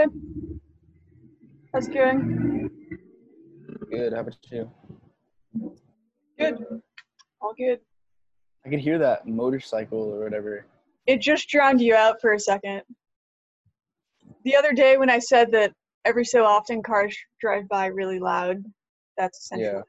Hey. 0.00 0.06
How's 1.74 1.88
it 1.88 1.92
going? 1.92 2.70
Good. 3.90 4.14
How 4.14 4.20
about 4.20 4.36
you? 4.50 4.70
Good. 6.38 6.64
All 7.42 7.52
good. 7.54 7.80
I 8.64 8.70
could 8.70 8.78
hear 8.78 8.98
that 8.98 9.26
motorcycle 9.26 9.98
or 9.98 10.24
whatever. 10.24 10.64
It 11.06 11.20
just 11.20 11.50
drowned 11.50 11.82
you 11.82 11.94
out 11.94 12.18
for 12.22 12.32
a 12.32 12.40
second. 12.40 12.80
The 14.44 14.56
other 14.56 14.72
day 14.72 14.96
when 14.96 15.10
I 15.10 15.18
said 15.18 15.52
that 15.52 15.74
every 16.06 16.24
so 16.24 16.46
often 16.46 16.82
cars 16.82 17.14
drive 17.38 17.68
by 17.68 17.86
really 17.86 18.18
loud, 18.18 18.64
that's 19.18 19.38
essentially 19.40 19.68
Yeah. 19.74 19.82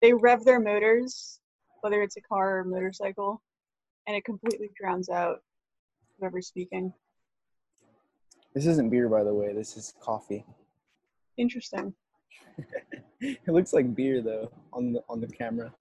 they 0.00 0.14
rev 0.14 0.46
their 0.46 0.60
motors, 0.60 1.40
whether 1.82 2.00
it's 2.02 2.16
a 2.16 2.22
car 2.22 2.60
or 2.60 2.64
motorcycle, 2.64 3.42
and 4.06 4.16
it 4.16 4.24
completely 4.24 4.70
drowns 4.80 5.10
out 5.10 5.42
whoever's 6.18 6.46
speaking. 6.48 6.94
This 8.58 8.66
isn't 8.66 8.90
beer, 8.90 9.08
by 9.08 9.22
the 9.22 9.32
way. 9.32 9.52
This 9.52 9.76
is 9.76 9.94
coffee. 10.00 10.44
Interesting. 11.36 11.94
It 13.20 13.48
looks 13.48 13.72
like 13.72 13.96
beer 13.96 14.22
though 14.22 14.50
on 14.72 14.92
the 14.92 15.02
on 15.08 15.20
the 15.20 15.26
camera. 15.26 15.72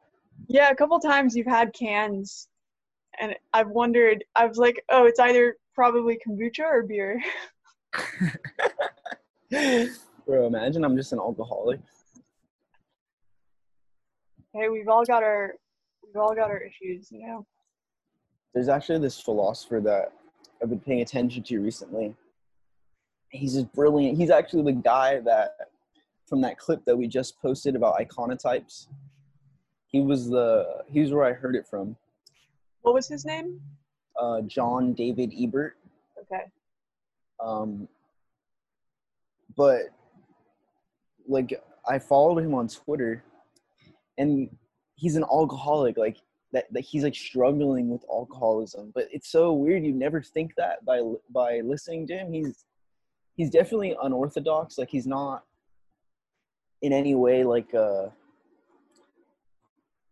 Yeah, 0.47 0.69
a 0.69 0.75
couple 0.75 0.99
times 0.99 1.35
you've 1.35 1.45
had 1.45 1.71
cans, 1.73 2.47
and 3.19 3.35
I've 3.53 3.69
wondered. 3.69 4.23
I 4.35 4.45
was 4.47 4.57
like, 4.57 4.83
oh, 4.89 5.05
it's 5.05 5.19
either 5.19 5.55
probably 5.75 6.17
kombucha 6.17 6.63
or 6.63 6.83
beer. 6.83 7.21
Bro, 10.25 10.47
imagine 10.47 10.83
I'm 10.83 10.97
just 10.97 11.13
an 11.13 11.19
alcoholic. 11.19 11.79
hey, 14.53 14.69
we've 14.69 14.87
all 14.87 15.05
got 15.05 15.23
our 15.23 15.53
we've 16.03 16.15
all 16.15 16.35
got 16.35 16.49
our 16.49 16.59
issues, 16.59 17.11
you 17.11 17.25
know. 17.25 17.45
There's 18.53 18.69
actually 18.69 18.99
this 18.99 19.19
philosopher 19.19 19.79
that 19.81 20.11
I've 20.61 20.69
been 20.69 20.79
paying 20.79 21.01
attention 21.01 21.43
to 21.43 21.59
recently. 21.59 22.15
He's 23.29 23.53
just 23.55 23.71
brilliant. 23.73 24.17
He's 24.17 24.29
actually 24.29 24.63
the 24.63 24.79
guy 24.79 25.19
that 25.21 25.55
from 26.27 26.41
that 26.41 26.57
clip 26.57 26.83
that 26.85 26.95
we 26.97 27.07
just 27.07 27.41
posted 27.41 27.75
about 27.75 27.99
iconotypes. 27.99 28.87
He 29.87 30.01
was 30.01 30.29
the 30.29 30.83
he 30.87 31.01
was 31.01 31.11
where 31.11 31.25
I 31.25 31.33
heard 31.33 31.55
it 31.55 31.67
from. 31.67 31.95
What 32.81 32.93
was 32.93 33.07
his 33.07 33.25
name? 33.25 33.59
Uh, 34.19 34.41
John 34.41 34.93
David 34.93 35.33
Ebert. 35.37 35.77
Okay. 36.21 36.43
um 37.39 37.87
but 39.55 39.83
like 41.27 41.53
i 41.87 41.97
followed 41.97 42.39
him 42.43 42.53
on 42.53 42.67
twitter 42.67 43.23
and 44.17 44.49
he's 44.95 45.15
an 45.15 45.23
alcoholic 45.23 45.97
like 45.97 46.17
that, 46.51 46.65
that 46.73 46.81
he's 46.81 47.03
like 47.03 47.15
struggling 47.15 47.89
with 47.89 48.03
alcoholism 48.11 48.91
but 48.93 49.07
it's 49.11 49.29
so 49.29 49.53
weird 49.53 49.85
you 49.85 49.93
never 49.93 50.21
think 50.21 50.53
that 50.55 50.83
by 50.85 51.01
by 51.29 51.61
listening 51.61 52.05
to 52.07 52.17
him 52.17 52.33
he's 52.33 52.65
he's 53.37 53.49
definitely 53.49 53.95
unorthodox 54.03 54.77
like 54.77 54.89
he's 54.89 55.07
not 55.07 55.45
in 56.81 56.91
any 56.91 57.15
way 57.15 57.43
like 57.43 57.73
a 57.73 58.11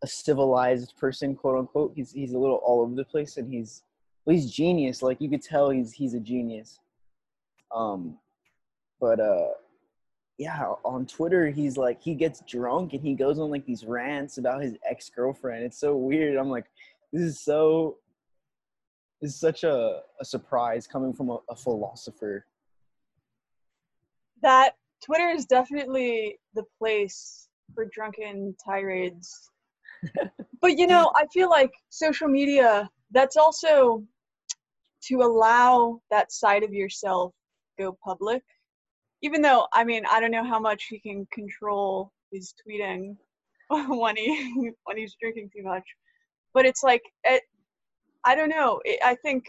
a 0.02 0.08
civilized 0.08 0.94
person 0.98 1.36
quote 1.36 1.58
unquote. 1.58 1.94
He's 1.95 2.12
he's 2.12 2.34
a 2.34 2.38
little 2.38 2.58
all 2.58 2.82
over 2.82 2.95
the 2.95 3.04
place 3.04 3.38
and 3.38 3.52
he's 3.52 3.84
well, 4.23 4.36
he's 4.36 4.52
genius. 4.52 5.02
Like 5.02 5.20
you 5.20 5.30
could 5.30 5.42
tell 5.42 5.70
he's 5.72 5.92
he's 5.92 6.14
a 6.14 6.20
genius. 6.20 6.80
Um 7.76 8.17
but 9.02 9.20
uh 9.20 9.50
yeah 10.38 10.73
on 10.84 11.06
twitter 11.06 11.48
he's 11.50 11.78
like 11.78 12.02
he 12.02 12.14
gets 12.14 12.42
drunk 12.42 12.92
and 12.92 13.02
he 13.02 13.14
goes 13.14 13.39
on 13.39 13.50
like 13.50 13.66
these 13.66 13.86
rants 13.86 14.38
about 14.38 14.62
his 14.62 14.76
ex-girlfriend. 14.89 15.64
It's 15.64 15.80
so 15.80 15.95
weird. 15.95 16.38
I'm 16.38 16.50
like 16.50 16.66
this 17.12 17.22
is 17.23 17.39
so 17.39 17.98
this 19.22 19.32
is 19.34 19.39
such 19.39 19.64
a, 19.64 20.02
a 20.20 20.26
surprise 20.26 20.86
coming 20.86 21.14
from 21.14 21.30
a, 21.30 21.39
a 21.50 21.56
philosopher 21.56 22.45
That 24.46 24.76
Twitter 25.04 25.30
is 25.30 25.48
definitely 25.48 26.38
the 26.54 26.64
place 26.78 27.50
for 27.74 27.86
drunken 27.86 28.56
tirades. 28.64 29.50
but 30.61 30.78
you 30.78 30.86
know, 30.86 31.11
I 31.16 31.26
feel 31.33 31.50
like 31.50 31.73
social 31.89 32.28
media 32.28 32.88
that's 33.10 33.38
also 33.38 34.04
to 35.05 35.16
allow 35.23 36.00
that 36.11 36.32
side 36.32 36.61
of 36.61 36.72
yourself 36.72 37.34
go 37.80 37.98
public. 38.04 38.44
Even 39.23 39.42
though 39.42 39.66
I 39.73 39.84
mean, 39.84 40.04
I 40.11 40.20
don't 40.20 40.30
know 40.30 40.45
how 40.45 40.60
much 40.60 40.86
he 40.92 41.00
can 41.00 41.28
control 41.34 42.11
his 42.32 42.54
tweeting 42.54 43.17
when 43.70 44.16
he 44.16 44.72
when 44.84 44.95
he's 44.95 45.16
drinking 45.20 45.50
too 45.55 45.64
much. 45.64 45.88
But 46.54 46.67
it's 46.67 46.84
like 46.84 47.02
it, 47.23 47.42
I 48.23 48.36
don't 48.36 48.50
know. 48.50 48.80
It, 48.86 49.00
I 49.04 49.16
think 49.16 49.45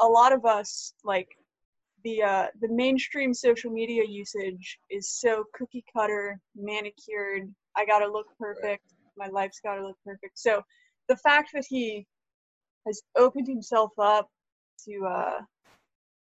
a 0.00 0.06
lot 0.06 0.32
of 0.32 0.46
us 0.46 0.94
like 1.04 1.28
the 2.06 2.22
uh, 2.22 2.46
the 2.60 2.68
mainstream 2.68 3.34
social 3.34 3.70
media 3.70 4.04
usage 4.08 4.78
is 4.90 5.10
so 5.10 5.44
cookie 5.54 5.84
cutter, 5.92 6.38
manicured. 6.54 7.52
I 7.76 7.84
gotta 7.84 8.06
look 8.06 8.26
perfect. 8.38 8.84
My 9.16 9.26
life's 9.26 9.60
gotta 9.62 9.82
look 9.84 9.96
perfect. 10.04 10.38
So 10.38 10.62
the 11.08 11.16
fact 11.16 11.50
that 11.54 11.64
he 11.68 12.06
has 12.86 13.02
opened 13.16 13.48
himself 13.48 13.90
up 13.98 14.28
to, 14.84 15.04
uh, 15.04 15.38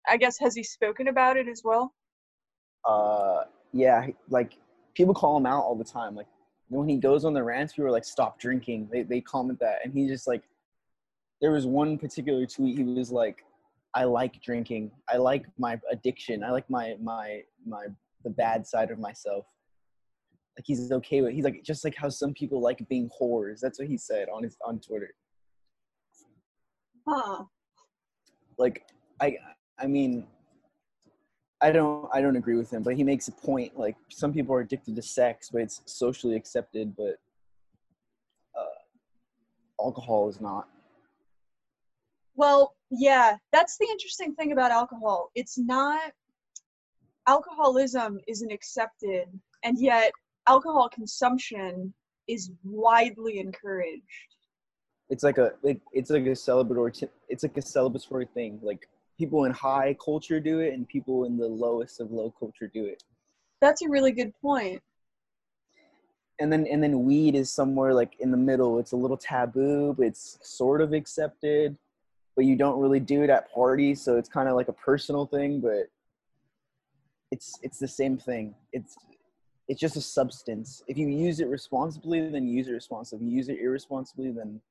I 0.08 0.16
guess, 0.16 0.40
has 0.40 0.56
he 0.56 0.64
spoken 0.64 1.10
about 1.10 1.36
it 1.36 1.50
as 1.50 1.62
well? 1.64 1.94
uh 2.86 3.44
yeah 3.72 4.08
like 4.30 4.58
people 4.94 5.14
call 5.14 5.38
him 5.38 5.46
out 5.46 5.64
all 5.64 5.76
the 5.76 5.84
time 5.84 6.16
like 6.16 6.28
when 6.70 6.88
he 6.88 6.98
goes 6.98 7.24
on 7.24 7.34
the 7.34 7.42
rants 7.42 7.74
people 7.74 7.88
are 7.88 7.92
like 7.92 8.04
stop 8.04 8.38
drinking 8.40 8.88
they, 8.92 9.04
they 9.04 9.22
comment 9.22 9.60
that 9.60 9.80
and 9.84 9.94
he 9.94 10.08
just 10.08 10.28
like 10.28 10.44
there 11.42 11.52
was 11.52 11.66
one 11.66 11.98
particular 11.98 12.46
tweet 12.46 12.78
he 12.78 12.84
was 12.84 13.12
like 13.12 13.46
i 13.96 14.04
like 14.04 14.42
drinking. 14.42 14.92
I 15.10 15.18
like 15.18 15.46
my 15.58 15.80
addiction. 15.92 16.44
I 16.44 16.52
like 16.52 16.70
my 16.70 16.96
my 17.02 17.42
my 17.66 17.88
the 18.24 18.30
bad 18.30 18.66
side 18.66 18.92
of 18.92 19.00
myself. 19.00 19.46
Like 20.58 20.66
he's 20.66 20.92
okay 20.92 21.22
with 21.22 21.34
he's 21.34 21.44
like 21.44 21.64
just 21.64 21.84
like 21.84 21.96
how 21.96 22.10
some 22.10 22.34
people 22.34 22.62
like 22.62 22.88
being 22.90 23.10
whores. 23.20 23.60
That's 23.62 23.80
what 23.80 23.88
he 23.88 23.98
said 23.98 24.28
on 24.34 24.44
his 24.44 24.58
on 24.66 24.80
twitter. 24.80 25.14
Huh. 27.06 27.44
like 28.58 28.86
i 29.20 29.36
i 29.78 29.88
mean 29.88 30.26
i 31.62 31.70
don't 31.70 32.08
i 32.14 32.22
don't 32.22 32.38
agree 32.38 32.56
with 32.56 32.72
him 32.72 32.82
but 32.82 32.96
he 32.96 33.04
makes 33.04 33.28
a 33.28 33.34
point 33.34 33.78
like 33.78 33.98
some 34.10 34.32
people 34.32 34.56
are 34.56 34.62
addicted 34.62 34.96
to 34.96 35.02
sex 35.02 35.50
but 35.52 35.62
it's 35.62 35.82
socially 35.86 36.38
accepted 36.38 36.96
but 36.96 37.18
uh, 38.58 39.84
alcohol 39.84 40.30
is 40.30 40.40
not 40.40 40.70
Well, 42.36 42.76
yeah, 42.90 43.38
that's 43.52 43.78
the 43.78 43.88
interesting 43.90 44.34
thing 44.36 44.52
about 44.52 44.72
alcohol. 44.72 45.30
It's 45.36 45.58
not 45.58 46.12
alcoholism 47.28 48.20
isn't 48.28 48.52
accepted, 48.52 49.28
and 49.64 49.80
yet 49.80 50.12
alcohol 50.48 50.90
consumption 50.90 51.94
is 52.28 52.52
widely 52.64 53.40
encouraged. 53.40 54.04
it's 55.10 55.24
like 55.24 55.38
a 55.38 55.52
like 55.62 55.80
it's 55.92 56.10
like 56.10 56.24
a 56.26 56.30
celebratory 56.30 57.08
it's 57.30 57.44
like 57.44 57.56
a 57.58 57.62
celebratory 57.62 58.28
thing 58.34 58.60
like 58.62 58.88
people 59.18 59.44
in 59.46 59.52
high 59.52 59.96
culture 60.04 60.40
do 60.40 60.60
it 60.60 60.74
and 60.74 60.88
people 60.88 61.26
in 61.26 61.38
the 61.38 61.46
lowest 61.48 62.00
of 62.00 62.12
low 62.12 62.34
culture 62.40 62.70
do 62.74 62.86
it 62.86 63.04
That's 63.62 63.82
a 63.84 63.90
really 63.90 64.12
good 64.14 64.32
point. 64.42 64.82
and 66.40 66.52
then 66.52 66.66
and 66.68 66.82
then 66.82 67.04
weed 67.04 67.36
is 67.36 67.52
somewhere 67.52 67.94
like 67.94 68.14
in 68.20 68.32
the 68.32 68.38
middle 68.38 68.80
it's 68.80 68.94
a 68.94 68.96
little 68.98 69.18
taboo 69.18 69.94
but 69.98 70.06
it's 70.08 70.40
sort 70.42 70.82
of 70.82 70.94
accepted 70.94 71.78
but 72.36 72.46
you 72.46 72.56
don't 72.56 72.80
really 72.80 73.00
do 73.00 73.24
it 73.24 73.30
at 73.30 73.52
parties 73.52 74.02
so 74.02 74.18
it's 74.18 74.30
kind 74.30 74.50
of 74.50 74.56
like 74.56 74.68
a 74.68 74.74
personal 74.74 75.26
thing 75.26 75.60
but 75.60 75.90
it's 77.34 77.58
it's 77.64 77.80
the 77.80 77.88
same 77.88 78.16
thing. 78.16 78.54
It's 78.72 78.96
it's 79.68 79.80
just 79.80 79.96
a 79.96 80.02
substance. 80.02 80.84
If 80.88 80.98
you 81.00 81.08
use 81.08 81.40
it 81.40 81.48
responsibly 81.48 82.30
then 82.30 82.48
use 82.48 82.68
it 82.68 82.74
responsibly 82.74 83.26
if 83.26 83.32
you 83.32 83.38
use 83.38 83.50
it 83.50 83.58
irresponsibly 83.60 84.30
then 84.32 84.62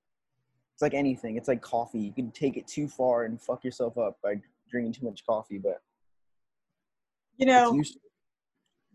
it's 0.72 0.80
like 0.80 0.94
anything. 0.94 1.36
It's 1.36 1.48
like 1.48 1.60
coffee. 1.60 1.98
You 1.98 2.12
can 2.12 2.30
take 2.30 2.56
it 2.56 2.68
too 2.68 2.86
far 2.88 3.24
and 3.24 3.42
fuck 3.42 3.64
yourself 3.64 3.98
up 3.98 4.16
by 4.22 4.40
drinking 4.70 4.92
too 4.92 5.06
much 5.06 5.26
coffee 5.26 5.58
but 5.58 5.82
You 7.36 7.46
know, 7.46 7.82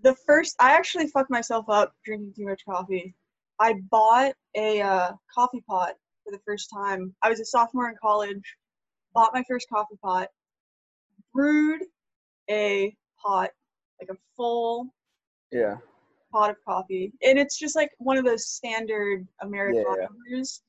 the 0.01 0.15
first 0.25 0.56
I 0.62 0.71
actually 0.71 1.07
fucked 1.07 1.30
myself 1.30 1.65
up 1.69 1.92
drinking 2.06 2.33
too 2.38 2.45
much 2.45 2.62
coffee. 2.63 3.15
I 3.59 3.74
bought 3.92 4.33
a 4.56 4.81
uh, 4.81 5.12
coffee 5.33 5.63
pot 5.68 5.95
for 6.27 6.35
the 6.35 6.41
first 6.45 6.69
time. 6.74 7.15
I 7.24 7.29
was 7.29 7.39
a 7.39 7.45
sophomore 7.45 7.89
in 7.89 7.95
college. 8.01 8.41
Bought 9.13 9.33
my 9.33 9.44
first 9.47 9.68
coffee 9.69 9.95
pot. 10.03 10.27
Brewed 11.33 11.81
a 12.50 12.95
pot, 13.24 13.50
like 14.01 14.09
a 14.12 14.18
full 14.35 14.94
yeah 15.51 15.77
pot 16.31 16.50
of 16.50 16.57
coffee, 16.65 17.13
and 17.24 17.39
it's 17.39 17.57
just 17.57 17.75
like 17.75 17.89
one 18.00 18.18
of 18.18 18.25
those 18.25 18.47
standard 18.47 19.25
Americano 19.41 19.95
Yeah. 20.00 20.07
brews. 20.27 20.62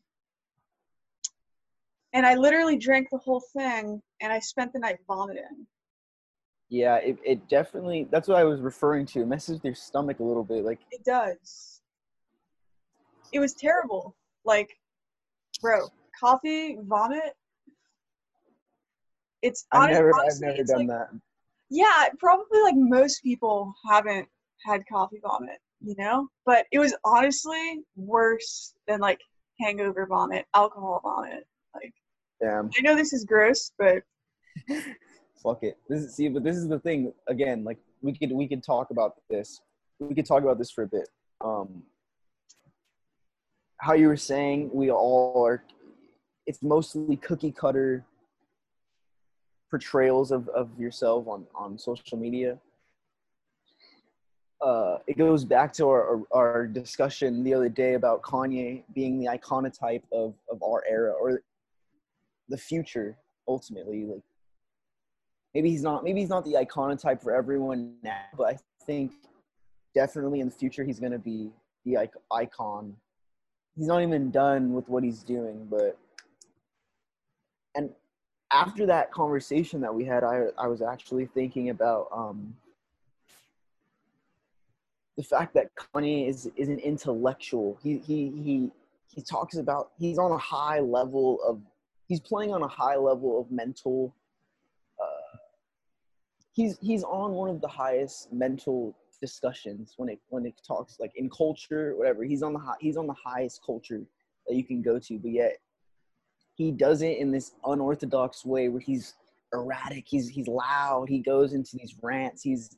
And 2.12 2.24
I 2.24 2.36
literally 2.36 2.78
drank 2.78 3.08
the 3.10 3.18
whole 3.18 3.42
thing, 3.52 4.00
and 4.20 4.32
I 4.32 4.38
spent 4.38 4.72
the 4.72 4.78
night 4.78 4.98
vomiting. 5.06 5.66
Yeah, 6.70 6.96
it, 6.96 7.18
it 7.24 7.48
definitely 7.48 8.06
that's 8.10 8.28
what 8.28 8.36
I 8.36 8.44
was 8.44 8.60
referring 8.60 9.06
to. 9.06 9.22
It 9.22 9.26
messes 9.26 9.54
with 9.56 9.64
your 9.64 9.74
stomach 9.74 10.20
a 10.20 10.24
little 10.24 10.44
bit. 10.44 10.64
Like 10.64 10.80
It 10.90 11.04
does. 11.04 11.80
It 13.32 13.40
was 13.40 13.54
terrible. 13.54 14.16
Like, 14.44 14.77
bro, 15.60 15.88
coffee, 16.18 16.78
vomit. 16.82 17.34
It's 19.42 19.66
I've 19.72 19.90
never 19.90 20.12
honestly, 20.18 20.48
I've 20.48 20.56
never 20.56 20.64
done 20.64 20.86
like, 20.86 20.88
that. 20.88 21.08
yeah, 21.70 22.08
probably 22.18 22.60
like 22.62 22.74
most 22.76 23.22
people 23.22 23.72
haven't 23.88 24.28
had 24.64 24.82
coffee 24.90 25.20
vomit, 25.22 25.58
you 25.80 25.94
know? 25.96 26.28
But 26.44 26.66
it 26.72 26.78
was 26.78 26.94
honestly 27.04 27.80
worse 27.96 28.74
than 28.88 29.00
like 29.00 29.20
hangover 29.60 30.06
vomit, 30.06 30.46
alcohol 30.54 31.00
vomit. 31.02 31.46
Like 31.74 31.94
Damn. 32.40 32.70
I 32.76 32.80
know 32.82 32.96
this 32.96 33.12
is 33.12 33.24
gross, 33.24 33.72
but 33.78 34.02
Fuck 35.42 35.62
it. 35.62 35.78
This 35.88 36.00
is 36.00 36.14
see, 36.14 36.28
but 36.28 36.42
this 36.42 36.56
is 36.56 36.68
the 36.68 36.80
thing. 36.80 37.12
Again, 37.28 37.64
like 37.64 37.78
we 38.02 38.16
could 38.16 38.32
we 38.32 38.48
could 38.48 38.62
talk 38.62 38.90
about 38.90 39.14
this. 39.30 39.60
We 40.00 40.14
could 40.14 40.26
talk 40.26 40.42
about 40.42 40.58
this 40.58 40.70
for 40.70 40.82
a 40.82 40.88
bit. 40.88 41.08
Um, 41.40 41.82
how 43.78 43.94
you 43.94 44.08
were 44.08 44.16
saying 44.16 44.70
we 44.72 44.90
all 44.90 45.44
are. 45.44 45.62
It's 46.46 46.62
mostly 46.62 47.16
cookie 47.16 47.52
cutter 47.52 48.04
portrayals 49.70 50.30
of, 50.30 50.48
of 50.48 50.70
yourself 50.78 51.26
on, 51.28 51.46
on 51.54 51.78
social 51.78 52.18
media. 52.18 52.58
Uh, 54.60 54.98
it 55.06 55.16
goes 55.16 55.44
back 55.44 55.72
to 55.72 55.86
our, 55.86 56.22
our 56.32 56.66
discussion 56.66 57.44
the 57.44 57.54
other 57.54 57.68
day 57.68 57.94
about 57.94 58.22
Kanye 58.22 58.82
being 58.92 59.20
the 59.20 59.26
iconotype 59.26 60.02
of, 60.10 60.34
of 60.50 60.62
our 60.62 60.82
era 60.88 61.12
or 61.12 61.42
the 62.48 62.56
future 62.56 63.16
ultimately. 63.46 64.04
Like 64.04 64.22
maybe 65.54 65.70
he's 65.70 65.82
not 65.82 66.02
maybe 66.02 66.20
he's 66.20 66.28
not 66.28 66.44
the 66.44 66.54
iconotype 66.54 67.22
for 67.22 67.32
everyone 67.32 67.94
now, 68.02 68.22
but 68.36 68.54
I 68.54 68.58
think 68.84 69.12
definitely 69.94 70.40
in 70.40 70.48
the 70.48 70.54
future 70.54 70.82
he's 70.82 70.98
gonna 70.98 71.18
be 71.18 71.50
the 71.84 72.08
icon. 72.32 72.96
He's 73.78 73.86
not 73.86 74.02
even 74.02 74.32
done 74.32 74.72
with 74.72 74.88
what 74.88 75.04
he's 75.04 75.22
doing, 75.22 75.68
but 75.70 75.96
and 77.76 77.90
after 78.50 78.86
that 78.86 79.12
conversation 79.12 79.80
that 79.82 79.94
we 79.94 80.04
had, 80.04 80.24
I 80.24 80.46
I 80.58 80.66
was 80.66 80.82
actually 80.82 81.26
thinking 81.26 81.70
about 81.70 82.08
um, 82.12 82.56
the 85.16 85.22
fact 85.22 85.54
that 85.54 85.70
Kanye 85.76 86.28
is 86.28 86.50
is 86.56 86.68
an 86.68 86.80
intellectual. 86.80 87.78
He 87.80 87.98
he 87.98 88.32
he 88.42 88.70
he 89.14 89.22
talks 89.22 89.56
about 89.56 89.92
he's 89.96 90.18
on 90.18 90.32
a 90.32 90.38
high 90.38 90.80
level 90.80 91.38
of 91.46 91.60
he's 92.08 92.18
playing 92.18 92.52
on 92.52 92.62
a 92.62 92.68
high 92.68 92.96
level 92.96 93.40
of 93.40 93.52
mental. 93.52 94.12
Uh, 95.00 95.38
he's 96.52 96.78
he's 96.80 97.04
on 97.04 97.30
one 97.30 97.48
of 97.48 97.60
the 97.60 97.68
highest 97.68 98.32
mental 98.32 98.96
discussions 99.20 99.94
when 99.96 100.08
it 100.08 100.20
when 100.28 100.46
it 100.46 100.54
talks 100.66 100.98
like 101.00 101.12
in 101.16 101.28
culture 101.30 101.94
whatever. 101.96 102.24
He's 102.24 102.42
on 102.42 102.52
the 102.52 102.58
high, 102.58 102.76
he's 102.80 102.96
on 102.96 103.06
the 103.06 103.14
highest 103.14 103.60
culture 103.64 104.02
that 104.46 104.54
you 104.56 104.64
can 104.64 104.82
go 104.82 104.98
to 104.98 105.18
but 105.18 105.30
yet 105.30 105.58
he 106.54 106.72
does 106.72 107.02
it 107.02 107.18
in 107.18 107.30
this 107.30 107.52
unorthodox 107.64 108.44
way 108.44 108.68
where 108.68 108.80
he's 108.80 109.14
erratic 109.54 110.04
he's 110.06 110.28
he's 110.28 110.48
loud 110.48 111.06
he 111.08 111.20
goes 111.20 111.52
into 111.52 111.76
these 111.76 111.94
rants 112.02 112.42
he's 112.42 112.76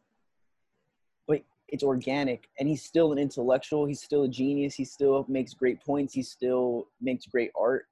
but 1.27 1.43
it's 1.69 1.83
organic 1.83 2.49
and 2.59 2.69
he's 2.69 2.83
still 2.83 3.13
an 3.13 3.19
intellectual 3.19 3.87
he's 3.87 4.03
still 4.03 4.25
a 4.25 4.29
genius 4.29 4.75
he 4.75 4.85
still 4.85 5.25
makes 5.29 5.55
great 5.55 5.81
points 5.81 6.15
he 6.15 6.23
still 6.23 6.87
makes 7.01 7.27
great 7.27 7.51
art. 7.59 7.87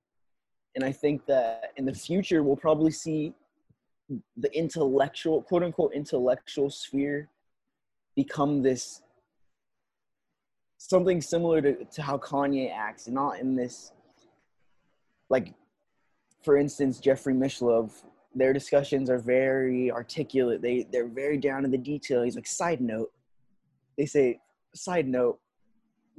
And 0.77 0.85
i 0.85 0.93
think 0.93 1.27
that 1.27 1.73
in 1.77 1.85
the 1.85 1.95
future 1.95 2.43
we'll 2.43 2.57
probably 2.57 2.93
see 2.93 3.33
the 4.37 4.57
intellectual 4.57 5.43
quote 5.43 5.63
unquote 5.63 5.93
intellectual 5.93 6.71
sphere 6.71 7.29
become 8.23 8.63
this 8.63 9.03
something 10.79 11.21
similar 11.21 11.61
to, 11.61 11.85
to 11.85 12.01
how 12.03 12.17
kanye 12.19 12.67
acts 12.87 13.07
and 13.07 13.15
not 13.15 13.39
in 13.39 13.55
this 13.55 13.93
like 15.31 15.55
for 16.43 16.57
instance, 16.57 16.99
Jeffrey 16.99 17.35
Mishlove, 17.35 17.93
their 18.35 18.53
discussions 18.53 19.11
are 19.11 19.19
very 19.19 19.91
articulate. 19.91 20.63
They 20.63 20.87
they're 20.91 21.09
very 21.09 21.37
down 21.37 21.63
to 21.63 21.69
the 21.69 21.79
detail. 21.79 22.23
He's 22.23 22.37
like, 22.37 22.47
side 22.47 22.81
note. 22.81 23.13
They 23.97 24.07
say, 24.07 24.41
side 24.75 25.07
note. 25.07 25.39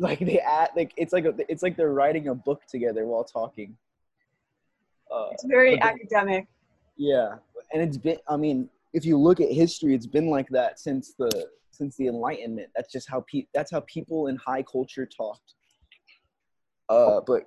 Like 0.01 0.19
they 0.19 0.39
add 0.39 0.69
like 0.77 0.93
it's 0.95 1.11
like 1.11 1.25
a, 1.25 1.33
it's 1.49 1.61
like 1.61 1.75
they're 1.75 1.91
writing 1.91 2.29
a 2.29 2.33
book 2.33 2.61
together 2.69 3.05
while 3.05 3.25
talking. 3.25 3.75
Uh, 5.13 5.27
it's 5.31 5.43
very 5.43 5.77
academic. 5.81 6.47
Yeah, 6.95 7.35
and 7.73 7.81
it's 7.81 7.97
been. 7.97 8.15
I 8.25 8.37
mean, 8.37 8.69
if 8.93 9.03
you 9.03 9.17
look 9.17 9.41
at 9.41 9.51
history, 9.51 9.93
it's 9.93 10.07
been 10.07 10.29
like 10.29 10.47
that 10.51 10.79
since 10.79 11.15
the 11.19 11.49
since 11.79 11.95
the 11.95 12.07
Enlightenment. 12.07 12.69
That's 12.75 12.91
just 12.91 13.09
how 13.09 13.21
pe- 13.31 13.47
that's 13.53 13.71
how 13.71 13.79
people 13.81 14.27
in 14.27 14.35
high 14.35 14.61
culture 14.61 15.05
talked. 15.05 15.53
Uh, 16.89 17.21
but 17.25 17.43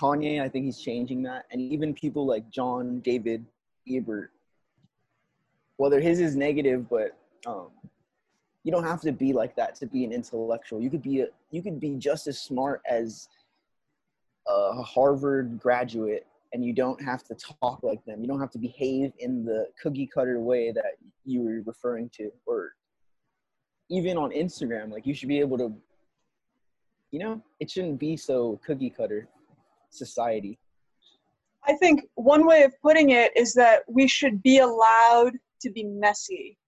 Kanye, 0.00 0.40
I 0.40 0.48
think 0.48 0.64
he's 0.64 0.80
changing 0.80 1.22
that, 1.24 1.44
and 1.52 1.60
even 1.60 1.92
people 1.94 2.26
like 2.26 2.48
John 2.50 3.00
David 3.00 3.44
Ebert. 3.88 4.30
Whether 5.76 6.00
his 6.00 6.20
is 6.20 6.34
negative, 6.34 6.88
but 6.88 7.16
um, 7.46 7.68
you 8.64 8.72
don't 8.72 8.84
have 8.84 9.00
to 9.02 9.12
be 9.12 9.32
like 9.32 9.54
that 9.56 9.74
to 9.76 9.86
be 9.86 10.04
an 10.04 10.12
intellectual. 10.12 10.80
You 10.80 10.90
could 10.90 11.02
be 11.02 11.20
a, 11.20 11.26
you 11.50 11.62
could 11.62 11.78
be 11.78 11.96
just 11.96 12.26
as 12.26 12.40
smart 12.40 12.80
as 12.88 13.28
a 14.48 14.82
Harvard 14.82 15.58
graduate, 15.58 16.26
and 16.52 16.64
you 16.64 16.72
don't 16.72 17.02
have 17.02 17.22
to 17.24 17.34
talk 17.34 17.82
like 17.82 18.02
them. 18.06 18.22
You 18.22 18.28
don't 18.28 18.40
have 18.40 18.52
to 18.52 18.58
behave 18.58 19.12
in 19.18 19.44
the 19.44 19.66
cookie 19.82 20.06
cutter 20.06 20.40
way 20.40 20.72
that 20.72 20.94
you 21.24 21.42
were 21.42 21.62
referring 21.66 22.10
to, 22.16 22.30
or 22.46 22.72
even 23.92 24.16
on 24.16 24.30
Instagram. 24.30 24.90
Like 24.90 25.06
you 25.06 25.14
should 25.14 25.28
be 25.28 25.38
able 25.38 25.58
to, 25.58 25.72
you 27.10 27.18
know, 27.18 27.42
it 27.60 27.70
shouldn't 27.70 28.00
be 28.00 28.16
so 28.16 28.58
cookie 28.64 28.90
cutter 28.90 29.28
society? 29.90 30.58
I 31.64 31.74
think 31.74 32.00
one 32.14 32.46
way 32.46 32.62
of 32.62 32.72
putting 32.80 33.10
it 33.10 33.36
is 33.36 33.52
that 33.54 33.82
we 33.86 34.08
should 34.08 34.42
be 34.42 34.58
allowed 34.58 35.34
to 35.60 35.70
be 35.70 35.84
messy. 35.84 36.58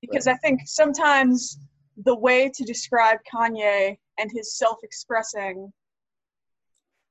Because 0.00 0.26
right. 0.26 0.34
I 0.34 0.38
think 0.38 0.62
sometimes 0.64 1.58
the 2.04 2.16
way 2.16 2.50
to 2.52 2.64
describe 2.64 3.18
Kanye 3.32 3.96
and 4.18 4.30
his 4.32 4.56
self 4.56 4.78
expressing 4.82 5.72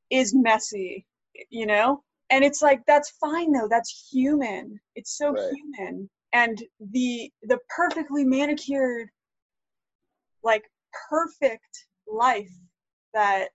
is 0.10 0.34
messy, 0.36 1.06
you 1.50 1.66
know? 1.66 2.04
And 2.32 2.44
it's 2.44 2.62
like 2.62 2.82
that's 2.88 3.12
fine 3.12 3.52
though, 3.54 3.68
that's 3.70 4.10
human. 4.12 4.80
It's 4.96 5.18
so 5.18 5.32
right. 5.32 5.54
human. 5.54 6.10
And 6.34 6.62
the 6.92 7.32
the 7.44 7.60
perfectly 7.76 8.24
manicured 8.24 9.10
like 10.44 10.64
perfect 11.10 11.86
life 12.08 12.52
that 13.14 13.50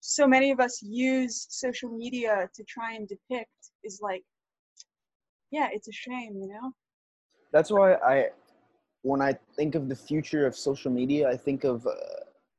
so 0.00 0.26
many 0.26 0.50
of 0.50 0.60
us 0.60 0.80
use 0.82 1.46
social 1.50 1.90
media 1.90 2.48
to 2.54 2.64
try 2.64 2.94
and 2.94 3.08
depict 3.08 3.50
is 3.84 4.00
like 4.02 4.22
yeah 5.50 5.68
it's 5.72 5.88
a 5.88 5.92
shame 5.92 6.36
you 6.40 6.48
know? 6.48 6.72
That's 7.52 7.70
why 7.70 7.94
i 7.94 8.28
when 9.02 9.20
i 9.20 9.34
think 9.56 9.74
of 9.74 9.88
the 9.88 9.96
future 9.96 10.46
of 10.46 10.56
social 10.56 10.90
media 10.90 11.28
i 11.28 11.36
think 11.36 11.64
of 11.64 11.86
uh, 11.86 11.90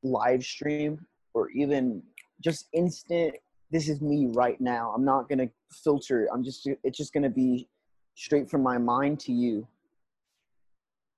live 0.02 0.42
stream 0.44 1.04
or 1.34 1.50
even 1.50 2.02
just 2.40 2.68
instant 2.72 3.34
this 3.72 3.88
is 3.88 4.00
me 4.02 4.26
right 4.26 4.60
now. 4.60 4.92
I'm 4.94 5.04
not 5.04 5.28
going 5.28 5.38
to 5.38 5.50
filter. 5.82 6.28
I'm 6.32 6.44
just 6.44 6.68
it's 6.84 6.98
just 6.98 7.12
going 7.14 7.22
to 7.22 7.30
be 7.30 7.68
straight 8.14 8.50
from 8.50 8.62
my 8.62 8.78
mind 8.78 9.18
to 9.18 9.32
you 9.32 9.66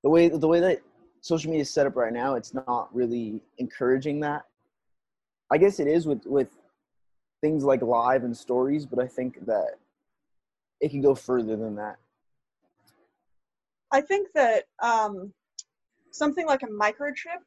the 0.02 0.10
way 0.10 0.28
the 0.28 0.48
way 0.48 0.60
that 0.60 0.80
social 1.20 1.50
media 1.50 1.62
is 1.62 1.72
set 1.72 1.86
up 1.86 1.96
right 1.96 2.12
now 2.12 2.34
it's 2.34 2.54
not 2.54 2.94
really 2.94 3.40
encouraging 3.58 4.20
that 4.20 4.44
I 5.50 5.58
guess 5.58 5.78
it 5.78 5.86
is 5.86 6.06
with 6.06 6.26
with 6.26 6.48
things 7.40 7.62
like 7.62 7.82
live 7.82 8.24
and 8.24 8.36
stories, 8.36 8.86
but 8.86 8.98
I 8.98 9.06
think 9.06 9.44
that 9.46 9.78
it 10.80 10.90
can 10.90 11.02
go 11.02 11.14
further 11.14 11.56
than 11.56 11.76
that. 11.76 11.96
I 13.92 14.00
think 14.00 14.28
that 14.34 14.64
um, 14.82 15.32
something 16.10 16.46
like 16.46 16.62
a 16.62 16.66
microchip 16.66 17.42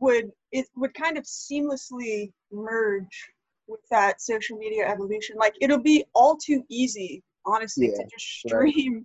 would 0.00 0.32
it 0.50 0.66
would 0.74 0.94
kind 0.94 1.16
of 1.16 1.24
seamlessly 1.24 2.32
merge 2.50 3.30
with 3.68 3.80
that 3.90 4.20
social 4.20 4.56
media 4.58 4.88
evolution. 4.88 5.36
Like 5.36 5.54
it'll 5.60 5.82
be 5.82 6.04
all 6.14 6.36
too 6.36 6.64
easy, 6.68 7.22
honestly, 7.46 7.88
yeah, 7.88 8.02
to 8.02 8.08
just 8.10 8.26
stream 8.46 8.94
right. 8.94 9.04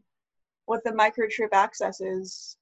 what 0.66 0.84
the 0.84 0.92
microchip 0.92 1.50
access 1.54 2.02
is. 2.02 2.58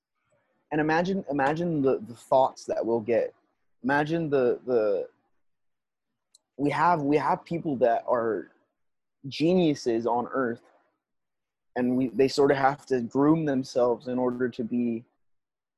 And 0.72 0.82
imagine 0.82 1.24
imagine 1.29 1.82
the, 1.82 2.00
the 2.08 2.15
thoughts 2.15 2.65
that 2.65 2.86
we'll 2.86 3.00
get 3.00 3.34
imagine 3.86 4.29
the 4.29 4.60
the 4.65 5.08
we 6.58 6.70
have 6.72 7.03
we 7.03 7.17
have 7.17 7.46
people 7.46 7.75
that 7.77 8.03
are 8.08 8.51
geniuses 9.27 10.05
on 10.08 10.27
earth 10.34 10.63
and 11.75 11.96
we 11.96 12.08
they 12.10 12.27
sort 12.27 12.51
of 12.51 12.58
have 12.58 12.86
to 12.86 13.01
groom 13.01 13.46
themselves 13.46 14.08
in 14.08 14.17
order 14.17 14.50
to 14.50 14.63
be 14.63 15.03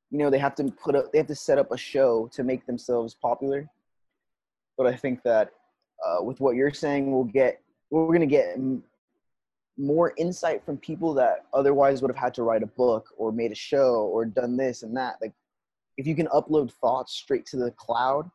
you 0.10 0.18
know 0.18 0.30
they 0.30 0.40
have 0.40 0.56
to 0.56 0.64
put 0.84 0.96
up 0.96 1.12
they 1.12 1.18
have 1.18 1.28
to 1.28 1.36
set 1.36 1.58
up 1.58 1.72
a 1.72 1.78
show 1.78 2.30
to 2.32 2.44
make 2.44 2.66
themselves 2.66 3.14
popular 3.14 3.68
but 4.78 4.88
i 4.88 4.96
think 4.96 5.22
that 5.24 5.52
uh, 6.06 6.24
with 6.24 6.40
what 6.40 6.56
you're 6.56 6.74
saying 6.74 7.12
we'll 7.12 7.24
get 7.24 7.62
we're 7.90 8.08
going 8.08 8.22
to 8.22 8.26
get 8.26 8.58
more 9.78 10.14
insight 10.18 10.64
from 10.66 10.78
people 10.78 11.14
that 11.14 11.46
otherwise 11.54 12.02
would 12.02 12.10
have 12.10 12.18
had 12.18 12.34
to 12.34 12.44
write 12.44 12.64
a 12.64 12.68
book 12.68 13.08
or 13.18 13.32
made 13.32 13.52
a 13.52 13.56
show 13.56 14.10
or 14.12 14.26
done 14.26 14.58
this 14.58 14.84
and 14.84 14.96
that 14.98 15.16
like 15.22 15.34
if 15.98 16.08
you 16.08 16.16
can 16.16 16.28
upload 16.28 16.72
thoughts 16.72 17.14
straight 17.14 17.46
to 17.48 17.58
the 17.58 17.72
cloud, 17.72 18.30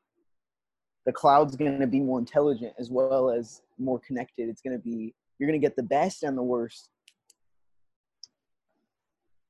the 1.06 1.12
cloud's 1.12 1.56
going 1.56 1.80
to 1.80 1.86
be 1.86 2.00
more 2.00 2.18
intelligent 2.18 2.72
as 2.78 2.90
well 2.90 3.30
as 3.30 3.62
more 3.78 4.00
connected. 4.00 4.48
It's 4.48 4.62
going 4.62 4.76
to 4.76 4.82
be 4.82 5.14
you're 5.38 5.48
going 5.48 5.60
to 5.60 5.64
get 5.64 5.76
the 5.76 5.82
best 5.82 6.22
and 6.22 6.36
the 6.36 6.42
worst. 6.42 6.88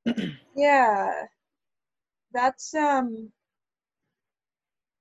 Yeah. 0.55 1.11
That's 2.35 2.75
um 2.75 3.33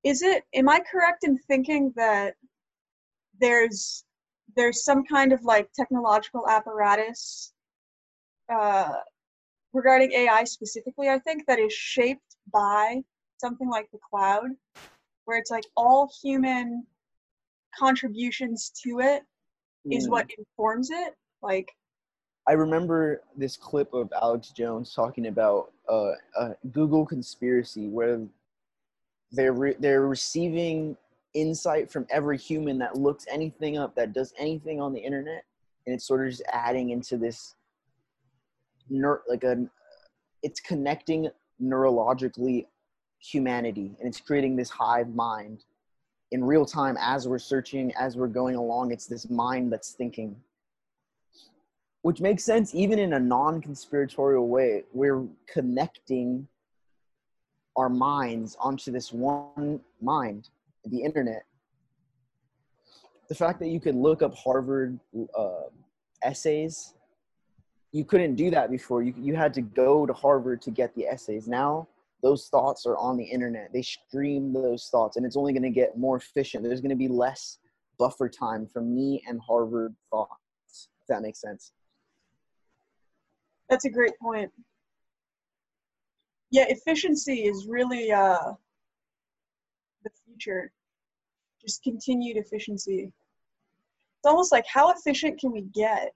is 0.03 0.21
it 0.21 0.43
am 0.53 0.69
I 0.69 0.79
correct 0.79 1.23
in 1.25 1.37
thinking 1.37 1.93
that 1.97 2.35
there's 3.39 4.05
there's 4.55 4.83
some 4.83 5.03
kind 5.05 5.31
of 5.33 5.43
like 5.43 5.69
technological 5.73 6.47
apparatus 6.49 7.53
uh 8.53 8.89
regarding 9.73 10.11
AI 10.11 10.43
specifically, 10.43 11.07
I 11.09 11.19
think 11.19 11.45
that 11.47 11.57
is 11.59 11.71
shaped 11.71 12.35
by 12.51 13.01
something 13.39 13.69
like 13.69 13.89
the 13.91 13.99
cloud, 14.09 14.49
where 15.25 15.37
it's 15.39 15.49
like 15.51 15.63
all 15.77 16.11
human 16.21 16.85
contributions 17.77 18.71
to 18.83 18.99
it 18.99 19.23
is 19.89 20.07
Mm. 20.07 20.11
what 20.11 20.29
informs 20.37 20.89
it. 20.91 21.15
Like 21.41 21.69
I 22.47 22.53
remember 22.53 23.21
this 23.37 23.55
clip 23.55 23.93
of 23.93 24.11
Alex 24.21 24.49
Jones 24.49 24.93
talking 24.93 25.27
about 25.27 25.71
uh, 25.89 26.11
a 26.37 26.55
Google 26.71 27.05
conspiracy 27.05 27.87
where 27.87 28.21
they're 29.31 29.53
re- 29.53 29.75
they're 29.79 30.07
receiving 30.07 30.97
insight 31.33 31.91
from 31.91 32.05
every 32.09 32.37
human 32.37 32.77
that 32.79 32.95
looks 32.95 33.25
anything 33.29 33.77
up, 33.77 33.95
that 33.95 34.13
does 34.13 34.33
anything 34.37 34.81
on 34.81 34.93
the 34.93 34.99
internet, 34.99 35.43
and 35.85 35.95
it's 35.95 36.05
sort 36.05 36.25
of 36.25 36.31
just 36.31 36.43
adding 36.51 36.89
into 36.89 37.17
this 37.17 37.55
ner- 38.89 39.23
like 39.27 39.43
a 39.43 39.65
it's 40.43 40.59
connecting 40.59 41.29
neurologically 41.61 42.65
humanity, 43.19 43.95
and 43.99 44.07
it's 44.07 44.19
creating 44.19 44.55
this 44.55 44.69
hive 44.69 45.13
mind 45.13 45.65
in 46.31 46.43
real 46.43 46.65
time 46.65 46.97
as 46.99 47.27
we're 47.27 47.37
searching, 47.39 47.93
as 47.95 48.15
we're 48.15 48.27
going 48.27 48.55
along. 48.55 48.91
It's 48.91 49.05
this 49.05 49.29
mind 49.29 49.71
that's 49.71 49.91
thinking 49.91 50.35
which 52.01 52.19
makes 52.19 52.43
sense 52.43 52.73
even 52.73 52.99
in 52.99 53.13
a 53.13 53.19
non-conspiratorial 53.19 54.47
way 54.47 54.83
we're 54.93 55.23
connecting 55.47 56.47
our 57.75 57.89
minds 57.89 58.57
onto 58.59 58.91
this 58.91 59.13
one 59.13 59.79
mind 60.01 60.49
the 60.85 61.01
internet. 61.01 61.43
The 63.29 63.35
fact 63.35 63.59
that 63.59 63.69
you 63.69 63.79
could 63.79 63.95
look 63.95 64.21
up 64.21 64.35
harvard 64.35 64.99
uh, 65.37 65.69
essays 66.23 66.93
you 67.91 68.05
couldn't 68.05 68.35
do 68.35 68.49
that 68.51 68.71
before. 68.71 69.03
You, 69.03 69.13
you 69.17 69.35
had 69.35 69.53
to 69.55 69.61
go 69.61 70.05
to 70.05 70.13
harvard 70.13 70.61
to 70.63 70.71
get 70.71 70.95
the 70.95 71.07
essays. 71.07 71.47
Now 71.47 71.87
those 72.23 72.47
thoughts 72.47 72.85
are 72.85 72.97
on 72.97 73.17
the 73.17 73.23
internet. 73.23 73.71
They 73.73 73.81
stream 73.81 74.53
those 74.53 74.87
thoughts 74.91 75.17
and 75.17 75.25
it's 75.25 75.35
only 75.35 75.53
going 75.53 75.63
to 75.63 75.69
get 75.69 75.97
more 75.97 76.17
efficient. 76.17 76.63
There's 76.63 76.81
going 76.81 76.91
to 76.91 76.95
be 76.95 77.07
less 77.07 77.57
buffer 77.97 78.29
time 78.29 78.67
for 78.71 78.81
me 78.81 79.21
and 79.27 79.39
harvard 79.41 79.93
thoughts 80.09 80.89
if 81.01 81.07
that 81.07 81.21
makes 81.21 81.41
sense. 81.41 81.73
That's 83.69 83.85
a 83.85 83.89
great 83.89 84.13
point. 84.21 84.51
Yeah, 86.51 86.65
efficiency 86.67 87.45
is 87.45 87.65
really 87.67 88.11
uh, 88.11 88.53
future. 90.41 90.71
Just 91.61 91.83
continued 91.83 92.37
efficiency. 92.37 93.11
It's 94.19 94.27
almost 94.27 94.51
like 94.51 94.65
how 94.71 94.91
efficient 94.91 95.39
can 95.39 95.51
we 95.51 95.61
get? 95.73 96.13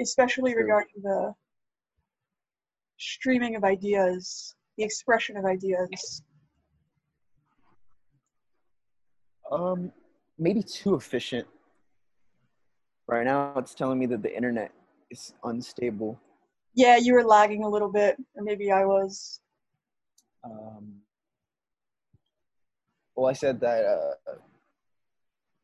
Especially 0.00 0.54
regarding 0.54 1.02
the 1.02 1.32
streaming 2.98 3.56
of 3.56 3.64
ideas, 3.64 4.54
the 4.78 4.84
expression 4.84 5.36
of 5.36 5.44
ideas. 5.44 6.22
Um, 9.50 9.92
maybe 10.38 10.62
too 10.62 10.94
efficient. 10.94 11.46
Right 13.06 13.24
now, 13.24 13.52
it's 13.56 13.74
telling 13.74 13.98
me 13.98 14.06
that 14.06 14.22
the 14.22 14.34
internet 14.34 14.72
is 15.10 15.34
unstable. 15.44 16.18
Yeah, 16.74 16.96
you 16.96 17.12
were 17.12 17.24
lagging 17.24 17.64
a 17.64 17.68
little 17.68 17.92
bit, 17.92 18.16
or 18.34 18.42
maybe 18.42 18.72
I 18.72 18.84
was. 18.86 19.40
Um, 20.44 21.00
well, 23.14 23.26
I 23.28 23.32
said 23.32 23.60
that 23.60 23.84
uh, 23.84 24.34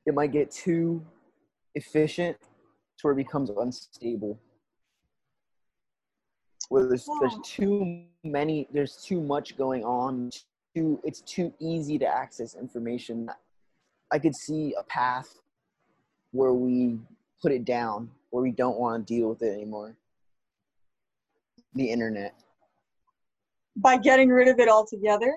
it 0.06 0.14
might 0.14 0.32
get 0.32 0.50
too 0.50 1.04
efficient 1.75 2.38
to 2.40 2.47
where 3.02 3.12
it 3.12 3.16
becomes 3.16 3.50
unstable. 3.50 4.38
Where 6.68 6.87
there's 6.87 7.08
there's 7.20 7.35
Oh. 7.35 7.42
too 7.44 8.04
many, 8.25 8.68
there's 8.73 9.02
too 9.02 9.20
much 9.20 9.56
going 9.56 9.85
on. 9.85 10.30
Too, 10.76 11.00
it's 11.02 11.23
too 11.23 11.52
easy 11.58 11.99
to 11.99 12.06
access 12.06 12.54
information. 12.54 13.30
I 14.11 14.18
could 14.18 14.35
see 14.37 14.75
a 14.78 14.82
path 14.85 15.40
where 16.32 16.52
we 16.52 16.99
put 17.40 17.52
it 17.52 17.64
down, 17.64 18.11
where 18.30 18.42
we 18.42 18.52
don't 18.52 18.78
want 18.78 19.06
to 19.06 19.14
deal 19.14 19.30
with 19.30 19.42
it 19.42 19.52
anymore. 19.52 19.97
The 21.75 21.90
internet. 21.90 22.35
By 23.78 23.97
getting 23.97 24.28
rid 24.28 24.49
of 24.49 24.58
it 24.58 24.68
altogether? 24.68 25.35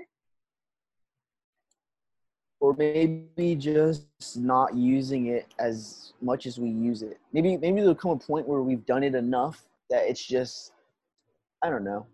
or 2.61 2.75
maybe 2.77 3.55
just 3.55 4.05
not 4.37 4.75
using 4.75 5.25
it 5.25 5.47
as 5.59 6.13
much 6.21 6.45
as 6.45 6.59
we 6.59 6.69
use 6.69 7.01
it. 7.01 7.19
Maybe 7.33 7.57
maybe 7.57 7.81
there'll 7.81 7.95
come 7.95 8.11
a 8.11 8.17
point 8.17 8.47
where 8.47 8.61
we've 8.61 8.85
done 8.85 9.03
it 9.03 9.15
enough 9.15 9.65
that 9.89 10.07
it's 10.07 10.23
just 10.23 10.71
I 11.63 11.69
don't 11.69 11.83
know. 11.83 12.05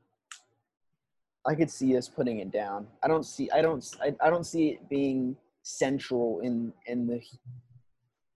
I 1.45 1.53
could 1.53 1.69
see 1.69 1.95
us 1.97 2.07
putting 2.07 2.39
it 2.39 2.51
down. 2.51 2.87
I 3.03 3.09
don't 3.09 3.25
see 3.25 3.51
I 3.51 3.61
don't 3.61 3.85
I, 4.01 4.15
I 4.25 4.29
don't 4.29 4.45
see 4.45 4.69
it 4.69 4.89
being 4.89 5.35
central 5.63 6.39
in 6.39 6.73
in 6.85 7.05
the 7.07 7.21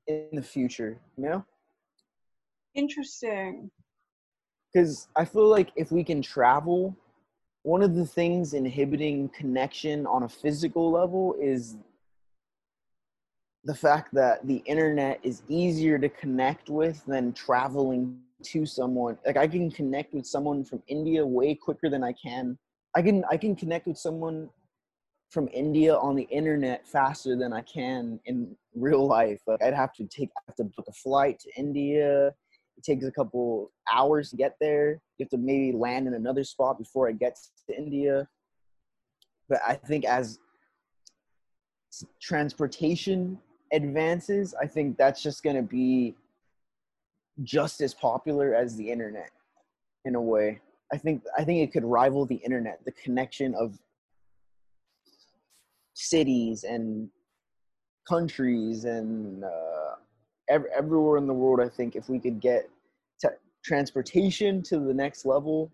in 0.07 0.29
the 0.33 0.43
future, 0.43 0.99
you 1.17 1.23
know? 1.23 1.45
Interesting. 2.75 3.71
Cuz 4.75 5.07
I 5.15 5.23
feel 5.23 5.47
like 5.47 5.71
if 5.77 5.93
we 5.93 6.03
can 6.03 6.21
travel, 6.21 6.93
one 7.63 7.83
of 7.83 7.95
the 7.95 8.05
things 8.05 8.53
inhibiting 8.53 9.29
connection 9.29 10.05
on 10.07 10.23
a 10.23 10.29
physical 10.29 10.91
level 10.91 11.35
is 11.39 11.77
the 13.63 13.75
fact 13.75 14.13
that 14.13 14.45
the 14.47 14.63
internet 14.65 15.19
is 15.21 15.43
easier 15.47 15.99
to 15.99 16.09
connect 16.09 16.69
with 16.69 17.05
than 17.05 17.31
traveling 17.33 18.17
to 18.43 18.65
someone. 18.65 19.17
Like 19.25 19.37
i 19.37 19.47
can 19.47 19.69
connect 19.69 20.13
with 20.13 20.25
someone 20.25 20.63
from 20.63 20.81
india 20.87 21.25
way 21.25 21.53
quicker 21.53 21.89
than 21.89 22.03
i 22.03 22.13
can. 22.13 22.57
I 22.95 23.03
can 23.03 23.23
i 23.29 23.37
can 23.37 23.55
connect 23.55 23.85
with 23.85 23.97
someone 23.97 24.49
from 25.29 25.47
india 25.53 25.95
on 25.95 26.15
the 26.15 26.23
internet 26.23 26.87
faster 26.87 27.35
than 27.35 27.53
i 27.53 27.61
can 27.61 28.19
in 28.25 28.55
real 28.73 29.05
life. 29.05 29.41
Like 29.45 29.61
i'd 29.61 29.75
have 29.75 29.93
to 29.93 30.05
take 30.05 30.29
I 30.37 30.41
have 30.47 30.55
to 30.55 30.63
book 30.63 30.87
a 30.87 30.93
flight 30.93 31.39
to 31.41 31.51
india 31.55 32.33
it 32.81 32.91
takes 32.91 33.05
a 33.05 33.11
couple 33.11 33.71
hours 33.93 34.29
to 34.29 34.35
get 34.35 34.55
there 34.59 35.01
you 35.17 35.23
have 35.25 35.29
to 35.29 35.37
maybe 35.37 35.71
land 35.71 36.07
in 36.07 36.13
another 36.13 36.43
spot 36.43 36.77
before 36.77 37.09
it 37.09 37.19
gets 37.19 37.51
to 37.67 37.77
india 37.77 38.27
but 39.49 39.59
i 39.67 39.75
think 39.75 40.05
as 40.05 40.39
transportation 42.21 43.39
advances, 43.71 44.53
I 44.59 44.67
think 44.67 44.97
that's 44.97 45.21
just 45.21 45.43
going 45.43 45.55
to 45.55 45.61
be 45.61 46.15
just 47.43 47.81
as 47.81 47.93
popular 47.93 48.53
as 48.53 48.75
the 48.75 48.89
internet 48.89 49.31
in 50.05 50.15
a 50.15 50.21
way. 50.21 50.59
I 50.93 50.97
think 50.97 51.23
I 51.37 51.43
think 51.43 51.61
it 51.67 51.71
could 51.71 51.85
rival 51.85 52.25
the 52.25 52.35
internet, 52.35 52.83
the 52.85 52.91
connection 52.91 53.55
of 53.55 53.79
cities 55.93 56.63
and 56.63 57.09
countries 58.07 58.83
and 58.83 59.43
uh, 59.43 59.90
ev- 60.51 60.67
everywhere 60.75 61.17
in 61.17 61.27
the 61.27 61.33
world. 61.33 61.59
I 61.59 61.69
think 61.69 61.95
if 61.95 62.09
we 62.09 62.19
could 62.19 62.39
get 62.39 62.69
transportation 63.63 64.63
to 64.63 64.79
the 64.79 64.93
next 64.93 65.23
level, 65.25 65.71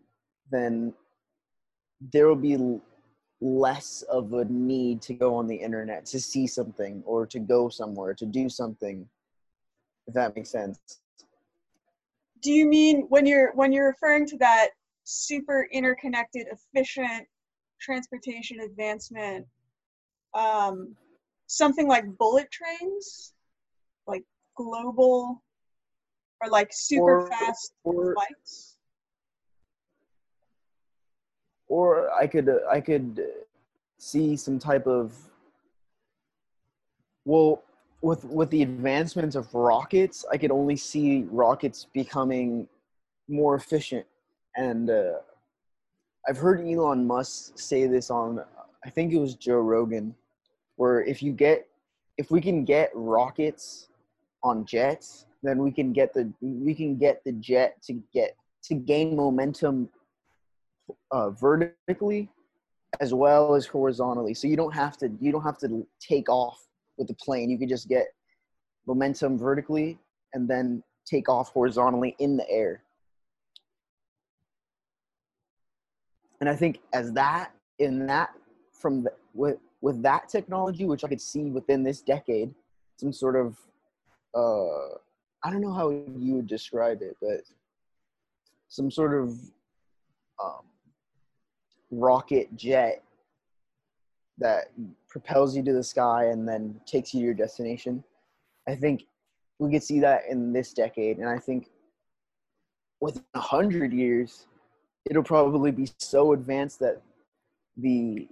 then 0.51 0.93
there 2.13 2.27
will 2.27 2.35
be 2.35 2.55
l- 2.55 2.81
less 3.39 4.01
of 4.03 4.33
a 4.33 4.45
need 4.45 5.01
to 5.03 5.13
go 5.13 5.35
on 5.35 5.47
the 5.47 5.55
internet 5.55 6.05
to 6.05 6.19
see 6.19 6.45
something 6.47 7.01
or 7.05 7.25
to 7.25 7.39
go 7.39 7.69
somewhere 7.69 8.13
to 8.13 8.25
do 8.25 8.49
something 8.49 9.07
if 10.07 10.13
that 10.13 10.35
makes 10.35 10.49
sense 10.49 10.79
Do 12.41 12.51
you 12.51 12.65
mean 12.67 13.05
when 13.09 13.25
you're 13.25 13.53
when 13.53 13.71
you're 13.71 13.87
referring 13.87 14.25
to 14.27 14.37
that 14.37 14.69
super 15.03 15.67
interconnected, 15.71 16.47
efficient 16.51 17.27
transportation 17.79 18.59
advancement, 18.61 19.45
um, 20.33 20.95
something 21.47 21.87
like 21.87 22.05
bullet 22.17 22.49
trains, 22.51 23.33
like 24.07 24.23
global 24.57 25.41
or 26.41 26.49
like 26.49 26.69
super 26.71 27.21
Or- 27.21 27.27
fast 27.27 27.73
or 27.83 28.13
flights? 28.13 28.73
or 31.69 32.09
i 32.13 32.25
could 32.27 32.47
uh, 32.49 32.59
i 32.71 32.79
could 32.79 33.25
see 33.97 34.35
some 34.37 34.57
type 34.59 34.87
of 34.87 35.13
well 37.25 37.61
with 38.01 38.23
with 38.25 38.49
the 38.51 38.61
advancements 38.61 39.35
of 39.35 39.53
rockets 39.53 40.25
i 40.31 40.37
could 40.37 40.51
only 40.51 40.75
see 40.77 41.25
rockets 41.29 41.87
becoming 41.93 42.67
more 43.27 43.55
efficient 43.55 44.05
and 44.55 44.89
uh, 44.89 45.13
i've 46.27 46.37
heard 46.37 46.65
elon 46.65 47.05
musk 47.05 47.59
say 47.59 47.85
this 47.85 48.09
on 48.09 48.41
i 48.85 48.89
think 48.89 49.11
it 49.11 49.19
was 49.19 49.35
joe 49.35 49.59
rogan 49.59 50.15
where 50.77 51.03
if 51.03 51.21
you 51.21 51.33
get 51.33 51.67
if 52.17 52.31
we 52.31 52.39
can 52.39 52.63
get 52.63 52.89
rockets 52.93 53.89
on 54.43 54.65
jets 54.65 55.25
then 55.43 55.59
we 55.59 55.71
can 55.71 55.93
get 55.93 56.13
the 56.13 56.31
we 56.41 56.73
can 56.73 56.97
get 56.97 57.23
the 57.23 57.31
jet 57.33 57.81
to 57.83 58.01
get 58.13 58.35
to 58.63 58.75
gain 58.75 59.15
momentum 59.15 59.89
uh, 61.11 61.29
vertically 61.31 62.29
as 62.99 63.13
well 63.13 63.53
as 63.53 63.65
horizontally. 63.65 64.33
So 64.33 64.47
you 64.47 64.55
don't 64.55 64.73
have 64.73 64.97
to 64.97 65.11
you 65.19 65.31
don't 65.31 65.43
have 65.43 65.57
to 65.59 65.85
take 65.99 66.29
off 66.29 66.65
with 66.97 67.07
the 67.07 67.13
plane. 67.15 67.49
You 67.49 67.57
could 67.57 67.69
just 67.69 67.87
get 67.87 68.07
momentum 68.85 69.37
vertically 69.37 69.97
and 70.33 70.47
then 70.47 70.83
take 71.05 71.29
off 71.29 71.49
horizontally 71.49 72.15
in 72.19 72.37
the 72.37 72.49
air. 72.49 72.81
And 76.41 76.49
I 76.49 76.55
think 76.55 76.79
as 76.93 77.13
that 77.13 77.51
in 77.79 78.05
that 78.07 78.31
from 78.73 79.03
the, 79.03 79.13
with 79.33 79.57
with 79.81 80.01
that 80.03 80.27
technology, 80.29 80.85
which 80.85 81.03
I 81.03 81.07
could 81.07 81.21
see 81.21 81.43
within 81.51 81.83
this 81.83 82.01
decade, 82.01 82.53
some 82.99 83.13
sort 83.13 83.35
of 83.35 83.57
uh, 84.35 84.95
I 85.43 85.51
don't 85.51 85.61
know 85.61 85.73
how 85.73 85.89
you 85.89 86.35
would 86.35 86.47
describe 86.47 87.01
it, 87.01 87.17
but 87.21 87.41
some 88.69 88.91
sort 88.91 89.13
of 89.13 89.29
um, 90.43 90.65
rocket 91.91 92.55
jet 92.55 93.03
that 94.39 94.71
propels 95.09 95.55
you 95.55 95.63
to 95.63 95.73
the 95.73 95.83
sky 95.83 96.25
and 96.25 96.47
then 96.47 96.79
takes 96.85 97.13
you 97.13 97.21
to 97.21 97.25
your 97.25 97.33
destination. 97.33 98.03
I 98.67 98.75
think 98.75 99.05
we 99.59 99.71
could 99.71 99.83
see 99.83 99.99
that 100.01 100.23
in 100.29 100.53
this 100.53 100.73
decade, 100.73 101.17
and 101.17 101.29
I 101.29 101.39
think 101.39 101.69
within 102.99 103.23
a 103.33 103.39
hundred 103.39 103.93
years, 103.93 104.47
it'll 105.09 105.23
probably 105.23 105.71
be 105.71 105.89
so 105.97 106.33
advanced 106.33 106.79
that 106.79 107.01
the 107.77 108.27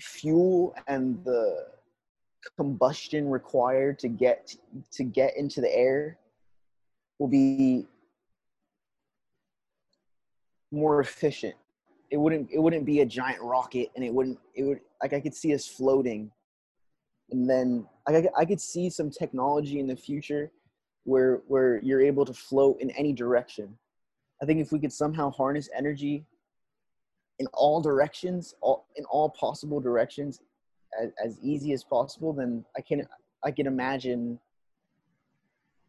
fuel 0.00 0.74
and 0.86 1.22
the 1.24 1.66
combustion 2.56 3.28
required 3.28 3.98
to 4.00 4.08
get 4.08 4.54
to 4.92 5.04
get 5.04 5.36
into 5.36 5.60
the 5.60 5.74
air 5.74 6.18
will 7.18 7.28
be 7.28 7.86
more 10.70 11.00
efficient. 11.00 11.54
It 12.10 12.16
wouldn't 12.16 12.50
it 12.50 12.58
wouldn't 12.58 12.84
be 12.84 13.00
a 13.00 13.06
giant 13.06 13.42
rocket 13.42 13.90
and 13.94 14.04
it 14.04 14.12
wouldn't 14.12 14.38
it 14.54 14.64
would 14.64 14.80
like 15.02 15.12
i 15.12 15.20
could 15.20 15.34
see 15.34 15.54
us 15.54 15.66
floating. 15.66 16.30
And 17.30 17.48
then 17.48 17.86
I, 18.06 18.26
I 18.36 18.44
could 18.44 18.60
see 18.60 18.90
some 18.90 19.10
technology 19.10 19.80
in 19.80 19.86
the 19.86 19.96
future 19.96 20.50
where 21.04 21.42
where 21.46 21.80
you're 21.82 22.02
able 22.02 22.24
to 22.24 22.34
float 22.34 22.80
in 22.80 22.90
any 22.90 23.12
direction. 23.12 23.76
I 24.42 24.46
think 24.46 24.60
if 24.60 24.72
we 24.72 24.78
could 24.78 24.92
somehow 24.92 25.30
harness 25.30 25.68
energy 25.74 26.26
in 27.38 27.46
all 27.54 27.80
directions 27.80 28.54
all 28.60 28.86
in 28.96 29.04
all 29.06 29.30
possible 29.30 29.80
directions 29.80 30.40
as, 31.00 31.10
as 31.24 31.38
easy 31.42 31.72
as 31.72 31.84
possible 31.84 32.32
then 32.32 32.64
i 32.76 32.80
can 32.80 33.06
i 33.44 33.50
can 33.50 33.66
imagine 33.66 34.38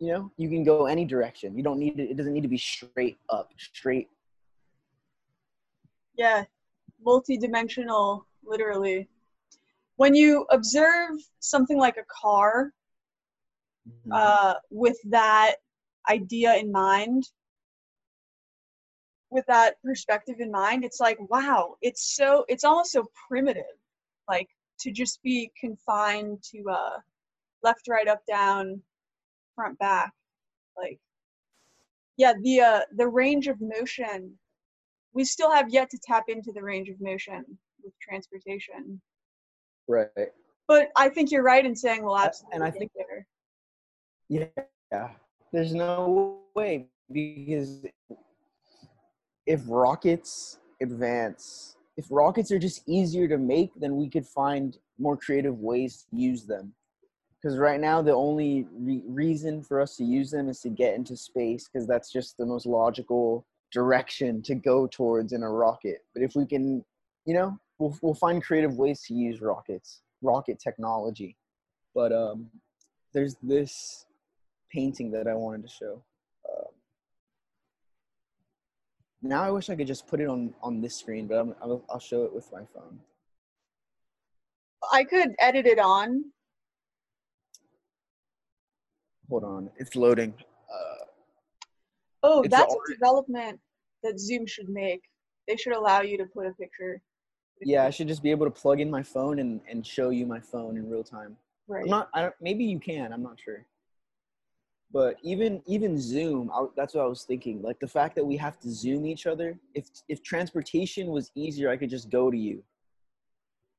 you 0.03 0.11
know 0.11 0.31
you 0.37 0.49
can 0.49 0.63
go 0.63 0.85
any 0.85 1.05
direction. 1.05 1.55
You 1.55 1.63
don't 1.63 1.79
need 1.79 1.99
it 1.99 2.11
it 2.11 2.17
doesn't 2.17 2.33
need 2.33 2.43
to 2.43 2.49
be 2.49 2.57
straight 2.57 3.17
up 3.29 3.53
straight. 3.57 4.09
Yeah 6.17 6.43
multi-dimensional 7.05 8.25
literally. 8.45 9.09
When 9.97 10.15
you 10.15 10.45
observe 10.51 11.11
something 11.39 11.77
like 11.77 11.97
a 11.97 12.05
car 12.09 12.73
mm-hmm. 13.87 14.11
uh, 14.11 14.55
with 14.69 14.97
that 15.09 15.55
idea 16.09 16.55
in 16.55 16.71
mind 16.71 17.23
with 19.29 19.45
that 19.47 19.81
perspective 19.83 20.35
in 20.39 20.51
mind 20.51 20.83
it's 20.83 20.99
like 20.99 21.17
wow 21.29 21.75
it's 21.81 22.15
so 22.15 22.43
it's 22.49 22.65
almost 22.65 22.91
so 22.91 23.05
primitive. 23.27 23.77
Like 24.27 24.49
to 24.79 24.91
just 24.91 25.21
be 25.23 25.51
confined 25.59 26.41
to 26.43 26.63
uh 26.69 26.97
left 27.63 27.87
right 27.87 28.07
up 28.07 28.21
down 28.27 28.81
front 29.55 29.77
back 29.79 30.11
like 30.77 30.99
yeah 32.17 32.33
the 32.41 32.59
uh 32.59 32.81
the 32.97 33.07
range 33.07 33.47
of 33.47 33.57
motion 33.61 34.37
we 35.13 35.23
still 35.23 35.51
have 35.51 35.69
yet 35.69 35.89
to 35.91 35.99
tap 36.03 36.25
into 36.27 36.51
the 36.51 36.61
range 36.61 36.89
of 36.89 36.99
motion 36.99 37.45
with 37.83 37.93
transportation. 38.01 39.01
Right. 39.87 40.07
But 40.67 40.89
I 40.97 41.09
think 41.09 41.31
you're 41.31 41.43
right 41.43 41.65
in 41.65 41.75
saying 41.75 42.03
we'll 42.03 42.17
absolutely 42.17 42.55
and 42.55 42.63
I 42.63 42.71
think 42.71 42.91
there. 42.95 43.27
Yeah. 44.29 45.09
There's 45.51 45.73
no 45.73 46.39
way 46.55 46.87
because 47.11 47.85
if 49.45 49.61
rockets 49.67 50.57
advance, 50.81 51.72
if 51.97 52.05
rockets 52.09 52.51
are 52.51 52.59
just 52.59 52.81
easier 52.87 53.27
to 53.27 53.37
make, 53.37 53.71
then 53.75 53.95
we 53.97 54.09
could 54.09 54.25
find 54.25 54.77
more 54.97 55.17
creative 55.17 55.59
ways 55.59 56.05
to 56.09 56.15
use 56.15 56.43
them. 56.45 56.73
Because 57.41 57.57
right 57.57 57.79
now, 57.79 58.01
the 58.01 58.13
only 58.13 58.65
re- 58.71 59.03
reason 59.05 59.61
for 59.61 59.81
us 59.81 59.97
to 59.97 60.03
use 60.03 60.31
them 60.31 60.47
is 60.47 60.61
to 60.61 60.69
get 60.69 60.95
into 60.95 61.17
space, 61.17 61.67
because 61.67 61.85
that's 61.87 62.11
just 62.11 62.37
the 62.37 62.45
most 62.45 62.65
logical 62.65 63.45
direction 63.71 64.41
to 64.43 64.55
go 64.55 64.87
towards 64.87 65.33
in 65.33 65.43
a 65.43 65.49
rocket. 65.49 66.05
But 66.13 66.23
if 66.23 66.35
we 66.35 66.45
can, 66.45 66.85
you 67.25 67.33
know, 67.33 67.57
we'll 67.79 67.97
we'll 68.01 68.13
find 68.13 68.41
creative 68.41 68.77
ways 68.77 69.01
to 69.07 69.13
use 69.13 69.41
rockets, 69.41 70.01
rocket 70.21 70.59
technology. 70.59 71.35
But 71.93 72.13
um, 72.13 72.49
there's 73.13 73.35
this 73.43 74.05
painting 74.71 75.11
that 75.11 75.27
I 75.27 75.33
wanted 75.33 75.63
to 75.63 75.69
show. 75.69 76.01
Um, 76.49 76.71
now 79.23 79.41
I 79.43 79.49
wish 79.51 79.69
I 79.69 79.75
could 79.75 79.87
just 79.87 80.07
put 80.07 80.19
it 80.19 80.27
on 80.27 80.53
on 80.61 80.81
this 80.81 80.95
screen, 80.97 81.27
but 81.27 81.35
I'm, 81.39 81.55
I'll, 81.61 81.83
I'll 81.89 81.99
show 81.99 82.23
it 82.25 82.33
with 82.33 82.51
my 82.51 82.61
phone. 82.73 82.99
I 84.91 85.03
could 85.05 85.31
edit 85.39 85.65
it 85.65 85.79
on. 85.79 86.25
Hold 89.29 89.43
on, 89.45 89.69
it's 89.77 89.95
loading. 89.95 90.33
Uh, 90.69 91.05
oh, 92.23 92.41
It's 92.41 92.51
that's 92.51 92.73
already- 92.73 92.93
a 92.93 92.95
development 92.97 93.59
that 94.03 94.19
Zoom 94.19 94.45
should 94.45 94.69
make. 94.69 95.01
They 95.47 95.55
should 95.55 95.73
allow 95.73 96.01
you 96.01 96.17
to 96.17 96.25
put 96.25 96.45
a 96.45 96.51
picture. 96.53 97.01
Yeah, 97.61 97.85
I 97.85 97.89
should 97.89 98.07
just 98.09 98.21
be 98.21 98.31
able 98.31 98.45
to 98.45 98.51
plug 98.51 98.81
in 98.81 98.91
my 98.91 99.01
phone 99.03 99.39
and, 99.39 99.61
and 99.69 99.85
show 99.87 100.09
you 100.09 100.25
my 100.25 100.39
phone 100.39 100.75
in 100.77 100.89
real 100.89 101.03
time. 101.03 101.37
Right. 101.67 101.83
I'm 101.83 101.89
not. 101.89 102.09
I 102.13 102.21
don't. 102.23 102.35
Maybe 102.41 102.65
you 102.65 102.79
can. 102.79 103.13
I'm 103.13 103.23
not 103.23 103.39
sure. 103.39 103.65
But 104.93 105.17
even 105.23 105.63
even 105.65 105.99
Zoom, 105.99 106.51
I, 106.53 106.67
that's 106.77 106.93
what 106.93 107.03
I 107.03 107.07
was 107.07 107.23
thinking. 107.23 107.63
Like 107.63 107.79
the 107.79 107.87
fact 107.87 108.15
that 108.15 108.23
we 108.23 108.37
have 108.37 108.59
to 108.59 108.69
Zoom 108.69 109.07
each 109.07 109.25
other. 109.25 109.57
If 109.73 109.85
if 110.07 110.21
transportation 110.21 111.07
was 111.07 111.31
easier, 111.33 111.71
I 111.71 111.77
could 111.77 111.89
just 111.89 112.11
go 112.11 112.29
to 112.29 112.37
you, 112.37 112.63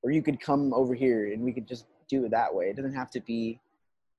or 0.03 0.11
you 0.11 0.23
could 0.23 0.41
come 0.41 0.75
over 0.75 0.93
here, 0.93 1.33
and 1.33 1.41
we 1.43 1.53
could 1.53 1.69
just 1.69 1.87
do 2.09 2.25
it 2.25 2.33
that 2.33 2.53
way. 2.53 2.69
It 2.69 2.77
doesn't 2.77 2.95
have 2.95 3.13
to 3.13 3.21
be 3.21 3.61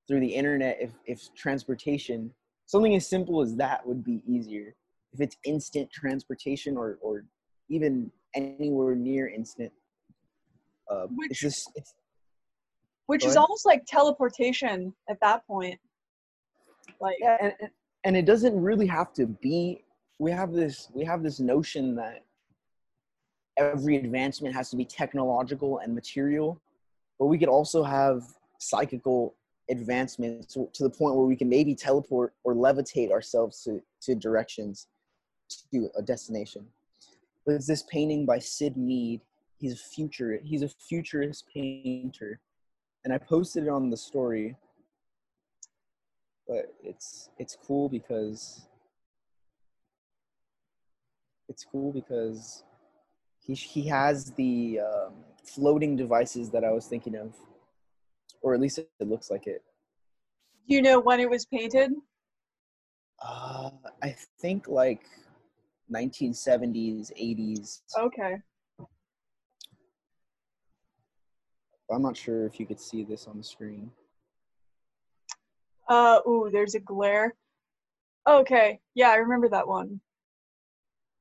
through 0.08 0.22
the 0.22 0.34
internet. 0.34 0.78
If 0.80 0.92
if 1.06 1.34
transportation, 1.36 2.34
something 2.66 2.96
as 2.96 3.10
simple 3.10 3.42
as 3.42 3.58
that 3.58 3.86
would 3.86 4.02
be 4.04 4.24
easier. 4.26 4.74
If 5.12 5.20
it's 5.20 5.36
instant 5.44 5.92
transportation, 5.92 6.78
or 6.78 6.98
or 7.02 7.26
even 7.70 8.10
anywhere 8.34 8.96
near 8.96 9.28
instant. 9.28 9.74
Uh, 10.90 11.08
Which- 11.08 11.32
it's 11.32 11.42
just 11.42 11.72
it's 11.76 11.94
Which 13.08 13.24
is 13.26 13.36
ahead. 13.36 13.38
almost 13.40 13.66
like 13.66 13.84
teleportation 13.86 14.94
at 15.10 15.18
that 15.22 15.46
point. 15.46 15.78
Like 17.00 17.18
yeah. 17.20 17.38
and, 17.42 17.54
and- 18.04 18.18
it 18.18 18.26
doesn't 18.26 18.60
really 18.60 18.86
have 18.86 19.14
to 19.14 19.26
be 19.26 19.84
we 20.20 20.32
have 20.32 20.54
this 20.54 20.90
we 20.94 21.04
have 21.04 21.24
this 21.24 21.40
notion 21.40 21.96
that 21.96 22.24
every 23.58 23.98
advancement 23.98 24.54
has 24.54 24.70
to 24.70 24.76
be 24.76 24.86
technological 24.86 25.80
and 25.80 25.96
material 25.96 26.62
but 27.20 27.26
we 27.28 27.38
could 27.38 27.50
also 27.50 27.84
have 27.84 28.24
psychical 28.60 29.36
advancements 29.70 30.54
to, 30.54 30.70
to 30.74 30.84
the 30.84 30.90
point 30.90 31.16
where 31.16 31.26
we 31.26 31.36
can 31.36 31.50
maybe 31.50 31.74
teleport 31.76 32.34
or 32.44 32.54
levitate 32.54 33.12
ourselves 33.12 33.64
to, 33.64 33.82
to 34.02 34.16
directions 34.16 34.88
to 35.72 35.90
a 35.98 36.02
destination. 36.02 36.66
But 37.46 37.56
it's 37.56 37.68
this 37.68 37.84
painting 37.84 38.26
by 38.26 38.40
Syd 38.40 38.78
Mead. 38.78 39.22
He's 39.60 39.74
a 39.74 39.78
future 39.78 40.40
he's 40.44 40.62
a 40.64 40.70
futurist 40.70 41.46
painter. 41.54 42.40
And 43.04 43.14
i 43.14 43.18
posted 43.18 43.64
it 43.66 43.70
on 43.70 43.90
the 43.90 43.98
story 43.98 44.56
but 46.48 46.74
it's 46.84 47.30
it's 47.38 47.58
cool 47.66 47.90
because 47.90 48.68
it's 51.48 51.66
cool 51.72 51.92
because 51.92 52.64
he 53.40 53.54
he 53.54 53.88
has 53.88 54.32
the 54.32 54.80
um, 54.80 55.14
floating 55.44 55.96
devices 55.96 56.50
that 56.52 56.64
I 56.64 56.72
was 56.72 56.88
thinking 56.88 57.16
of, 57.16 57.34
or 58.42 58.54
at 58.54 58.60
least 58.60 58.80
it, 58.80 58.90
it 59.00 59.08
looks 59.08 59.30
like 59.30 59.48
it. 59.48 59.64
do 60.68 60.76
you 60.76 60.82
know 60.82 61.00
when 61.00 61.20
it 61.20 61.30
was 61.30 61.46
painted? 61.46 61.92
Uh, 63.22 63.70
I 64.04 64.16
think 64.40 64.68
like 64.68 65.04
1970s, 65.94 67.12
80s. 67.20 67.82
Okay. 67.98 68.36
I'm 71.92 72.02
not 72.02 72.18
sure 72.18 72.46
if 72.46 72.60
you 72.60 72.66
could 72.66 72.80
see 72.80 73.04
this 73.04 73.28
on 73.28 73.38
the 73.38 73.44
screen. 73.44 73.92
Uh 75.88 76.20
ooh, 76.28 76.50
there's 76.52 76.76
a 76.76 76.80
glare. 76.80 77.36
Okay, 78.28 78.80
yeah, 78.96 79.10
I 79.10 79.16
remember 79.16 79.50
that 79.50 79.68
one. 79.68 80.02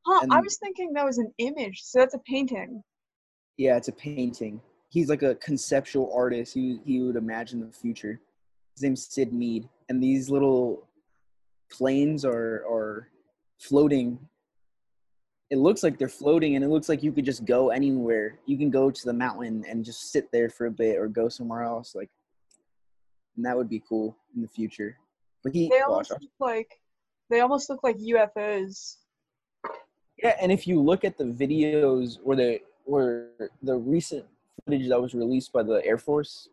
Huh, 0.06 0.26
I 0.30 0.40
was 0.40 0.58
thinking 0.58 0.92
that 0.92 1.04
was 1.04 1.18
an 1.18 1.32
image, 1.38 1.82
so 1.82 1.98
that's 1.98 2.14
a 2.14 2.18
painting. 2.20 2.82
Yeah, 3.56 3.76
it's 3.76 3.88
a 3.88 3.92
painting. 3.92 4.60
He's 4.90 5.08
like 5.08 5.22
a 5.22 5.34
conceptual 5.36 6.12
artist. 6.14 6.54
He 6.54 6.78
he 6.84 7.00
would 7.00 7.16
imagine 7.16 7.60
the 7.60 7.72
future. 7.72 8.20
His 8.74 8.82
name's 8.82 9.06
Syd 9.06 9.32
Mead, 9.32 9.68
and 9.88 10.02
these 10.02 10.30
little 10.30 10.88
planes 11.70 12.24
are 12.24 12.64
are 12.70 13.08
floating. 13.58 14.18
It 15.50 15.58
looks 15.58 15.82
like 15.82 15.98
they're 15.98 16.08
floating, 16.08 16.56
and 16.56 16.64
it 16.64 16.68
looks 16.68 16.88
like 16.88 17.02
you 17.02 17.12
could 17.12 17.24
just 17.24 17.44
go 17.44 17.70
anywhere. 17.70 18.38
You 18.46 18.56
can 18.56 18.70
go 18.70 18.90
to 18.90 19.04
the 19.04 19.12
mountain 19.12 19.64
and 19.68 19.84
just 19.84 20.10
sit 20.10 20.32
there 20.32 20.48
for 20.48 20.66
a 20.66 20.70
bit, 20.70 20.98
or 20.98 21.06
go 21.06 21.28
somewhere 21.28 21.62
else. 21.62 21.94
Like, 21.94 22.10
and 23.36 23.44
that 23.44 23.56
would 23.56 23.68
be 23.68 23.82
cool 23.86 24.16
in 24.34 24.42
the 24.42 24.48
future. 24.48 24.96
But 25.42 25.54
he, 25.54 25.68
They 25.68 25.80
well, 25.80 25.92
almost 25.92 26.10
look 26.10 26.30
like 26.40 26.80
they 27.30 27.40
almost 27.40 27.70
look 27.70 27.82
like 27.82 27.96
UFOs. 27.98 28.96
Yeah, 30.22 30.36
and 30.40 30.52
if 30.52 30.66
you 30.66 30.80
look 30.80 31.04
at 31.04 31.18
the 31.18 31.24
videos 31.24 32.18
or 32.24 32.36
the 32.36 32.60
or 32.86 33.28
the 33.62 33.76
recent 33.76 34.24
footage 34.64 34.88
that 34.88 35.00
was 35.00 35.14
released 35.14 35.52
by 35.52 35.62
the 35.62 35.84
Air 35.84 35.98
Force, 35.98 36.48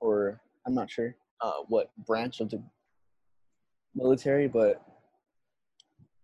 or 0.00 0.40
I'm 0.66 0.74
not 0.74 0.90
sure 0.90 1.16
uh, 1.40 1.62
what 1.68 1.90
branch 2.06 2.40
of 2.40 2.50
the 2.50 2.62
military, 3.94 4.48
but 4.48 4.82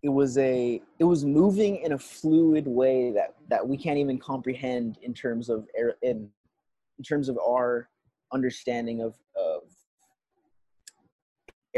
it 0.01 0.09
was 0.09 0.37
a 0.37 0.81
it 0.97 1.03
was 1.03 1.25
moving 1.25 1.77
in 1.77 1.93
a 1.93 1.97
fluid 1.97 2.67
way 2.67 3.11
that 3.11 3.35
that 3.49 3.67
we 3.67 3.77
can't 3.77 3.97
even 3.97 4.17
comprehend 4.17 4.97
in 5.01 5.13
terms 5.13 5.49
of 5.49 5.67
air 5.75 5.95
in 6.01 6.29
in 6.97 7.03
terms 7.03 7.29
of 7.29 7.37
our 7.37 7.89
understanding 8.31 9.01
of 9.01 9.15
of 9.35 9.63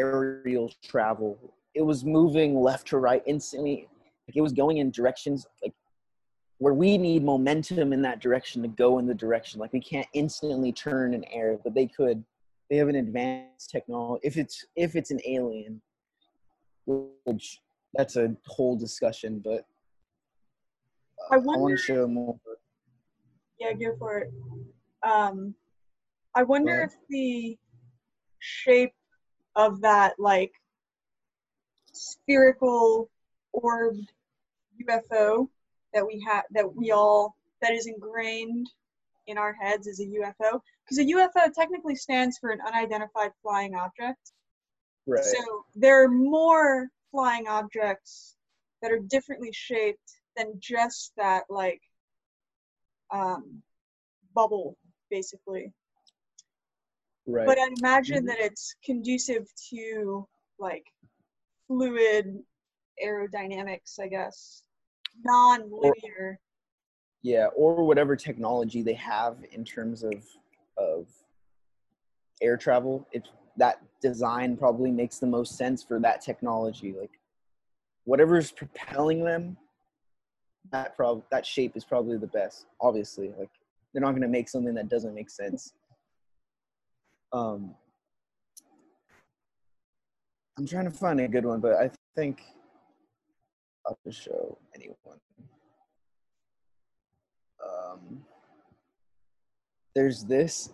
aerial 0.02 0.72
travel. 0.84 1.38
It 1.74 1.82
was 1.82 2.04
moving 2.04 2.56
left 2.60 2.88
to 2.88 2.98
right 2.98 3.24
instantly. 3.26 3.88
Like 4.28 4.36
it 4.36 4.42
was 4.42 4.54
going 4.54 4.78
in 4.78 4.92
directions 4.92 5.46
like 5.64 5.74
where 6.58 6.74
we 6.74 6.98
need 6.98 7.24
momentum 7.24 7.92
in 7.94 8.02
that 8.04 8.20
direction 8.22 8.62
to 8.62 8.68
go 8.68 9.00
in 9.00 9.08
the 9.08 9.16
direction. 9.16 9.60
Like 9.60 9.74
we 9.74 9.82
can't 9.82 10.08
instantly 10.14 10.72
turn 10.72 11.14
in 11.14 11.24
air, 11.26 11.58
but 11.64 11.74
they 11.74 11.88
could. 11.88 12.24
They 12.70 12.78
have 12.78 12.88
an 12.88 12.96
advanced 12.96 13.70
technology. 13.70 14.22
If 14.24 14.38
it's 14.38 14.66
if 14.76 14.96
it's 14.96 15.12
an 15.12 15.20
alien, 15.28 15.82
which 16.86 17.60
that's 17.94 18.16
a 18.16 18.36
whole 18.48 18.78
discussion, 18.78 19.42
but 19.44 19.66
I 21.30 21.36
uh, 21.36 21.36
I 21.36 21.38
wonder- 21.38 21.62
want 21.62 21.78
to 21.78 21.84
show 21.84 22.08
more. 22.08 22.40
Yeah, 23.60 23.74
go 23.74 23.96
for 23.98 24.20
it. 24.20 24.34
Um, 25.04 25.54
I 26.34 26.44
wonder 26.44 26.82
if 26.84 26.94
the 27.10 27.58
shape 28.40 28.94
of 29.56 29.82
that 29.82 30.14
like 30.20 30.54
spherical 31.94 33.10
orbed 33.52 34.12
UFO 34.88 35.48
that 35.94 36.06
we 36.06 36.24
have 36.28 36.44
that 36.52 36.74
we 36.76 36.92
all 36.92 37.36
that 37.62 37.72
is 37.74 37.86
ingrained 37.86 38.70
in 39.28 39.38
our 39.38 39.54
heads 39.54 39.88
is 39.88 40.00
a 40.00 40.06
UFO 40.06 40.62
because 40.84 40.98
a 40.98 41.06
UFO 41.06 41.54
technically 41.54 41.96
stands 41.96 42.38
for 42.38 42.50
an 42.50 42.60
unidentified 42.66 43.32
flying 43.42 43.76
object. 43.76 44.32
Right. 45.06 45.24
So 45.24 45.66
there 45.76 46.04
are 46.04 46.10
more 46.10 46.90
flying 47.12 47.48
objects 47.48 48.36
that 48.82 48.92
are 48.92 49.00
differently 49.00 49.52
shaped 49.52 50.18
than 50.36 50.54
just 50.60 51.12
that 51.18 51.44
like 51.50 51.82
um, 53.12 53.62
bubble, 54.34 54.78
basically. 55.10 55.74
Right. 57.32 57.46
But 57.46 57.60
I'd 57.60 57.78
imagine 57.80 58.24
Mhm. 58.24 58.28
that 58.28 58.40
it's 58.40 58.76
conducive 58.84 59.48
to 59.70 60.28
like 60.60 60.86
fluid 61.68 62.44
aerodynamics, 63.04 64.00
I 64.00 64.08
guess, 64.08 64.64
non-linear. 65.24 66.40
yeah 67.24 67.48
or 67.56 67.84
whatever 67.86 68.16
technology 68.16 68.82
they 68.82 68.94
have 68.94 69.38
in 69.52 69.64
terms 69.64 70.04
of 70.04 70.26
of 70.78 71.08
air 72.42 72.58
travel 72.58 73.06
it 73.12 73.28
that 73.58 73.80
design 74.02 74.58
probably 74.58 74.90
makes 74.90 75.20
the 75.20 75.28
most 75.28 75.56
sense 75.58 75.84
for 75.84 76.00
that 76.00 76.22
technology 76.22 76.94
like 77.00 77.20
whatever's 78.06 78.52
propelling 78.52 79.24
them 79.24 79.56
that 80.72 80.96
prob 80.96 81.22
that 81.30 81.46
shape 81.46 81.76
is 81.76 81.84
probably 81.86 82.18
the 82.18 82.28
best 82.28 82.66
obviously 82.80 83.32
like 83.38 83.50
they're 83.94 84.02
not 84.02 84.12
going 84.12 84.22
to 84.22 84.28
make 84.28 84.50
something 84.50 84.74
that 84.74 84.90
doesn't 84.90 85.14
make 85.14 85.30
sense 85.30 85.74
um 87.34 87.76
i'm 90.58 90.68
trying 90.68 90.86
to 90.86 90.92
find 90.92 91.20
a 91.20 91.28
good 91.28 91.46
one 91.46 91.60
but 91.60 91.74
i 91.74 91.90
think 92.16 92.42
i'll 93.86 93.98
just 94.06 94.22
show 94.22 94.58
anyone 94.76 94.98
um, 97.64 98.24
there's 99.96 100.24
this, 100.24 100.70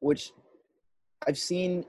which 0.00 0.32
I've 1.26 1.38
seen 1.38 1.84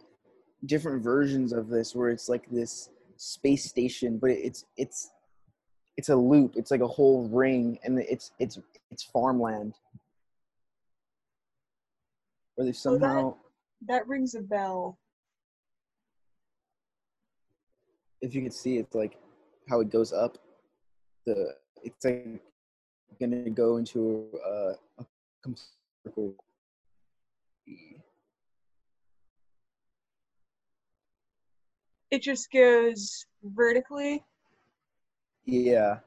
different 0.65 1.04
versions 1.04 1.54
of 1.54 1.70
this 1.70 1.96
where 1.96 2.10
it's 2.10 2.30
like 2.30 2.50
this 2.50 2.89
space 3.18 3.65
station, 3.65 4.18
but 4.18 4.32
it's 4.32 4.65
it's 4.78 5.12
it's 5.98 6.10
a 6.10 6.15
loop. 6.15 6.54
It's 6.56 6.72
like 6.72 6.82
a 6.82 6.88
whole 6.88 7.28
ring, 7.30 7.80
and 7.84 8.00
it's 8.00 8.32
it's 8.39 8.60
it's 8.91 9.04
farmland. 9.04 9.76
Where 12.56 12.65
they 12.65 12.72
somehow, 12.72 13.36
That 13.88 14.08
rings 14.08 14.36
a 14.36 14.42
bell. 14.42 14.98
if 18.26 18.34
you 18.34 18.42
can 18.42 18.52
see, 18.52 18.78
it's 18.78 18.96
like 18.96 19.18
how 19.70 19.80
it 19.82 19.90
goes 19.90 20.12
up. 20.12 20.38
The 21.26 21.56
it's 21.84 22.04
like 22.04 22.42
gonna 23.20 23.50
go 23.50 23.78
into 23.78 24.28
a, 24.46 24.74
a 25.00 25.06
circle. 26.04 26.36
It 32.12 32.22
just 32.22 32.52
goes 32.52 33.26
vertically. 33.44 34.24
Yeah. 35.46 36.00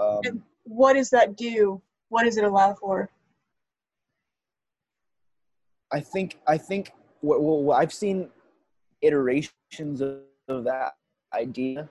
Um, 0.00 0.42
what 0.64 0.94
does 0.94 1.10
that 1.10 1.36
do? 1.36 1.82
What 2.08 2.24
does 2.24 2.36
it 2.36 2.44
allow 2.44 2.74
for? 2.74 3.10
I 5.92 6.00
think 6.00 6.38
I 6.46 6.56
think 6.58 6.92
what, 7.20 7.42
what, 7.42 7.62
what 7.62 7.76
I've 7.78 7.92
seen 7.92 8.28
iterations 9.02 10.00
of, 10.00 10.20
of 10.48 10.64
that 10.64 10.92
idea. 11.34 11.88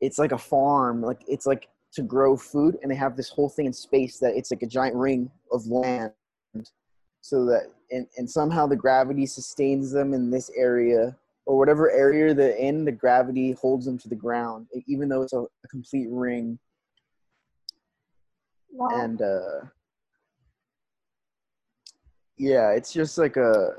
It's 0.00 0.18
like 0.18 0.32
a 0.32 0.38
farm, 0.38 1.02
like 1.02 1.22
it's 1.28 1.46
like 1.46 1.68
to 1.92 2.02
grow 2.02 2.36
food, 2.36 2.78
and 2.82 2.90
they 2.90 2.96
have 2.96 3.16
this 3.16 3.28
whole 3.28 3.48
thing 3.48 3.66
in 3.66 3.72
space 3.72 4.18
that 4.18 4.34
it's 4.36 4.50
like 4.50 4.62
a 4.62 4.66
giant 4.66 4.96
ring 4.96 5.30
of 5.52 5.66
land, 5.66 6.12
so 7.20 7.44
that 7.46 7.70
and, 7.90 8.06
and 8.16 8.28
somehow 8.28 8.66
the 8.66 8.76
gravity 8.76 9.26
sustains 9.26 9.92
them 9.92 10.12
in 10.12 10.30
this 10.30 10.50
area 10.56 11.16
or 11.46 11.58
whatever 11.58 11.90
area 11.90 12.34
they're 12.34 12.56
in. 12.56 12.84
The 12.84 12.92
gravity 12.92 13.52
holds 13.52 13.86
them 13.86 13.98
to 13.98 14.08
the 14.08 14.16
ground, 14.16 14.66
even 14.88 15.08
though 15.08 15.22
it's 15.22 15.34
a, 15.34 15.40
a 15.40 15.68
complete 15.70 16.08
ring. 16.10 16.58
Wow. 18.74 18.88
and 19.02 19.20
uh 19.20 19.66
yeah 22.38 22.70
it's 22.70 22.92
just 22.92 23.18
like 23.18 23.36
a 23.36 23.74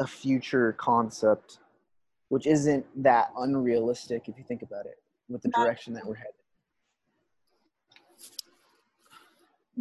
a 0.00 0.06
future 0.06 0.72
concept 0.74 1.58
which 2.28 2.46
isn't 2.46 2.84
that 3.02 3.30
unrealistic 3.38 4.28
if 4.28 4.36
you 4.36 4.44
think 4.44 4.62
about 4.62 4.84
it 4.86 4.98
with 5.28 5.42
the 5.42 5.48
direction 5.50 5.92
that 5.94 6.04
we're 6.06 6.14
headed. 6.14 6.32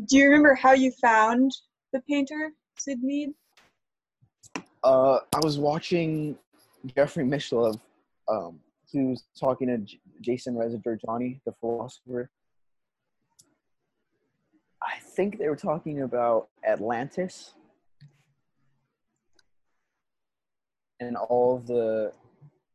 Do 0.05 0.17
you 0.17 0.25
remember 0.25 0.55
how 0.55 0.73
you 0.73 0.91
found 1.01 1.51
the 1.93 2.01
painter, 2.01 2.51
Syd 2.77 3.01
Mead? 3.01 3.31
uh 4.83 5.19
i 5.33 5.39
was 5.41 5.57
watching 5.57 6.37
jeffrey 6.95 7.23
mishlove 7.23 7.79
um 8.27 8.59
he 8.91 8.99
was 9.01 9.23
talking 9.39 9.67
to 9.67 9.79
J- 9.79 9.99
jason 10.21 10.55
Jorjani, 10.55 11.39
the 11.45 11.51
philosopher. 11.51 12.29
I 14.81 14.99
think 14.99 15.39
they 15.39 15.49
were 15.49 15.55
talking 15.55 16.03
about 16.03 16.49
atlantis 16.65 17.53
and 20.99 21.15
all 21.17 21.59
the 21.59 22.11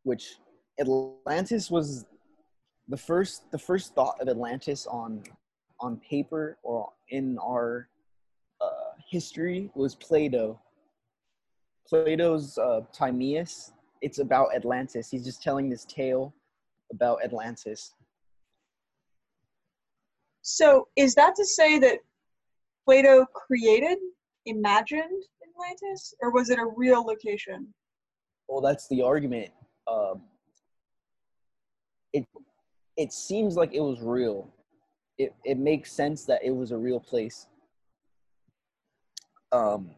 which 0.03 0.37
atlantis 0.81 1.71
was 1.71 2.07
the 2.89 2.97
first 2.97 3.51
the 3.51 3.59
first 3.59 3.95
thought 3.95 4.21
of 4.21 4.29
atlantis 4.29 4.87
on 4.87 5.23
on 5.81 5.97
paper 5.99 6.59
or 6.63 6.91
in 7.09 7.39
our 7.39 7.89
uh, 8.61 8.93
history 9.11 9.71
was 9.75 9.95
plato. 9.95 10.61
Plato's 11.89 12.59
uh, 12.59 12.81
timaeus 12.93 13.73
it's 14.01 14.19
about 14.19 14.55
atlantis. 14.55 15.11
He's 15.11 15.25
just 15.25 15.43
telling 15.43 15.69
this 15.69 15.85
tale 15.85 16.35
about 16.93 17.23
atlantis. 17.25 17.95
So 20.43 20.89
is 20.97 21.15
that 21.15 21.35
to 21.37 21.45
say 21.45 21.79
that 21.81 21.99
Plato 22.85 23.27
created, 23.27 23.99
imagined 24.47 25.23
Atlantis, 25.47 26.15
or 26.23 26.31
was 26.33 26.51
it 26.51 26.59
a 26.59 26.67
real 26.77 27.05
location? 27.05 27.73
Well 28.51 28.61
that's 28.61 28.89
the 28.89 29.03
argument 29.03 29.51
um, 29.91 30.23
it 32.13 32.27
it 32.97 33.13
seems 33.13 33.57
like 33.57 33.73
it 33.73 33.81
was 33.81 34.01
real. 34.03 34.49
It, 35.17 35.35
it 35.45 35.59
makes 35.59 35.93
sense 35.93 36.25
that 36.27 36.41
it 36.45 36.51
was 36.51 36.71
a 36.71 36.77
real 36.77 37.01
place. 37.01 37.47
Um, 39.53 39.91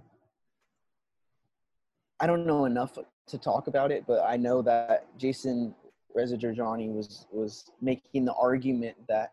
i 2.21 2.27
don't 2.27 2.47
know 2.47 2.65
enough 2.65 2.97
to 3.27 3.39
talk 3.39 3.67
about 3.67 3.91
it 3.91 4.05
but 4.07 4.25
i 4.25 4.37
know 4.37 4.63
that 4.63 5.07
jason 5.19 5.75
Reza 6.15 6.37
Jorjani 6.37 6.91
was 6.95 7.27
was 7.31 7.71
making 7.81 8.25
the 8.25 8.33
argument 8.35 8.97
that 9.09 9.33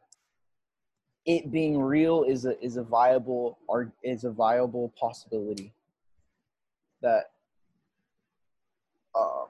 it 1.26 1.52
being 1.52 1.80
real 1.80 2.24
is 2.24 2.46
a 2.46 2.60
is 2.64 2.78
a 2.78 2.84
viable 2.84 3.60
is 4.04 4.24
a 4.24 4.32
viable 4.32 4.92
possibility. 5.00 5.72
That 7.02 7.26
um, 9.18 9.48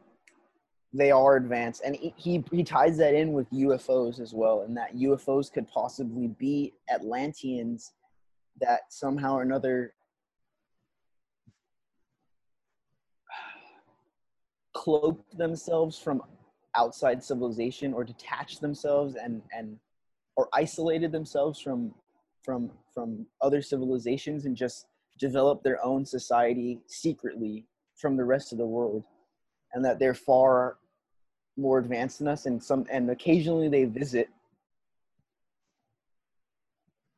they 0.93 1.11
are 1.11 1.35
advanced. 1.35 1.81
And 1.85 1.95
he, 1.95 2.43
he 2.51 2.63
ties 2.63 2.97
that 2.97 3.13
in 3.13 3.33
with 3.33 3.49
UFOs 3.51 4.19
as 4.19 4.33
well 4.33 4.61
and 4.61 4.75
that 4.77 4.95
UFOs 4.95 5.51
could 5.51 5.67
possibly 5.67 6.27
be 6.27 6.73
Atlanteans 6.91 7.93
that 8.59 8.81
somehow 8.89 9.35
or 9.35 9.41
another 9.41 9.93
cloak 14.73 15.25
themselves 15.37 15.97
from 15.97 16.21
outside 16.75 17.23
civilization 17.23 17.93
or 17.93 18.03
detach 18.03 18.59
themselves 18.59 19.15
and 19.15 19.41
and 19.51 19.77
or 20.35 20.47
isolated 20.53 21.11
themselves 21.11 21.59
from 21.59 21.93
from 22.43 22.71
from 22.93 23.25
other 23.41 23.61
civilizations 23.61 24.45
and 24.45 24.55
just 24.55 24.85
develop 25.19 25.63
their 25.63 25.83
own 25.83 26.05
society 26.05 26.79
secretly 26.87 27.65
from 27.97 28.15
the 28.15 28.23
rest 28.23 28.51
of 28.51 28.57
the 28.57 28.65
world 28.65 29.03
and 29.73 29.83
that 29.85 29.99
they're 29.99 30.13
far 30.13 30.77
more 31.57 31.79
advanced 31.79 32.19
than 32.19 32.27
us 32.27 32.45
and 32.45 32.61
some 32.63 32.85
and 32.91 33.09
occasionally 33.09 33.67
they 33.67 33.85
visit 33.85 34.29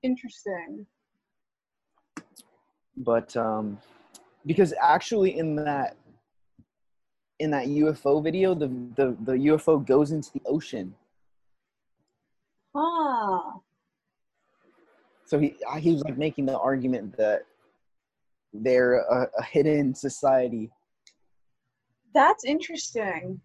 Interesting. 0.04 0.86
but 2.98 3.36
um 3.38 3.78
because 4.46 4.74
actually 4.82 5.38
in 5.38 5.56
that 5.56 5.96
in 7.40 7.52
that 7.52 7.68
UFO 7.68 8.24
video 8.24 8.54
the 8.56 8.68
the, 8.96 9.16
the 9.24 9.34
UFO 9.34 9.86
goes 9.86 10.12
into 10.12 10.32
the 10.34 10.42
ocean 10.46 10.94
Huh. 12.76 13.60
so 15.26 15.38
he 15.40 15.56
he 15.80 15.92
was 15.92 16.04
like 16.04 16.18
making 16.18 16.46
the 16.46 16.58
argument 16.58 17.16
that 17.18 17.44
they're 18.54 18.96
a, 19.00 19.30
a 19.38 19.44
hidden 19.44 19.94
society 19.94 20.70
That's 22.14 22.44
interesting. 22.44 23.40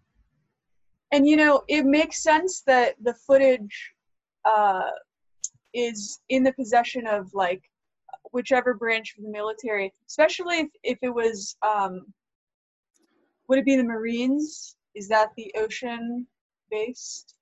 And 1.11 1.27
you 1.27 1.37
know, 1.37 1.63
it 1.67 1.85
makes 1.85 2.21
sense 2.21 2.61
that 2.67 2.95
the 3.01 3.13
footage 3.13 3.93
uh, 4.45 4.89
is 5.73 6.19
in 6.29 6.43
the 6.43 6.53
possession 6.53 7.07
of 7.07 7.33
like 7.33 7.61
whichever 8.31 8.73
branch 8.73 9.15
of 9.17 9.23
the 9.23 9.29
military, 9.31 9.93
especially 10.07 10.59
if, 10.59 10.67
if 10.83 10.97
it 11.01 11.13
was 11.13 11.55
um, 11.65 12.01
would 13.47 13.59
it 13.59 13.65
be 13.65 13.77
the 13.77 13.83
Marines? 13.83 14.75
Is 14.95 15.07
that 15.09 15.29
the 15.37 15.53
ocean 15.57 16.27
based? 16.69 17.37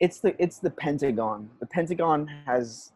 it's 0.00 0.18
the 0.18 0.34
it's 0.42 0.58
the 0.58 0.70
pentagon 0.70 1.48
the 1.60 1.66
pentagon 1.66 2.28
has 2.46 2.92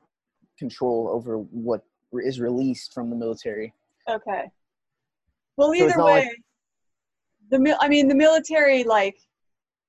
control 0.58 1.08
over 1.08 1.38
what 1.38 1.82
is 2.12 2.40
released 2.40 2.92
from 2.92 3.08
the 3.10 3.16
military 3.16 3.72
Okay. 4.08 4.44
Well, 5.58 5.74
either 5.74 5.96
not 5.96 6.06
way, 6.06 6.12
like- 6.12 6.38
the 7.50 7.58
mil- 7.58 7.76
I 7.80 7.88
mean, 7.88 8.08
the 8.08 8.14
military 8.14 8.84
like, 8.84 9.16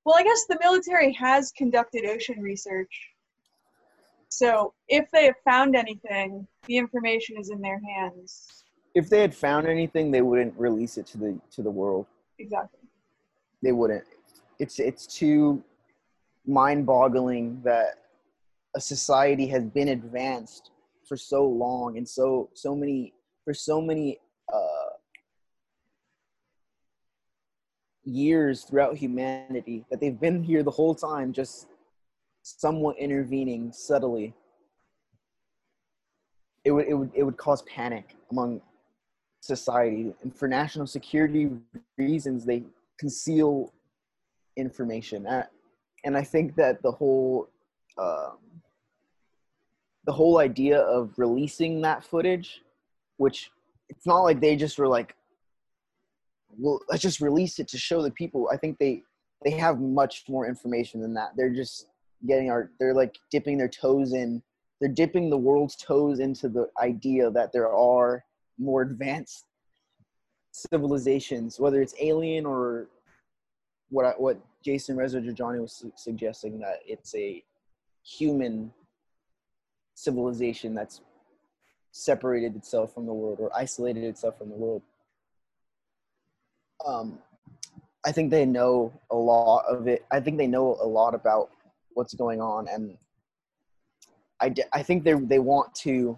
well, 0.05 0.15
I 0.17 0.23
guess 0.23 0.45
the 0.47 0.57
military 0.61 1.11
has 1.13 1.51
conducted 1.51 2.05
ocean 2.05 2.39
research. 2.41 2.89
So 4.29 4.73
if 4.87 5.09
they 5.11 5.25
have 5.25 5.35
found 5.43 5.75
anything, 5.75 6.47
the 6.67 6.77
information 6.77 7.37
is 7.39 7.49
in 7.49 7.61
their 7.61 7.79
hands. 7.95 8.63
if 8.95 9.09
they 9.09 9.21
had 9.21 9.35
found 9.35 9.67
anything 9.67 10.09
they 10.11 10.21
wouldn't 10.21 10.53
release 10.57 10.97
it 10.97 11.05
to 11.07 11.17
the 11.17 11.39
to 11.51 11.61
the 11.61 11.69
world 11.69 12.05
Exactly. 12.39 12.79
they 13.63 13.71
wouldn't 13.71 14.03
it's 14.57 14.79
it's 14.79 15.05
too 15.05 15.63
mind-boggling 16.47 17.61
that 17.63 17.91
a 18.75 18.81
society 18.81 19.45
has 19.47 19.63
been 19.65 19.89
advanced 19.89 20.71
for 21.07 21.15
so 21.17 21.45
long 21.45 21.97
and 21.97 22.07
so 22.07 22.49
so 22.53 22.75
many 22.75 23.13
for 23.45 23.53
so 23.53 23.79
many 23.79 24.19
uh 24.51 24.78
years 28.09 28.63
throughout 28.63 28.95
humanity 28.95 29.85
that 29.89 29.99
they've 29.99 30.19
been 30.19 30.43
here 30.43 30.63
the 30.63 30.71
whole 30.71 30.95
time 30.95 31.31
just 31.31 31.67
somewhat 32.41 32.97
intervening 32.97 33.71
subtly. 33.71 34.33
It 36.65 36.71
would 36.71 36.87
it 36.87 36.93
would 36.93 37.11
it 37.13 37.23
would 37.23 37.37
cause 37.37 37.61
panic 37.63 38.15
among 38.31 38.61
society. 39.41 40.13
And 40.21 40.35
for 40.35 40.47
national 40.47 40.87
security 40.87 41.49
reasons 41.97 42.45
they 42.45 42.63
conceal 42.97 43.73
information. 44.57 45.25
And 46.03 46.17
i 46.17 46.23
think 46.23 46.55
that 46.55 46.81
the 46.81 46.91
whole 46.91 47.49
um, 47.97 48.37
the 50.05 50.13
whole 50.13 50.39
idea 50.39 50.79
of 50.79 51.13
releasing 51.17 51.81
that 51.81 52.03
footage 52.03 52.61
which 53.17 53.51
it's 53.89 54.05
not 54.05 54.21
like 54.21 54.39
they 54.39 54.55
just 54.55 54.79
were 54.79 54.87
like 54.87 55.15
well 56.57 56.79
let's 56.89 57.01
just 57.01 57.21
release 57.21 57.59
it 57.59 57.67
to 57.67 57.77
show 57.77 58.01
the 58.01 58.11
people 58.11 58.49
i 58.51 58.57
think 58.57 58.77
they 58.77 59.03
they 59.43 59.51
have 59.51 59.79
much 59.79 60.23
more 60.27 60.47
information 60.47 61.01
than 61.01 61.13
that 61.13 61.31
they're 61.35 61.53
just 61.53 61.87
getting 62.27 62.49
our 62.49 62.71
they're 62.79 62.93
like 62.93 63.17
dipping 63.31 63.57
their 63.57 63.69
toes 63.69 64.13
in 64.13 64.41
they're 64.79 64.89
dipping 64.89 65.29
the 65.29 65.37
world's 65.37 65.75
toes 65.75 66.19
into 66.19 66.49
the 66.49 66.67
idea 66.81 67.29
that 67.29 67.51
there 67.51 67.71
are 67.71 68.23
more 68.57 68.81
advanced 68.81 69.45
civilizations 70.51 71.59
whether 71.59 71.81
it's 71.81 71.95
alien 71.99 72.45
or 72.45 72.87
what 73.89 74.05
I, 74.05 74.09
what 74.11 74.39
Jason 74.63 74.97
Reza 74.97 75.19
Jorjani 75.19 75.61
was 75.61 75.73
su- 75.73 75.93
suggesting 75.95 76.59
that 76.59 76.79
it's 76.85 77.15
a 77.15 77.43
human 78.03 78.71
civilization 79.95 80.73
that's 80.73 81.01
separated 81.91 82.55
itself 82.55 82.93
from 82.93 83.05
the 83.05 83.13
world 83.13 83.39
or 83.39 83.55
isolated 83.55 84.03
itself 84.03 84.37
from 84.37 84.49
the 84.49 84.55
world. 84.55 84.81
Um, 86.85 87.19
I 88.05 88.11
think 88.11 88.31
they 88.31 88.45
know 88.45 88.93
a 89.11 89.15
lot 89.15 89.65
of 89.67 89.87
it. 89.87 90.05
I 90.11 90.19
think 90.19 90.37
they 90.37 90.47
know 90.47 90.77
a 90.81 90.87
lot 90.87 91.13
about 91.13 91.49
what's 91.93 92.13
going 92.13 92.41
on, 92.41 92.67
and 92.67 92.97
I, 94.41 94.83
think 94.83 95.03
they 95.03 95.13
they 95.13 95.39
want 95.39 95.75
to. 95.75 96.17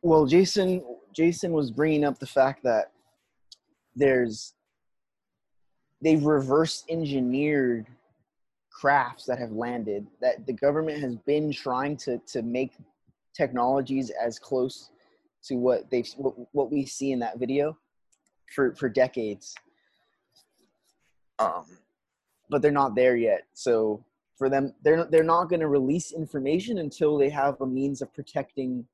Well, 0.00 0.26
Jason 0.26 0.82
Jason 1.14 1.52
was 1.52 1.70
bringing 1.70 2.04
up 2.04 2.18
the 2.18 2.26
fact 2.26 2.62
that 2.64 2.92
there's 3.94 4.54
they've 6.00 6.24
reverse 6.24 6.84
engineered 6.88 7.86
crafts 8.70 9.26
that 9.26 9.38
have 9.38 9.52
landed 9.52 10.06
that 10.20 10.46
the 10.46 10.52
government 10.52 11.00
has 11.00 11.16
been 11.16 11.52
trying 11.52 11.96
to 11.98 12.18
to 12.26 12.42
make 12.42 12.72
technologies 13.34 14.10
as 14.10 14.38
close 14.38 14.91
to 15.44 15.56
what 15.56 15.90
they 15.90 16.04
what, 16.16 16.34
what 16.52 16.70
we 16.70 16.86
see 16.86 17.12
in 17.12 17.18
that 17.20 17.38
video 17.38 17.76
for 18.54 18.74
for 18.74 18.88
decades. 18.88 19.54
Um 21.38 21.64
but 22.50 22.62
they're 22.62 22.70
not 22.70 22.94
there 22.94 23.16
yet. 23.16 23.44
So 23.54 24.04
for 24.36 24.48
them 24.48 24.74
they're 24.82 25.04
they're 25.04 25.24
not 25.24 25.48
going 25.48 25.60
to 25.60 25.68
release 25.68 26.12
information 26.12 26.78
until 26.78 27.16
they 27.18 27.30
have 27.30 27.60
a 27.60 27.66
means 27.66 28.02
of 28.02 28.12
protecting 28.14 28.86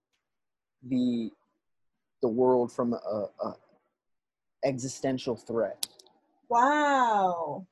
the 0.82 1.30
the 2.22 2.28
world 2.28 2.72
from 2.72 2.94
a, 2.94 3.26
a 3.44 3.54
existential 4.64 5.36
threat. 5.36 5.86
Wow. 6.48 7.66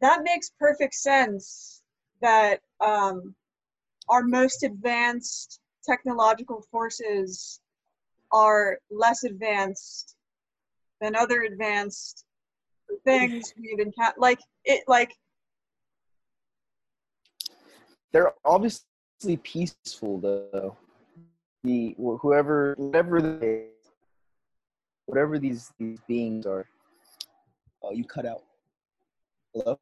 That 0.00 0.22
makes 0.22 0.50
perfect 0.58 0.94
sense 0.94 1.82
that 2.20 2.60
um, 2.80 3.34
our 4.08 4.22
most 4.22 4.62
advanced 4.62 5.60
technological 5.84 6.64
forces 6.70 7.60
are 8.32 8.78
less 8.90 9.24
advanced 9.24 10.16
than 11.00 11.14
other 11.16 11.42
advanced 11.42 12.24
things 13.04 13.52
we've 13.60 13.80
encountered. 13.80 14.20
Like, 14.20 14.40
it, 14.64 14.84
like, 14.88 15.12
they're 18.12 18.32
obviously 18.44 19.36
peaceful 19.42 20.18
though 20.18 20.76
the 21.64 21.94
whoever 21.98 22.74
whatever 22.78 23.20
they 23.20 23.66
whatever 25.06 25.38
these 25.38 25.72
these 25.78 25.98
beings 26.06 26.46
are 26.46 26.66
oh 27.82 27.92
you 27.92 28.04
cut 28.04 28.24
out 28.24 28.42
hello 29.52 29.78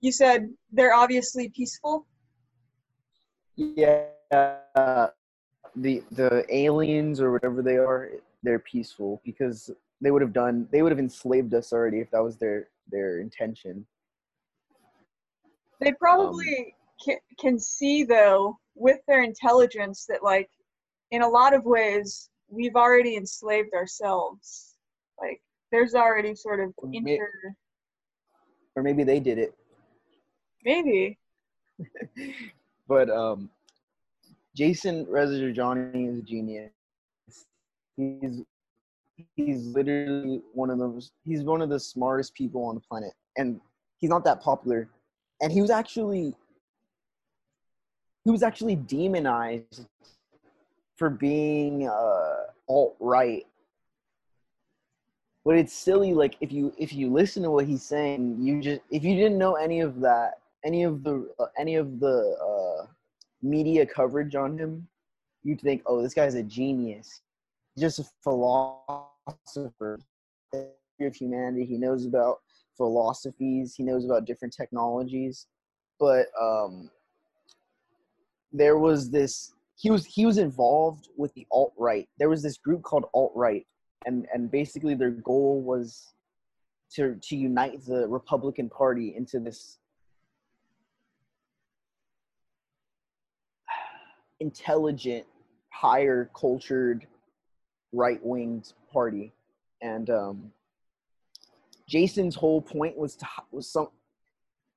you 0.00 0.12
said 0.12 0.48
they're 0.72 0.94
obviously 0.94 1.48
peaceful. 1.48 2.06
yeah 3.56 4.04
uh, 4.74 5.08
the 5.76 6.02
the 6.12 6.44
aliens 6.48 7.20
or 7.20 7.32
whatever 7.32 7.62
they 7.62 7.76
are 7.76 8.10
they're 8.42 8.58
peaceful 8.58 9.20
because 9.24 9.70
they 10.00 10.10
would 10.10 10.22
have 10.22 10.32
done 10.32 10.68
they 10.72 10.82
would 10.82 10.92
have 10.92 10.98
enslaved 10.98 11.52
us 11.54 11.72
already 11.72 12.00
if 12.00 12.10
that 12.10 12.22
was 12.22 12.36
their 12.36 12.68
their 12.90 13.20
intention 13.20 13.86
They 15.80 15.92
probably 15.92 16.74
can, 17.04 17.18
can 17.38 17.58
see, 17.58 18.04
though, 18.04 18.58
with 18.74 18.98
their 19.06 19.22
intelligence, 19.22 20.06
that, 20.08 20.22
like, 20.22 20.48
in 21.10 21.22
a 21.22 21.28
lot 21.28 21.54
of 21.54 21.64
ways, 21.64 22.30
we've 22.48 22.76
already 22.76 23.16
enslaved 23.16 23.74
ourselves. 23.74 24.76
Like, 25.20 25.40
there's 25.70 25.94
already 25.94 26.34
sort 26.34 26.60
of 26.60 26.72
inter 26.92 27.28
or 28.74 28.82
maybe 28.82 29.04
they 29.04 29.20
did 29.20 29.38
it. 29.38 29.54
Maybe. 30.64 31.18
but 32.88 33.08
um, 33.08 33.48
Jason 34.56 35.06
Reza 35.06 35.34
Jorjani 35.34 36.10
is 36.10 36.18
a 36.18 36.22
genius. 36.22 36.70
He's 37.96 38.42
he's 39.36 39.66
literally 39.66 40.40
one 40.54 40.70
of 40.70 40.78
those. 40.78 41.12
He's 41.24 41.42
one 41.42 41.60
of 41.60 41.68
the 41.68 41.78
smartest 41.78 42.34
people 42.34 42.64
on 42.64 42.74
the 42.74 42.80
planet, 42.80 43.12
and 43.36 43.60
he's 43.98 44.08
not 44.08 44.24
that 44.24 44.40
popular. 44.40 44.88
And 45.42 45.52
he 45.52 45.60
was 45.60 45.70
actually 45.70 46.34
he 48.24 48.30
was 48.30 48.42
actually 48.42 48.76
demonized 48.76 49.86
for 50.96 51.10
being 51.10 51.86
uh, 51.86 52.44
alt 52.66 52.96
right. 52.98 53.46
But 55.44 55.56
it's 55.58 55.74
silly. 55.74 56.14
Like 56.14 56.36
if 56.40 56.50
you 56.50 56.72
if 56.78 56.94
you 56.94 57.12
listen 57.12 57.42
to 57.42 57.50
what 57.50 57.66
he's 57.66 57.82
saying, 57.82 58.38
you 58.40 58.62
just 58.62 58.80
if 58.90 59.04
you 59.04 59.16
didn't 59.16 59.36
know 59.36 59.56
any 59.56 59.80
of 59.80 60.00
that, 60.00 60.38
any 60.64 60.82
of 60.84 61.04
the 61.04 61.28
uh, 61.38 61.46
any 61.58 61.74
of 61.74 62.00
the 62.00 62.36
uh, 62.40 62.86
media 63.42 63.86
coverage 63.86 64.34
on 64.34 64.58
him, 64.58 64.86
you'd 65.42 65.60
think, 65.60 65.82
oh, 65.86 66.02
this 66.02 66.14
guy's 66.14 66.34
a 66.34 66.42
genius. 66.42 67.22
Just 67.78 67.98
a 67.98 68.04
philosopher 68.22 69.98
of 70.52 71.14
humanity. 71.14 71.64
He 71.64 71.76
knows 71.76 72.06
about 72.06 72.40
philosophies. 72.76 73.74
He 73.74 73.82
knows 73.82 74.04
about 74.04 74.24
different 74.24 74.54
technologies. 74.54 75.46
But 75.98 76.26
um, 76.40 76.90
there 78.52 78.78
was 78.78 79.10
this 79.10 79.52
he 79.76 79.90
was 79.90 80.04
he 80.06 80.24
was 80.26 80.38
involved 80.38 81.08
with 81.16 81.32
the 81.34 81.46
alt 81.50 81.74
right. 81.76 82.08
There 82.18 82.30
was 82.30 82.42
this 82.42 82.56
group 82.56 82.82
called 82.82 83.04
alt 83.14 83.32
right, 83.34 83.66
and 84.06 84.26
and 84.32 84.50
basically 84.50 84.94
their 84.94 85.10
goal 85.10 85.60
was 85.62 86.14
to 86.94 87.16
to 87.22 87.36
unite 87.36 87.84
the 87.84 88.08
Republican 88.08 88.70
Party 88.70 89.14
into 89.16 89.38
this 89.38 89.78
intelligent, 94.40 95.26
higher 95.70 96.30
cultured, 96.38 97.06
right 97.92 98.20
winged 98.22 98.72
party, 98.92 99.32
and 99.82 100.10
um, 100.10 100.52
Jason's 101.88 102.34
whole 102.34 102.60
point 102.60 102.96
was 102.96 103.16
to 103.16 103.26
was 103.50 103.70
some 103.70 103.88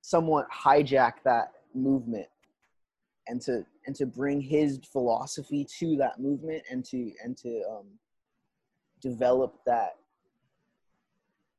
somewhat 0.02 0.48
hijack 0.52 1.14
that 1.26 1.52
movement 1.74 2.28
and 3.28 3.42
to 3.42 3.66
and 3.86 3.96
to 3.96 4.06
bring 4.06 4.42
his 4.42 4.80
philosophy 4.92 5.66
to 5.80 5.96
that 5.98 6.20
movement 6.20 6.64
and 6.70 6.86
to 6.86 7.12
and 7.24 7.38
to 7.38 7.64
um, 7.70 7.86
develop 9.02 9.56
that 9.66 9.96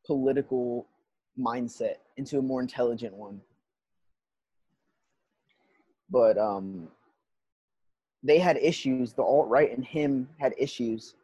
political 0.06 0.86
mindset 1.38 1.96
into 2.16 2.38
a 2.38 2.42
more 2.42 2.60
intelligent 2.60 3.14
one. 3.14 3.40
But 6.10 6.36
um, 6.38 6.88
they 8.22 8.38
had 8.38 8.56
issues 8.56 9.12
the 9.12 9.22
alt-right 9.22 9.72
and 9.74 9.84
him 9.84 10.28
had 10.38 10.54
issues. 10.58 11.14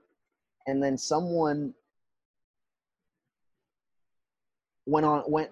And 0.67 0.83
then 0.83 0.97
someone 0.97 1.75
went 4.87 5.05
on 5.05 5.25
went 5.27 5.51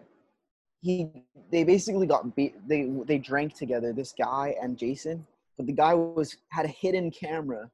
he 0.81 1.11
they 1.51 1.65
basically 1.65 2.07
got 2.07 2.37
beat 2.37 2.55
they 2.69 2.91
they 3.07 3.19
drank 3.19 3.55
together 3.55 3.93
this 3.93 4.15
guy 4.17 4.55
and 4.63 4.79
jason 4.79 5.27
but 5.57 5.67
the 5.67 5.73
guy 5.73 5.93
was 5.93 6.37
had 6.51 6.65
a 6.65 6.69
hidden 6.69 7.11
camera. 7.11 7.71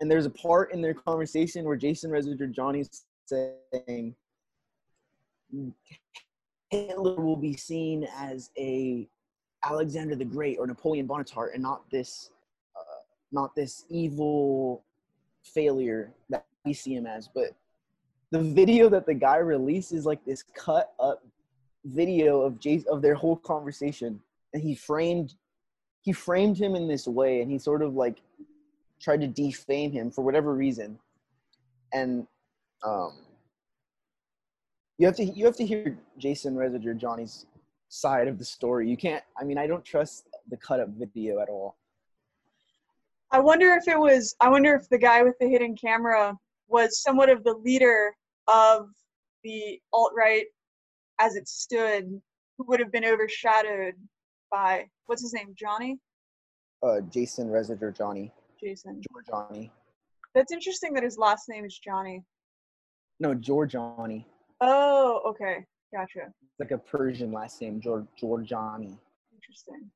And 0.00 0.10
there's 0.10 0.26
a 0.26 0.30
part 0.30 0.72
in 0.72 0.80
their 0.80 0.94
conversation 0.94 1.64
where 1.64 1.76
jason 1.76 2.10
Reza 2.10 2.34
Jorjani's 2.34 3.04
saying 3.26 4.14
hitler 6.70 7.16
will 7.16 7.36
be 7.36 7.54
seen 7.54 8.06
as 8.16 8.50
a 8.58 9.08
alexander 9.64 10.14
the 10.14 10.24
great 10.24 10.58
or 10.58 10.66
napoleon 10.66 11.06
bonaparte 11.06 11.52
and 11.54 11.62
not 11.62 11.82
this 11.90 12.30
not 13.32 13.54
this 13.54 13.84
evil 13.88 14.84
failure 15.42 16.12
that 16.30 16.44
we 16.64 16.72
see 16.72 16.94
him 16.94 17.06
as 17.06 17.28
but 17.34 17.54
the 18.30 18.40
video 18.40 18.88
that 18.88 19.06
the 19.06 19.14
guy 19.14 19.36
releases 19.36 20.04
like 20.04 20.24
this 20.24 20.42
cut 20.54 20.92
up 21.00 21.22
video 21.84 22.42
of 22.42 22.58
Jason 22.60 22.88
of 22.90 23.02
their 23.02 23.14
whole 23.14 23.36
conversation, 23.36 24.20
and 24.52 24.62
he 24.62 24.74
framed 24.74 25.34
he 26.02 26.12
framed 26.12 26.58
him 26.58 26.74
in 26.74 26.88
this 26.88 27.06
way, 27.06 27.40
and 27.40 27.50
he 27.50 27.58
sort 27.58 27.82
of 27.82 27.94
like 27.94 28.22
tried 29.00 29.20
to 29.20 29.26
defame 29.26 29.92
him 29.92 30.10
for 30.10 30.22
whatever 30.22 30.54
reason, 30.54 30.98
and 31.92 32.26
um, 32.84 33.12
you 34.98 35.06
have 35.06 35.16
to 35.16 35.24
you 35.24 35.44
have 35.46 35.56
to 35.56 35.66
hear 35.66 35.98
Jason 36.18 36.56
Reza 36.56 36.78
Jorjani's 36.78 37.46
side 37.88 38.28
of 38.28 38.38
the 38.38 38.44
story. 38.44 38.88
You 38.90 38.96
can't. 38.96 39.24
I 39.40 39.44
mean, 39.44 39.58
I 39.58 39.66
don't 39.66 39.84
trust 39.84 40.28
the 40.50 40.56
cut 40.56 40.80
up 40.80 40.88
video 40.90 41.40
at 41.40 41.48
all. 41.48 41.76
I 43.30 43.40
wonder 43.40 43.72
if 43.74 43.86
it 43.88 43.98
was. 43.98 44.34
I 44.40 44.48
wonder 44.48 44.74
if 44.74 44.88
the 44.88 44.98
guy 44.98 45.22
with 45.22 45.38
the 45.38 45.48
hidden 45.48 45.76
camera 45.76 46.34
was 46.68 47.02
somewhat 47.02 47.28
of 47.28 47.44
the 47.44 47.54
leader 47.54 48.14
of 48.46 48.88
the 49.44 49.80
alt 49.92 50.12
right 50.16 50.46
as 51.20 51.36
it 51.36 51.48
stood, 51.48 52.20
who 52.56 52.64
would 52.68 52.80
have 52.80 52.92
been 52.92 53.04
overshadowed 53.04 53.94
by 54.50 54.86
what's 55.06 55.22
his 55.22 55.34
name, 55.34 55.54
Johnny? 55.54 55.98
Uh, 56.82 57.00
Jason 57.10 57.50
Reza 57.50 57.76
Jorjani. 57.76 58.30
Jason. 58.62 59.02
Jorjani. 59.12 59.70
That's 60.34 60.52
interesting 60.52 60.92
that 60.94 61.02
his 61.02 61.18
last 61.18 61.48
name 61.48 61.64
is 61.64 61.78
Johnny. 61.78 62.22
No, 63.20 63.34
Johnny. 63.34 64.26
Oh, 64.60 65.20
okay, 65.26 65.64
gotcha. 65.92 66.32
It's 66.42 66.60
like 66.60 66.70
a 66.70 66.78
Persian 66.78 67.32
last 67.32 67.60
name, 67.60 67.80
George 67.80 68.06
Johnny. 68.48 68.98
Interesting. 69.34 69.90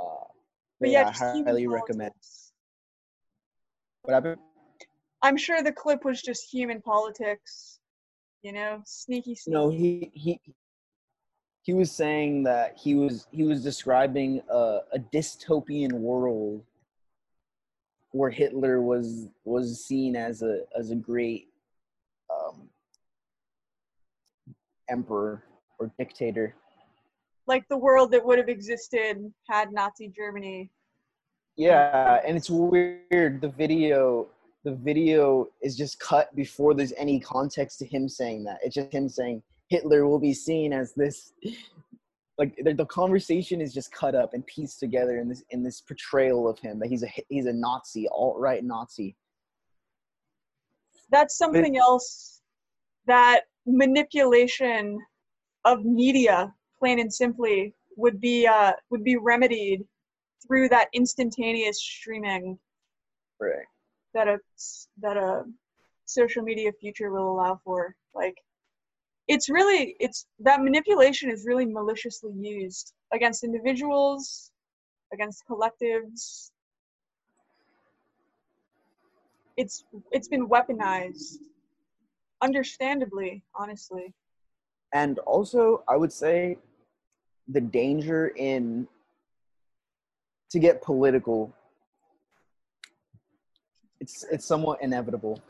Uh, 0.00 0.31
but, 0.82 0.90
yeah, 0.90 1.02
yeah 1.02 1.08
I 1.08 1.42
highly 1.44 1.66
recommend. 1.66 2.12
What 4.02 4.14
happened? 4.14 4.40
I'm 5.22 5.36
sure 5.36 5.62
the 5.62 5.72
clip 5.72 6.04
was 6.04 6.20
just 6.20 6.52
human 6.52 6.82
politics, 6.82 7.78
you 8.42 8.52
know, 8.52 8.82
sneaky. 8.84 9.36
sneaky. 9.36 9.54
No, 9.54 9.70
he 9.70 10.10
he 10.14 10.40
he 11.62 11.72
was 11.72 11.92
saying 11.92 12.42
that 12.42 12.76
he 12.76 12.96
was 12.96 13.28
he 13.30 13.44
was 13.44 13.62
describing 13.62 14.42
a, 14.50 14.80
a 14.92 14.98
dystopian 15.12 15.92
world 15.92 16.64
where 18.10 18.30
Hitler 18.30 18.82
was 18.82 19.28
was 19.44 19.84
seen 19.84 20.16
as 20.16 20.42
a 20.42 20.62
as 20.76 20.90
a 20.90 20.96
great 20.96 21.48
um, 22.30 22.68
emperor 24.90 25.44
or 25.78 25.92
dictator. 25.98 26.56
Like 27.46 27.64
the 27.68 27.76
world 27.76 28.12
that 28.12 28.24
would 28.24 28.38
have 28.38 28.48
existed 28.48 29.32
had 29.48 29.72
Nazi 29.72 30.08
Germany. 30.08 30.70
Yeah, 31.56 32.20
and 32.26 32.36
it's 32.36 32.48
weird. 32.50 33.40
The 33.40 33.52
video 33.56 34.28
the 34.64 34.74
video 34.74 35.48
is 35.60 35.76
just 35.76 35.98
cut 35.98 36.34
before 36.36 36.72
there's 36.72 36.92
any 36.96 37.18
context 37.18 37.80
to 37.80 37.86
him 37.86 38.08
saying 38.08 38.44
that. 38.44 38.58
It's 38.62 38.76
just 38.76 38.92
him 38.92 39.08
saying 39.08 39.42
Hitler 39.68 40.06
will 40.06 40.20
be 40.20 40.32
seen 40.32 40.72
as 40.72 40.92
this 40.94 41.32
like 42.38 42.56
the, 42.64 42.72
the 42.74 42.86
conversation 42.86 43.60
is 43.60 43.74
just 43.74 43.92
cut 43.92 44.14
up 44.14 44.34
and 44.34 44.46
pieced 44.46 44.80
together 44.80 45.18
in 45.18 45.28
this 45.28 45.42
in 45.50 45.62
this 45.62 45.80
portrayal 45.80 46.48
of 46.48 46.58
him 46.58 46.78
that 46.78 46.88
he's 46.88 47.02
a 47.02 47.08
he's 47.28 47.46
a 47.46 47.52
Nazi, 47.52 48.08
alt-right 48.08 48.64
Nazi. 48.64 49.16
That's 51.10 51.36
something 51.36 51.76
else 51.76 52.40
that 53.06 53.42
manipulation 53.66 54.98
of 55.64 55.84
media 55.84 56.52
plain 56.82 56.98
and 56.98 57.14
simply 57.14 57.72
would 57.96 58.20
be 58.20 58.44
uh 58.46 58.72
would 58.90 59.04
be 59.04 59.16
remedied 59.16 59.84
through 60.44 60.68
that 60.68 60.88
instantaneous 60.92 61.80
streaming 61.80 62.58
right. 63.40 63.66
that 64.14 64.26
a 64.26 64.38
that 65.00 65.16
a 65.16 65.44
social 66.06 66.42
media 66.42 66.72
future 66.80 67.10
will 67.10 67.30
allow 67.30 67.60
for. 67.64 67.94
Like 68.14 68.34
it's 69.28 69.48
really 69.48 69.94
it's 70.00 70.26
that 70.40 70.60
manipulation 70.60 71.30
is 71.30 71.44
really 71.46 71.66
maliciously 71.66 72.32
used 72.36 72.92
against 73.12 73.44
individuals 73.44 74.50
against 75.12 75.44
collectives. 75.48 76.50
It's 79.56 79.84
it's 80.10 80.28
been 80.28 80.48
weaponized 80.48 81.36
understandably 82.40 83.44
honestly. 83.54 84.12
And 84.94 85.18
also 85.20 85.84
i 85.88 85.96
would 85.96 86.12
say 86.12 86.58
the 87.52 87.60
danger 87.60 88.28
in 88.36 88.88
to 90.50 90.58
get 90.58 90.82
political 90.82 91.54
it's 94.00 94.24
it's 94.32 94.44
somewhat 94.44 94.82
inevitable. 94.82 95.40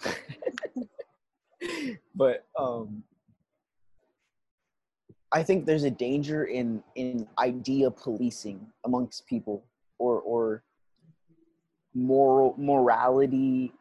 but 2.14 2.44
um 2.58 3.02
I 5.32 5.42
think 5.42 5.64
there's 5.64 5.84
a 5.84 5.90
danger 5.90 6.44
in 6.44 6.82
in 6.94 7.26
idea 7.38 7.90
policing 7.90 8.66
amongst 8.84 9.26
people 9.26 9.64
or 9.98 10.20
or 10.20 10.62
moral 11.94 12.54
morality 12.58 13.72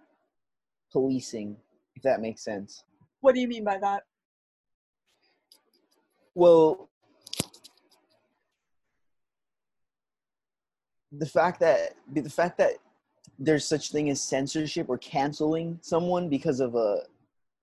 policing 0.92 1.58
if 1.96 2.04
that 2.04 2.22
makes 2.22 2.44
sense. 2.44 2.84
What 3.20 3.36
do 3.36 3.42
you 3.42 3.48
mean 3.48 3.64
by 3.64 3.78
that? 3.80 4.04
Well, 6.34 6.90
the 11.12 11.26
fact 11.26 11.60
that 11.60 11.96
the 12.14 12.30
fact 12.30 12.58
that 12.58 12.74
there's 13.38 13.68
such 13.68 13.92
thing 13.92 14.10
as 14.10 14.22
censorship 14.22 14.88
or 14.90 14.98
canceling 14.98 15.78
someone 15.82 16.30
because 16.30 16.60
of 16.60 16.76
a 16.76 17.02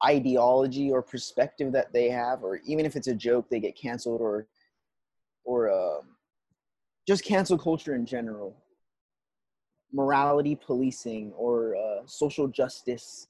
ideology 0.05 0.91
or 0.91 1.03
perspective 1.03 1.73
that 1.73 1.93
they 1.93 2.09
have, 2.09 2.45
or 2.45 2.61
even 2.65 2.87
if 2.87 2.95
it's 2.95 3.09
a 3.09 3.15
joke, 3.15 3.49
they 3.49 3.61
get 3.61 3.77
canceled 3.77 4.21
or 4.21 4.47
or 5.45 5.71
uh, 5.71 6.03
just 7.07 7.25
cancel 7.25 7.57
culture 7.57 7.95
in 7.95 8.05
general, 8.05 8.55
morality 9.93 10.55
policing 10.55 11.33
or 11.33 11.75
uh, 11.77 12.07
social 12.07 12.49
justice 12.49 13.29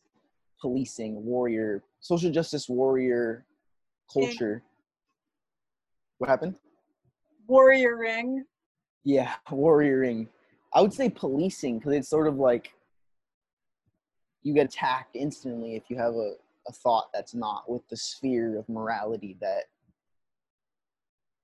policing 0.61 1.25
warrior, 1.25 1.85
social 2.01 2.31
justice 2.31 2.69
warrior 2.69 3.47
culture. 4.12 4.62
What 6.19 6.29
happened? 6.29 6.57
Warrior 7.47 7.97
ring. 7.97 8.45
Yeah, 9.09 9.32
warrioring. 9.48 10.28
I 10.74 10.82
would 10.82 10.92
say 10.92 11.09
policing 11.09 11.78
because 11.78 11.94
it's 11.94 12.11
sort 12.11 12.28
of 12.28 12.36
like 12.36 12.74
you 14.42 14.52
get 14.52 14.66
attacked 14.66 15.16
instantly 15.16 15.76
if 15.76 15.84
you 15.88 15.96
have 15.96 16.12
a, 16.12 16.34
a 16.68 16.72
thought 16.72 17.09
that's 17.14 17.34
not 17.34 17.70
with 17.70 17.80
the 17.88 17.96
sphere 17.96 18.59
of 18.59 18.68
morality 18.68 19.34
that 19.40 19.64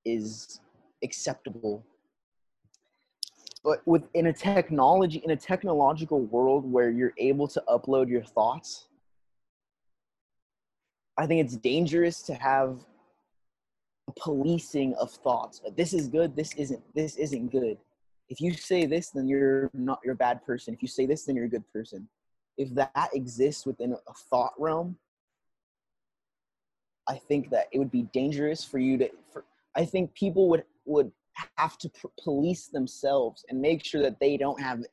is 0.04 0.60
acceptable. 1.02 1.82
But 3.64 3.80
with 3.86 4.02
in 4.12 4.26
a 4.26 4.32
technology 4.32 5.22
in 5.24 5.30
a 5.30 5.36
technological 5.36 6.20
world 6.20 6.70
where 6.70 6.90
you're 6.90 7.14
able 7.16 7.48
to 7.48 7.62
upload 7.66 8.10
your 8.10 8.24
thoughts, 8.24 8.88
I 11.16 11.26
think 11.26 11.42
it's 11.42 11.56
dangerous 11.56 12.20
to 12.24 12.34
have 12.34 12.84
policing 14.12 14.94
of 14.94 15.10
thoughts. 15.10 15.60
This 15.76 15.94
is 15.94 16.08
good, 16.08 16.36
this 16.36 16.54
isn't 16.54 16.82
this 16.94 17.16
isn't 17.16 17.50
good. 17.50 17.78
If 18.28 18.40
you 18.40 18.52
say 18.54 18.86
this, 18.86 19.10
then 19.10 19.28
you're 19.28 19.70
not 19.74 20.00
you're 20.04 20.14
a 20.14 20.16
bad 20.16 20.44
person. 20.44 20.74
If 20.74 20.82
you 20.82 20.88
say 20.88 21.06
this, 21.06 21.24
then 21.24 21.36
you're 21.36 21.46
a 21.46 21.50
good 21.50 21.70
person. 21.72 22.08
If 22.56 22.74
that 22.74 23.10
exists 23.12 23.66
within 23.66 23.92
a 23.92 24.14
thought 24.30 24.52
realm, 24.58 24.96
I 27.08 27.16
think 27.16 27.50
that 27.50 27.68
it 27.72 27.78
would 27.78 27.90
be 27.90 28.02
dangerous 28.12 28.64
for 28.64 28.78
you 28.78 28.98
to. 28.98 29.10
For, 29.32 29.44
I 29.74 29.84
think 29.84 30.14
people 30.14 30.48
would 30.48 30.64
would 30.86 31.10
have 31.56 31.76
to 31.78 31.90
police 32.22 32.68
themselves 32.68 33.44
and 33.48 33.60
make 33.60 33.84
sure 33.84 34.02
that 34.02 34.20
they 34.20 34.36
don't 34.36 34.60
have 34.60 34.84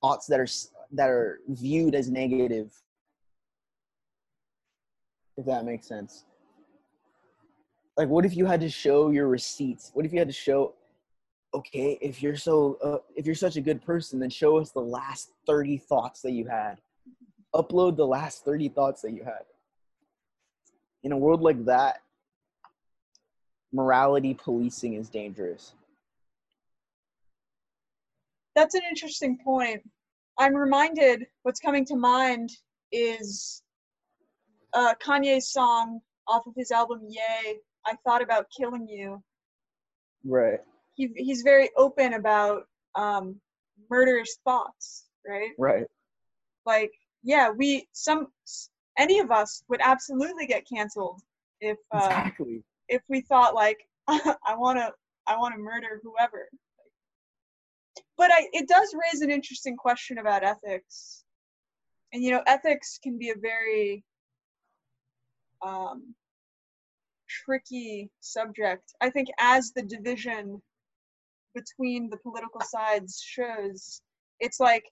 thoughts 0.00 0.26
that 0.26 0.40
are 0.40 0.48
that 0.92 1.08
are 1.08 1.40
viewed 1.48 1.94
as 1.94 2.10
negative. 2.10 2.72
If 5.36 5.46
that 5.46 5.64
makes 5.64 5.88
sense. 5.88 6.24
Like, 7.96 8.08
what 8.08 8.24
if 8.24 8.36
you 8.36 8.46
had 8.46 8.60
to 8.60 8.70
show 8.70 9.10
your 9.10 9.28
receipts? 9.28 9.90
What 9.94 10.06
if 10.06 10.12
you 10.12 10.18
had 10.18 10.28
to 10.28 10.34
show? 10.34 10.74
Okay, 11.54 11.98
if 12.00 12.22
you're 12.22 12.36
so 12.36 12.78
uh, 12.82 12.98
if 13.14 13.26
you're 13.26 13.34
such 13.34 13.56
a 13.56 13.60
good 13.60 13.84
person, 13.84 14.18
then 14.18 14.30
show 14.30 14.56
us 14.58 14.70
the 14.70 14.80
last 14.80 15.32
thirty 15.46 15.76
thoughts 15.76 16.22
that 16.22 16.32
you 16.32 16.46
had. 16.46 16.80
Upload 17.54 17.96
the 17.96 18.06
last 18.06 18.44
thirty 18.44 18.68
thoughts 18.68 19.02
that 19.02 19.12
you 19.12 19.22
had 19.22 19.44
in 21.02 21.12
a 21.12 21.16
world 21.16 21.42
like 21.42 21.64
that, 21.64 22.02
morality 23.72 24.34
policing 24.34 24.94
is 24.94 25.08
dangerous. 25.08 25.74
That's 28.54 28.74
an 28.74 28.82
interesting 28.88 29.38
point. 29.42 29.82
I'm 30.38 30.54
reminded 30.54 31.26
what's 31.42 31.60
coming 31.60 31.84
to 31.86 31.96
mind 31.96 32.50
is 32.92 33.62
uh, 34.74 34.94
Kanye's 35.04 35.50
song 35.50 36.00
off 36.28 36.46
of 36.46 36.52
his 36.56 36.70
album 36.70 37.00
Ye. 37.08 37.58
I 37.86 37.96
thought 38.04 38.22
about 38.22 38.46
killing 38.56 38.86
you. 38.88 39.22
Right. 40.24 40.60
He 40.94 41.10
he's 41.16 41.42
very 41.42 41.70
open 41.76 42.14
about 42.14 42.64
um, 42.94 43.40
murderous 43.90 44.38
thoughts. 44.44 45.04
Right. 45.26 45.50
Right. 45.58 45.86
Like 46.66 46.92
yeah, 47.22 47.50
we 47.50 47.88
some 47.92 48.28
any 48.98 49.18
of 49.20 49.30
us 49.30 49.62
would 49.68 49.80
absolutely 49.82 50.46
get 50.46 50.66
canceled 50.68 51.20
if 51.60 51.78
uh, 51.92 51.98
exactly 51.98 52.62
if 52.88 53.02
we 53.08 53.20
thought 53.22 53.54
like 53.54 53.78
I 54.08 54.54
want 54.56 54.78
to 54.78 54.92
I 55.26 55.36
want 55.36 55.54
to 55.54 55.60
murder 55.60 56.00
whoever. 56.02 56.48
But 58.16 58.30
I, 58.32 58.48
it 58.52 58.68
does 58.68 58.94
raise 58.94 59.22
an 59.22 59.30
interesting 59.30 59.76
question 59.76 60.18
about 60.18 60.44
ethics, 60.44 61.24
and 62.12 62.22
you 62.22 62.30
know, 62.30 62.42
ethics 62.46 62.98
can 63.02 63.18
be 63.18 63.30
a 63.30 63.34
very 63.34 64.04
um, 65.64 66.14
tricky 67.44 68.10
subject. 68.20 68.92
I 69.00 69.10
think 69.10 69.28
as 69.38 69.72
the 69.72 69.82
division 69.82 70.60
between 71.54 72.08
the 72.10 72.16
political 72.18 72.60
sides 72.60 73.22
shows, 73.24 74.02
it's 74.40 74.60
like, 74.60 74.84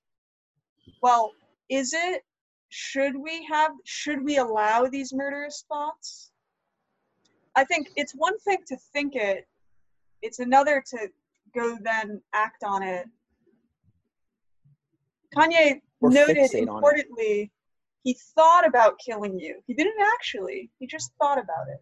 well, 1.03 1.33
is 1.69 1.93
it 1.95 2.23
should 2.71 3.17
we 3.17 3.45
have 3.51 3.73
should 3.85 4.25
we 4.25 4.37
allow 4.39 4.87
these 4.87 5.13
murderous 5.13 5.65
thoughts 5.69 6.31
i 7.57 7.65
think 7.65 7.89
it's 7.97 8.13
one 8.13 8.39
thing 8.41 8.59
to 8.67 8.77
think 8.93 9.17
it 9.17 9.47
it's 10.23 10.39
another 10.39 10.83
to 10.87 11.09
go 11.55 11.77
then 11.83 12.21
act 12.33 12.63
on 12.63 12.83
it 12.83 13.07
kanye 15.37 15.81
Or 16.01 16.11
noted 16.11 16.37
fixate 16.37 16.55
on 16.55 16.59
it. 16.59 16.75
importantly 16.77 17.51
he 18.05 18.17
thought 18.37 18.65
about 18.65 19.01
killing 19.05 19.39
you 19.39 19.61
he 19.67 19.75
didn't 19.75 20.01
actually 20.15 20.71
he 20.79 20.87
just 20.87 21.13
thought 21.21 21.39
about 21.39 21.67
it 21.69 21.81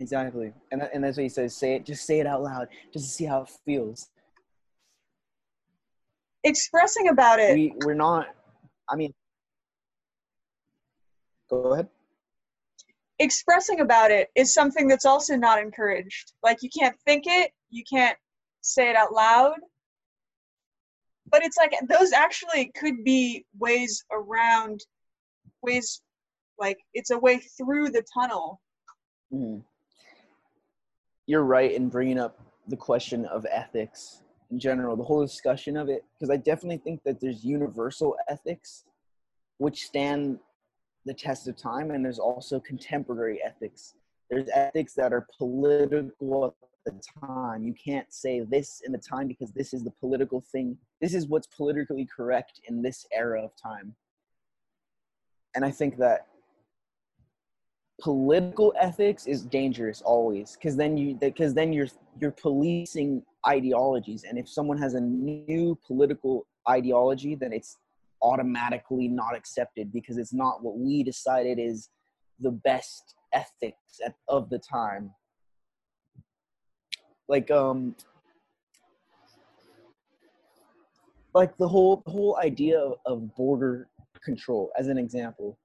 Exactly. 0.00 0.52
And 0.72 0.80
that, 0.82 0.90
and 0.92 1.04
that's 1.04 1.16
what 1.16 1.22
he 1.22 1.28
says. 1.28 1.56
Say 1.56 1.76
it. 1.76 1.86
Just 1.86 2.04
say 2.06 2.20
it 2.20 2.26
out 2.26 2.42
loud, 2.42 2.68
just 2.92 3.06
to 3.06 3.10
see 3.12 3.24
how 3.24 3.42
it 3.42 3.50
feels. 3.64 4.10
expressing 6.42 7.08
about 7.08 7.38
it 7.38 7.54
We 7.54 7.74
we're 7.84 7.94
not. 7.94 8.26
I 8.88 8.96
mean, 8.96 9.14
go 11.48 11.72
ahead. 11.72 11.88
expressing 13.18 13.80
about 13.80 14.10
it 14.10 14.28
is 14.34 14.52
something 14.52 14.88
that's 14.88 15.06
also 15.06 15.36
not 15.36 15.58
encouraged. 15.58 16.32
Like 16.42 16.62
you 16.62 16.68
can't 16.76 16.96
think 17.06 17.24
it, 17.26 17.52
you 17.70 17.82
can't 17.90 18.18
say 18.60 18.90
it 18.90 18.96
out 18.96 19.12
loud. 19.12 19.56
But 21.30 21.42
it's 21.44 21.56
like 21.56 21.72
those 21.88 22.12
actually 22.12 22.70
could 22.76 23.02
be 23.04 23.46
ways 23.58 24.04
around 24.12 24.80
ways 25.62 26.02
like 26.58 26.76
it's 26.92 27.10
a 27.10 27.18
way 27.18 27.38
through 27.38 27.90
the 27.90 28.04
tunnel. 28.12 28.60
Mhm. 29.32 29.64
You're 31.26 31.44
right 31.44 31.72
in 31.72 31.88
bringing 31.88 32.18
up 32.18 32.38
the 32.68 32.76
question 32.76 33.24
of 33.26 33.46
ethics 33.50 34.22
in 34.50 34.58
general, 34.58 34.96
the 34.96 35.04
whole 35.04 35.24
discussion 35.24 35.76
of 35.76 35.88
it, 35.88 36.04
because 36.14 36.30
I 36.30 36.36
definitely 36.36 36.78
think 36.78 37.02
that 37.04 37.20
there's 37.20 37.44
universal 37.44 38.16
ethics 38.28 38.84
which 39.58 39.84
stand 39.84 40.38
the 41.06 41.14
test 41.14 41.48
of 41.48 41.56
time, 41.56 41.90
and 41.90 42.04
there's 42.04 42.18
also 42.18 42.60
contemporary 42.60 43.40
ethics. 43.44 43.94
There's 44.30 44.48
ethics 44.54 44.94
that 44.94 45.12
are 45.12 45.26
political 45.38 46.54
at 46.86 46.92
the 46.92 47.00
time. 47.20 47.64
You 47.64 47.74
can't 47.74 48.12
say 48.12 48.40
this 48.40 48.82
in 48.84 48.92
the 48.92 48.98
time 48.98 49.28
because 49.28 49.52
this 49.52 49.74
is 49.74 49.84
the 49.84 49.90
political 49.90 50.40
thing. 50.40 50.76
This 51.00 51.14
is 51.14 51.26
what's 51.26 51.46
politically 51.46 52.06
correct 52.14 52.60
in 52.68 52.82
this 52.82 53.06
era 53.12 53.42
of 53.42 53.50
time. 53.60 53.94
And 55.54 55.64
I 55.64 55.70
think 55.70 55.96
that 55.98 56.26
political 58.00 58.74
ethics 58.78 59.26
is 59.26 59.42
dangerous 59.42 60.02
always 60.02 60.56
because 60.56 60.76
then 60.76 60.96
you 60.96 61.14
because 61.14 61.54
then 61.54 61.72
you're 61.72 61.86
you're 62.20 62.32
policing 62.32 63.22
ideologies 63.46 64.24
and 64.24 64.36
if 64.36 64.48
someone 64.48 64.76
has 64.76 64.94
a 64.94 65.00
new 65.00 65.78
political 65.86 66.44
ideology 66.68 67.36
then 67.36 67.52
it's 67.52 67.78
automatically 68.24 69.06
not 69.06 69.36
accepted 69.36 69.92
because 69.92 70.16
it's 70.16 70.32
not 70.32 70.62
what 70.64 70.76
we 70.78 71.04
decided 71.04 71.58
is 71.58 71.90
the 72.40 72.50
best 72.50 73.14
ethics 73.32 74.00
at, 74.04 74.14
of 74.28 74.48
the 74.50 74.58
time. 74.58 75.10
Like 77.28 77.50
um 77.50 77.94
like 81.34 81.56
the 81.58 81.68
whole 81.68 82.02
whole 82.06 82.38
idea 82.42 82.78
of, 82.78 82.94
of 83.06 83.34
border 83.34 83.88
control 84.24 84.70
as 84.78 84.88
an 84.88 84.98
example 84.98 85.58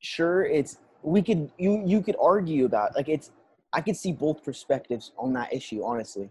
sure 0.00 0.44
it's 0.44 0.78
we 1.02 1.22
could 1.22 1.50
you 1.58 1.82
you 1.86 2.02
could 2.02 2.16
argue 2.20 2.64
about 2.64 2.94
like 2.94 3.08
it's 3.08 3.30
i 3.72 3.80
could 3.80 3.96
see 3.96 4.12
both 4.12 4.44
perspectives 4.44 5.12
on 5.18 5.32
that 5.32 5.52
issue 5.52 5.82
honestly. 5.84 6.30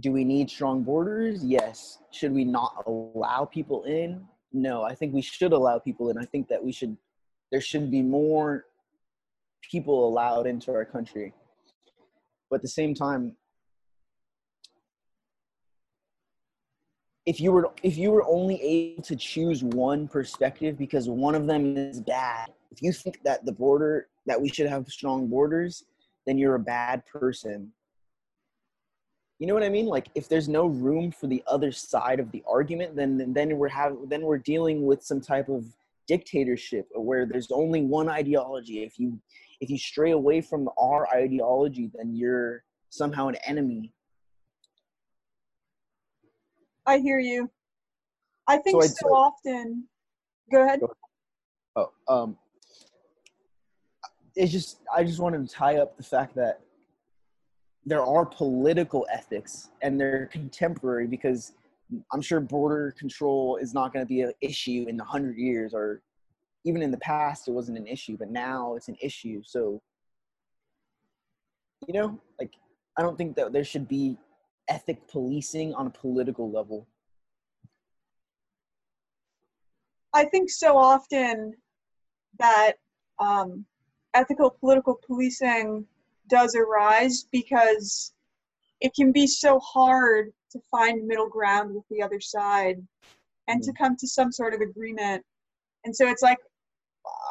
Do 0.00 0.12
we 0.12 0.22
need 0.22 0.48
strong 0.48 0.84
borders? 0.84 1.44
Yes. 1.44 1.98
Should 2.12 2.32
we 2.32 2.44
not 2.44 2.84
allow 2.86 3.44
people 3.44 3.82
in? 3.82 4.24
No 4.52 4.82
i 4.82 4.94
think 4.94 5.12
we 5.12 5.22
should 5.22 5.52
allow 5.52 5.78
people 5.78 6.10
in. 6.10 6.18
I 6.18 6.24
think 6.24 6.48
that 6.48 6.64
we 6.64 6.72
should 6.72 6.96
there 7.50 7.60
should 7.60 7.90
be 7.90 8.02
more 8.02 8.66
people 9.70 10.08
allowed 10.08 10.46
into 10.46 10.72
our 10.72 10.84
country. 10.84 11.34
But 12.50 12.56
at 12.56 12.62
the 12.62 12.68
same 12.68 12.94
time 12.94 13.36
if 17.28 17.42
you 17.42 17.52
were 17.52 17.70
if 17.82 17.98
you 17.98 18.10
were 18.10 18.26
only 18.26 18.60
able 18.62 19.02
to 19.02 19.14
choose 19.14 19.62
one 19.62 20.08
perspective 20.08 20.78
because 20.78 21.10
one 21.10 21.34
of 21.34 21.46
them 21.46 21.76
is 21.76 22.00
bad 22.00 22.48
if 22.70 22.80
you 22.80 22.90
think 22.90 23.20
that 23.22 23.44
the 23.44 23.52
border 23.52 24.08
that 24.24 24.40
we 24.40 24.48
should 24.48 24.66
have 24.66 24.88
strong 24.88 25.28
borders 25.28 25.84
then 26.26 26.38
you're 26.38 26.56
a 26.56 26.60
bad 26.76 27.04
person. 27.06 27.72
You 29.38 29.46
know 29.46 29.54
what 29.54 29.62
i 29.62 29.68
mean? 29.68 29.86
Like 29.86 30.08
if 30.14 30.26
there's 30.28 30.48
no 30.48 30.66
room 30.66 31.10
for 31.12 31.26
the 31.26 31.42
other 31.46 31.70
side 31.70 32.18
of 32.18 32.32
the 32.32 32.42
argument 32.48 32.96
then 32.96 33.34
then 33.34 33.58
we're 33.58 33.68
having 33.68 34.08
then 34.08 34.22
we're 34.22 34.38
dealing 34.38 34.86
with 34.86 35.02
some 35.02 35.20
type 35.20 35.50
of 35.50 35.66
dictatorship 36.06 36.88
where 36.94 37.26
there's 37.26 37.50
only 37.50 37.82
one 37.82 38.08
ideology. 38.08 38.82
If 38.84 38.98
you 38.98 39.20
if 39.60 39.68
you 39.68 39.76
stray 39.76 40.12
away 40.12 40.40
from 40.40 40.70
our 40.78 41.06
ideology 41.14 41.90
then 41.94 42.16
you're 42.16 42.64
somehow 42.88 43.28
an 43.28 43.36
enemy 43.46 43.92
I 46.88 46.98
hear 46.98 47.18
you. 47.18 47.50
I 48.48 48.56
think 48.56 48.82
so, 48.82 48.88
so 48.88 49.08
often. 49.08 49.84
Go 50.50 50.64
ahead. 50.64 50.80
Oh, 51.76 51.92
um, 52.08 52.38
it's 54.34 54.50
just 54.50 54.80
I 54.94 55.04
just 55.04 55.20
wanted 55.20 55.46
to 55.46 55.54
tie 55.54 55.76
up 55.76 55.98
the 55.98 56.02
fact 56.02 56.34
that 56.36 56.60
there 57.84 58.02
are 58.02 58.24
political 58.24 59.06
ethics 59.12 59.68
and 59.82 60.00
they're 60.00 60.26
contemporary 60.32 61.06
because 61.06 61.52
I'm 62.12 62.22
sure 62.22 62.40
border 62.40 62.94
control 62.98 63.56
is 63.56 63.74
not 63.74 63.92
going 63.92 64.04
to 64.04 64.08
be 64.08 64.22
an 64.22 64.32
issue 64.40 64.86
in 64.88 64.98
a 64.98 65.04
hundred 65.04 65.36
years 65.36 65.74
or 65.74 66.00
even 66.64 66.82
in 66.82 66.90
the 66.90 66.98
past 66.98 67.48
it 67.48 67.52
wasn't 67.52 67.76
an 67.76 67.86
issue, 67.86 68.16
but 68.18 68.30
now 68.30 68.74
it's 68.76 68.88
an 68.88 68.96
issue. 69.00 69.42
So, 69.44 69.80
you 71.86 71.92
know, 71.92 72.18
like 72.40 72.54
I 72.96 73.02
don't 73.02 73.18
think 73.18 73.36
that 73.36 73.52
there 73.52 73.64
should 73.64 73.88
be 73.88 74.16
ethic 74.68 75.06
policing 75.08 75.74
on 75.74 75.86
a 75.86 75.90
political 75.90 76.50
level? 76.50 76.86
I 80.14 80.24
think 80.24 80.50
so 80.50 80.76
often 80.76 81.54
that 82.38 82.74
um, 83.18 83.64
ethical 84.14 84.50
political 84.50 84.98
policing 85.06 85.86
does 86.28 86.54
arise 86.54 87.26
because 87.30 88.12
it 88.80 88.94
can 88.94 89.12
be 89.12 89.26
so 89.26 89.58
hard 89.60 90.32
to 90.52 90.60
find 90.70 91.06
middle 91.06 91.28
ground 91.28 91.74
with 91.74 91.84
the 91.90 92.02
other 92.02 92.20
side 92.20 92.76
and 93.48 93.62
to 93.62 93.72
mm. 93.72 93.78
come 93.78 93.96
to 93.96 94.06
some 94.06 94.32
sort 94.32 94.54
of 94.54 94.60
agreement. 94.60 95.24
And 95.84 95.94
so 95.94 96.08
it's 96.08 96.22
like, 96.22 96.38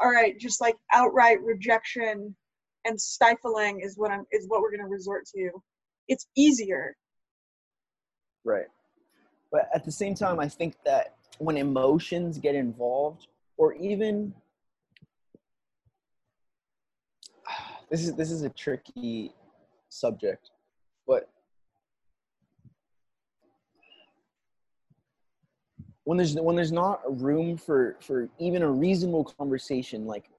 all 0.02 0.12
right, 0.12 0.38
just 0.40 0.62
like 0.62 0.76
outright 0.94 1.42
rejection 1.42 2.36
and 2.86 3.00
stifling 3.00 3.82
is 3.82 3.98
what 3.98 4.12
I'm 4.12 4.26
is 4.32 4.46
what 4.48 4.62
we're 4.62 4.72
going 4.72 4.84
to 4.84 4.88
resort 4.88 5.26
to. 5.36 5.50
It's 6.08 6.28
easier 6.36 6.96
Right. 8.48 8.68
But 9.52 9.68
at 9.76 9.84
the 9.84 9.92
same 9.92 10.16
time, 10.16 10.40
I 10.40 10.48
think 10.48 10.76
that 10.86 11.16
when 11.38 11.58
emotions 11.58 12.38
get 12.38 12.56
involved, 12.56 13.28
or 13.58 13.74
even 13.74 14.34
this 17.92 18.06
is 18.06 18.16
this 18.16 18.32
is 18.32 18.44
a 18.44 18.50
tricky 18.50 19.34
subject, 19.90 20.52
but 21.06 21.30
when 26.06 26.18
there's 26.18 26.36
when 26.36 26.56
there's 26.56 26.72
not 26.72 27.02
room 27.22 27.58
for 27.58 27.98
for 28.00 28.30
even 28.40 28.62
a 28.62 28.72
reasonable 28.72 29.26
conversation, 29.26 30.06
like 30.06 30.30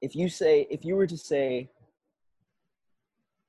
if 0.00 0.14
you 0.14 0.28
say 0.28 0.68
if 0.70 0.84
you 0.84 0.94
were 0.94 1.08
to 1.08 1.18
say 1.18 1.68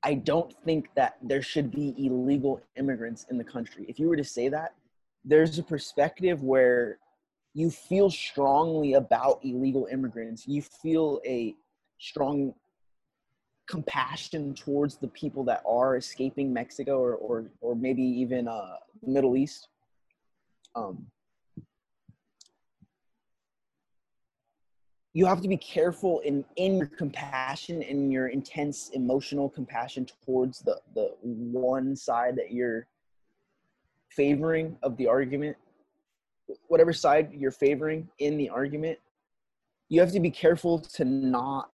I 0.04 0.16
don't 0.16 0.54
think 0.66 0.90
that 0.96 1.18
there 1.22 1.42
should 1.42 1.72
be 1.72 1.96
illegal 1.98 2.62
immigrants 2.76 3.26
in 3.30 3.38
the 3.38 3.44
country. 3.44 3.86
If 3.88 4.00
you 4.00 4.10
were 4.10 4.18
to 4.18 4.24
say 4.24 4.50
that, 4.50 4.74
there's 5.24 5.58
a 5.58 5.64
perspective 5.64 6.44
where 6.44 6.98
you 7.54 7.70
feel 7.70 8.10
strongly 8.10 8.94
about 8.94 9.40
illegal 9.44 9.88
immigrants. 9.92 10.48
You 10.48 10.62
feel 10.62 11.22
a 11.26 11.56
strong 12.00 12.54
compassion 13.68 14.54
towards 14.54 14.98
the 14.98 15.08
people 15.08 15.44
that 15.46 15.64
are 15.66 15.96
escaping 15.96 16.52
Mexico 16.52 16.98
or 17.00 17.16
or, 17.16 17.46
or 17.62 17.76
maybe 17.76 18.04
even 18.04 18.48
uh, 18.48 18.76
Middle 19.06 19.38
East. 19.38 19.70
Um, 20.76 21.06
you 25.14 25.26
have 25.26 25.42
to 25.42 25.48
be 25.48 25.58
careful 25.58 26.20
in 26.20 26.44
in 26.56 26.78
your 26.78 26.88
compassion 26.88 27.84
and 27.84 28.12
your 28.12 28.28
intense 28.28 28.90
emotional 28.94 29.50
compassion 29.50 30.08
towards 30.26 30.60
the 30.60 30.80
the 30.96 31.12
one 31.22 31.96
side 31.96 32.36
that 32.36 32.52
you're 32.52 32.88
favoring 34.10 34.78
of 34.84 34.98
the 34.98 35.08
argument. 35.08 35.56
Whatever 36.68 36.94
side 36.94 37.32
you're 37.34 37.52
favoring 37.52 38.08
in 38.20 38.38
the 38.38 38.50
argument 38.50 39.00
you 39.94 40.00
have 40.00 40.12
to 40.12 40.20
be 40.20 40.32
careful 40.32 40.80
to 40.80 41.06
not 41.06 41.70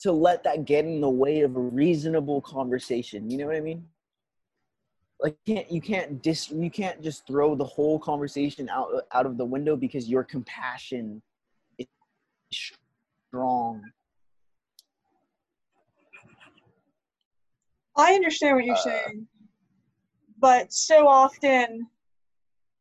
to 0.00 0.10
let 0.10 0.42
that 0.42 0.64
get 0.64 0.84
in 0.84 1.00
the 1.00 1.08
way 1.08 1.42
of 1.42 1.54
a 1.54 1.60
reasonable 1.60 2.40
conversation. 2.40 3.30
You 3.30 3.38
know 3.38 3.46
what 3.46 3.56
i 3.56 3.60
mean? 3.60 3.86
Like 5.20 5.36
you 5.44 5.54
can't 5.54 5.70
you 5.70 5.80
can't 5.80 6.22
dis 6.22 6.50
you 6.50 6.70
can't 6.70 7.00
just 7.02 7.26
throw 7.26 7.54
the 7.54 7.64
whole 7.64 8.00
conversation 8.00 8.68
out 8.68 8.88
out 9.12 9.26
of 9.26 9.36
the 9.36 9.44
window 9.44 9.76
because 9.76 10.08
your 10.08 10.24
compassion 10.24 11.22
strong. 12.52 13.82
I 17.96 18.14
understand 18.14 18.56
what 18.56 18.64
you're 18.64 18.74
uh, 18.74 18.78
saying, 18.78 19.26
but 20.38 20.72
so 20.72 21.06
often 21.06 21.86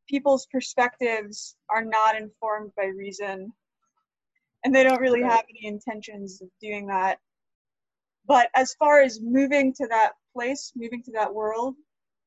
people's 0.08 0.48
perspectives 0.52 1.56
are 1.70 1.84
not 1.84 2.16
informed 2.16 2.72
by 2.76 2.86
reason, 2.86 3.52
and 4.64 4.74
they 4.74 4.84
don't 4.84 5.02
really 5.02 5.22
have 5.22 5.44
any 5.50 5.68
intentions 5.68 6.42
of 6.42 6.50
doing 6.62 6.88
that. 6.88 7.20
But 8.28 8.50
as 8.56 8.74
far 8.76 9.02
as 9.02 9.20
moving 9.22 9.74
to 9.74 9.88
that 9.88 10.14
place, 10.34 10.72
moving 10.76 11.04
to 11.04 11.12
that 11.14 11.34
world 11.34 11.76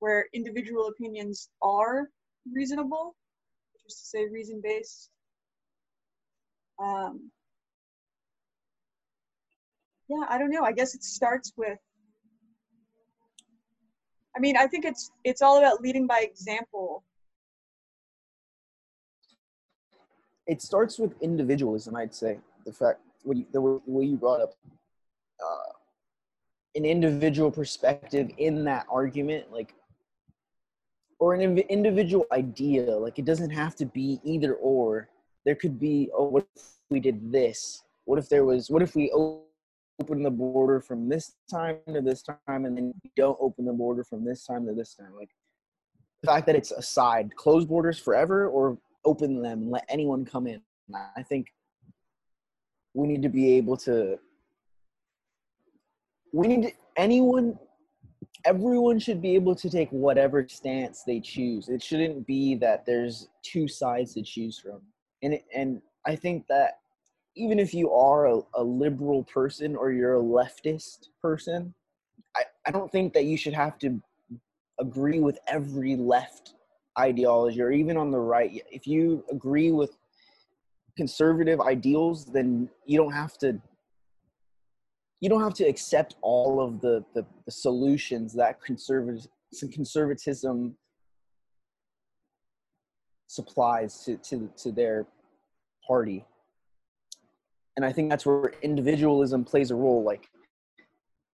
where 0.00 0.26
individual 0.34 0.88
opinions 0.88 1.48
are 1.62 2.08
reasonable, 2.52 3.14
just 3.84 4.00
to 4.00 4.06
say 4.06 4.28
reason 4.28 4.60
based, 4.62 5.10
um, 6.82 7.30
yeah, 10.08 10.26
I 10.28 10.38
don't 10.38 10.50
know. 10.50 10.62
I 10.62 10.72
guess 10.72 10.94
it 10.94 11.04
starts 11.04 11.52
with. 11.56 11.78
I 14.36 14.40
mean, 14.40 14.56
I 14.56 14.66
think 14.66 14.84
it's 14.84 15.10
it's 15.24 15.42
all 15.42 15.58
about 15.58 15.80
leading 15.80 16.06
by 16.06 16.20
example. 16.20 17.04
It 20.46 20.60
starts 20.60 20.98
with 20.98 21.14
individualism, 21.22 21.94
I'd 21.94 22.14
say. 22.14 22.38
The 22.66 22.72
fact 22.72 23.00
what 23.22 23.36
you, 23.36 23.46
the 23.52 23.60
way 23.86 24.04
you 24.04 24.16
brought 24.16 24.40
up 24.40 24.54
uh, 25.40 25.72
an 26.74 26.84
individual 26.84 27.50
perspective 27.50 28.30
in 28.38 28.64
that 28.64 28.86
argument, 28.90 29.52
like, 29.52 29.74
or 31.20 31.34
an 31.34 31.58
individual 31.58 32.26
idea. 32.32 32.96
Like, 32.96 33.18
it 33.18 33.24
doesn't 33.24 33.50
have 33.50 33.76
to 33.76 33.86
be 33.86 34.20
either 34.24 34.54
or 34.54 35.08
there 35.44 35.54
could 35.54 35.78
be 35.80 36.10
oh 36.16 36.28
what 36.28 36.46
if 36.56 36.62
we 36.90 37.00
did 37.00 37.32
this? 37.32 37.82
What 38.04 38.18
if 38.18 38.28
there 38.28 38.44
was 38.44 38.70
what 38.70 38.82
if 38.82 38.94
we 38.94 39.10
open 39.12 40.22
the 40.22 40.30
border 40.30 40.80
from 40.80 41.08
this 41.08 41.34
time 41.50 41.78
to 41.92 42.00
this 42.00 42.22
time 42.22 42.64
and 42.64 42.76
then 42.76 42.94
don't 43.16 43.38
open 43.40 43.64
the 43.64 43.72
border 43.72 44.04
from 44.04 44.24
this 44.24 44.44
time 44.44 44.66
to 44.66 44.74
this 44.74 44.94
time? 44.94 45.14
Like 45.16 45.30
the 46.22 46.28
fact 46.28 46.46
that 46.46 46.56
it's 46.56 46.70
a 46.70 46.82
side 46.82 47.34
close 47.36 47.64
borders 47.64 47.98
forever 47.98 48.48
or 48.48 48.78
open 49.04 49.42
them 49.42 49.62
and 49.62 49.70
let 49.70 49.84
anyone 49.88 50.24
come 50.24 50.46
in? 50.46 50.60
I 51.16 51.22
think 51.22 51.48
we 52.94 53.08
need 53.08 53.22
to 53.22 53.28
be 53.28 53.54
able 53.54 53.76
to 53.78 54.18
we 56.32 56.46
need 56.46 56.62
to, 56.62 56.72
anyone 56.96 57.58
everyone 58.44 58.98
should 58.98 59.22
be 59.22 59.34
able 59.34 59.54
to 59.54 59.70
take 59.70 59.88
whatever 59.90 60.46
stance 60.48 61.04
they 61.04 61.20
choose. 61.20 61.68
It 61.68 61.82
shouldn't 61.82 62.26
be 62.26 62.56
that 62.56 62.84
there's 62.84 63.28
two 63.42 63.68
sides 63.68 64.14
to 64.14 64.22
choose 64.22 64.58
from 64.58 64.80
and 65.22 65.38
and 65.54 65.82
I 66.06 66.16
think 66.16 66.46
that 66.48 66.78
even 67.34 67.58
if 67.58 67.72
you 67.72 67.90
are 67.92 68.26
a, 68.26 68.40
a 68.54 68.62
liberal 68.62 69.24
person 69.24 69.76
or 69.76 69.90
you're 69.90 70.18
a 70.18 70.22
leftist 70.22 71.08
person, 71.20 71.74
I, 72.36 72.42
I 72.66 72.70
don't 72.70 72.92
think 72.92 73.14
that 73.14 73.24
you 73.24 73.36
should 73.36 73.54
have 73.54 73.78
to 73.78 74.00
agree 74.78 75.20
with 75.20 75.38
every 75.48 75.96
left 75.96 76.54
ideology 76.98 77.62
or 77.62 77.70
even 77.70 77.96
on 77.96 78.10
the 78.10 78.18
right. 78.18 78.62
If 78.70 78.86
you 78.86 79.24
agree 79.30 79.72
with 79.72 79.96
conservative 80.96 81.60
ideals, 81.60 82.26
then 82.26 82.68
you 82.84 82.98
don't 82.98 83.12
have 83.12 83.38
to 83.38 83.60
you 85.20 85.28
don't 85.28 85.42
have 85.42 85.54
to 85.54 85.64
accept 85.64 86.16
all 86.20 86.60
of 86.60 86.80
the, 86.80 87.04
the, 87.14 87.24
the 87.44 87.52
solutions 87.52 88.34
that 88.34 88.60
conservatism 88.60 90.76
supplies 93.32 94.04
to, 94.04 94.16
to, 94.18 94.50
to 94.56 94.70
their 94.70 95.06
party. 95.86 96.24
And 97.76 97.84
I 97.84 97.92
think 97.92 98.10
that's 98.10 98.26
where 98.26 98.52
individualism 98.62 99.44
plays 99.44 99.70
a 99.70 99.74
role. 99.74 100.02
Like 100.02 100.28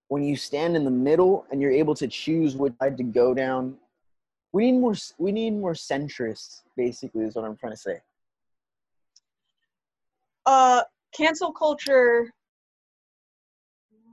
when 0.07 0.23
you 0.23 0.35
stand 0.35 0.75
in 0.75 0.85
the 0.85 0.91
middle 0.91 1.45
and 1.51 1.61
you're 1.61 1.71
able 1.71 1.95
to 1.95 2.07
choose 2.07 2.55
which 2.55 2.73
side 2.79 2.97
to 2.97 3.03
go 3.03 3.33
down, 3.33 3.75
we 4.51 4.71
need 4.71 4.79
more 4.79 4.95
we 5.17 5.31
need 5.31 5.51
more 5.51 5.73
centrists 5.73 6.61
basically 6.75 7.23
is 7.23 7.35
what 7.35 7.45
i'm 7.45 7.55
trying 7.55 7.73
to 7.73 7.77
say 7.77 7.99
uh 10.45 10.81
cancel 11.15 11.51
culture 11.51 12.31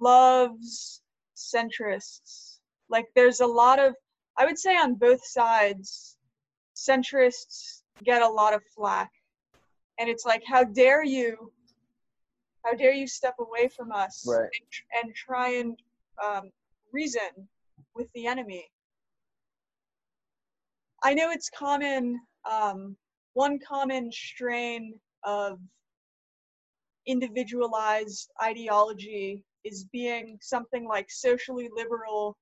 loves 0.00 1.02
centrists 1.36 2.58
like 2.90 3.06
there's 3.14 3.40
a 3.40 3.46
lot 3.46 3.78
of 3.78 3.94
i 4.38 4.44
would 4.44 4.58
say 4.58 4.76
on 4.76 4.94
both 4.94 5.24
sides 5.24 6.15
centrists 6.76 7.82
get 8.04 8.22
a 8.22 8.28
lot 8.28 8.54
of 8.54 8.62
flack. 8.74 9.10
And 9.98 10.08
it's 10.10 10.26
like 10.26 10.42
how 10.46 10.62
dare 10.64 11.02
you 11.02 11.52
how 12.64 12.74
dare 12.74 12.92
you 12.92 13.06
step 13.06 13.36
away 13.38 13.68
from 13.68 13.92
us 13.92 14.24
Right. 14.26 14.40
and, 14.42 14.70
tr- 14.70 14.82
and 15.04 15.14
try 15.14 15.48
and 15.54 15.78
um, 16.22 16.50
reason 16.92 17.48
with 17.94 18.08
the 18.12 18.26
enemy. 18.26 18.66
I 21.04 21.14
know 21.14 21.30
it's 21.30 21.48
common 21.48 22.20
um, 22.50 22.96
one 23.34 23.58
common 23.60 24.10
strain 24.10 24.98
of 25.22 25.58
individualized 27.06 28.30
ideology 28.42 29.44
is 29.64 29.84
being 29.92 30.38
something 30.40 30.86
like 30.86 31.10
socially 31.10 31.68
liberal 31.74 32.36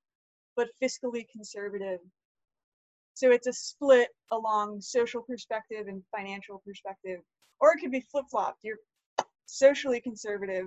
but 0.56 0.68
fiscally 0.82 1.26
conservative 1.30 2.00
so 3.14 3.30
it's 3.30 3.46
a 3.46 3.52
split 3.52 4.08
along 4.32 4.80
social 4.80 5.22
perspective 5.22 5.86
and 5.88 6.02
financial 6.14 6.62
perspective 6.66 7.20
or 7.60 7.72
it 7.72 7.80
could 7.80 7.92
be 7.92 8.04
flip-flopped. 8.10 8.58
You're 8.62 8.76
socially 9.46 10.00
conservative 10.00 10.66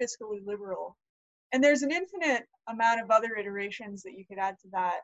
fiscally 0.00 0.40
liberal. 0.44 0.96
And 1.52 1.62
there's 1.62 1.82
an 1.82 1.90
infinite 1.90 2.44
amount 2.68 3.02
of 3.02 3.10
other 3.10 3.36
iterations 3.38 4.02
that 4.02 4.12
you 4.12 4.24
could 4.26 4.38
add 4.38 4.56
to 4.62 4.68
that. 4.72 5.00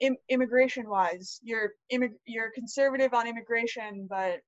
Im- 0.00 0.16
immigration 0.28 0.88
wise 0.88 1.38
you're 1.44 1.70
immig- 1.92 2.18
you're 2.26 2.50
conservative 2.50 3.14
on 3.14 3.28
immigration 3.28 4.08
but 4.10 4.40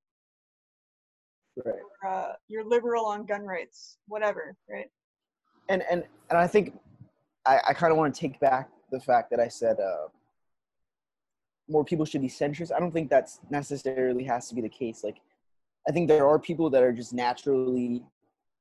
right. 1.64 1.74
uh, 2.04 2.32
you're 2.48 2.64
liberal 2.68 3.06
on 3.06 3.24
gun 3.24 3.42
rights 3.42 3.98
whatever 4.08 4.56
right? 4.68 4.90
And 5.68 5.84
and 5.88 6.02
and 6.28 6.38
i 6.40 6.48
think 6.48 6.76
i, 7.46 7.60
I 7.68 7.72
kind 7.72 7.92
of 7.92 7.98
want 7.98 8.12
to 8.12 8.20
take 8.20 8.40
back 8.40 8.68
the 8.90 8.98
fact 8.98 9.30
that 9.30 9.38
i 9.38 9.46
said 9.46 9.78
uh, 9.78 10.08
more 11.68 11.84
people 11.84 12.04
should 12.04 12.20
be 12.20 12.28
centrist 12.28 12.72
i 12.74 12.78
don't 12.78 12.92
think 12.92 13.08
that's 13.08 13.40
necessarily 13.50 14.24
has 14.24 14.48
to 14.48 14.54
be 14.54 14.60
the 14.60 14.68
case. 14.68 15.02
Like 15.02 15.16
i 15.88 15.92
think 15.92 16.08
there 16.08 16.26
are 16.26 16.38
people 16.38 16.70
that 16.70 16.82
are 16.82 16.92
just 16.92 17.12
naturally 17.12 18.02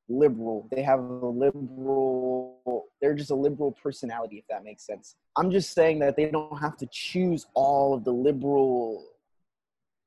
liberal. 0.09 0.67
They 0.71 0.81
have 0.83 0.99
a 0.99 1.27
liberal 1.27 2.87
they're 3.01 3.13
just 3.13 3.31
a 3.31 3.35
liberal 3.35 3.71
personality 3.71 4.37
if 4.37 4.45
that 4.49 4.63
makes 4.63 4.85
sense. 4.85 5.15
I'm 5.35 5.51
just 5.51 5.73
saying 5.73 5.99
that 5.99 6.15
they 6.15 6.29
don't 6.29 6.57
have 6.57 6.77
to 6.77 6.87
choose 6.91 7.45
all 7.53 7.93
of 7.93 8.03
the 8.03 8.11
liberal 8.11 9.05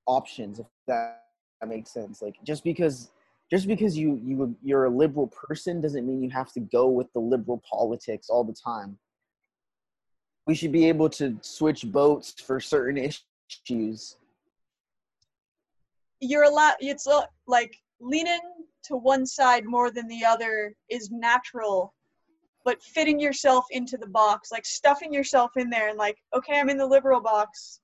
options 0.07 0.59
if 0.59 0.67
that, 0.87 1.25
that 1.61 1.69
makes 1.69 1.91
sense. 1.91 2.23
Like 2.23 2.37
just 2.45 2.65
because 2.65 3.11
just 3.51 3.67
because 3.67 3.97
you 3.97 4.21
you 4.25 4.57
you're 4.63 4.85
a 4.85 4.91
liberal 4.91 5.29
person 5.29 5.81
doesn't 5.81 6.07
mean 6.07 6.23
you 6.23 6.31
have 6.31 6.53
to 6.53 6.61
go 6.61 6.89
with 6.89 7.13
the 7.13 7.21
liberal 7.21 7.63
politics 7.71 8.29
all 8.29 8.45
the 8.45 8.55
time 8.55 8.99
we 10.47 10.55
should 10.55 10.73
be 10.73 10.89
able 10.89 11.09
to 11.11 11.37
switch 11.43 11.85
boats 11.91 12.35
for 12.41 12.61
certain 12.61 12.97
issues. 12.99 14.17
You're 16.21 16.45
a 16.45 16.51
lot. 16.51 16.77
it's 16.81 17.07
uh, 17.07 17.23
like 17.47 17.77
leaning 18.01 18.41
to 18.85 18.97
one 18.97 19.27
side 19.27 19.65
more 19.65 19.91
than 19.91 20.07
the 20.09 20.25
other 20.25 20.75
is 20.89 21.11
natural 21.11 21.93
but 22.65 22.83
fitting 22.83 23.19
yourself 23.19 23.65
into 23.71 23.97
the 23.97 24.07
box 24.07 24.53
like 24.53 24.65
stuffing 24.65 25.13
yourself 25.13 25.53
in 25.57 25.71
there 25.71 25.89
and 25.89 25.99
like 25.99 26.19
okay 26.35 26.61
i'm 26.61 26.69
in 26.69 26.77
the 26.77 26.87
liberal 26.87 27.21
box 27.21 27.81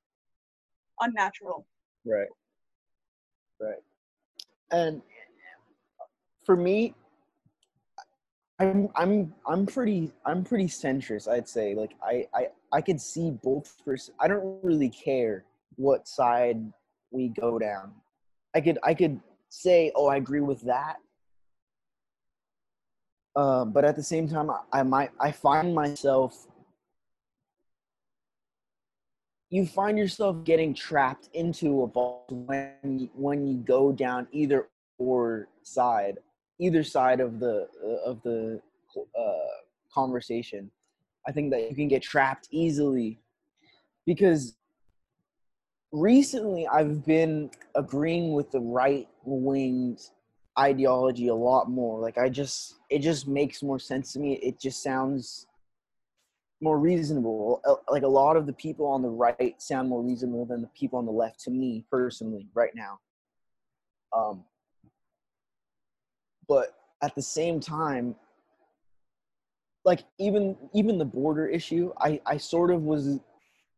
unnatural. 1.02 1.66
Right. 2.04 2.28
Right. 3.60 3.82
And 4.70 5.02
for 6.44 6.56
me 6.56 6.94
i'm 8.58 8.88
i'm 8.96 9.32
i'm 9.46 9.66
pretty 9.66 10.12
i'm 10.26 10.44
pretty 10.44 10.66
centrist 10.66 11.28
i'd 11.28 11.48
say 11.48 11.74
like 11.74 11.94
i 12.02 12.26
i 12.34 12.48
i 12.72 12.80
could 12.80 13.00
see 13.00 13.30
both 13.30 13.74
pers- 13.84 14.10
i 14.20 14.28
don't 14.28 14.58
really 14.62 14.88
care 14.88 15.44
what 15.76 16.06
side 16.06 16.60
we 17.10 17.28
go 17.28 17.58
down. 17.58 17.92
I 18.54 18.60
could 18.60 18.78
i 18.82 18.94
could 18.94 19.20
say 19.48 19.92
oh 19.94 20.06
i 20.06 20.16
agree 20.16 20.40
with 20.40 20.62
that. 20.62 20.96
Uh, 23.34 23.64
but 23.64 23.82
at 23.84 23.96
the 23.96 24.02
same 24.02 24.28
time 24.28 24.50
I, 24.50 24.58
I 24.72 24.82
might 24.82 25.10
i 25.20 25.30
find 25.30 25.74
myself 25.74 26.46
you 29.50 29.66
find 29.66 29.98
yourself 29.98 30.44
getting 30.44 30.74
trapped 30.74 31.28
into 31.34 31.82
a 31.82 31.86
box 31.86 32.30
when 32.30 33.10
when 33.14 33.46
you 33.46 33.56
go 33.56 33.92
down 33.92 34.26
either 34.32 34.68
or 34.98 35.48
side 35.62 36.18
either 36.58 36.82
side 36.82 37.20
of 37.20 37.40
the 37.40 37.68
uh, 37.84 38.10
of 38.10 38.22
the 38.22 38.60
uh, 38.96 39.56
conversation 39.92 40.70
i 41.26 41.32
think 41.32 41.50
that 41.50 41.68
you 41.68 41.76
can 41.76 41.88
get 41.88 42.02
trapped 42.02 42.48
easily 42.50 43.18
because 44.06 44.56
recently 45.92 46.66
i've 46.68 47.04
been 47.04 47.50
agreeing 47.74 48.32
with 48.32 48.50
the 48.50 48.60
right 48.60 49.08
winged 49.24 50.00
ideology 50.58 51.28
a 51.28 51.34
lot 51.34 51.70
more 51.70 51.98
like 51.98 52.18
i 52.18 52.28
just 52.28 52.76
it 52.90 52.98
just 52.98 53.26
makes 53.26 53.62
more 53.62 53.78
sense 53.78 54.12
to 54.12 54.18
me 54.18 54.34
it 54.34 54.60
just 54.60 54.82
sounds 54.82 55.46
more 56.62 56.78
reasonable. 56.78 57.60
Like 57.90 58.04
a 58.04 58.08
lot 58.08 58.36
of 58.36 58.46
the 58.46 58.52
people 58.52 58.86
on 58.86 59.02
the 59.02 59.10
right 59.10 59.60
sound 59.60 59.88
more 59.88 60.00
reasonable 60.00 60.46
than 60.46 60.62
the 60.62 60.70
people 60.78 60.98
on 60.98 61.04
the 61.04 61.12
left 61.12 61.40
to 61.40 61.50
me 61.50 61.84
personally 61.90 62.48
right 62.54 62.70
now. 62.74 63.00
Um, 64.16 64.44
but 66.52 66.74
at 67.00 67.14
the 67.14 67.22
same 67.22 67.60
time, 67.60 68.14
like 69.86 70.04
even 70.18 70.54
even 70.74 70.98
the 70.98 71.04
border 71.18 71.46
issue, 71.46 71.94
I 71.98 72.20
I 72.26 72.36
sort 72.36 72.70
of 72.70 72.82
was 72.82 73.18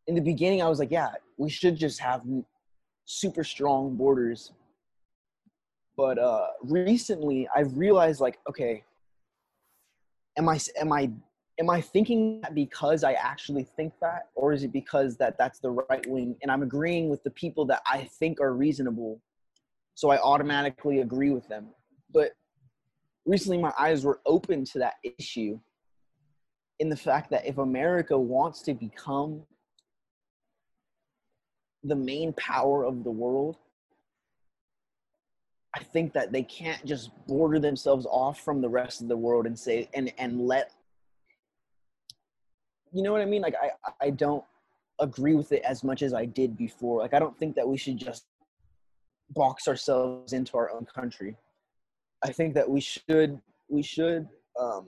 in 0.09 0.15
the 0.17 0.21
beginning. 0.21 0.61
I 0.61 0.69
was 0.69 0.81
like, 0.81 0.91
yeah, 0.91 1.13
we 1.39 1.49
should 1.49 1.77
just 1.77 2.01
have 2.01 2.23
super 3.05 3.45
strong 3.45 3.95
borders. 3.95 4.51
But 5.97 6.19
uh, 6.19 6.49
recently, 6.65 7.49
I've 7.55 7.79
realized 7.79 8.21
like, 8.21 8.41
okay, 8.51 8.83
am 10.37 10.49
I 10.49 10.59
am 10.77 10.93
I 10.93 11.13
am 11.61 11.71
I 11.71 11.81
thinking 11.81 12.41
that 12.41 12.57
because 12.57 13.05
I 13.05 13.13
actually 13.13 13.63
think 13.77 13.93
that, 14.01 14.31
or 14.35 14.53
is 14.53 14.65
it 14.65 14.73
because 14.73 15.17
that 15.19 15.39
that's 15.39 15.61
the 15.61 15.71
right 15.71 16.05
wing 16.09 16.35
and 16.43 16.51
I'm 16.51 16.65
agreeing 16.65 17.09
with 17.09 17.23
the 17.23 17.31
people 17.31 17.65
that 17.67 17.83
I 17.87 17.99
think 18.19 18.41
are 18.41 18.53
reasonable, 18.53 19.21
so 19.95 20.11
I 20.11 20.19
automatically 20.21 21.03
agree 21.03 21.31
with 21.31 21.47
them? 21.47 21.69
But 22.13 22.33
recently, 23.27 23.59
my 23.59 23.73
eyes 23.79 24.05
were 24.05 24.21
open 24.27 24.65
to 24.67 24.79
that 24.81 24.95
issue 25.19 25.59
in 26.81 26.89
the 26.89 26.97
fact 26.97 27.31
that 27.31 27.47
if 27.47 27.59
America 27.59 28.19
wants 28.19 28.63
to 28.63 28.75
become 28.75 29.43
the 31.83 31.95
main 31.95 32.33
power 32.35 32.85
of 32.85 33.05
the 33.05 33.11
world, 33.11 33.57
I 35.75 35.83
think 35.83 36.13
that 36.15 36.33
they 36.33 36.43
can't 36.43 36.85
just 36.85 37.11
border 37.27 37.59
themselves 37.59 38.07
off 38.09 38.41
from 38.41 38.61
the 38.61 38.69
rest 38.69 39.01
of 39.01 39.09
the 39.09 39.17
world 39.17 39.47
and 39.47 39.59
say 39.59 39.89
and 39.93 40.13
and 40.19 40.41
let 40.41 40.71
you 42.93 43.03
know 43.03 43.13
what 43.13 43.21
I 43.21 43.25
mean? 43.25 43.43
Like 43.43 43.57
I 43.61 43.71
I 44.01 44.11
don't 44.11 44.45
agree 45.01 45.35
with 45.35 45.51
it 45.51 45.63
as 45.63 45.83
much 45.83 46.03
as 46.03 46.15
I 46.15 46.27
did 46.27 46.57
before. 46.57 47.01
Like 47.01 47.13
I 47.13 47.19
don't 47.19 47.37
think 47.37 47.57
that 47.57 47.67
we 47.67 47.77
should 47.77 47.99
just 47.99 48.25
box 49.31 49.67
ourselves 49.67 50.33
into 50.33 50.57
our 50.57 50.71
own 50.71 50.87
country. 50.87 51.37
I 52.25 52.33
think 52.33 52.55
that 52.55 52.69
we 52.69 52.81
should 52.81 53.41
we 53.69 53.83
should 53.83 54.29
um 54.59 54.87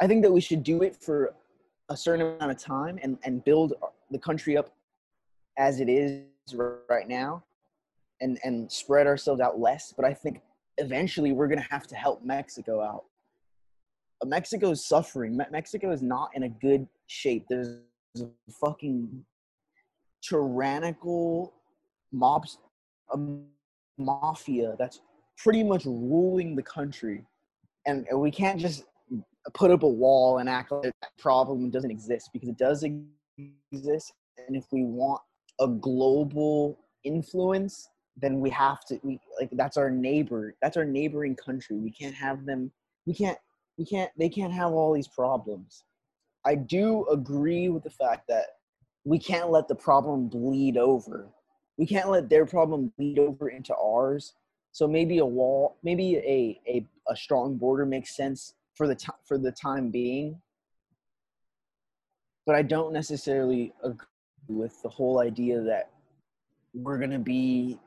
I 0.00 0.06
think 0.06 0.22
that 0.22 0.32
we 0.32 0.40
should 0.40 0.62
do 0.62 0.82
it 0.82 0.96
for 0.96 1.34
a 1.88 1.96
certain 1.96 2.26
amount 2.26 2.50
of 2.50 2.58
time 2.58 2.98
and 3.02 3.18
and 3.24 3.44
build 3.44 3.74
the 4.10 4.18
country 4.18 4.56
up 4.56 4.72
as 5.58 5.80
it 5.80 5.88
is 5.88 6.22
right 6.88 7.08
now 7.08 7.42
and 8.20 8.38
and 8.44 8.70
spread 8.70 9.06
ourselves 9.06 9.40
out 9.40 9.58
less, 9.58 9.92
but 9.94 10.04
I 10.04 10.14
think 10.14 10.40
eventually 10.78 11.32
we're 11.32 11.48
to 11.58 11.68
have 11.70 11.86
to 11.88 11.96
help 11.96 12.24
Mexico 12.24 12.80
out. 12.80 13.04
Mexico 14.24 14.70
is 14.70 14.86
suffering. 14.86 15.36
Mexico 15.50 15.90
is 15.90 16.00
not 16.00 16.30
in 16.34 16.44
a 16.44 16.48
good 16.48 16.86
shape. 17.08 17.46
There's 17.48 17.78
a 18.20 18.28
fucking 18.60 19.24
tyrannical 20.22 21.52
mobs, 22.12 22.58
a 23.12 23.18
mafia 23.98 24.76
that's 24.78 25.00
pretty 25.42 25.62
much 25.62 25.84
ruling 25.84 26.54
the 26.56 26.62
country, 26.62 27.24
and, 27.86 28.06
we 28.14 28.30
can't 28.30 28.60
just 28.60 28.84
put 29.54 29.70
up 29.70 29.82
a 29.82 29.88
wall 29.88 30.38
and 30.38 30.48
act 30.48 30.70
like 30.70 30.92
that 31.00 31.18
problem 31.18 31.68
doesn't 31.70 31.90
exist 31.90 32.30
because 32.32 32.48
it 32.48 32.56
does 32.56 32.84
exist. 33.72 34.12
And 34.46 34.56
if 34.56 34.66
we 34.72 34.84
want 34.84 35.20
a 35.60 35.66
global 35.66 36.78
influence, 37.04 37.88
then 38.16 38.40
we 38.40 38.50
have 38.50 38.84
to. 38.86 39.00
We 39.02 39.18
like 39.40 39.50
that's 39.52 39.76
our 39.76 39.90
neighbor. 39.90 40.54
That's 40.62 40.76
our 40.76 40.84
neighboring 40.84 41.36
country. 41.36 41.76
We 41.76 41.90
can't 41.90 42.14
have 42.14 42.46
them. 42.46 42.70
We 43.06 43.14
can't 43.14 43.38
we 43.78 43.84
can't 43.84 44.10
they 44.18 44.28
can't 44.28 44.52
have 44.52 44.72
all 44.72 44.92
these 44.92 45.08
problems 45.08 45.84
I 46.44 46.54
do 46.54 47.06
agree 47.08 47.68
with 47.68 47.84
the 47.84 47.90
fact 47.90 48.26
that 48.28 48.46
we 49.04 49.18
can't 49.18 49.50
let 49.50 49.68
the 49.68 49.74
problem 49.74 50.28
bleed 50.28 50.76
over. 50.76 51.28
We 51.76 51.86
can't 51.86 52.10
let 52.10 52.28
their 52.28 52.46
problem 52.46 52.92
bleed 52.96 53.18
over 53.18 53.48
into 53.48 53.74
ours. 53.76 54.34
So 54.72 54.88
maybe 54.88 55.18
a 55.18 55.26
wall, 55.26 55.76
maybe 55.82 56.16
a 56.16 56.60
a, 56.66 56.86
a 57.08 57.16
strong 57.16 57.56
border 57.56 57.84
makes 57.84 58.16
sense 58.16 58.54
for 58.74 58.88
the 58.88 58.94
time 58.94 59.16
for 59.24 59.38
the 59.38 59.52
time 59.52 59.90
being. 59.90 60.40
But 62.46 62.56
I 62.56 62.62
don't 62.62 62.92
necessarily 62.92 63.72
agree 63.84 64.06
with 64.48 64.82
the 64.82 64.88
whole 64.88 65.20
idea 65.20 65.60
that 65.60 65.90
we're 66.74 66.98
gonna 66.98 67.18
be 67.18 67.78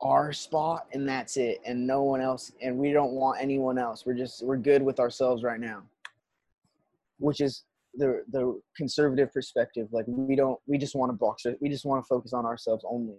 our 0.00 0.32
spot 0.32 0.86
and 0.94 1.06
that's 1.06 1.36
it 1.36 1.60
and 1.66 1.86
no 1.86 2.02
one 2.02 2.22
else 2.22 2.52
and 2.62 2.76
we 2.76 2.90
don't 2.90 3.12
want 3.12 3.40
anyone 3.40 3.78
else. 3.78 4.06
We're 4.06 4.14
just 4.14 4.42
we're 4.42 4.56
good 4.56 4.82
with 4.82 4.98
ourselves 4.98 5.42
right 5.42 5.60
now. 5.60 5.82
Which 7.18 7.42
is 7.42 7.64
the 7.94 8.24
the 8.30 8.58
conservative 8.74 9.30
perspective. 9.30 9.88
Like 9.92 10.06
we 10.08 10.36
don't 10.36 10.58
we 10.66 10.78
just 10.78 10.94
want 10.94 11.10
to 11.10 11.16
box 11.16 11.44
it 11.44 11.58
we 11.60 11.68
just 11.68 11.84
want 11.84 12.02
to 12.02 12.08
focus 12.08 12.32
on 12.32 12.46
ourselves 12.46 12.82
only. 12.88 13.16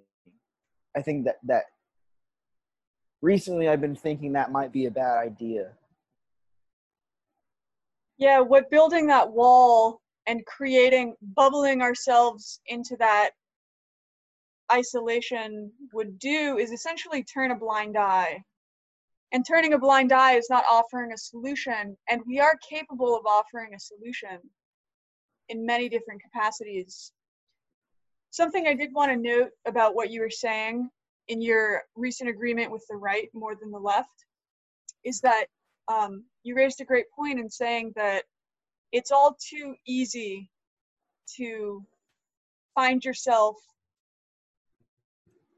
I 0.97 1.03
think 1.03 1.25
that 1.25 1.35
that 1.43 1.65
recently 3.21 3.67
i've 3.67 3.81
been 3.81 3.95
thinking 3.95 4.33
that 4.33 4.51
might 4.51 4.71
be 4.71 4.85
a 4.85 4.91
bad 4.91 5.17
idea 5.17 5.69
yeah 8.17 8.39
what 8.39 8.69
building 8.69 9.07
that 9.07 9.31
wall 9.31 10.01
and 10.27 10.45
creating 10.45 11.15
bubbling 11.35 11.81
ourselves 11.81 12.59
into 12.67 12.95
that 12.97 13.31
isolation 14.71 15.71
would 15.93 16.17
do 16.19 16.57
is 16.57 16.71
essentially 16.71 17.23
turn 17.23 17.51
a 17.51 17.55
blind 17.55 17.97
eye. 17.97 18.41
And 19.33 19.45
turning 19.47 19.73
a 19.73 19.79
blind 19.79 20.11
eye 20.11 20.33
is 20.33 20.49
not 20.49 20.65
offering 20.69 21.13
a 21.13 21.17
solution, 21.17 21.95
and 22.09 22.21
we 22.27 22.39
are 22.39 22.55
capable 22.69 23.15
of 23.15 23.25
offering 23.25 23.73
a 23.73 23.79
solution 23.79 24.39
in 25.47 25.65
many 25.65 25.87
different 25.87 26.21
capacities. 26.21 27.13
Something 28.31 28.67
I 28.67 28.73
did 28.73 28.93
want 28.93 29.11
to 29.11 29.17
note 29.17 29.51
about 29.65 29.95
what 29.95 30.11
you 30.11 30.21
were 30.21 30.29
saying 30.29 30.89
in 31.27 31.41
your 31.41 31.83
recent 31.95 32.29
agreement 32.29 32.71
with 32.71 32.85
the 32.89 32.95
right 32.95 33.29
more 33.33 33.55
than 33.55 33.71
the 33.71 33.79
left 33.79 34.25
is 35.03 35.21
that 35.21 35.45
um, 35.87 36.23
you 36.43 36.55
raised 36.55 36.81
a 36.81 36.85
great 36.85 37.05
point 37.15 37.39
in 37.39 37.49
saying 37.49 37.93
that 37.95 38.23
it's 38.91 39.11
all 39.11 39.37
too 39.39 39.75
easy 39.85 40.49
to 41.37 41.85
find 42.75 43.03
yourself 43.03 43.55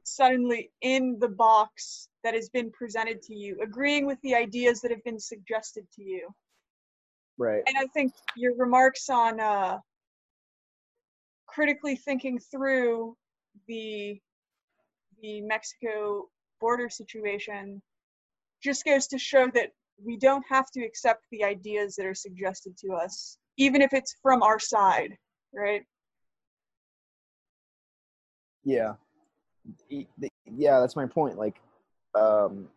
suddenly 0.03 0.72
in 0.82 1.18
the 1.20 1.28
box 1.28 2.09
that 2.24 2.34
has 2.34 2.49
been 2.49 2.72
presented 2.72 3.22
to 3.24 3.36
you, 3.36 3.57
agreeing 3.61 4.05
with 4.05 4.20
the 4.22 4.36
ideas 4.36 4.82
that 4.82 4.91
have 4.91 5.03
been 5.03 5.20
suggested 5.20 5.86
to 5.95 6.03
you. 6.03 6.30
Right. 7.38 7.64
And 7.68 7.78
I 7.78 7.88
think 7.93 8.14
your 8.36 8.55
remarks 8.55 9.09
on 9.09 9.39
uh, 9.39 9.80
critically 11.47 11.95
thinking 11.95 12.39
through 12.39 13.16
the 13.68 14.20
the 15.24 15.42
Mexico 15.42 16.26
border 16.62 16.90
situation 16.90 17.82
just 18.62 18.86
goes 18.86 19.08
to 19.08 19.18
show 19.18 19.50
that 19.56 19.72
we 20.04 20.18
don't 20.18 20.46
have 20.48 20.70
to 20.72 20.86
accept 20.86 21.24
the 21.32 21.44
ideas 21.44 21.96
that 21.96 22.06
are 22.06 22.14
suggested 22.14 22.78
to 22.78 22.94
us, 22.94 23.40
even 23.58 23.82
if 23.82 23.94
it's 23.94 24.16
from 24.22 24.44
our 24.44 24.60
side, 24.60 25.18
right? 25.56 25.82
Yeah 28.64 28.94
yeah 30.56 30.80
that's 30.80 30.96
my 30.96 31.06
point 31.06 31.38
like 31.38 31.62
um 32.16 32.68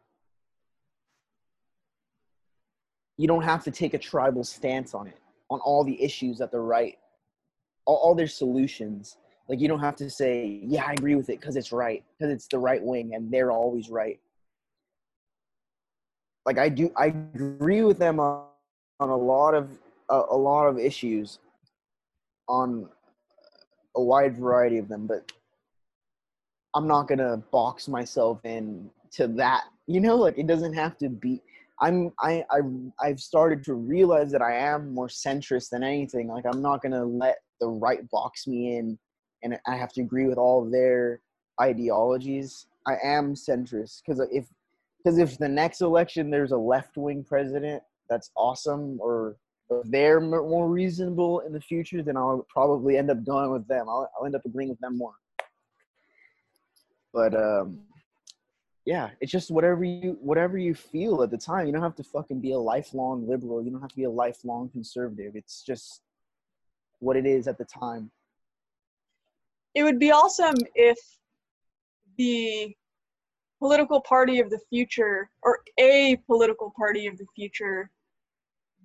you 3.17 3.27
don't 3.27 3.43
have 3.43 3.65
to 3.65 3.71
take 3.71 3.95
a 3.95 3.99
tribal 3.99 4.45
stance 4.45 4.95
on 4.95 5.07
it 5.07 5.19
on 5.51 5.61
all 5.61 5.85
the 5.85 6.01
issues 6.03 6.39
that 6.39 6.51
the 6.51 6.59
right 6.59 6.99
all, 7.85 7.97
all 7.97 8.15
their 8.15 8.29
solutions 8.29 9.17
like 9.49 9.61
you 9.61 9.69
don't 9.69 9.81
have 9.81 9.97
to 9.97 10.11
say 10.11 10.61
yeah 10.65 10.85
i 10.87 10.93
agree 10.93 11.15
with 11.15 11.29
it 11.29 11.41
because 11.41 11.57
it's 11.57 11.73
right 11.73 12.03
because 12.19 12.33
it's 12.33 12.47
the 12.49 12.59
right 12.59 12.83
wing 12.83 13.15
and 13.15 13.31
they're 13.33 13.51
always 13.51 13.89
right 13.89 14.21
like 16.45 16.59
i 16.59 16.69
do 16.69 16.91
i 16.97 17.07
agree 17.07 17.83
with 17.83 17.99
them 17.99 18.21
on, 18.21 18.47
on 19.01 19.09
a 19.11 19.17
lot 19.17 19.55
of 19.55 19.71
a, 20.11 20.23
a 20.31 20.37
lot 20.37 20.67
of 20.67 20.79
issues 20.79 21.39
on 22.49 22.89
a 23.97 24.03
wide 24.03 24.37
variety 24.37 24.79
of 24.79 24.89
them 24.89 25.07
but 25.07 25.31
I'm 26.77 26.87
not 26.87 27.09
gonna 27.09 27.39
box 27.51 27.89
myself 27.89 28.45
in 28.45 28.91
to 29.13 29.27
that. 29.29 29.65
You 29.87 30.01
know, 30.01 30.17
like 30.17 30.37
it 30.37 30.47
doesn't 30.47 30.75
have 30.75 30.99
to 30.99 31.09
be. 31.09 31.41
I'm 31.81 32.13
I 32.21 32.45
I 32.51 32.61
I've 33.01 33.19
started 33.19 33.65
to 33.65 33.75
realize 33.75 34.31
that 34.33 34.43
I 34.43 34.57
am 34.57 34.93
more 34.93 35.09
centrist 35.09 35.71
than 35.71 35.83
anything. 35.83 36.29
Like 36.29 36.45
I'm 36.45 36.61
not 36.61 36.83
gonna 36.83 37.05
let 37.05 37.39
the 37.61 37.69
right 37.69 38.09
box 38.11 38.47
me 38.47 38.77
in, 38.77 38.99
and 39.43 39.59
I 39.67 39.77
have 39.77 39.93
to 39.95 40.01
agree 40.01 40.27
with 40.27 40.39
all 40.39 40.69
their 40.69 41.21
ideologies. 41.61 42.67
I 42.87 42.97
am 43.03 43.35
centrist 43.35 44.03
because 44.05 44.21
if 44.33 44.47
because 44.99 45.19
if 45.19 45.39
the 45.39 45.49
next 45.49 45.81
election 45.81 46.31
there's 46.31 46.53
a 46.53 46.57
left 46.57 46.97
wing 46.97 47.25
president, 47.25 47.83
that's 48.09 48.31
awesome. 48.37 48.99
Or 49.01 49.37
if 49.71 49.91
they're 49.91 50.21
more 50.21 50.69
reasonable 50.69 51.41
in 51.41 51.53
the 51.53 51.61
future, 51.61 52.03
then 52.03 52.17
I'll 52.17 52.47
probably 52.49 52.97
end 52.97 53.11
up 53.11 53.25
going 53.25 53.51
with 53.51 53.67
them. 53.69 53.89
I'll, 53.89 54.11
I'll 54.19 54.27
end 54.27 54.37
up 54.37 54.45
agreeing 54.45 54.71
with 54.71 54.81
them 54.81 54.97
more. 54.99 55.15
But 57.13 57.35
um, 57.35 57.81
yeah, 58.85 59.11
it's 59.21 59.33
just 59.33 59.51
whatever 59.51 59.83
you 59.85 60.17
whatever 60.21 60.57
you 60.57 60.75
feel 60.75 61.23
at 61.23 61.31
the 61.31 61.39
time. 61.39 61.67
You 61.67 61.73
don't 61.73 61.83
have 61.83 61.97
to 61.97 62.05
fucking 62.05 62.41
be 62.41 62.53
a 62.53 62.59
lifelong 62.59 63.29
liberal. 63.29 63.63
You 63.63 63.73
don't 63.73 63.81
have 63.81 63.91
to 63.91 63.97
be 63.97 64.05
a 64.05 64.11
lifelong 64.11 64.69
conservative. 64.69 65.33
It's 65.35 65.63
just 65.63 66.03
what 67.01 67.17
it 67.17 67.27
is 67.27 67.49
at 67.49 67.59
the 67.59 67.65
time. 67.65 68.11
It 69.77 69.85
would 69.85 69.99
be 69.99 70.11
awesome 70.11 70.55
if 70.75 70.99
the 72.17 72.75
political 73.59 74.01
party 74.01 74.41
of 74.41 74.49
the 74.49 74.61
future 74.71 75.29
or 75.43 75.61
a 75.79 76.17
political 76.27 76.73
party 76.75 77.07
of 77.07 77.19
the 77.19 77.27
future 77.37 77.91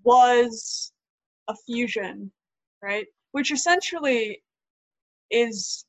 was 0.03 0.91
a 1.47 1.55
fusion, 1.65 2.29
right? 2.83 3.07
Which 3.31 3.53
essentially 3.53 4.43
is 5.29 5.85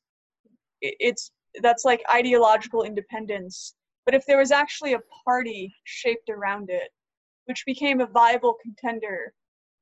it's 0.81 1.33
that's 1.61 1.85
like 1.85 2.05
ideological 2.09 2.85
independence. 2.85 3.75
But 4.07 4.15
if 4.15 4.25
there 4.27 4.39
was 4.39 4.53
actually 4.53 4.93
a 4.93 5.03
party 5.25 5.75
shaped 5.83 6.31
around 6.31 6.71
it, 6.71 6.91
which 7.47 7.67
became 7.67 8.01
a 8.01 8.07
viable 8.07 8.55
contender 8.63 9.35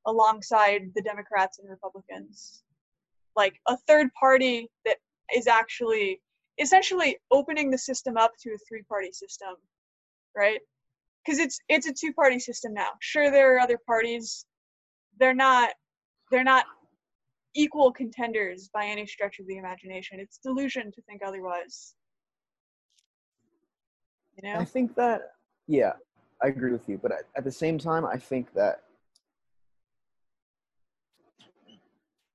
alongside 0.06 0.90
the 0.94 1.02
Democrats 1.02 1.58
and 1.58 1.68
Republicans, 1.68 2.62
like 3.36 3.60
a 3.68 3.76
third 3.86 4.08
party 4.18 4.70
that 4.86 4.96
is 5.34 5.46
actually 5.46 6.20
essentially 6.58 7.16
opening 7.30 7.70
the 7.70 7.78
system 7.78 8.16
up 8.16 8.32
to 8.42 8.50
a 8.50 8.58
three 8.68 8.82
party 8.82 9.12
system, 9.12 9.54
right? 10.36 10.60
Because 11.24 11.38
it's 11.38 11.58
it's 11.68 11.86
a 11.86 11.92
two 11.92 12.12
party 12.12 12.38
system 12.38 12.72
now. 12.74 12.90
Sure, 13.00 13.30
there 13.30 13.54
are 13.54 13.60
other 13.60 13.78
parties. 13.86 14.44
They're 15.18 15.34
not 15.34 15.70
they're 16.30 16.44
not 16.44 16.64
equal 17.54 17.92
contenders 17.92 18.68
by 18.72 18.86
any 18.86 19.06
stretch 19.06 19.38
of 19.38 19.46
the 19.46 19.56
imagination. 19.56 20.20
It's 20.20 20.38
delusion 20.38 20.92
to 20.92 21.02
think 21.02 21.22
otherwise. 21.26 21.94
You 24.36 24.48
know? 24.48 24.58
I 24.58 24.64
think 24.64 24.94
that, 24.94 25.32
yeah, 25.66 25.92
I 26.42 26.48
agree 26.48 26.72
with 26.72 26.88
you. 26.88 26.98
But 26.98 27.12
at, 27.12 27.24
at 27.36 27.44
the 27.44 27.52
same 27.52 27.78
time, 27.78 28.06
I 28.06 28.16
think 28.16 28.52
that 28.54 28.82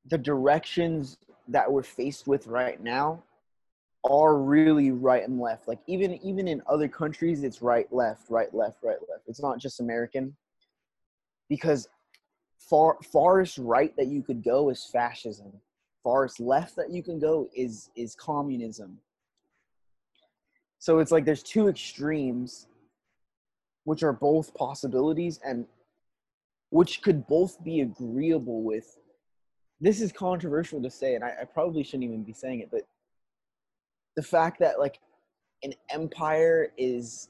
the 0.07 0.17
directions 0.17 1.17
that 1.47 1.71
we're 1.71 1.83
faced 1.83 2.27
with 2.27 2.47
right 2.47 2.81
now 2.81 3.23
are 4.03 4.37
really 4.37 4.91
right 4.91 5.27
and 5.27 5.39
left. 5.39 5.67
Like 5.67 5.79
even 5.87 6.13
even 6.23 6.47
in 6.47 6.61
other 6.67 6.87
countries, 6.87 7.43
it's 7.43 7.61
right, 7.61 7.91
left, 7.91 8.29
right, 8.29 8.53
left, 8.53 8.83
right, 8.83 8.97
left. 9.09 9.23
It's 9.27 9.41
not 9.41 9.59
just 9.59 9.79
American. 9.79 10.35
Because 11.49 11.87
far 12.69 12.97
farthest 13.03 13.57
right 13.57 13.95
that 13.97 14.07
you 14.07 14.23
could 14.23 14.43
go 14.43 14.69
is 14.69 14.85
fascism 14.91 15.51
farthest 16.03 16.39
left 16.39 16.75
that 16.75 16.91
you 16.91 17.03
can 17.03 17.19
go 17.19 17.49
is 17.55 17.89
is 17.95 18.15
communism 18.15 18.97
so 20.79 20.99
it's 20.99 21.11
like 21.11 21.25
there's 21.25 21.43
two 21.43 21.67
extremes 21.67 22.67
which 23.83 24.03
are 24.03 24.13
both 24.13 24.53
possibilities 24.53 25.39
and 25.43 25.65
which 26.69 27.01
could 27.01 27.25
both 27.27 27.63
be 27.63 27.81
agreeable 27.81 28.63
with 28.63 28.97
this 29.81 30.01
is 30.01 30.11
controversial 30.11 30.81
to 30.81 30.89
say 30.89 31.15
and 31.15 31.23
I, 31.23 31.33
I 31.41 31.45
probably 31.45 31.83
shouldn't 31.83 32.03
even 32.03 32.23
be 32.23 32.33
saying 32.33 32.61
it 32.61 32.69
but 32.71 32.81
the 34.15 34.23
fact 34.23 34.59
that 34.59 34.79
like 34.79 34.99
an 35.63 35.73
empire 35.89 36.71
is 36.77 37.29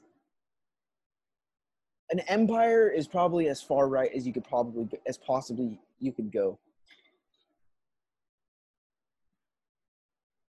an 2.10 2.20
empire 2.20 2.88
is 2.88 3.08
probably 3.08 3.48
as 3.48 3.60
far 3.60 3.88
right 3.88 4.10
as 4.14 4.26
you 4.26 4.32
could 4.32 4.44
probably 4.44 4.88
as 5.06 5.18
possibly 5.18 5.80
you 5.98 6.12
could 6.12 6.32
go. 6.32 6.58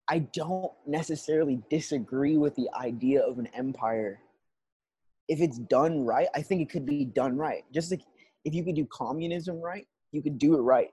I 0.09 0.19
don't 0.19 0.71
necessarily 0.85 1.61
disagree 1.69 2.37
with 2.37 2.55
the 2.55 2.69
idea 2.77 3.21
of 3.21 3.39
an 3.39 3.47
empire. 3.53 4.19
If 5.27 5.39
it's 5.39 5.57
done 5.57 6.03
right, 6.05 6.27
I 6.35 6.41
think 6.41 6.61
it 6.61 6.69
could 6.69 6.85
be 6.85 7.05
done 7.05 7.37
right. 7.37 7.63
Just 7.73 7.91
like 7.91 8.01
if 8.43 8.53
you 8.53 8.63
could 8.63 8.75
do 8.75 8.85
communism 8.91 9.61
right, 9.61 9.87
you 10.11 10.21
could 10.21 10.37
do 10.37 10.55
it 10.55 10.61
right. 10.61 10.89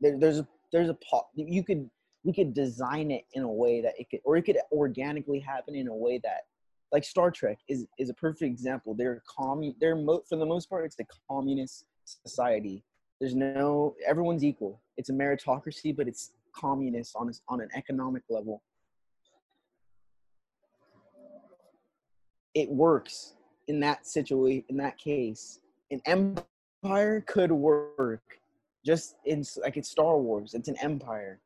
There, 0.00 0.18
there's 0.18 0.38
a 0.38 0.48
there's 0.72 0.88
a 0.88 0.96
you 1.34 1.62
could 1.62 1.88
we 2.24 2.32
could 2.32 2.52
design 2.52 3.10
it 3.10 3.24
in 3.34 3.44
a 3.44 3.50
way 3.50 3.80
that 3.80 3.94
it 3.98 4.08
could 4.10 4.20
or 4.24 4.36
it 4.36 4.42
could 4.42 4.58
organically 4.72 5.38
happen 5.38 5.74
in 5.74 5.88
a 5.88 5.94
way 5.94 6.18
that 6.22 6.42
like 6.92 7.04
Star 7.04 7.30
Trek 7.30 7.58
is 7.68 7.86
is 7.98 8.10
a 8.10 8.14
perfect 8.14 8.42
example. 8.42 8.94
They're 8.94 9.22
commun 9.38 9.74
they're 9.80 9.96
mo- 9.96 10.22
for 10.28 10.36
the 10.36 10.46
most 10.46 10.68
part 10.68 10.84
it's 10.84 10.96
a 11.00 11.04
communist 11.30 11.86
society. 12.04 12.82
There's 13.20 13.34
no 13.34 13.94
everyone's 14.06 14.44
equal. 14.44 14.80
It's 14.96 15.08
a 15.08 15.12
meritocracy, 15.12 15.96
but 15.96 16.08
it's 16.08 16.32
communist 16.54 17.14
on 17.16 17.28
a, 17.28 17.32
on 17.48 17.60
an 17.60 17.68
economic 17.74 18.22
level. 18.28 18.62
It 22.54 22.68
works 22.68 23.34
in 23.68 23.80
that 23.80 24.06
situation 24.06 24.64
in 24.68 24.76
that 24.78 24.98
case. 24.98 25.60
An 25.90 26.00
empire 26.06 27.20
could 27.20 27.52
work 27.52 28.40
just 28.86 29.16
in 29.24 29.44
like 29.62 29.76
it's 29.76 29.90
Star 29.90 30.16
Wars. 30.16 30.54
It's 30.54 30.68
an 30.68 30.76
empire. 30.80 31.40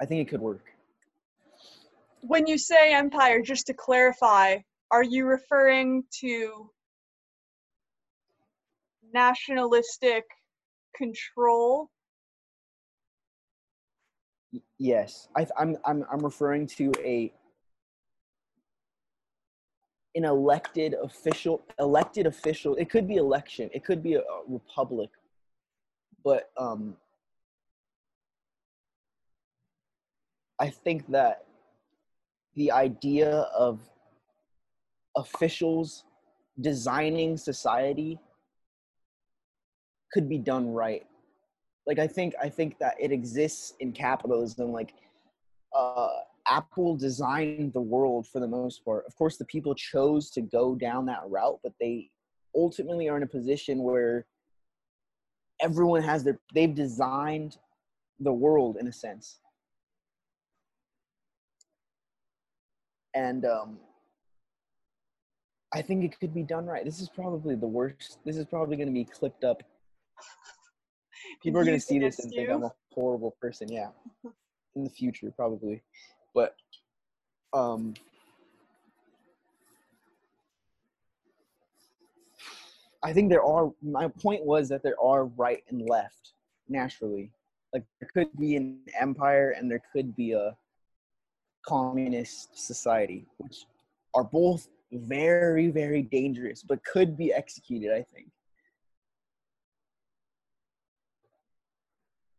I 0.00 0.04
think 0.04 0.20
it 0.20 0.30
could 0.30 0.40
work. 0.40 0.66
When 2.20 2.46
you 2.46 2.58
say 2.58 2.92
empire, 2.92 3.40
just 3.40 3.66
to 3.68 3.74
clarify, 3.74 4.58
are 4.90 5.02
you 5.02 5.24
referring 5.24 6.04
to 6.20 6.70
nationalistic 9.14 10.24
control? 10.94 11.88
Yes, 14.78 15.28
I, 15.36 15.46
I'm 15.58 15.76
I'm 15.86 16.04
I'm 16.12 16.20
referring 16.20 16.66
to 16.78 16.92
a 17.02 17.32
an 20.14 20.26
elected 20.26 20.94
official 21.02 21.62
elected 21.78 22.26
official. 22.26 22.74
It 22.76 22.90
could 22.90 23.08
be 23.08 23.16
election. 23.16 23.70
It 23.72 23.84
could 23.84 24.02
be 24.02 24.14
a, 24.14 24.20
a 24.20 24.42
republic, 24.46 25.08
but 26.24 26.50
um, 26.56 26.96
I 30.58 30.70
think 30.70 31.10
that 31.10 31.44
the 32.54 32.70
idea 32.70 33.30
of 33.56 33.80
officials 35.16 36.04
designing 36.60 37.36
society 37.36 38.18
could 40.12 40.28
be 40.28 40.38
done 40.38 40.72
right. 40.72 41.04
Like 41.86 41.98
i 41.98 42.06
think 42.06 42.34
i 42.40 42.48
think 42.48 42.78
that 42.78 42.94
it 43.00 43.10
exists 43.10 43.74
in 43.80 43.90
capitalism 43.92 44.70
like 44.70 44.94
uh 45.76 46.08
apple 46.46 46.96
designed 46.96 47.72
the 47.72 47.80
world 47.80 48.26
for 48.28 48.38
the 48.40 48.46
most 48.46 48.84
part. 48.84 49.04
Of 49.06 49.16
course 49.16 49.36
the 49.36 49.44
people 49.46 49.74
chose 49.74 50.30
to 50.30 50.42
go 50.42 50.76
down 50.76 51.06
that 51.06 51.22
route 51.26 51.58
but 51.62 51.72
they 51.80 52.10
ultimately 52.54 53.08
are 53.08 53.16
in 53.16 53.24
a 53.24 53.26
position 53.38 53.82
where 53.82 54.26
everyone 55.62 56.02
has 56.02 56.24
their 56.24 56.38
they've 56.52 56.74
designed 56.74 57.56
the 58.20 58.32
world 58.32 58.76
in 58.78 58.86
a 58.88 58.92
sense. 58.92 59.38
And 63.14 63.44
um 63.44 63.78
i 65.74 65.80
think 65.80 66.04
it 66.04 66.18
could 66.18 66.34
be 66.34 66.42
done 66.42 66.66
right. 66.66 66.84
This 66.84 67.00
is 67.00 67.08
probably 67.08 67.54
the 67.54 67.66
worst 67.66 68.18
this 68.24 68.36
is 68.36 68.44
probably 68.46 68.76
going 68.76 68.88
to 68.88 68.94
be 68.94 69.04
clipped 69.04 69.44
up. 69.44 69.62
People 71.42 71.60
are 71.60 71.64
going 71.64 71.78
to 71.78 71.86
see 71.86 71.98
this 71.98 72.18
and 72.18 72.30
think 72.32 72.48
you? 72.48 72.54
i'm 72.54 72.64
a 72.64 72.72
horrible 72.92 73.36
person 73.40 73.70
yeah. 73.70 73.88
In 74.74 74.84
the 74.84 74.90
future 74.90 75.30
probably. 75.36 75.82
But 76.34 76.54
um 77.52 77.94
i 83.02 83.12
think 83.12 83.30
there 83.30 83.44
are 83.44 83.72
my 83.82 84.08
point 84.08 84.44
was 84.44 84.68
that 84.68 84.82
there 84.82 85.00
are 85.00 85.26
right 85.26 85.62
and 85.68 85.88
left 85.88 86.32
naturally. 86.68 87.30
Like 87.72 87.84
there 88.00 88.08
could 88.12 88.36
be 88.38 88.56
an 88.56 88.80
empire 89.00 89.50
and 89.50 89.70
there 89.70 89.82
could 89.92 90.14
be 90.16 90.32
a 90.32 90.56
communist 91.66 92.58
society 92.58 93.26
which 93.38 93.66
are 94.14 94.24
both 94.24 94.68
very 94.90 95.68
very 95.68 96.02
dangerous 96.02 96.62
but 96.62 96.84
could 96.84 97.16
be 97.16 97.32
executed 97.32 97.92
i 97.92 98.02
think. 98.02 98.28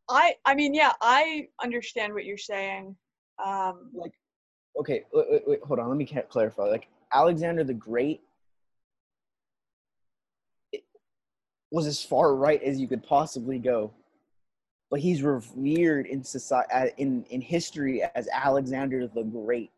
I 0.09 0.35
I 0.45 0.53
mean, 0.53 0.73
yeah, 0.73 0.91
I 1.01 1.47
understand 1.63 2.13
what 2.13 2.25
you're 2.25 2.37
saying. 2.37 2.95
Um, 3.43 3.89
like 3.93 4.11
okay 4.77 5.03
wait, 5.13 5.25
wait, 5.29 5.43
wait 5.47 5.59
hold 5.63 5.79
on 5.79 5.87
let 5.89 5.97
me 5.97 6.05
clarify. 6.29 6.63
Like 6.63 6.87
alexander 7.13 7.63
the 7.63 7.73
great 7.73 8.21
it 10.71 10.83
was 11.73 11.87
as 11.87 12.03
far 12.03 12.35
right 12.35 12.61
as 12.63 12.79
you 12.79 12.87
could 12.87 13.03
possibly 13.03 13.59
go 13.59 13.91
but 14.89 14.99
he's 14.99 15.23
revered 15.23 16.05
in 16.05 16.23
society 16.23 16.69
uh, 16.73 16.87
in 16.97 17.23
in 17.29 17.41
history 17.41 18.03
as 18.15 18.27
alexander 18.31 19.07
the 19.07 19.23
great 19.23 19.71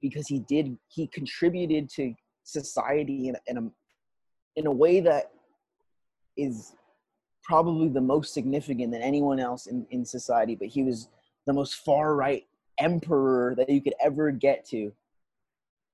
because 0.00 0.26
he 0.26 0.38
did 0.40 0.76
he 0.88 1.06
contributed 1.08 1.90
to 1.90 2.14
society 2.44 3.28
in, 3.28 3.36
in 3.46 3.58
a 3.58 3.70
in 4.56 4.66
a 4.66 4.72
way 4.72 5.00
that 5.00 5.30
is 6.36 6.72
probably 7.42 7.88
the 7.88 8.00
most 8.00 8.32
significant 8.32 8.92
than 8.92 9.02
anyone 9.02 9.40
else 9.40 9.66
in, 9.66 9.86
in 9.90 10.04
society 10.04 10.54
but 10.54 10.68
he 10.68 10.82
was 10.82 11.08
the 11.46 11.52
most 11.52 11.76
far 11.84 12.14
right 12.14 12.46
emperor 12.78 13.54
that 13.56 13.68
you 13.68 13.80
could 13.80 13.94
ever 14.00 14.30
get 14.30 14.64
to. 14.66 14.92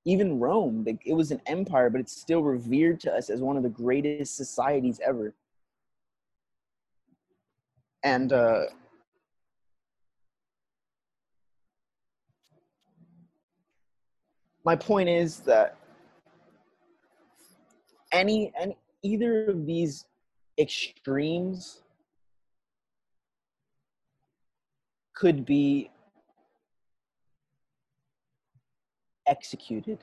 Even 0.04 0.38
Rome, 0.38 0.84
like, 0.86 1.00
it 1.06 1.14
was 1.14 1.30
an 1.30 1.40
empire, 1.46 1.88
but 1.88 2.00
it's 2.00 2.14
still 2.14 2.42
revered 2.42 3.00
to 3.00 3.12
us 3.12 3.30
as 3.30 3.40
one 3.40 3.56
of 3.56 3.62
the 3.62 3.70
greatest 3.70 4.36
societies 4.36 5.00
ever. 5.04 5.34
And 8.02 8.32
uh, 8.32 8.64
my 14.64 14.76
point 14.76 15.08
is 15.08 15.40
that 15.40 15.76
any 18.12 18.52
any 18.60 18.76
either 19.02 19.50
of 19.50 19.66
these 19.66 20.06
extremes 20.58 21.82
could 25.14 25.44
be 25.44 25.90
executed 29.26 29.98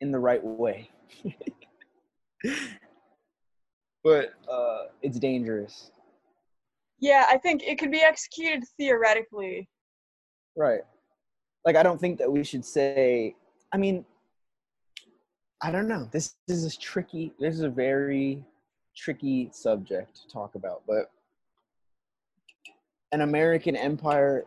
in 0.00 0.10
the 0.12 0.18
right 0.18 0.42
way. 0.42 0.90
but 4.04 4.32
uh, 4.50 4.84
it's 5.02 5.18
dangerous. 5.18 5.90
yeah, 7.00 7.26
I 7.28 7.38
think 7.38 7.62
it 7.62 7.78
could 7.78 7.90
be 7.90 8.00
executed 8.02 8.64
theoretically. 8.76 9.68
Right. 10.56 10.80
Like, 11.64 11.76
I 11.76 11.82
don't 11.82 12.00
think 12.00 12.18
that 12.18 12.30
we 12.30 12.42
should 12.44 12.64
say, 12.64 13.34
I 13.72 13.76
mean, 13.76 14.04
I 15.62 15.70
don't 15.70 15.88
know. 15.88 16.08
This, 16.10 16.36
this 16.48 16.64
is 16.64 16.76
tricky. 16.76 17.32
This 17.38 17.54
is 17.54 17.62
a 17.62 17.68
very 17.68 18.44
tricky 18.96 19.50
subject 19.52 20.22
to 20.22 20.28
talk 20.28 20.54
about, 20.54 20.82
but 20.86 21.10
an 23.12 23.20
American 23.20 23.76
empire, 23.76 24.44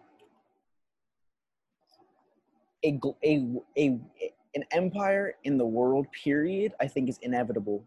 a, 2.84 3.00
a, 3.24 3.60
a, 3.78 4.00
an 4.56 4.64
empire 4.72 5.36
in 5.44 5.58
the 5.58 5.66
world 5.66 6.08
period, 6.24 6.74
I 6.80 6.88
think 6.88 7.10
is 7.10 7.20
inevitable 7.22 7.86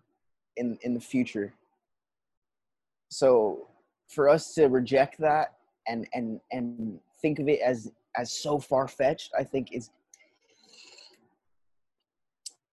in, 0.56 0.78
in 0.82 0.94
the 0.94 1.00
future. 1.00 1.54
So 3.08 3.68
for 4.08 4.28
us 4.28 4.54
to 4.54 4.66
reject 4.66 5.18
that 5.18 5.54
and, 5.86 6.06
and, 6.14 6.40
and 6.50 6.98
think 7.20 7.38
of 7.38 7.48
it 7.48 7.60
as, 7.60 7.92
as 8.16 8.32
so 8.32 8.58
far 8.58 8.88
fetched, 8.88 9.32
I 9.38 9.44
think 9.44 9.72
is 9.72 9.90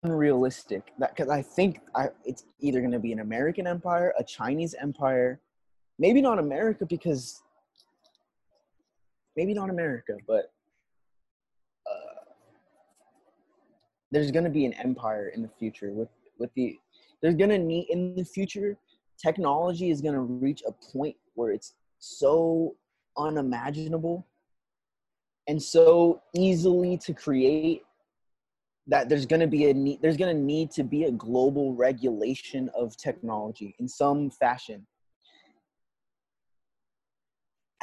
unrealistic. 0.03 0.91
That 0.99 1.15
because 1.15 1.29
I 1.29 1.41
think 1.41 1.79
I, 1.95 2.09
it's 2.25 2.45
either 2.59 2.79
going 2.79 2.91
to 2.91 2.99
be 2.99 3.13
an 3.13 3.19
American 3.19 3.67
empire, 3.67 4.13
a 4.17 4.23
Chinese 4.23 4.75
empire, 4.81 5.39
maybe 5.99 6.21
not 6.21 6.39
America 6.39 6.85
because 6.85 7.41
maybe 9.35 9.53
not 9.53 9.69
America, 9.69 10.17
but 10.27 10.51
there's 14.13 14.31
going 14.31 14.43
to 14.43 14.49
be 14.49 14.65
an 14.65 14.73
empire 14.73 15.29
in 15.29 15.41
the 15.41 15.49
future 15.59 15.91
with 15.91 16.09
with 16.37 16.53
the 16.53 16.79
there's 17.21 17.35
going 17.35 17.49
to 17.49 17.57
need 17.57 17.87
in 17.89 18.15
the 18.15 18.23
future 18.23 18.77
technology 19.17 19.89
is 19.89 20.01
going 20.01 20.13
to 20.13 20.21
reach 20.21 20.61
a 20.67 20.71
point 20.71 21.15
where 21.33 21.51
it's 21.51 21.73
so 21.99 22.75
unimaginable 23.17 24.25
and 25.47 25.61
so 25.61 26.21
easily 26.35 26.97
to 26.97 27.13
create 27.13 27.81
that 28.87 29.09
there's 29.09 29.25
going 29.25 29.39
to 29.39 29.47
be 29.47 29.69
a 29.69 29.73
need 29.73 30.01
there's 30.01 30.17
going 30.17 30.35
to 30.35 30.41
need 30.41 30.69
to 30.69 30.83
be 30.83 31.05
a 31.05 31.11
global 31.11 31.73
regulation 31.73 32.69
of 32.77 32.95
technology 32.97 33.75
in 33.79 33.87
some 33.87 34.29
fashion 34.29 34.85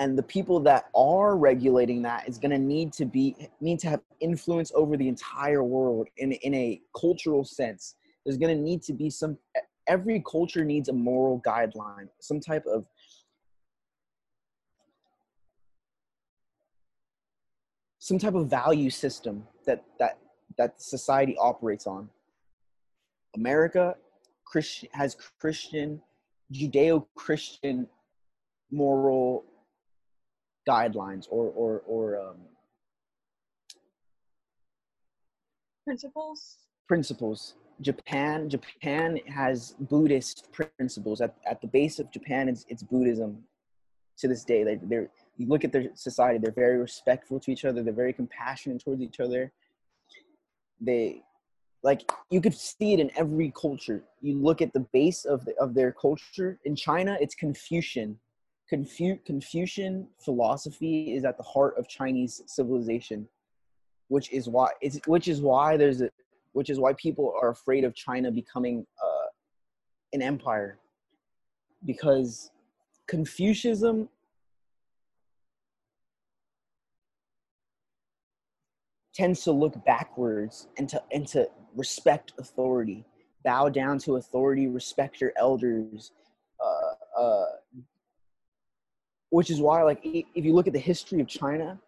and 0.01 0.17
the 0.17 0.23
people 0.23 0.59
that 0.61 0.87
are 0.95 1.37
regulating 1.37 2.01
that 2.03 2.27
is 2.27 2.39
going 2.39 2.51
to 2.51 2.59
need 2.59 2.91
to 2.95 3.05
be 3.05 3.37
need 3.61 3.79
to 3.81 3.89
have 3.89 4.01
influence 4.21 4.73
over 4.75 4.97
the 4.97 5.07
entire 5.07 5.63
world 5.63 6.09
in, 6.17 6.33
in 6.33 6.55
a 6.55 6.81
cultural 6.99 7.45
sense. 7.45 7.97
There's 8.25 8.39
going 8.39 8.57
to 8.57 8.61
need 8.61 8.83
to 8.85 8.95
be 8.95 9.11
some 9.11 9.37
every 9.87 10.23
culture 10.29 10.65
needs 10.65 10.89
a 10.89 10.93
moral 10.93 11.43
guideline 11.47 12.09
some 12.21 12.39
type 12.39 12.65
of 12.67 12.87
some 17.99 18.19
type 18.19 18.35
of 18.35 18.49
value 18.49 18.89
system 18.89 19.47
that 19.67 19.85
that 19.99 20.19
that 20.57 20.81
society 20.81 21.37
operates 21.39 21.87
on. 21.87 22.09
America 23.35 23.97
Christian, 24.45 24.89
has 24.93 25.17
christian 25.41 26.01
judeo-christian 26.53 27.87
moral 28.71 29.45
guidelines 30.73 31.25
or 31.37 31.45
or 31.63 31.71
or 31.95 32.05
um, 32.27 32.37
Principles. 35.85 36.41
principles. 36.93 37.41
Japan 37.81 38.49
Japan 38.49 39.19
has 39.27 39.75
Buddhist 39.93 40.37
principles 40.53 41.19
at, 41.21 41.33
at 41.53 41.59
the 41.63 41.67
base 41.79 41.99
of 41.99 42.07
Japan. 42.17 42.43
It's, 42.49 42.65
it's 42.73 42.83
Buddhism 42.83 43.33
to 44.19 44.29
this 44.29 44.45
day. 44.45 44.61
They 44.65 44.77
they're 44.91 45.09
you 45.39 45.47
look 45.53 45.65
at 45.65 45.73
their 45.73 45.87
society. 45.95 46.39
They're 46.39 46.61
very 46.67 46.79
respectful 46.79 47.41
to 47.41 47.49
each 47.51 47.65
other. 47.65 47.83
They're 47.83 48.03
very 48.05 48.13
compassionate 48.13 48.79
towards 48.85 49.03
each 49.09 49.21
other. 49.27 49.43
They 50.89 51.23
like 51.83 52.01
you 52.35 52.41
could 52.45 52.55
see 52.55 52.93
it 52.95 53.01
in 53.05 53.11
every 53.23 53.51
culture. 53.65 54.01
You 54.21 54.35
look 54.49 54.61
at 54.67 54.73
the 54.75 54.85
base 54.99 55.25
of 55.25 55.39
the, 55.47 55.55
of 55.65 55.69
their 55.79 55.93
culture. 55.93 56.51
In 56.69 56.75
China, 56.77 57.13
it's 57.21 57.35
Confucian. 57.35 58.19
Confu- 58.71 59.19
Confucian 59.27 60.07
philosophy 60.19 61.13
is 61.15 61.25
at 61.25 61.37
the 61.37 61.43
heart 61.43 61.77
of 61.77 61.89
Chinese 61.89 62.43
civilization, 62.47 63.29
which 64.09 64.33
is 64.33 64.49
why 64.49 64.71
it's 64.81 65.01
which 65.07 65.27
is 65.27 65.43
why 65.43 65.77
there's 65.77 66.01
a 66.01 66.11
which 66.53 66.71
is 66.71 66.79
why 66.79 66.93
people 66.95 67.35
are 67.43 67.51
afraid 67.51 67.85
of 67.85 67.95
China 67.95 68.31
becoming 68.31 68.87
uh, 69.03 69.27
an 70.13 70.23
empire. 70.23 70.79
Because 71.85 72.53
Confucianism 73.09 74.09
tends 79.15 79.43
to 79.43 79.51
look 79.51 79.85
backwards 79.85 80.69
and 80.79 80.89
to 80.89 81.03
and 81.13 81.27
to 81.29 81.49
respect 81.75 82.35
authority, 82.39 83.05
bow 83.45 83.69
down 83.69 83.99
to 83.99 84.15
authority, 84.15 84.69
respect 84.69 85.21
your 85.21 85.33
elders, 85.37 86.13
uh, 86.65 87.21
uh, 87.21 87.47
which 89.31 89.51
is 89.51 89.61
why 89.61 89.83
like 89.83 90.01
if 90.05 90.45
you 90.45 90.53
look 90.53 90.67
at 90.67 90.73
the 90.73 90.79
history 90.79 91.21
of 91.21 91.29
China, 91.29 91.79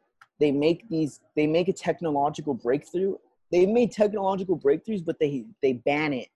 they 0.40 0.50
make 0.50 0.88
these 0.88 1.20
they 1.36 1.46
make 1.46 1.68
a 1.68 1.72
technological 1.72 2.54
breakthrough. 2.54 3.16
They've 3.50 3.68
made 3.68 3.92
technological 3.92 4.58
breakthroughs, 4.58 5.04
but 5.04 5.18
they 5.18 5.44
they 5.60 5.74
ban 5.74 6.12
it 6.12 6.28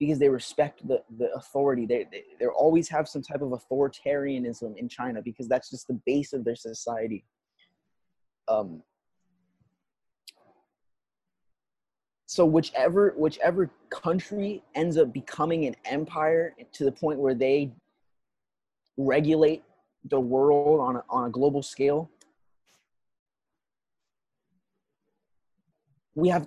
because 0.00 0.18
they 0.18 0.28
respect 0.28 0.86
the, 0.88 1.02
the 1.18 1.32
authority. 1.34 1.86
They, 1.86 2.06
they 2.10 2.24
they 2.40 2.46
always 2.46 2.88
have 2.88 3.08
some 3.08 3.22
type 3.22 3.42
of 3.42 3.50
authoritarianism 3.50 4.76
in 4.76 4.88
China 4.88 5.22
because 5.22 5.48
that's 5.48 5.70
just 5.70 5.86
the 5.86 6.00
base 6.04 6.32
of 6.32 6.44
their 6.44 6.56
society. 6.56 7.24
Um, 8.48 8.82
so 12.26 12.46
whichever 12.46 13.14
whichever 13.16 13.70
country 13.90 14.62
ends 14.74 14.96
up 14.96 15.12
becoming 15.12 15.66
an 15.66 15.76
empire 15.84 16.54
to 16.72 16.84
the 16.84 16.92
point 16.92 17.18
where 17.18 17.34
they 17.34 17.70
regulate 18.96 19.62
the 20.10 20.20
world 20.20 20.80
on 20.80 20.96
a, 20.96 21.04
on 21.08 21.26
a 21.26 21.30
global 21.30 21.62
scale 21.62 22.10
we 26.14 26.28
have 26.28 26.46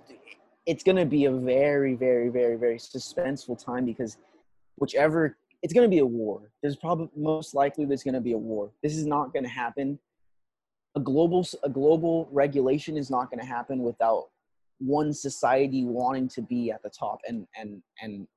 it's 0.66 0.84
going 0.84 0.97
to 0.97 1.06
be 1.06 1.26
a 1.26 1.32
very 1.32 1.95
very 1.95 2.30
very 2.30 2.56
very 2.56 2.78
suspenseful 2.78 3.58
time 3.64 3.86
because 3.86 4.18
whichever 4.78 5.38
it's 5.66 5.74
going 5.74 5.89
to 5.89 5.89
be 5.89 5.97
a 5.97 6.06
war. 6.06 6.51
There's 6.62 6.76
probably 6.76 7.10
most 7.16 7.56
likely 7.56 7.86
there's 7.86 8.03
going 8.03 8.14
to 8.14 8.22
be 8.22 8.34
a 8.34 8.38
war. 8.38 8.70
This 8.84 8.95
is 8.95 9.08
not 9.08 9.34
going 9.34 9.41
to 9.41 9.49
happen. 9.49 9.97
A 10.95 10.99
global 10.99 11.43
a 11.64 11.70
global 11.70 12.30
regulation 12.32 12.97
is 12.97 13.10
not 13.10 13.32
going 13.32 13.39
to 13.39 13.45
happen 13.47 13.80
without 13.80 14.26
one 14.78 15.12
society 15.12 15.84
wanting 15.84 16.28
to 16.30 16.43
be 16.43 16.70
at 16.70 16.84
the 16.84 16.91
top 16.91 17.20
and 17.28 17.47
and 17.58 17.82
and 17.99 18.28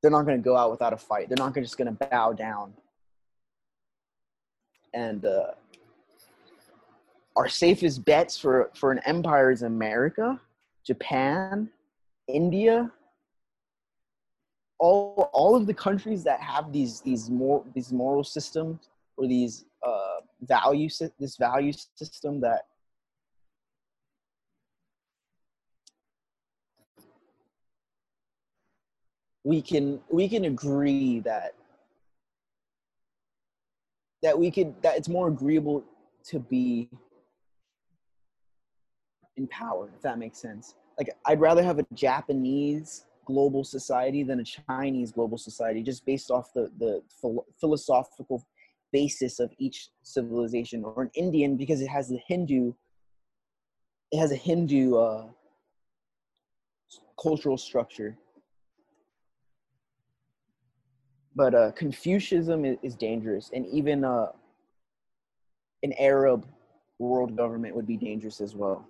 they're 0.00 0.10
not 0.10 0.22
going 0.22 0.38
to 0.38 0.42
go 0.42 0.56
out 0.56 0.70
without 0.70 0.94
a 0.94 0.96
fight. 0.96 1.28
They're 1.28 1.44
not 1.44 1.54
just 1.54 1.76
going 1.76 1.94
to 1.94 2.06
bow 2.06 2.32
down 2.32 2.72
and 4.96 5.26
uh, 5.26 5.52
our 7.36 7.48
safest 7.48 8.04
bets 8.04 8.36
for 8.38 8.70
for 8.74 8.90
an 8.90 9.00
empire 9.04 9.50
is 9.52 9.62
america 9.62 10.40
japan 10.84 11.68
india 12.26 12.90
all 14.78 15.30
all 15.32 15.54
of 15.54 15.66
the 15.66 15.74
countries 15.74 16.24
that 16.24 16.40
have 16.40 16.72
these 16.72 17.00
these 17.02 17.28
more 17.30 17.62
these 17.74 17.92
moral 17.92 18.24
systems 18.24 18.88
or 19.16 19.28
these 19.28 19.66
uh 19.86 20.20
value 20.42 20.88
this 21.20 21.36
value 21.36 21.72
system 21.94 22.40
that 22.40 22.62
we 29.44 29.60
can 29.60 30.00
we 30.10 30.28
can 30.28 30.46
agree 30.46 31.20
that 31.20 31.54
that 34.22 34.38
we 34.38 34.50
could 34.50 34.74
that 34.82 34.96
it's 34.96 35.08
more 35.08 35.28
agreeable 35.28 35.84
to 36.24 36.38
be 36.38 36.88
in 39.36 39.46
power 39.48 39.90
if 39.94 40.02
that 40.02 40.18
makes 40.18 40.38
sense. 40.38 40.74
Like 40.98 41.10
i'd 41.26 41.40
rather 41.40 41.62
have 41.62 41.78
a 41.78 41.86
japanese 41.92 43.04
global 43.26 43.64
society 43.64 44.22
than 44.22 44.40
a 44.40 44.44
chinese 44.44 45.12
global 45.12 45.36
society 45.36 45.82
just 45.82 46.06
based 46.06 46.30
off 46.30 46.52
the 46.54 46.70
the 46.78 47.02
philo- 47.20 47.44
philosophical 47.60 48.46
basis 48.92 49.40
of 49.40 49.52
each 49.58 49.90
civilization 50.02 50.84
or 50.84 51.02
an 51.02 51.10
indian 51.14 51.56
because 51.56 51.82
it 51.82 51.88
has 51.88 52.08
the 52.08 52.18
hindu 52.26 52.72
it 54.12 54.18
has 54.18 54.32
a 54.32 54.36
hindu 54.36 54.96
uh, 54.96 55.26
cultural 57.20 57.58
structure 57.58 58.16
but 61.36 61.54
uh, 61.54 61.70
Confucianism 61.72 62.64
is, 62.64 62.78
is 62.82 62.94
dangerous, 62.96 63.50
and 63.52 63.66
even 63.66 64.04
uh, 64.04 64.28
an 65.82 65.92
Arab 65.98 66.46
world 66.98 67.36
government 67.36 67.76
would 67.76 67.86
be 67.86 67.98
dangerous 67.98 68.40
as 68.40 68.54
well. 68.54 68.88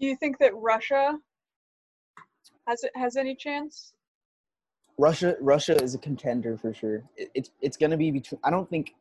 Do 0.00 0.06
you 0.06 0.16
think 0.16 0.38
that 0.38 0.54
Russia 0.56 1.18
has 2.66 2.84
has 2.96 3.16
any 3.16 3.36
chance? 3.36 3.94
Russia, 4.98 5.36
Russia 5.40 5.80
is 5.82 5.94
a 5.94 5.98
contender 5.98 6.58
for 6.58 6.74
sure. 6.74 7.04
It, 7.16 7.30
it's 7.34 7.50
it's 7.62 7.76
gonna 7.76 7.96
be 7.96 8.10
between. 8.10 8.40
I 8.42 8.50
don't 8.50 8.68
think 8.68 8.94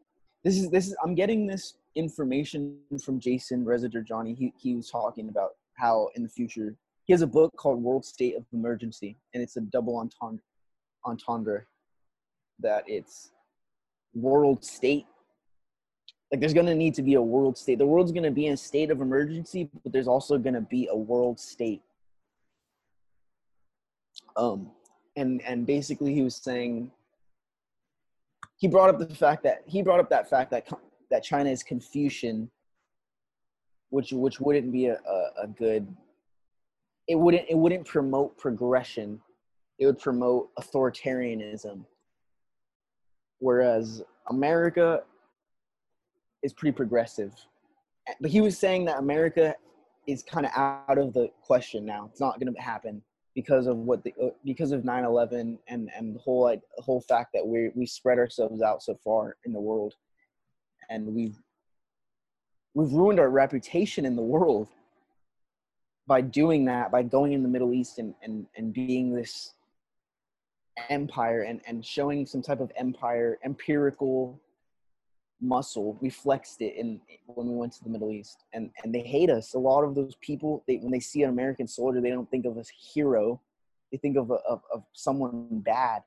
this 0.44 0.58
is 0.58 0.70
this 0.70 0.88
is. 0.88 0.96
I'm 1.04 1.16
getting 1.16 1.48
this 1.48 1.74
information 1.96 2.78
from 3.04 3.20
Jason 3.20 3.66
Reza 3.66 3.90
Jorjani. 3.90 4.38
He 4.38 4.54
he 4.58 4.76
was 4.76 4.92
talking 4.92 5.30
about 5.30 5.56
how 5.74 6.10
in 6.16 6.22
the 6.22 6.30
future 6.30 6.76
he 7.06 7.14
has 7.14 7.24
a 7.24 7.28
book 7.28 7.56
called 7.58 7.82
World 7.82 8.06
State 8.06 8.38
of 8.38 8.46
Emergency, 8.54 9.18
and 9.34 9.42
it's 9.42 9.58
a 9.58 9.62
double 9.62 9.98
entendre 9.98 10.40
entendre 11.06 11.66
that 12.60 12.84
it's 12.88 13.32
world 14.14 14.64
state. 14.64 15.06
Like 16.32 16.40
there's 16.40 16.54
going 16.54 16.66
to 16.66 16.76
need 16.76 16.96
to 16.96 17.04
be 17.04 17.14
a 17.16 17.22
world 17.22 17.58
state. 17.58 17.78
The 17.78 17.86
world's 17.86 18.12
going 18.12 18.24
to 18.24 18.32
be 18.32 18.48
in 18.48 18.54
a 18.54 18.58
state 18.58 18.92
of 18.92 19.02
emergency 19.02 19.70
but 19.84 19.92
there's 19.92 20.08
also 20.08 20.38
going 20.38 20.56
to 20.56 20.62
be 20.62 20.88
a 20.92 20.96
world 20.96 21.40
state. 21.40 21.82
Um 24.36 24.72
and 25.16 25.42
and 25.44 25.66
basically 25.66 26.14
he 26.14 26.22
was 26.22 26.36
saying 26.36 26.92
he 28.58 28.68
brought 28.68 28.90
up 28.90 29.00
the 29.00 29.16
fact 29.16 29.44
that 29.44 29.64
he 29.66 29.82
brought 29.82 30.00
up 30.00 30.10
that 30.10 30.30
fact 30.30 30.52
that 30.52 30.68
that 31.10 31.24
china 31.24 31.50
is 31.50 31.64
confucian 31.64 32.50
which 33.90 34.12
which 34.12 34.40
wouldn't 34.40 34.72
be 34.72 34.88
a, 34.88 34.96
a, 34.96 35.44
a 35.44 35.48
good 35.48 35.88
it 37.08 37.16
wouldn't 37.16 37.46
it 37.50 37.58
wouldn't 37.58 37.86
promote 37.86 38.38
progression 38.38 39.22
it 39.80 39.86
would 39.86 40.00
promote 40.00 40.50
authoritarianism. 40.60 41.86
Whereas 43.40 44.04
america 44.30 45.02
is 46.42 46.54
pretty 46.54 46.76
progressive. 46.76 47.34
But 48.22 48.32
he 48.32 48.42
was 48.42 48.58
saying 48.58 48.86
that 48.86 49.00
america 49.00 49.56
is 50.08 50.24
kind 50.24 50.46
of 50.46 50.52
out 50.56 50.98
of 50.98 51.14
the 51.14 51.30
question 51.42 51.86
now. 51.86 52.08
It's 52.12 52.20
not 52.20 52.40
going 52.40 52.54
to 52.54 52.62
happen 52.62 53.02
because 53.34 53.68
of 53.68 53.78
what 53.78 54.04
the 54.04 54.14
uh, 54.22 54.30
because 54.46 54.72
of 54.72 54.84
9-11 54.84 55.58
and 55.68 55.90
and 55.96 56.16
the 56.16 56.20
whole 56.20 56.44
like 56.44 56.62
whole 56.78 57.02
fact 57.02 57.32
that 57.34 57.46
we 57.46 57.72
we 57.76 57.86
spread 57.86 58.18
ourselves 58.18 58.62
out 58.62 58.82
so 58.82 58.96
far 59.04 59.36
in 59.46 59.54
the 59.54 59.60
world. 59.60 59.94
And 60.90 61.08
we've 61.08 61.38
we've 62.74 62.94
ruined 62.94 63.20
our 63.20 63.30
reputation 63.30 64.06
in 64.06 64.16
the 64.16 64.22
world 64.22 64.70
by 66.08 66.22
doing 66.22 66.66
that 66.66 66.92
by 66.92 67.02
going 67.02 67.34
in 67.34 67.44
the 67.44 67.50
middle 67.50 67.74
east 67.74 68.00
and 68.00 68.14
and, 68.22 68.46
and 68.56 68.74
being 68.74 69.14
this 69.14 69.54
empire 70.90 71.44
and, 71.44 71.62
and 71.68 71.86
showing 71.86 72.26
some 72.26 72.42
type 72.42 72.60
of 72.60 72.72
empire 72.76 73.40
empirical 73.44 74.40
muscle 75.42 75.98
we 76.02 76.10
flexed 76.10 76.62
it 76.62 76.76
in 76.76 77.00
when 77.28 77.48
we 77.48 77.56
went 77.56 77.72
to 77.72 77.84
the 77.84 77.90
middle 77.90 78.12
east 78.12 78.44
and 78.54 78.72
and 78.84 78.94
they 78.94 79.02
hate 79.02 79.30
us 79.30 79.54
a 79.54 79.60
lot 79.60 79.84
of 79.84 79.94
those 79.94 80.16
people 80.22 80.64
they 80.68 80.78
when 80.78 80.92
they 80.92 81.00
see 81.00 81.24
an 81.24 81.30
american 81.30 81.68
soldier 81.68 82.02
they 82.02 82.10
don't 82.10 82.30
think 82.32 82.46
of 82.46 82.58
as 82.58 82.70
hero 82.70 83.40
they 83.92 83.98
think 83.98 84.18
of, 84.18 84.32
a, 84.32 84.36
of 84.50 84.62
of 84.74 84.84
someone 84.94 85.48
bad 85.52 86.02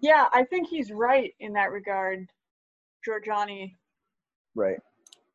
Yeah, 0.00 0.26
I 0.32 0.44
think 0.44 0.68
he's 0.68 0.90
right 0.92 1.34
in 1.40 1.52
that 1.54 1.72
regard. 1.72 2.28
Jorjani. 3.06 3.74
Right. 4.54 4.78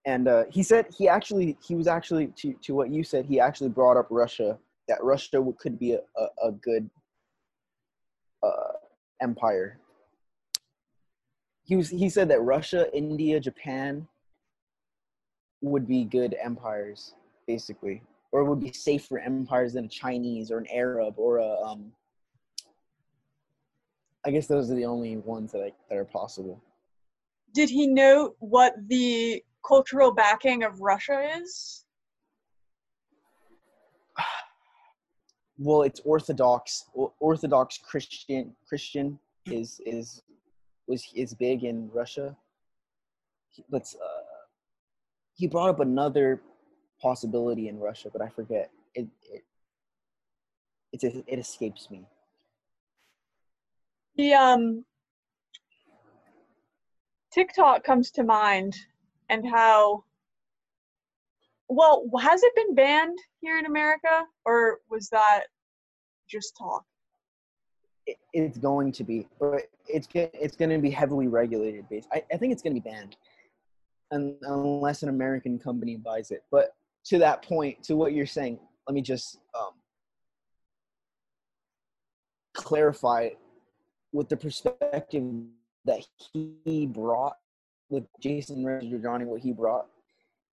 And 0.06 0.28
uh, 0.28 0.46
he 0.50 0.64
said 0.64 0.88
he 0.96 1.08
actually 1.08 1.58
he 1.62 1.76
was 1.76 1.88
actually 1.88 2.28
to 2.38 2.54
to 2.62 2.74
what 2.74 2.90
you 2.90 3.04
said 3.04 3.26
he 3.26 3.40
actually 3.40 3.70
brought 3.70 3.98
up 3.98 4.08
Russia 4.10 4.58
that 4.88 5.04
Russia 5.04 5.44
could 5.58 5.80
be 5.80 5.94
a 5.94 6.00
a, 6.18 6.50
a 6.50 6.52
good 6.52 6.90
uh, 8.44 8.74
empire. 9.22 9.80
He 11.64 11.76
was 11.76 11.90
he 11.90 12.10
said 12.10 12.30
that 12.30 12.42
Russia, 12.42 12.94
India, 12.96 13.40
Japan 13.40 14.08
would 15.62 15.88
be 15.88 16.04
good 16.04 16.36
empires 16.42 17.14
basically, 17.48 18.02
or 18.32 18.44
would 18.44 18.60
be 18.60 18.74
safer 18.74 19.20
empires 19.20 19.74
than 19.74 19.86
a 19.86 19.90
Chinese 19.90 20.52
or 20.52 20.58
an 20.58 20.68
Arab 20.72 21.16
or 21.18 21.38
a 21.38 21.62
um. 21.62 21.92
I 24.24 24.30
guess 24.30 24.46
those 24.46 24.70
are 24.70 24.76
the 24.76 24.86
only 24.86 25.18
ones 25.18 25.52
that 25.52 25.64
I, 25.64 25.72
that 25.90 25.98
are 25.98 26.06
possible. 26.06 26.62
Did 27.54 27.70
he 27.70 27.88
note 27.88 28.36
what 28.40 28.74
the 28.88 29.44
cultural 29.66 30.12
backing 30.12 30.64
of 30.64 30.80
Russia 30.80 31.38
is? 31.42 31.86
Well 35.64 35.84
it's 35.84 36.02
orthodox 36.06 36.86
orthodox 37.20 37.78
christian 37.78 38.52
christian 38.68 39.20
is 39.46 39.80
is 39.86 40.24
was 40.88 41.06
is 41.16 41.34
big 41.34 41.64
in 41.64 41.90
russia. 41.94 42.36
Let's 43.70 43.96
uh 43.96 44.24
he 45.34 45.48
brought 45.48 45.70
up 45.70 45.80
another 45.80 46.42
possibility 47.02 47.68
in 47.68 47.80
russia 47.80 48.10
but 48.12 48.22
i 48.22 48.30
forget. 48.30 48.72
It 48.96 49.08
it 49.32 49.44
it, 50.92 51.24
it 51.28 51.40
escapes 51.40 51.90
me. 51.90 52.06
The 54.18 54.34
um 54.34 54.86
TikTok 57.32 57.84
comes 57.84 58.12
to 58.12 58.24
mind 58.24 58.76
and 59.30 59.48
how 59.48 60.04
well 61.70 62.04
has 62.20 62.44
it 62.44 62.54
been 62.56 62.76
banned 62.76 63.18
here 63.40 63.58
in 63.58 63.66
America 63.66 64.26
or 64.46 64.80
was 64.90 65.08
that 65.10 65.44
just 66.32 66.56
talk? 66.58 66.86
it's 68.34 68.58
going 68.58 68.92
to 68.92 69.04
be 69.04 69.28
but 69.40 69.64
it's 69.88 70.08
it's 70.14 70.56
going 70.56 70.70
to 70.70 70.80
be 70.80 70.90
heavily 70.90 71.28
regulated 71.28 71.88
based 71.90 72.08
I, 72.12 72.24
I 72.32 72.38
think 72.38 72.52
it's 72.52 72.62
going 72.62 72.76
to 72.76 72.82
be 72.82 72.90
banned. 72.90 73.16
And 74.12 74.36
unless 74.42 75.04
an 75.04 75.10
american 75.10 75.60
company 75.60 75.96
buys 75.98 76.32
it. 76.32 76.44
But 76.52 76.76
to 77.06 77.20
that 77.20 77.44
point 77.44 77.84
to 77.84 77.96
what 77.96 78.14
you're 78.14 78.26
saying 78.26 78.60
let 78.88 78.96
me 78.96 79.02
just 79.02 79.40
um, 79.58 79.74
clarify 82.54 83.30
with 84.12 84.30
the 84.30 84.38
perspective 84.38 85.24
that 85.86 86.04
he 86.34 86.88
brought 86.88 87.38
with 87.90 88.06
jason 88.20 88.64
Jorjani 88.64 89.26
what 89.26 89.42
he 89.42 89.52
brought. 89.52 89.88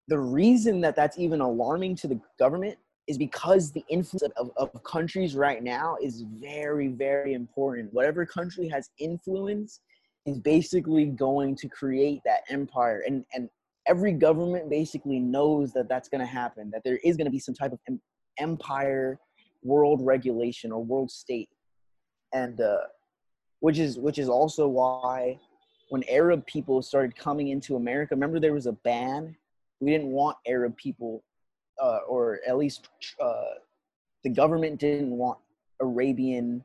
The 0.09 0.18
reason 0.18 0.81
that 0.83 0.97
that's 0.97 1.18
even 1.18 1.41
alarming 1.41 1.97
to 1.97 2.09
the 2.09 2.20
government 2.39 2.79
is 3.09 3.17
because 3.19 3.73
the 3.73 3.85
influence 3.89 4.23
of, 4.37 4.51
of 4.57 4.85
countries 4.85 5.35
right 5.35 5.63
now 5.63 5.97
is 6.01 6.25
very, 6.39 6.89
very 6.89 7.33
important. 7.33 7.93
Whatever 7.93 8.27
country 8.27 8.69
has 8.69 8.91
influence 8.99 9.81
is 10.27 10.39
basically 10.39 11.07
going 11.07 11.57
to 11.57 11.69
create 11.69 12.21
that 12.27 12.41
empire. 12.51 13.03
And, 13.07 13.25
and 13.33 13.49
every 13.87 14.13
government 14.13 14.69
basically 14.69 15.19
knows 15.19 15.73
that 15.73 15.89
that's 15.89 16.11
going 16.11 16.21
to 16.21 16.27
happen, 16.27 16.71
that 16.71 16.83
there 16.85 16.99
is 17.03 17.17
going 17.17 17.25
to 17.25 17.31
be 17.31 17.39
some 17.39 17.55
type 17.55 17.73
of 17.73 17.81
em- 17.89 18.01
empire, 18.39 19.19
world 19.63 20.01
regulation, 20.05 20.71
or 20.71 20.85
world 20.85 21.11
state. 21.11 21.49
And 22.35 22.61
uh, 22.61 22.77
which 23.61 23.79
is 23.79 23.99
which 23.99 24.19
is 24.19 24.29
also 24.29 24.69
why 24.69 25.41
when 25.89 26.05
Arab 26.09 26.47
people 26.47 26.83
started 26.83 27.17
coming 27.17 27.49
into 27.49 27.77
America, 27.77 28.15
remember 28.15 28.39
there 28.39 28.53
was 28.53 28.67
a 28.67 28.73
ban. 28.73 29.35
We 29.81 29.91
didn't 29.91 30.09
want 30.09 30.37
Arab 30.47 30.77
people 30.77 31.25
uh, 31.81 32.01
or 32.09 32.41
at 32.47 32.57
least 32.57 32.89
uh, 33.20 33.43
the 34.24 34.31
government 34.31 34.79
didn't 34.81 35.11
want 35.11 35.39
Arabian 35.81 36.64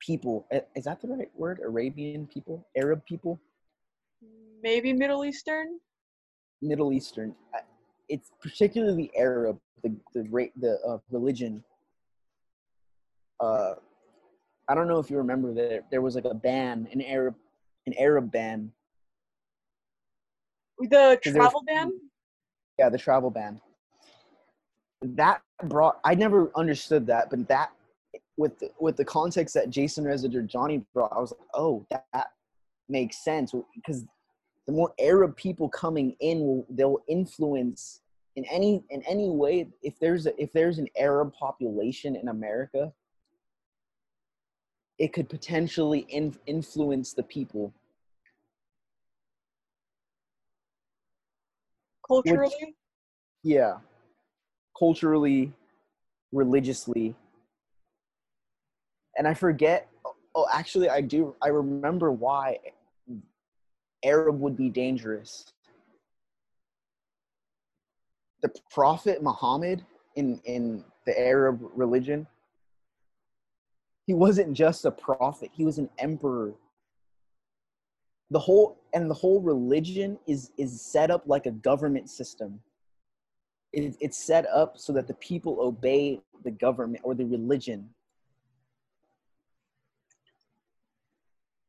people. 0.00 0.46
Is 0.76 0.84
that 0.84 1.00
the 1.00 1.08
right 1.08 1.30
word? 1.34 1.60
Arabian 1.64 2.26
people, 2.26 2.66
Arab 2.76 3.04
people, 3.06 3.40
Maybe 4.62 4.92
Middle 4.92 5.24
Eastern? 5.24 5.78
Middle 6.60 6.92
Eastern. 6.92 7.34
It's 8.08 8.30
particularly 8.42 9.10
Arab, 9.16 9.58
the 9.82 9.94
the 10.14 10.50
the 10.56 10.78
uh, 10.86 10.98
religion. 11.10 11.62
Uh, 13.40 13.74
I 14.68 14.74
don't 14.74 14.88
know 14.88 14.98
if 14.98 15.10
you 15.10 15.16
remember 15.18 15.54
that 15.54 15.84
there 15.90 16.02
was 16.02 16.14
like 16.16 16.24
a 16.24 16.34
ban, 16.34 16.88
an 16.92 17.00
Arab, 17.02 17.36
an 17.86 17.94
Arab 17.98 18.30
ban. 18.32 18.72
The 20.80 20.88
there 20.88 21.12
was- 21.14 21.20
travel 21.22 21.62
ban? 21.66 21.92
Yeah, 22.78 22.88
the 22.88 22.98
travel 22.98 23.30
ban. 23.30 23.60
That 25.02 25.42
brought. 25.64 26.00
I 26.04 26.14
never 26.14 26.50
understood 26.56 27.06
that, 27.06 27.30
but 27.30 27.46
that 27.48 27.70
with 28.36 28.58
the, 28.58 28.70
with 28.80 28.96
the 28.96 29.04
context 29.04 29.54
that 29.54 29.70
Jason 29.70 30.04
Reza 30.04 30.28
Jorjani 30.28 30.84
brought, 30.92 31.12
I 31.12 31.18
was 31.18 31.32
like, 31.32 31.48
oh, 31.54 31.86
that, 31.90 32.06
that 32.12 32.28
makes 32.88 33.22
sense 33.22 33.52
because 33.74 34.04
the 34.66 34.72
more 34.72 34.92
Arab 34.98 35.36
people 35.36 35.68
coming 35.68 36.16
in, 36.20 36.40
will 36.40 36.66
they'll 36.70 37.02
influence 37.08 38.00
in 38.36 38.44
any 38.46 38.82
in 38.90 39.02
any 39.02 39.30
way. 39.30 39.68
If 39.82 39.98
there's 39.98 40.26
a, 40.26 40.40
if 40.40 40.52
there's 40.52 40.78
an 40.78 40.88
Arab 40.96 41.32
population 41.32 42.16
in 42.16 42.28
America, 42.28 42.92
it 44.98 45.12
could 45.12 45.28
potentially 45.28 46.00
in, 46.08 46.34
influence 46.46 47.12
the 47.12 47.22
people. 47.22 47.72
Culturally? 52.06 52.74
Yeah, 53.42 53.76
culturally, 54.78 55.52
religiously, 56.32 57.14
and 59.16 59.26
I 59.26 59.34
forget. 59.34 59.88
Oh, 60.34 60.46
actually, 60.52 60.88
I 60.88 61.00
do. 61.00 61.34
I 61.42 61.48
remember 61.48 62.12
why 62.12 62.58
Arab 64.04 64.40
would 64.40 64.56
be 64.56 64.68
dangerous. 64.68 65.52
The 68.42 68.50
Prophet 68.70 69.22
Muhammad 69.22 69.84
in 70.14 70.40
in 70.44 70.84
the 71.06 71.18
Arab 71.18 71.60
religion, 71.74 72.26
he 74.06 74.14
wasn't 74.14 74.52
just 74.52 74.84
a 74.84 74.90
prophet; 74.90 75.50
he 75.52 75.64
was 75.64 75.78
an 75.78 75.90
emperor. 75.98 76.54
The 78.30 78.38
whole 78.38 78.78
and 78.94 79.10
the 79.10 79.14
whole 79.14 79.40
religion 79.40 80.18
is 80.26 80.52
is 80.56 80.80
set 80.80 81.10
up 81.10 81.24
like 81.26 81.46
a 81.46 81.50
government 81.50 82.08
system. 82.08 82.60
It, 83.72 83.96
it's 84.00 84.16
set 84.16 84.46
up 84.46 84.78
so 84.78 84.92
that 84.94 85.06
the 85.06 85.14
people 85.14 85.58
obey 85.60 86.20
the 86.42 86.50
government 86.50 87.02
or 87.04 87.14
the 87.14 87.26
religion 87.26 87.90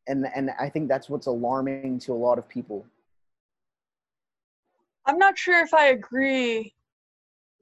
and 0.10 0.26
and 0.36 0.50
I 0.60 0.70
think 0.70 0.90
that's 0.90 1.08
what's 1.08 1.28
alarming 1.28 2.00
to 2.00 2.14
a 2.14 2.16
lot 2.16 2.38
of 2.38 2.50
people. 2.50 2.86
I'm 5.06 5.18
not 5.18 5.38
sure 5.38 5.64
if 5.64 5.74
I 5.74 5.88
agree 5.88 6.74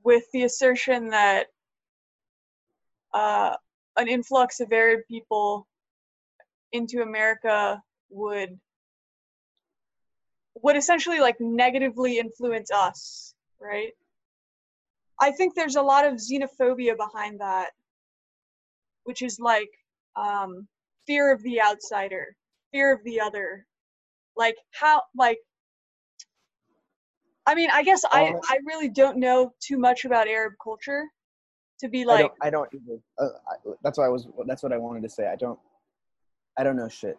with 0.03 0.23
the 0.31 0.43
assertion 0.43 1.09
that 1.09 1.47
uh, 3.13 3.55
an 3.97 4.07
influx 4.07 4.59
of 4.59 4.71
Arab 4.71 5.01
people 5.07 5.67
into 6.71 7.01
America 7.01 7.81
would 8.09 8.57
would 10.61 10.77
essentially 10.77 11.19
like 11.19 11.35
negatively 11.39 12.17
influence 12.17 12.71
us, 12.71 13.35
right? 13.59 13.91
I 15.21 15.31
think 15.31 15.55
there's 15.55 15.75
a 15.75 15.81
lot 15.81 16.05
of 16.05 16.15
xenophobia 16.15 16.95
behind 16.95 17.39
that, 17.39 17.71
which 19.03 19.21
is 19.21 19.39
like 19.39 19.69
um, 20.15 20.67
fear 21.05 21.31
of 21.31 21.41
the 21.43 21.61
outsider, 21.61 22.35
fear 22.71 22.93
of 22.93 23.03
the 23.03 23.19
other. 23.19 23.65
Like 24.35 24.55
how 24.71 25.01
like 25.15 25.39
I 27.47 27.55
mean, 27.55 27.69
I 27.71 27.81
guess 27.81 28.03
I 28.11 28.25
Uh, 28.25 28.39
I 28.49 28.59
really 28.65 28.89
don't 28.89 29.17
know 29.17 29.53
too 29.59 29.79
much 29.79 30.05
about 30.05 30.27
Arab 30.27 30.53
culture 30.61 31.05
to 31.79 31.87
be 31.87 32.01
I 32.01 32.05
like 32.05 32.19
don't. 32.19 32.33
I 32.41 32.49
don't. 32.49 32.69
Either. 32.73 32.99
Uh, 33.17 33.37
I, 33.49 33.71
that's 33.83 33.97
what 33.97 34.03
I 34.03 34.09
was. 34.09 34.27
That's 34.45 34.61
what 34.61 34.73
I 34.73 34.77
wanted 34.77 35.01
to 35.03 35.09
say. 35.09 35.27
I 35.27 35.35
don't. 35.35 35.57
I 36.57 36.63
don't 36.63 36.75
know 36.75 36.89
shit. 36.89 37.17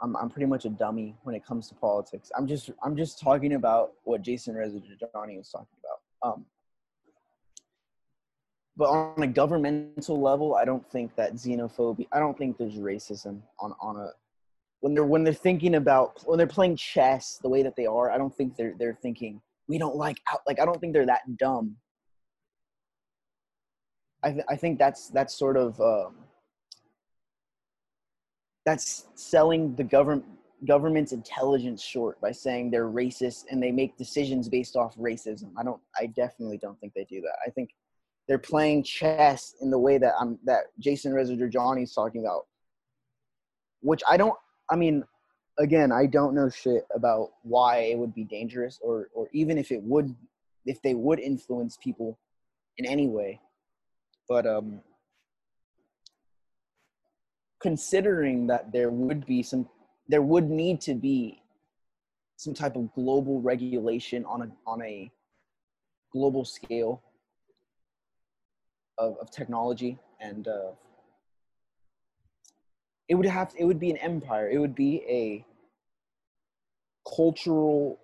I'm. 0.00 0.16
I'm 0.16 0.30
pretty 0.30 0.46
much 0.46 0.64
a 0.64 0.68
dummy 0.70 1.16
when 1.24 1.34
it 1.34 1.44
comes 1.44 1.68
to 1.68 1.74
politics. 1.74 2.30
I'm 2.36 2.46
just. 2.46 2.70
I'm 2.84 2.96
just 2.96 3.20
talking 3.20 3.54
about 3.54 3.94
what 4.04 4.22
Jason 4.22 4.54
Jorjani 4.54 5.38
was 5.38 5.50
talking 5.50 5.76
about. 5.82 6.32
Um. 6.34 6.46
But 8.76 8.88
on 8.88 9.22
a 9.22 9.26
governmental 9.26 10.20
level, 10.20 10.54
I 10.54 10.64
don't 10.64 10.88
think 10.90 11.14
that 11.16 11.34
xenophobia. 11.34 12.06
I 12.12 12.18
don't 12.18 12.36
think 12.36 12.56
there's 12.56 12.76
racism 12.76 13.40
on 13.60 13.74
on 13.80 13.96
a 13.96 14.10
when 14.80 14.94
they're 14.94 15.04
when 15.04 15.24
they're 15.24 15.34
thinking 15.34 15.74
about 15.74 16.22
when 16.24 16.38
they're 16.38 16.46
playing 16.46 16.76
chess 16.76 17.38
the 17.42 17.48
way 17.48 17.62
that 17.62 17.76
they 17.76 17.86
are. 17.86 18.10
I 18.10 18.18
don't 18.18 18.34
think 18.34 18.56
they're 18.56 18.74
they're 18.78 18.98
thinking 19.00 19.40
we 19.68 19.78
don't 19.78 19.96
like 19.96 20.20
out 20.32 20.40
like 20.46 20.58
I 20.58 20.64
don't 20.64 20.80
think 20.80 20.92
they're 20.92 21.06
that 21.06 21.36
dumb. 21.36 21.76
I, 24.22 24.32
th- 24.32 24.44
I 24.48 24.56
think 24.56 24.78
that's 24.78 25.08
that's 25.08 25.34
sort 25.34 25.56
of 25.56 25.80
um, 25.80 26.14
that's 28.64 29.06
selling 29.14 29.74
the 29.76 29.84
government 29.84 30.24
government's 30.66 31.12
intelligence 31.12 31.82
short 31.82 32.20
by 32.20 32.30
saying 32.30 32.70
they're 32.70 32.88
racist 32.88 33.44
and 33.50 33.60
they 33.62 33.72
make 33.72 33.96
decisions 33.96 34.48
based 34.48 34.76
off 34.76 34.96
racism. 34.96 35.50
I 35.56 35.62
don't. 35.62 35.80
I 35.98 36.06
definitely 36.06 36.58
don't 36.58 36.78
think 36.80 36.92
they 36.94 37.04
do 37.04 37.20
that. 37.22 37.36
I 37.46 37.50
think 37.50 37.70
they're 38.28 38.38
playing 38.38 38.84
chess 38.84 39.54
in 39.60 39.70
the 39.70 39.78
way 39.78 39.98
that 39.98 40.14
I'm 40.20 40.38
that 40.44 40.64
Jason 40.78 41.12
Reza 41.12 41.34
Jorjani 41.34 41.82
is 41.84 41.92
talking 41.92 42.22
about, 42.22 42.46
which 43.80 44.02
I 44.08 44.16
don't. 44.16 44.36
I 44.70 44.76
mean, 44.76 45.04
again, 45.58 45.92
I 45.92 46.06
don't 46.06 46.34
know 46.34 46.48
shit 46.48 46.86
about 46.94 47.30
why 47.42 47.78
it 47.78 47.98
would 47.98 48.14
be 48.14 48.24
dangerous 48.24 48.78
or 48.82 49.08
or 49.12 49.28
even 49.32 49.58
if 49.58 49.72
it 49.72 49.82
would 49.82 50.14
if 50.66 50.80
they 50.82 50.94
would 50.94 51.18
influence 51.18 51.76
people 51.82 52.18
in 52.78 52.86
any 52.86 53.08
way. 53.08 53.40
But 54.28 54.46
um 54.46 54.80
considering 57.60 58.46
that 58.48 58.72
there 58.72 58.90
would 58.90 59.26
be 59.26 59.42
some 59.42 59.68
there 60.08 60.22
would 60.22 60.48
need 60.48 60.80
to 60.82 60.94
be 60.94 61.42
some 62.36 62.54
type 62.54 62.76
of 62.76 62.92
global 62.94 63.40
regulation 63.40 64.24
on 64.24 64.42
a 64.42 64.48
on 64.66 64.82
a 64.82 65.10
global 66.12 66.44
scale 66.44 67.02
of, 68.98 69.16
of 69.20 69.30
technology 69.30 69.98
and 70.20 70.48
uh, 70.48 70.70
it 73.08 73.14
would 73.14 73.26
have 73.26 73.52
it 73.58 73.64
would 73.64 73.80
be 73.80 73.90
an 73.90 73.96
empire. 73.98 74.48
It 74.48 74.58
would 74.58 74.74
be 74.74 75.02
a 75.08 75.44
cultural 77.14 77.98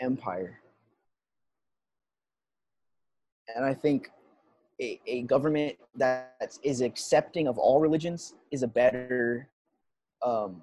empire. 0.00 0.60
And 3.54 3.64
i 3.64 3.72
think 3.72 4.10
a, 4.80 5.00
a 5.06 5.22
government 5.22 5.76
that 5.94 6.58
is 6.62 6.80
accepting 6.80 7.46
of 7.46 7.58
all 7.58 7.80
religions 7.80 8.34
is 8.50 8.62
a 8.62 8.66
better 8.66 9.48
um, 10.22 10.60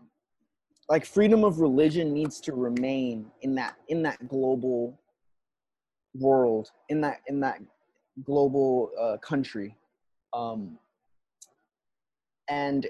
like 0.89 1.05
freedom 1.05 1.43
of 1.43 1.59
religion 1.59 2.13
needs 2.13 2.41
to 2.41 2.53
remain 2.53 3.31
in 3.41 3.55
that 3.55 3.75
in 3.87 4.03
that 4.03 4.27
global 4.27 4.99
world 6.15 6.71
in 6.89 7.01
that 7.01 7.21
in 7.27 7.39
that 7.39 7.61
global 8.23 8.91
uh, 8.99 9.17
country 9.17 9.75
um, 10.33 10.77
and 12.49 12.87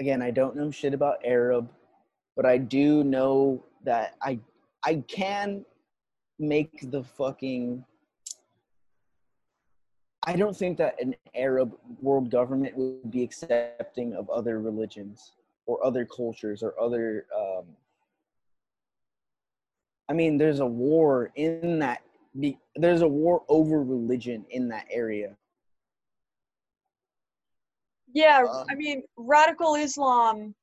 again 0.00 0.22
i 0.22 0.30
don't 0.30 0.56
know 0.56 0.70
shit 0.70 0.94
about 0.94 1.18
arab 1.24 1.68
but 2.34 2.44
i 2.44 2.58
do 2.58 3.04
know 3.04 3.62
that 3.84 4.16
i 4.22 4.38
i 4.84 4.96
can 5.08 5.64
make 6.38 6.90
the 6.90 7.02
fucking 7.02 7.84
I 10.28 10.34
don't 10.34 10.56
think 10.56 10.76
that 10.78 11.00
an 11.00 11.14
Arab 11.36 11.72
world 12.02 12.30
government 12.30 12.76
would 12.76 13.12
be 13.12 13.22
accepting 13.22 14.14
of 14.14 14.28
other 14.28 14.60
religions 14.60 15.32
or 15.66 15.84
other 15.86 16.04
cultures 16.04 16.64
or 16.64 16.78
other. 16.80 17.26
Um, 17.34 17.64
I 20.08 20.14
mean, 20.14 20.36
there's 20.36 20.58
a 20.58 20.66
war 20.66 21.30
in 21.36 21.78
that. 21.78 22.02
There's 22.74 23.02
a 23.02 23.08
war 23.08 23.42
over 23.48 23.82
religion 23.82 24.44
in 24.50 24.68
that 24.68 24.86
area. 24.90 25.36
Yeah, 28.12 28.44
um, 28.50 28.66
I 28.70 28.74
mean, 28.74 29.02
radical 29.16 29.74
Islam 29.74 30.54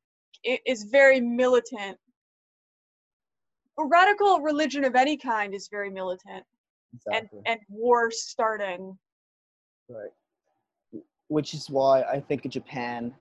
is 0.44 0.84
very 0.84 1.20
militant. 1.20 1.98
A 3.80 3.86
radical 3.86 4.40
religion 4.40 4.84
of 4.84 4.96
any 4.96 5.18
kind 5.18 5.54
is 5.54 5.68
very 5.70 5.90
militant, 5.90 6.46
exactly. 6.94 7.40
and 7.46 7.48
and 7.48 7.60
war 7.70 8.12
starting 8.12 8.98
Right. 9.90 11.04
Which 11.28 11.54
is 11.54 11.70
why 11.70 12.04
I 12.04 12.20
think 12.20 12.48
Japan, 12.50 13.14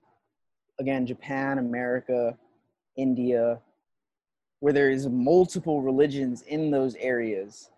again, 0.79 1.05
Japan, 1.05 1.57
America, 1.57 2.37
India, 2.95 3.59
where 4.59 4.73
there 4.73 4.89
is 4.89 5.07
multiple 5.07 5.81
religions 5.81 6.43
in 6.43 6.71
those 6.71 6.95
areas, 6.95 7.69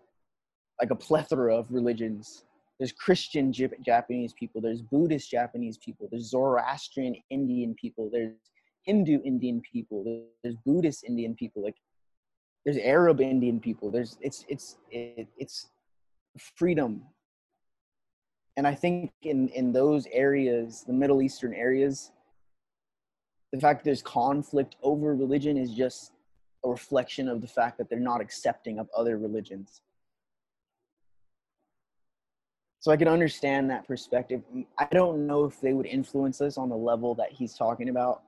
like 0.80 0.90
a 0.90 0.94
plethora 0.94 1.56
of 1.56 1.66
religions. 1.70 2.44
There's 2.78 2.92
Christian 2.92 3.52
Japanese 3.52 4.34
people, 4.34 4.60
there's 4.60 4.82
Buddhist 4.82 5.30
Japanese 5.30 5.78
people, 5.78 6.08
there's 6.10 6.28
Zoroastrian 6.30 7.16
Indian 7.30 7.74
people, 7.74 8.10
there's 8.12 8.34
Hindu 8.82 9.20
Indian 9.24 9.62
people, 9.62 10.26
there's 10.42 10.56
Buddhist 10.66 11.04
Indian 11.04 11.34
people, 11.34 11.62
like 11.62 11.76
there's 12.64 12.76
Arab 12.78 13.20
Indian 13.20 13.60
people. 13.60 13.90
There's 13.90 14.18
it's 14.20 14.44
it's 14.48 14.76
it, 14.90 15.28
it's 15.38 15.68
freedom 16.56 17.02
and 18.56 18.66
I 18.66 18.74
think 18.74 19.12
in 19.22 19.48
in 19.48 19.72
those 19.72 20.06
areas, 20.10 20.84
the 20.86 20.92
Middle 20.92 21.20
Eastern 21.20 21.52
areas, 21.52 22.10
the 23.52 23.60
fact 23.60 23.84
there's 23.84 24.02
conflict 24.02 24.76
over 24.82 25.14
religion 25.14 25.56
is 25.56 25.72
just 25.72 26.12
a 26.64 26.68
reflection 26.68 27.28
of 27.28 27.40
the 27.42 27.46
fact 27.46 27.76
that 27.78 27.90
they're 27.90 28.00
not 28.00 28.20
accepting 28.20 28.78
of 28.78 28.88
other 28.96 29.18
religions. 29.18 29.82
So 32.86 32.92
I 32.92 32.96
can 32.96 33.08
understand 33.08 33.68
that 33.70 33.84
perspective. 33.84 34.42
I 34.78 34.86
don't 34.92 35.26
know 35.26 35.44
if 35.44 35.60
they 35.60 35.72
would 35.72 35.86
influence 35.86 36.40
us 36.40 36.56
on 36.56 36.68
the 36.68 36.76
level 36.76 37.16
that 37.16 37.32
he's 37.32 37.52
talking 37.52 37.88
about, 37.88 38.22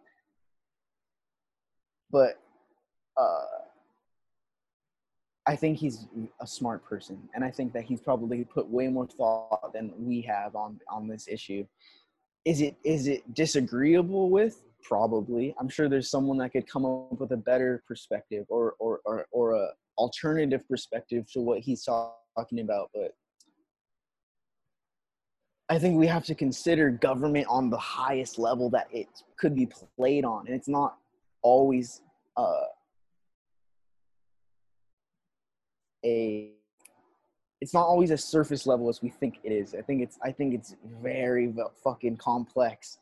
but 2.10 2.40
uh, 3.16 3.44
I 5.46 5.54
think 5.54 5.78
he's 5.78 6.08
a 6.40 6.46
smart 6.48 6.84
person, 6.84 7.28
and 7.36 7.44
I 7.44 7.52
think 7.52 7.72
that 7.72 7.84
he's 7.84 8.00
probably 8.00 8.42
put 8.42 8.68
way 8.68 8.88
more 8.88 9.06
thought 9.06 9.72
than 9.72 9.92
we 9.96 10.22
have 10.22 10.56
on 10.56 10.80
on 10.90 11.06
this 11.06 11.28
issue. 11.28 11.64
Is 12.44 12.60
it 12.60 12.74
is 12.82 13.06
it 13.06 13.32
disagreeable 13.34 14.28
with? 14.28 14.64
Probably. 14.82 15.54
I'm 15.60 15.68
sure 15.68 15.88
there's 15.88 16.10
someone 16.10 16.38
that 16.38 16.50
could 16.50 16.68
come 16.68 16.84
up 16.84 17.20
with 17.20 17.30
a 17.30 17.36
better 17.36 17.84
perspective 17.86 18.44
or 18.48 18.74
or 18.80 19.02
or, 19.04 19.28
or 19.30 19.52
a 19.52 19.68
alternative 19.98 20.68
perspective 20.68 21.30
to 21.34 21.40
what 21.40 21.60
he's 21.60 21.84
talking 21.84 22.58
about, 22.58 22.90
but 22.92 23.14
I 25.70 25.78
think 25.78 25.98
we 25.98 26.06
have 26.06 26.24
to 26.24 26.34
consider 26.34 26.90
government 26.90 27.46
on 27.48 27.68
the 27.68 27.78
highest 27.78 28.38
level 28.38 28.70
that 28.70 28.88
it 28.90 29.08
could 29.38 29.54
be 29.54 29.68
played 29.96 30.24
on, 30.24 30.46
and 30.46 30.54
it's 30.54 30.68
not 30.68 30.96
always. 31.42 32.02
Uh, 32.36 32.64
a 36.04 36.50
it's 37.60 37.74
not 37.74 37.82
always 37.82 38.12
a 38.12 38.18
surface 38.18 38.66
level 38.66 38.88
as 38.88 39.02
we 39.02 39.08
think 39.08 39.38
it 39.42 39.50
is. 39.50 39.74
I 39.74 39.82
think 39.82 40.02
it's 40.02 40.18
I 40.22 40.30
think 40.30 40.54
it's 40.54 40.76
very 41.02 41.52
fucking 41.82 42.16
complex. 42.16 42.98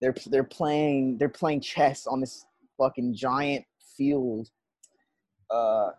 They're 0.00 0.14
they're 0.26 0.44
playing 0.44 1.18
they're 1.18 1.28
playing 1.28 1.60
chess 1.60 2.06
on 2.06 2.20
this 2.20 2.44
fucking 2.78 3.14
giant 3.14 3.64
field. 3.96 4.48
Uh, 5.50 5.90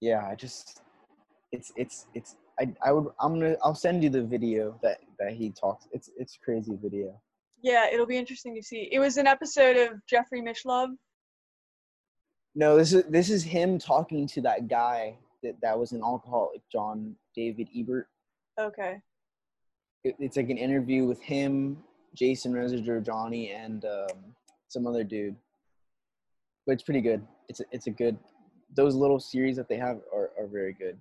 yeah, 0.00 0.26
I 0.26 0.34
just 0.34 0.80
it's 1.52 1.72
it's 1.76 2.06
it's 2.14 2.36
I 2.58 2.72
I 2.84 2.92
would 2.92 3.06
I'm 3.20 3.38
gonna 3.38 3.56
I'll 3.62 3.74
send 3.74 4.02
you 4.02 4.10
the 4.10 4.22
video 4.22 4.78
that 4.82 5.00
that 5.18 5.32
he 5.32 5.50
talks. 5.50 5.86
It's 5.92 6.10
it's 6.16 6.38
crazy 6.42 6.76
video. 6.80 7.20
Yeah, 7.62 7.86
it'll 7.92 8.06
be 8.06 8.16
interesting 8.16 8.54
to 8.56 8.62
see. 8.62 8.88
It 8.90 8.98
was 8.98 9.18
an 9.18 9.26
episode 9.26 9.76
of 9.76 10.00
Jeffrey 10.06 10.40
Mishlove 10.40 10.96
no, 12.54 12.76
this 12.76 12.92
is 12.92 13.04
this 13.04 13.30
is 13.30 13.42
him 13.42 13.78
talking 13.78 14.26
to 14.28 14.40
that 14.42 14.68
guy 14.68 15.16
that 15.42 15.56
that 15.62 15.78
was 15.78 15.92
an 15.92 16.02
alcoholic, 16.02 16.62
John 16.70 17.14
David 17.34 17.68
Ebert. 17.76 18.08
Okay. 18.58 18.98
It, 20.04 20.16
it's 20.18 20.36
like 20.36 20.50
an 20.50 20.58
interview 20.58 21.04
with 21.04 21.20
him, 21.22 21.78
Jason 22.14 22.52
Reza 22.52 22.78
Jorjani, 22.78 23.54
and 23.54 23.84
um, 23.84 24.34
some 24.68 24.86
other 24.86 25.04
dude. 25.04 25.36
But 26.66 26.72
it's 26.72 26.82
pretty 26.82 27.00
good. 27.00 27.22
It's 27.48 27.60
a, 27.60 27.64
it's 27.70 27.86
a 27.86 27.90
good. 27.90 28.18
Those 28.74 28.94
little 28.94 29.20
series 29.20 29.56
that 29.56 29.68
they 29.68 29.76
have 29.76 30.00
are, 30.14 30.30
are 30.38 30.46
very 30.46 30.72
good. 30.72 30.98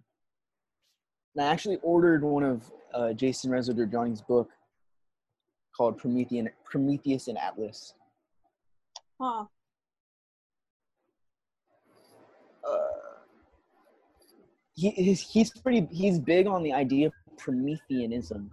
And 1.36 1.46
I 1.46 1.52
actually 1.52 1.78
ordered 1.82 2.24
one 2.24 2.44
of 2.44 2.72
uh, 2.94 3.14
Jason 3.14 3.52
Reza 3.52 3.74
Jorjani's 3.74 4.22
book 4.22 4.50
called 5.76 5.98
Promethean, 5.98 6.50
Prometheus 6.66 7.28
and 7.28 7.38
Atlas. 7.38 7.94
Huh. 9.22 9.46
he, 14.80 14.92
he's, 14.92 15.22
he's 15.22 15.52
pretty 15.52 15.88
he's 15.92 16.20
big 16.20 16.48
on 16.48 16.64
the 16.64 16.72
idea 16.72 17.08
of 17.08 17.14
prometheanism 17.38 18.50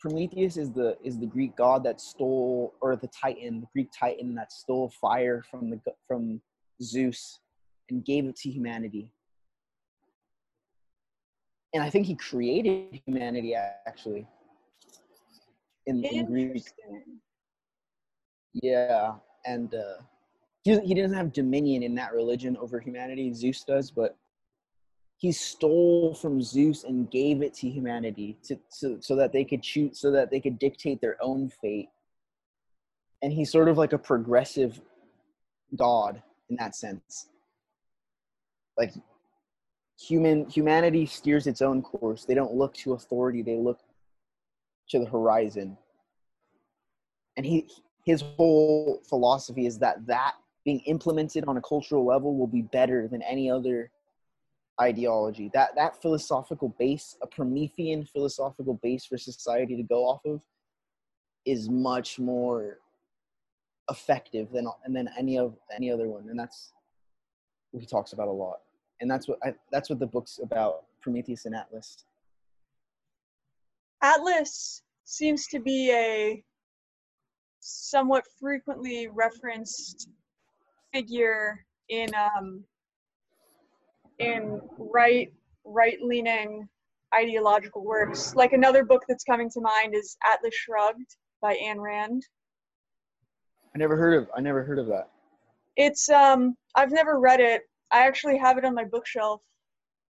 prometheus 0.00 0.56
is 0.56 0.72
the 0.72 0.96
is 1.04 1.18
the 1.18 1.26
greek 1.26 1.56
god 1.56 1.84
that 1.84 2.00
stole 2.00 2.74
or 2.80 2.96
the 2.96 3.08
titan 3.08 3.60
the 3.60 3.66
greek 3.72 3.88
titan 3.98 4.34
that 4.34 4.52
stole 4.52 4.92
fire 5.00 5.42
from 5.48 5.70
the 5.70 5.80
from 6.06 6.40
zeus 6.82 7.40
and 7.90 8.04
gave 8.04 8.26
it 8.26 8.36
to 8.36 8.50
humanity 8.50 9.10
and 11.74 11.82
i 11.82 11.90
think 11.90 12.06
he 12.06 12.14
created 12.14 13.00
humanity 13.06 13.54
actually 13.86 14.26
in, 15.86 16.04
in 16.04 16.26
greek 16.26 16.64
yeah 18.54 19.12
and 19.44 19.74
uh 19.74 20.02
he, 20.64 20.78
he 20.80 20.94
doesn't 20.94 21.16
have 21.16 21.32
dominion 21.32 21.82
in 21.82 21.94
that 21.94 22.12
religion 22.12 22.56
over 22.56 22.80
humanity 22.80 23.32
zeus 23.32 23.62
does 23.64 23.90
but 23.90 24.16
he 25.18 25.32
stole 25.32 26.14
from 26.14 26.42
Zeus 26.42 26.84
and 26.84 27.10
gave 27.10 27.42
it 27.42 27.54
to 27.54 27.68
humanity 27.68 28.36
to, 28.44 28.58
to 28.80 28.98
so 29.00 29.16
that 29.16 29.32
they 29.32 29.44
could 29.44 29.62
choose 29.62 29.98
so 29.98 30.10
that 30.10 30.30
they 30.30 30.40
could 30.40 30.58
dictate 30.58 31.00
their 31.00 31.16
own 31.22 31.50
fate. 31.62 31.88
and 33.22 33.32
he's 33.32 33.50
sort 33.50 33.68
of 33.68 33.78
like 33.78 33.92
a 33.94 33.98
progressive 33.98 34.80
god 35.74 36.22
in 36.50 36.56
that 36.56 36.76
sense. 36.76 37.28
Like 38.76 38.92
human 39.98 40.48
humanity 40.48 41.06
steers 41.06 41.46
its 41.46 41.62
own 41.62 41.82
course. 41.82 42.24
They 42.24 42.34
don't 42.34 42.54
look 42.54 42.74
to 42.78 42.92
authority, 42.92 43.42
they 43.42 43.56
look 43.56 43.80
to 44.90 44.98
the 44.98 45.06
horizon. 45.06 45.76
And 47.36 47.44
he 47.44 47.68
his 48.04 48.22
whole 48.22 49.02
philosophy 49.08 49.66
is 49.66 49.78
that 49.78 50.06
that 50.06 50.34
being 50.64 50.80
implemented 50.80 51.44
on 51.46 51.56
a 51.56 51.60
cultural 51.60 52.04
level 52.04 52.36
will 52.36 52.46
be 52.46 52.62
better 52.62 53.08
than 53.08 53.22
any 53.22 53.50
other 53.50 53.90
ideology. 54.80 55.50
That 55.52 55.74
that 55.76 56.00
philosophical 56.00 56.74
base, 56.78 57.16
a 57.22 57.26
Promethean 57.26 58.04
philosophical 58.04 58.74
base 58.74 59.04
for 59.06 59.18
society 59.18 59.76
to 59.76 59.82
go 59.82 60.04
off 60.04 60.24
of, 60.24 60.40
is 61.44 61.68
much 61.68 62.18
more 62.18 62.78
effective 63.90 64.50
than 64.52 64.68
and 64.84 64.94
than 64.94 65.08
any 65.18 65.38
of 65.38 65.56
any 65.74 65.90
other 65.90 66.08
one, 66.08 66.28
and 66.28 66.38
that's 66.38 66.72
what 67.70 67.80
he 67.80 67.86
talks 67.86 68.12
about 68.12 68.28
a 68.28 68.32
lot. 68.32 68.60
And 69.00 69.10
that's 69.10 69.28
what 69.28 69.38
I, 69.44 69.54
that's 69.70 69.90
what 69.90 69.98
the 69.98 70.06
book's 70.06 70.40
about, 70.42 70.84
Prometheus 71.00 71.44
and 71.44 71.54
Atlas. 71.54 72.04
Atlas 74.02 74.82
seems 75.04 75.46
to 75.48 75.60
be 75.60 75.90
a 75.92 76.42
somewhat 77.60 78.24
frequently 78.40 79.08
referenced 79.08 80.08
figure 80.92 81.64
in 81.88 82.08
um, 82.14 82.64
in 84.18 84.60
right 84.78 85.32
right 85.64 85.98
leaning 86.00 86.68
ideological 87.14 87.84
works. 87.84 88.34
Like 88.34 88.52
another 88.52 88.84
book 88.84 89.04
that's 89.08 89.24
coming 89.24 89.50
to 89.50 89.60
mind 89.60 89.94
is 89.94 90.16
Atlas 90.24 90.54
Shrugged 90.54 91.16
by 91.40 91.54
Ayn 91.54 91.78
Rand. 91.78 92.22
I 93.74 93.78
never 93.78 93.96
heard 93.96 94.14
of 94.22 94.28
I 94.36 94.40
never 94.40 94.64
heard 94.64 94.78
of 94.78 94.86
that. 94.86 95.10
It's 95.76 96.08
um 96.08 96.56
I've 96.74 96.92
never 96.92 97.18
read 97.18 97.40
it. 97.40 97.62
I 97.92 98.06
actually 98.06 98.38
have 98.38 98.58
it 98.58 98.64
on 98.64 98.74
my 98.74 98.84
bookshelf 98.84 99.40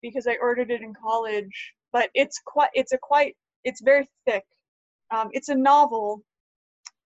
because 0.01 0.27
I 0.27 0.35
ordered 0.41 0.71
it 0.71 0.81
in 0.81 0.93
college. 0.93 1.73
But 1.91 2.09
it's 2.13 2.39
quite 2.45 2.69
it's 2.73 2.91
a 2.91 2.97
quite 2.97 3.35
it's 3.63 3.81
very 3.81 4.09
thick. 4.27 4.43
Um, 5.13 5.29
it's 5.31 5.49
a 5.49 5.55
novel. 5.55 6.23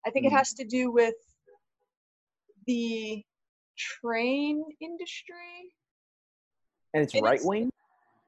I 0.07 0.11
think 0.11 0.25
mm. 0.25 0.29
it 0.29 0.33
hmm. 0.33 0.39
has 0.39 0.53
to 0.55 0.65
do 0.65 0.91
with 0.91 1.15
the 2.67 3.23
train 3.79 4.65
industry. 4.81 5.75
And 6.95 7.03
it's 7.03 7.15
right 7.21 7.41
wing? 7.43 7.71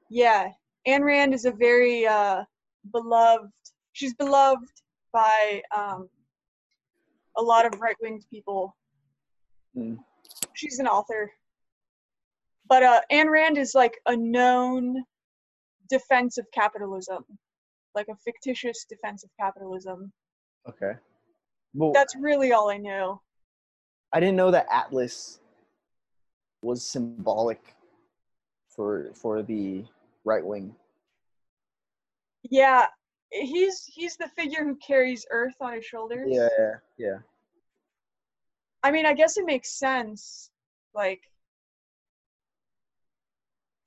Yeah. 0.09 0.51
Ayn 0.87 1.01
Rand 1.01 1.33
is 1.33 1.45
a 1.45 1.51
very 1.51 2.07
uh, 2.07 2.43
beloved, 2.91 3.51
she's 3.93 4.13
beloved 4.13 4.69
by 5.13 5.61
um, 5.75 6.09
a 7.37 7.41
lot 7.41 7.65
of 7.65 7.79
right 7.79 7.95
winged 8.01 8.25
people. 8.29 8.75
Mm. 9.75 9.97
She's 10.53 10.79
an 10.79 10.87
author. 10.87 11.31
But 12.67 12.83
uh, 12.83 13.01
Ayn 13.11 13.29
Rand 13.29 13.57
is 13.57 13.75
like 13.75 13.99
a 14.07 14.15
known 14.15 15.03
defense 15.89 16.37
of 16.37 16.45
capitalism, 16.53 17.23
like 17.93 18.07
a 18.09 18.15
fictitious 18.23 18.85
defense 18.89 19.23
of 19.23 19.29
capitalism. 19.39 20.11
Okay. 20.67 20.93
Well, 21.73 21.91
That's 21.93 22.15
really 22.15 22.53
all 22.53 22.69
I 22.69 22.77
know. 22.77 23.21
I 24.13 24.19
didn't 24.19 24.37
know 24.37 24.51
that 24.51 24.67
Atlas 24.71 25.39
was 26.61 26.83
symbolic 26.83 27.75
for 28.69 29.11
for 29.13 29.43
the 29.43 29.83
right 30.23 30.45
wing. 30.45 30.75
Yeah, 32.43 32.85
he's 33.31 33.83
he's 33.85 34.15
the 34.17 34.29
figure 34.37 34.63
who 34.63 34.75
carries 34.77 35.25
Earth 35.31 35.55
on 35.59 35.73
his 35.73 35.85
shoulders. 35.85 36.27
Yeah, 36.29 36.47
yeah, 36.57 36.73
yeah. 36.97 37.17
I 38.83 38.91
mean, 38.91 39.05
I 39.05 39.13
guess 39.13 39.37
it 39.37 39.45
makes 39.45 39.77
sense. 39.77 40.49
Like 40.93 41.21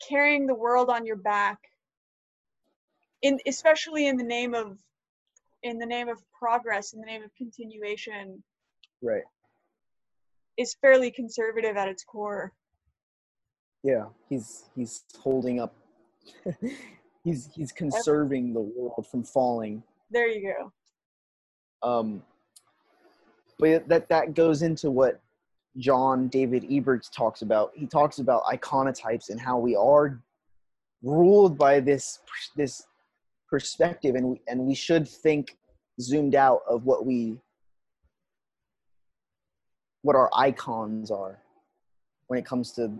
carrying 0.08 0.46
the 0.46 0.54
world 0.54 0.88
on 0.90 1.04
your 1.04 1.16
back 1.16 1.58
in 3.22 3.38
especially 3.46 4.06
in 4.06 4.16
the 4.16 4.24
name 4.24 4.54
of 4.54 4.78
in 5.62 5.78
the 5.78 5.86
name 5.86 6.08
of 6.08 6.18
progress 6.32 6.92
in 6.92 7.00
the 7.00 7.06
name 7.06 7.22
of 7.22 7.34
continuation 7.34 8.42
right. 9.02 9.22
is 10.56 10.76
fairly 10.80 11.10
conservative 11.10 11.76
at 11.76 11.88
its 11.88 12.04
core. 12.04 12.52
Yeah 13.82 14.06
he's 14.28 14.64
he's 14.76 15.04
holding 15.18 15.60
up 15.60 15.74
he's 17.24 17.50
he's 17.54 17.72
conserving 17.72 18.52
the 18.52 18.60
world 18.60 19.06
from 19.10 19.24
falling. 19.24 19.82
There 20.10 20.28
you 20.28 20.54
go. 20.54 21.88
Um 21.88 22.22
but 23.58 23.88
that 23.88 24.08
that 24.08 24.34
goes 24.34 24.62
into 24.62 24.90
what 24.90 25.20
john 25.76 26.28
david 26.28 26.64
eberts 26.64 27.10
talks 27.10 27.42
about 27.42 27.70
he 27.74 27.86
talks 27.86 28.18
about 28.18 28.42
iconotypes 28.44 29.30
and 29.30 29.40
how 29.40 29.58
we 29.58 29.76
are 29.76 30.20
ruled 31.02 31.56
by 31.56 31.78
this 31.78 32.18
this 32.56 32.82
perspective 33.48 34.14
and 34.14 34.26
we, 34.26 34.40
and 34.48 34.60
we 34.60 34.74
should 34.74 35.06
think 35.08 35.56
zoomed 36.00 36.34
out 36.34 36.62
of 36.68 36.84
what 36.84 37.06
we 37.06 37.38
what 40.02 40.16
our 40.16 40.30
icons 40.34 41.10
are 41.10 41.38
when 42.28 42.38
it 42.38 42.44
comes 42.44 42.72
to 42.72 42.92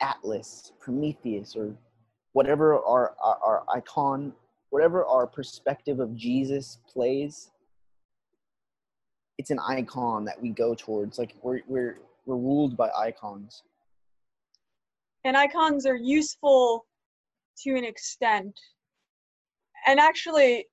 Atlas, 0.00 0.72
Prometheus, 0.80 1.56
or 1.56 1.74
whatever 2.32 2.76
our, 2.84 3.14
our, 3.22 3.38
our 3.44 3.64
icon, 3.74 4.32
whatever 4.70 5.04
our 5.04 5.26
perspective 5.26 6.00
of 6.00 6.14
Jesus 6.14 6.78
plays, 6.88 7.50
it's 9.36 9.50
an 9.50 9.58
icon 9.66 10.24
that 10.24 10.40
we 10.40 10.50
go 10.50 10.74
towards. 10.74 11.18
Like 11.18 11.34
we're 11.42 11.60
we're 11.68 11.98
we're 12.28 12.36
ruled 12.36 12.76
by 12.76 12.90
icons. 12.90 13.62
And 15.24 15.36
icons 15.36 15.86
are 15.86 15.96
useful 15.96 16.84
to 17.62 17.74
an 17.74 17.84
extent. 17.84 18.54
And 19.86 19.98
actually 19.98 20.66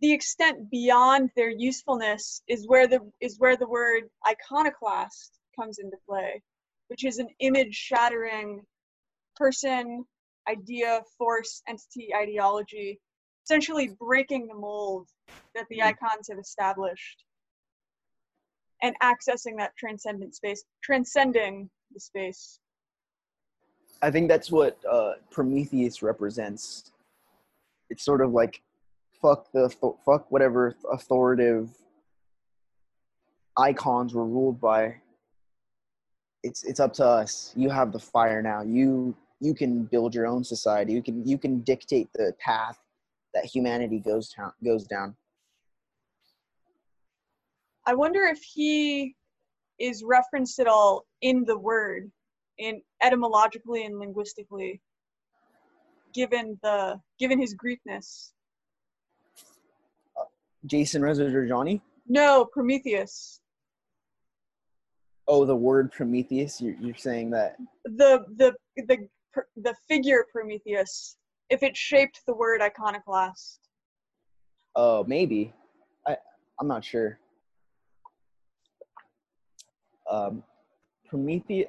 the 0.00 0.12
extent 0.12 0.70
beyond 0.70 1.30
their 1.36 1.50
usefulness 1.50 2.42
is 2.48 2.66
where 2.66 2.86
the 2.86 3.00
is 3.20 3.36
where 3.38 3.56
the 3.56 3.68
word 3.68 4.04
iconoclast 4.26 5.38
comes 5.58 5.78
into 5.78 5.96
play 6.06 6.42
which 6.88 7.04
is 7.04 7.18
an 7.18 7.28
image 7.40 7.74
shattering 7.74 8.62
person, 9.36 10.04
idea, 10.48 11.00
force, 11.18 11.62
entity, 11.66 12.14
ideology, 12.14 13.00
essentially 13.44 13.90
breaking 13.98 14.46
the 14.46 14.54
mold 14.54 15.08
that 15.54 15.66
the 15.70 15.80
hmm. 15.80 15.88
icons 15.88 16.28
have 16.28 16.38
established 16.38 17.24
and 18.82 18.94
accessing 19.02 19.56
that 19.58 19.72
transcendent 19.76 20.34
space, 20.34 20.64
transcending 20.82 21.70
the 21.92 22.00
space. 22.00 22.58
I 24.02 24.10
think 24.10 24.28
that's 24.28 24.50
what 24.50 24.78
uh, 24.90 25.12
Prometheus 25.30 26.02
represents. 26.02 26.92
It's 27.88 28.04
sort 28.04 28.20
of 28.20 28.32
like 28.32 28.62
fuck 29.22 29.50
the 29.52 29.70
fuck 30.04 30.30
whatever 30.30 30.76
authoritative 30.92 31.70
icons 33.56 34.12
were 34.12 34.26
ruled 34.26 34.60
by 34.60 34.96
it's 36.46 36.64
it's 36.64 36.80
up 36.80 36.92
to 36.94 37.04
us. 37.04 37.52
You 37.56 37.70
have 37.70 37.92
the 37.92 37.98
fire 37.98 38.40
now. 38.40 38.62
You 38.62 39.16
you 39.40 39.54
can 39.54 39.84
build 39.84 40.14
your 40.14 40.26
own 40.26 40.44
society. 40.44 40.92
You 40.92 41.02
can 41.02 41.26
you 41.26 41.38
can 41.38 41.60
dictate 41.60 42.08
the 42.14 42.32
path 42.38 42.78
that 43.34 43.44
humanity 43.44 43.98
goes 43.98 44.28
down 44.30 44.52
goes 44.64 44.86
down. 44.86 45.16
I 47.86 47.94
wonder 47.94 48.22
if 48.22 48.42
he 48.42 49.14
is 49.78 50.02
referenced 50.04 50.58
at 50.58 50.66
all 50.66 51.06
in 51.22 51.44
the 51.44 51.56
word, 51.56 52.10
in 52.58 52.82
etymologically 53.00 53.84
and 53.84 54.00
linguistically, 54.00 54.80
given 56.12 56.58
the 56.62 57.00
given 57.20 57.40
his 57.40 57.54
Greekness. 57.54 58.32
Uh, 60.18 60.24
Jason 60.66 61.00
Reza 61.00 61.24
Jorjani? 61.26 61.80
No, 62.08 62.44
Prometheus. 62.44 63.40
Oh 65.28 65.44
the 65.44 65.56
word 65.56 65.92
prometheus? 65.92 66.60
You're, 66.60 66.76
you're 66.80 66.96
saying 66.96 67.30
that 67.30 67.56
the 67.84 68.24
the 68.36 68.54
the 68.88 68.98
the 69.56 69.74
figure 69.88 70.24
prometheus 70.32 71.16
if 71.50 71.62
it 71.62 71.76
shaped 71.76 72.20
the 72.26 72.34
word 72.34 72.60
iconoclast. 72.62 73.60
Oh 74.74 75.04
maybe. 75.04 75.52
I 76.06 76.16
i'm 76.60 76.68
not 76.68 76.84
sure 76.84 77.18
um 80.10 80.42
prometheus 81.08 81.68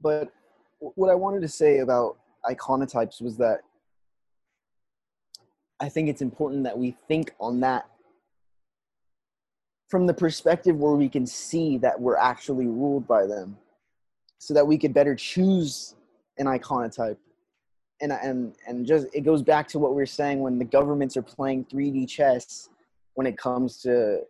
but 0.00 0.30
what 0.78 1.10
i 1.10 1.14
wanted 1.14 1.40
to 1.40 1.48
say 1.48 1.78
about 1.78 2.16
iconotypes 2.50 3.20
was 3.20 3.36
that 3.36 3.60
i 5.80 5.88
think 5.88 6.08
it's 6.08 6.22
important 6.22 6.64
that 6.64 6.78
we 6.78 6.96
think 7.08 7.32
on 7.40 7.60
that 7.60 7.86
from 9.88 10.06
the 10.06 10.14
perspective 10.14 10.76
where 10.76 10.94
we 10.94 11.08
can 11.08 11.26
see 11.26 11.78
that 11.78 12.00
we're 12.00 12.16
actually 12.16 12.66
ruled 12.66 13.06
by 13.06 13.26
them 13.26 13.56
so 14.38 14.54
that 14.54 14.66
we 14.66 14.78
could 14.78 14.92
better 14.92 15.14
choose 15.14 15.94
an 16.38 16.46
iconotype. 16.46 17.16
And 18.00 18.12
and 18.12 18.54
and 18.66 18.84
just 18.84 19.06
it 19.14 19.22
goes 19.22 19.42
back 19.42 19.66
to 19.68 19.78
what 19.78 19.92
we 19.92 19.96
were 19.96 20.06
saying 20.06 20.40
when 20.40 20.58
the 20.58 20.66
governments 20.66 21.16
are 21.16 21.22
playing 21.22 21.64
3D 21.64 22.06
chess 22.06 22.68
when 23.16 23.26
it 23.26 23.36
comes 23.36 23.78
to 23.82 24.20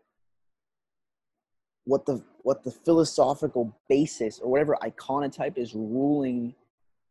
what 1.85 2.07
the 2.07 2.23
what 2.43 2.65
the 2.65 2.71
philosophical 2.71 3.77
basis 3.89 4.39
or 4.39 4.51
whatever 4.51 4.77
iconotype 4.83 5.59
is 5.59 5.75
ruling 5.75 6.55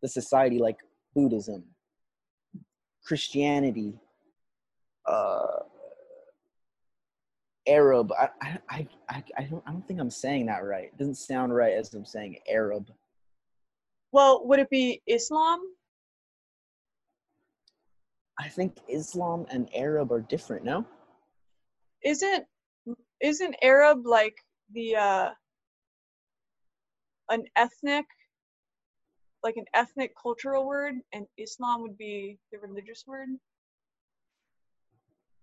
the 0.01 0.07
society 0.07 0.57
like 0.57 0.77
buddhism 1.13 1.63
christianity 3.05 3.93
uh 5.05 5.59
arab. 7.67 8.11
I, 8.13 8.29
I 8.41 8.59
i 8.69 8.87
i 9.37 9.43
don't 9.43 9.63
i 9.67 9.71
don't 9.71 9.87
think 9.87 9.99
i'm 9.99 10.09
saying 10.09 10.45
that 10.47 10.63
right. 10.63 10.85
It 10.85 10.97
doesn't 10.97 11.15
sound 11.15 11.53
right 11.53 11.73
as 11.73 11.93
i'm 11.93 12.05
saying 12.05 12.37
arab. 12.47 12.89
Well, 14.11 14.45
would 14.47 14.59
it 14.59 14.69
be 14.69 15.01
Islam? 15.07 15.59
i 18.39 18.47
think 18.47 18.77
islam 18.89 19.45
and 19.49 19.69
arab 19.73 20.11
are 20.11 20.21
different 20.21 20.63
no 20.63 20.85
Isn't 22.05 22.45
isn't 23.21 23.55
Arab 23.63 24.05
like 24.05 24.35
the 24.73 24.95
uh 24.95 25.29
an 27.29 27.43
ethnic 27.55 28.05
like 29.43 29.57
an 29.57 29.65
ethnic 29.73 30.11
cultural 30.21 30.67
word 30.67 30.95
and 31.13 31.25
Islam 31.37 31.81
would 31.81 31.97
be 31.97 32.37
the 32.51 32.59
religious 32.59 33.03
word? 33.07 33.29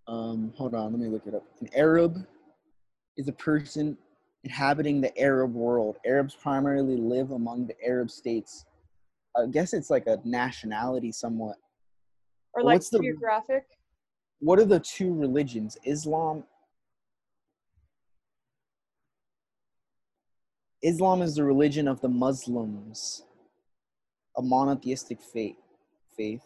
um 0.07 0.53
hold 0.57 0.73
on 0.73 0.91
let 0.91 0.99
me 1.01 1.07
look 1.07 1.27
it 1.27 1.35
up. 1.35 1.43
An 1.61 1.69
arab 1.75 2.25
is 3.17 3.27
a 3.27 3.33
person 3.33 3.97
inhabiting 4.45 5.01
the 5.01 5.17
arab 5.17 5.53
world. 5.53 5.97
Arabs 6.05 6.33
primarily 6.35 6.97
live 6.97 7.31
among 7.31 7.67
the 7.67 7.75
arab 7.85 8.09
states. 8.09 8.65
I 9.35 9.47
guess 9.47 9.73
it's 9.73 9.89
like 9.89 10.07
a 10.07 10.19
nationality 10.23 11.11
somewhat. 11.11 11.57
Or 12.53 12.63
like 12.63 12.75
what's 12.75 12.89
the- 12.89 12.99
geographic? 12.99 13.63
what 14.39 14.59
are 14.59 14.65
the 14.65 14.79
two 14.81 15.13
religions? 15.13 15.77
Islam 15.85 16.43
islam 20.83 21.21
is 21.21 21.35
the 21.35 21.43
religion 21.43 21.87
of 21.87 22.01
the 22.01 22.09
muslims 22.09 23.23
a 24.37 24.41
monotheistic 24.41 25.21
faith 25.21 25.55
faith 26.15 26.43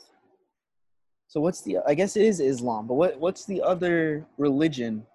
so 1.27 1.39
what's 1.41 1.61
the 1.61 1.77
i 1.87 1.93
guess 1.93 2.15
it 2.15 2.23
is 2.23 2.39
islam 2.39 2.87
but 2.87 2.93
what 2.95 3.19
what's 3.19 3.45
the 3.45 3.61
other 3.61 4.25
religion 4.37 5.05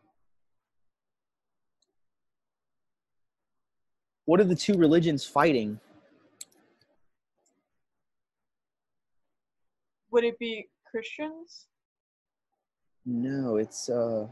what 4.24 4.40
are 4.40 4.44
the 4.44 4.54
two 4.54 4.74
religions 4.74 5.24
fighting 5.24 5.78
Would 10.10 10.24
it 10.24 10.38
be 10.38 10.68
Christians? 10.90 11.68
no 13.06 13.56
it's 13.56 13.88
uh 13.88 14.26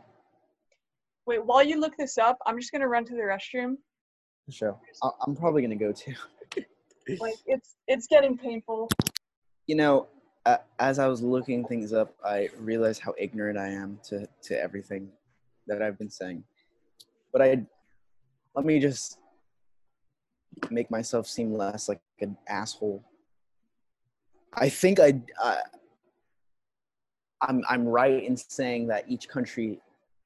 Wait, 1.27 1.45
while 1.45 1.63
you 1.63 1.81
look 1.81 1.97
this 1.97 2.19
up, 2.19 2.37
I'm 2.47 2.59
just 2.59 2.73
gonna 2.73 2.89
run 2.89 3.05
to 3.07 3.15
the 3.15 3.23
restroom. 3.23 3.77
Sure. 4.49 4.79
I- 5.03 5.11
i'm 5.27 5.37
probably 5.37 5.63
gonna 5.63 5.77
go 5.77 5.93
too. 5.93 6.15
Like 7.19 7.35
it's 7.47 7.75
it's 7.89 8.07
getting 8.07 8.37
painful. 8.39 8.89
you 9.67 9.75
know 9.75 10.07
uh, 10.47 10.59
as 10.79 10.99
i 11.01 11.09
was 11.09 11.23
looking 11.23 11.65
things 11.67 11.93
up 11.93 12.15
i 12.25 12.49
realized 12.59 13.01
how 13.01 13.15
ignorant 13.19 13.59
i 13.59 13.69
am 13.69 13.99
to 14.05 14.29
to 14.43 14.61
everything 14.63 15.09
that 15.67 15.83
i've 15.83 15.99
been 15.99 16.11
saying. 16.11 16.45
But 17.33 17.43
i 17.43 17.67
let 18.55 18.65
me 18.65 18.79
just 18.79 19.19
make 20.71 20.91
myself 20.91 21.27
seem 21.27 21.53
less 21.55 21.89
like 21.89 22.01
an 22.21 22.37
asshole. 22.49 23.03
I 24.55 24.69
think 24.69 25.01
i, 25.01 25.21
I 25.43 25.59
i'm 27.43 27.65
i'm 27.69 27.85
right 27.87 28.23
in 28.23 28.37
saying 28.37 28.87
that 28.89 29.05
each 29.09 29.29
country 29.29 29.81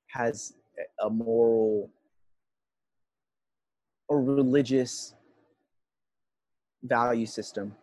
has 0.09 0.55
a 1.01 1.09
moral 1.09 1.89
or 4.09 4.23
religious 4.23 5.15
value 6.83 7.27
system. 7.27 7.75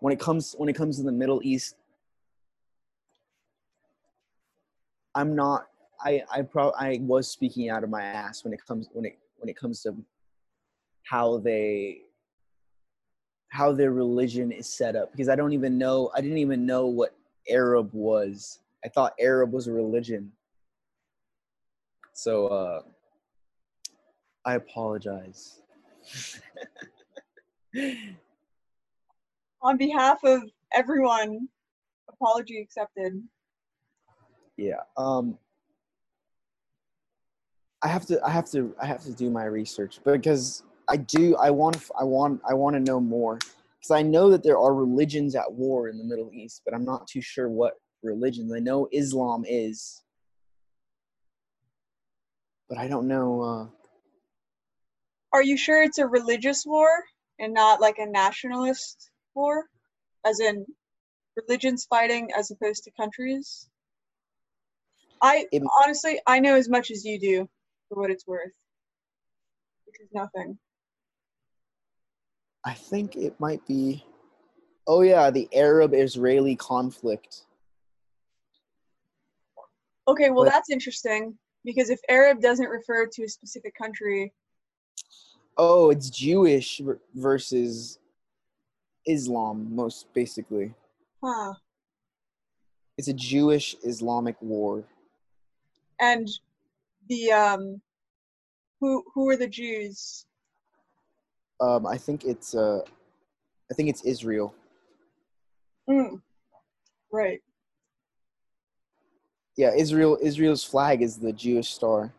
When 0.00 0.12
it 0.12 0.20
comes 0.20 0.54
when 0.56 0.68
it 0.68 0.74
comes 0.74 0.96
to 0.96 1.02
the 1.02 1.12
middle 1.12 1.40
east 1.44 1.76
i'm 5.14 5.34
not 5.34 5.66
i 6.04 6.22
i 6.32 6.40
pro 6.40 6.70
i 6.78 6.98
was 7.02 7.28
speaking 7.28 7.68
out 7.68 7.82
of 7.84 7.90
my 7.90 8.02
ass 8.02 8.44
when 8.44 8.52
it 8.54 8.60
comes 8.66 8.88
when 8.92 9.04
it 9.04 9.18
when 9.38 9.48
it 9.48 9.56
comes 9.56 9.82
to 9.82 9.94
how 11.04 11.38
they 11.38 12.02
how 13.48 13.72
their 13.72 13.92
religion 13.92 14.52
is 14.52 14.68
set 14.72 14.94
up 14.94 15.10
because 15.10 15.28
i 15.28 15.34
don't 15.34 15.52
even 15.52 15.76
know 15.76 16.10
i 16.14 16.20
didn't 16.20 16.38
even 16.38 16.64
know 16.64 16.86
what 16.86 17.14
arab 17.48 17.92
was. 17.92 18.60
I 18.84 18.88
thought 18.88 19.12
arab 19.18 19.52
was 19.52 19.66
a 19.66 19.72
religion. 19.72 20.32
So 22.12 22.46
uh 22.46 22.82
i 24.44 24.54
apologize 24.54 25.60
On 29.62 29.76
behalf 29.76 30.24
of 30.24 30.42
everyone, 30.72 31.46
apology 32.08 32.60
accepted. 32.60 33.22
yeah 34.56 34.80
um 34.96 35.38
i 37.82 37.88
have 37.88 38.04
to 38.06 38.20
i 38.26 38.30
have 38.30 38.44
to 38.50 38.74
i 38.80 38.86
have 38.86 39.02
to 39.02 39.12
do 39.12 39.30
my 39.30 39.44
research 39.44 40.00
because 40.04 40.62
i 40.88 40.96
do 40.96 41.36
i 41.36 41.48
want 41.50 41.76
to 41.76 41.92
i 41.98 42.04
want 42.04 42.40
i 42.48 42.52
want 42.52 42.74
to 42.74 42.80
know 42.80 43.00
more 43.00 43.36
because 43.36 43.90
i 43.92 44.02
know 44.02 44.28
that 44.30 44.42
there 44.42 44.58
are 44.58 44.74
religions 44.74 45.34
at 45.34 45.50
war 45.50 45.88
in 45.88 45.96
the 45.96 46.04
middle 46.04 46.30
east 46.32 46.60
but 46.64 46.74
i'm 46.74 46.84
not 46.84 47.06
too 47.06 47.22
sure 47.22 47.48
what 47.48 47.74
religions 48.02 48.52
i 48.52 48.58
know 48.58 48.86
islam 48.92 49.44
is 49.48 50.02
but 52.68 52.76
i 52.76 52.86
don't 52.88 53.06
know 53.08 53.40
uh 53.40 53.79
Are 55.32 55.42
you 55.42 55.56
sure 55.56 55.82
it's 55.82 55.98
a 55.98 56.06
religious 56.06 56.64
war 56.66 56.88
and 57.38 57.54
not 57.54 57.80
like 57.80 57.98
a 57.98 58.06
nationalist 58.06 59.10
war? 59.34 59.66
As 60.26 60.40
in 60.40 60.66
religions 61.36 61.86
fighting 61.88 62.28
as 62.36 62.50
opposed 62.50 62.84
to 62.84 62.90
countries? 62.92 63.68
I 65.22 65.46
It- 65.52 65.62
honestly 65.82 66.20
I 66.26 66.40
know 66.40 66.54
as 66.56 66.68
much 66.68 66.90
as 66.90 67.04
you 67.04 67.18
do 67.18 67.48
for 67.88 68.00
what 68.00 68.10
it's 68.10 68.26
worth. 68.26 68.52
Which 69.86 70.00
is 70.00 70.08
nothing. 70.12 70.58
i 72.62 72.74
think 72.74 73.16
it 73.16 73.34
might 73.40 73.66
be 73.66 74.04
oh 74.86 75.00
yeah 75.00 75.30
the 75.30 75.48
arab 75.54 75.94
israeli 75.94 76.54
conflict 76.54 77.46
Okay, 80.06 80.28
well 80.30 80.44
But- 80.44 80.50
that's 80.50 80.68
interesting 80.70 81.38
because 81.64 81.88
if 81.88 82.00
Arab 82.08 82.40
doesn't 82.40 82.68
refer 82.68 83.06
to 83.06 83.24
a 83.24 83.28
specific 83.28 83.74
country, 83.80 84.32
oh 85.60 85.90
it's 85.90 86.08
jewish 86.10 86.80
versus 87.14 87.98
islam 89.06 89.68
most 89.74 90.06
basically 90.14 90.72
huh? 91.22 91.52
it's 92.98 93.08
a 93.08 93.12
jewish 93.30 93.76
islamic 93.84 94.36
war 94.40 94.84
And 96.00 96.26
the 97.12 97.22
um 97.32 97.82
who 98.80 99.04
who 99.12 99.28
are 99.28 99.36
the 99.36 99.48
Jews? 99.48 100.24
Um, 101.60 101.84
I 101.84 101.98
think 101.98 102.24
it's 102.24 102.54
uh, 102.54 102.80
I 103.70 103.74
think 103.76 103.90
it's 103.92 104.02
Israel. 104.02 104.54
Mm. 105.84 106.22
Right. 107.12 107.40
Yeah, 109.60 109.72
Israel. 109.76 110.16
Israel's 110.22 110.64
flag 110.64 111.02
is 111.02 111.18
the 111.18 111.32
Jewish 111.34 111.68
star, 111.78 112.14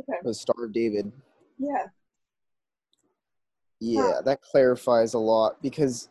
Okay. 0.00 0.18
the 0.22 0.34
Star 0.34 0.66
of 0.66 0.72
David. 0.74 1.10
Yeah. 1.56 1.86
Yeah, 3.84 4.20
that 4.24 4.42
clarifies 4.42 5.14
a 5.14 5.18
lot 5.18 5.60
because 5.60 6.08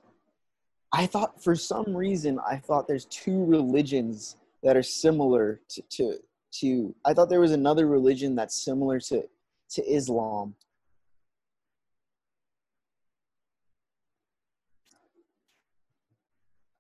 I 0.92 1.06
thought 1.06 1.42
for 1.42 1.56
some 1.56 1.96
reason 1.96 2.38
I 2.46 2.58
thought 2.58 2.86
there's 2.86 3.06
two 3.06 3.46
religions 3.46 4.36
that 4.62 4.76
are 4.76 4.84
similar 4.84 5.62
to 5.70 5.82
to, 5.92 6.18
to 6.60 6.96
I 7.06 7.14
thought 7.14 7.30
there 7.30 7.40
was 7.40 7.54
another 7.54 7.88
religion 7.88 8.36
that's 8.36 8.62
similar 8.62 9.00
to 9.00 9.24
to 9.70 9.82
Islam. 9.90 10.54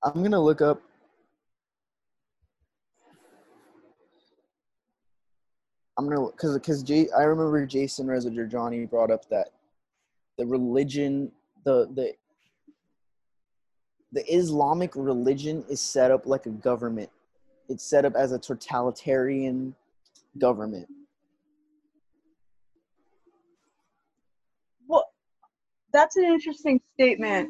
I'm 0.04 0.22
gonna 0.22 0.44
look 0.44 0.60
up. 0.60 0.82
I'm 5.98 6.10
gonna 6.10 6.32
because 6.32 6.54
because 6.56 6.84
I 7.18 7.24
remember 7.24 7.66
Jason 7.66 8.08
Reza 8.08 8.30
Jorjani 8.30 8.90
brought 8.90 9.10
up 9.10 9.30
that 9.30 9.52
the 10.42 10.48
religion 10.48 11.32
the 11.66 11.88
the 11.94 12.16
the 14.12 14.24
Islamic 14.34 14.96
religion 14.96 15.64
is 15.70 15.80
set 15.80 16.10
up 16.10 16.26
like 16.26 16.48
a 16.48 16.50
government. 16.50 17.12
It's 17.70 17.84
set 17.84 18.06
up 18.06 18.16
as 18.16 18.32
a 18.32 18.40
totalitarian 18.40 19.76
government. 20.40 20.88
Well, 24.88 25.06
that's 25.94 26.16
an 26.16 26.24
interesting 26.24 26.82
statement 26.96 27.50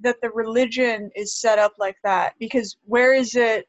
that 0.00 0.20
the 0.20 0.28
religion 0.28 1.10
is 1.16 1.34
set 1.34 1.58
up 1.58 1.72
like 1.78 1.96
that 2.04 2.34
because 2.38 2.76
where 2.84 3.14
is 3.14 3.34
it 3.34 3.64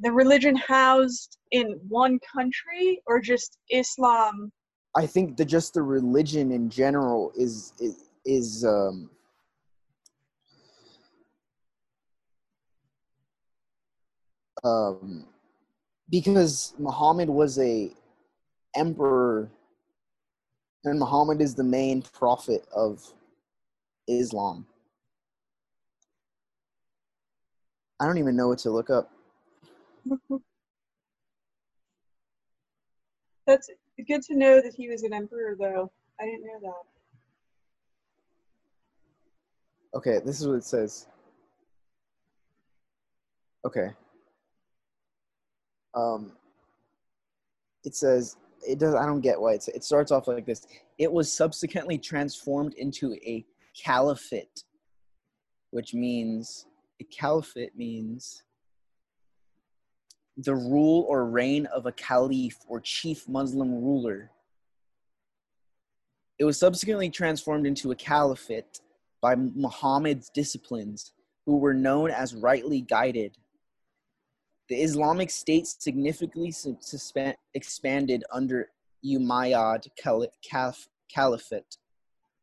the 0.00 0.12
religion 0.12 0.56
housed 0.56 1.38
in 1.52 1.80
one 1.88 2.18
country 2.36 3.00
or 3.06 3.18
just 3.18 3.56
Islam? 3.70 4.52
I 4.94 5.06
think 5.06 5.36
that 5.38 5.46
just 5.46 5.74
the 5.74 5.82
religion 5.82 6.52
in 6.52 6.68
general 6.68 7.32
is 7.36 7.72
is, 7.80 8.10
is 8.24 8.64
um 8.64 9.10
um 14.64 15.26
because 16.10 16.74
Muhammad 16.78 17.28
was 17.28 17.58
a 17.58 17.90
emperor 18.76 19.50
and 20.84 20.98
Muhammad 20.98 21.40
is 21.40 21.54
the 21.54 21.64
main 21.64 22.02
prophet 22.02 22.66
of 22.74 23.02
Islam. 24.08 24.66
I 28.00 28.06
don't 28.06 28.18
even 28.18 28.36
know 28.36 28.48
what 28.48 28.58
to 28.60 28.70
look 28.70 28.90
up. 28.90 29.10
That's 33.46 33.70
good 34.06 34.22
to 34.22 34.36
know 34.36 34.60
that 34.60 34.74
he 34.74 34.88
was 34.88 35.02
an 35.02 35.12
emperor, 35.12 35.56
though. 35.58 35.90
I 36.20 36.24
didn't 36.24 36.42
know 36.42 36.60
that. 36.62 36.82
Okay, 39.98 40.20
this 40.24 40.40
is 40.40 40.48
what 40.48 40.56
it 40.56 40.64
says. 40.64 41.06
Okay. 43.64 43.90
Um, 45.94 46.32
it 47.84 47.94
says 47.94 48.36
it 48.66 48.78
does. 48.78 48.94
I 48.94 49.06
don't 49.06 49.20
get 49.20 49.40
why 49.40 49.52
it's. 49.54 49.68
It 49.68 49.84
starts 49.84 50.10
off 50.10 50.28
like 50.28 50.46
this. 50.46 50.66
It 50.98 51.12
was 51.12 51.32
subsequently 51.32 51.98
transformed 51.98 52.74
into 52.74 53.14
a 53.24 53.44
caliphate, 53.76 54.64
which 55.70 55.94
means 55.94 56.66
a 57.00 57.04
caliphate 57.04 57.76
means 57.76 58.42
the 60.36 60.54
rule 60.54 61.04
or 61.08 61.26
reign 61.26 61.66
of 61.66 61.86
a 61.86 61.92
caliph 61.92 62.58
or 62.66 62.80
chief 62.80 63.28
Muslim 63.28 63.70
ruler. 63.82 64.30
It 66.38 66.44
was 66.44 66.58
subsequently 66.58 67.10
transformed 67.10 67.66
into 67.66 67.90
a 67.90 67.96
caliphate 67.96 68.80
by 69.20 69.36
Muhammad's 69.36 70.30
disciplines, 70.30 71.12
who 71.46 71.58
were 71.58 71.74
known 71.74 72.10
as 72.10 72.34
rightly 72.34 72.80
guided. 72.80 73.36
The 74.68 74.76
Islamic 74.76 75.30
State 75.30 75.66
significantly 75.66 76.50
suspend, 76.50 77.36
expanded 77.54 78.24
under 78.32 78.70
Umayyad 79.04 79.88
Caliph, 79.96 80.88
Caliphate, 81.08 81.76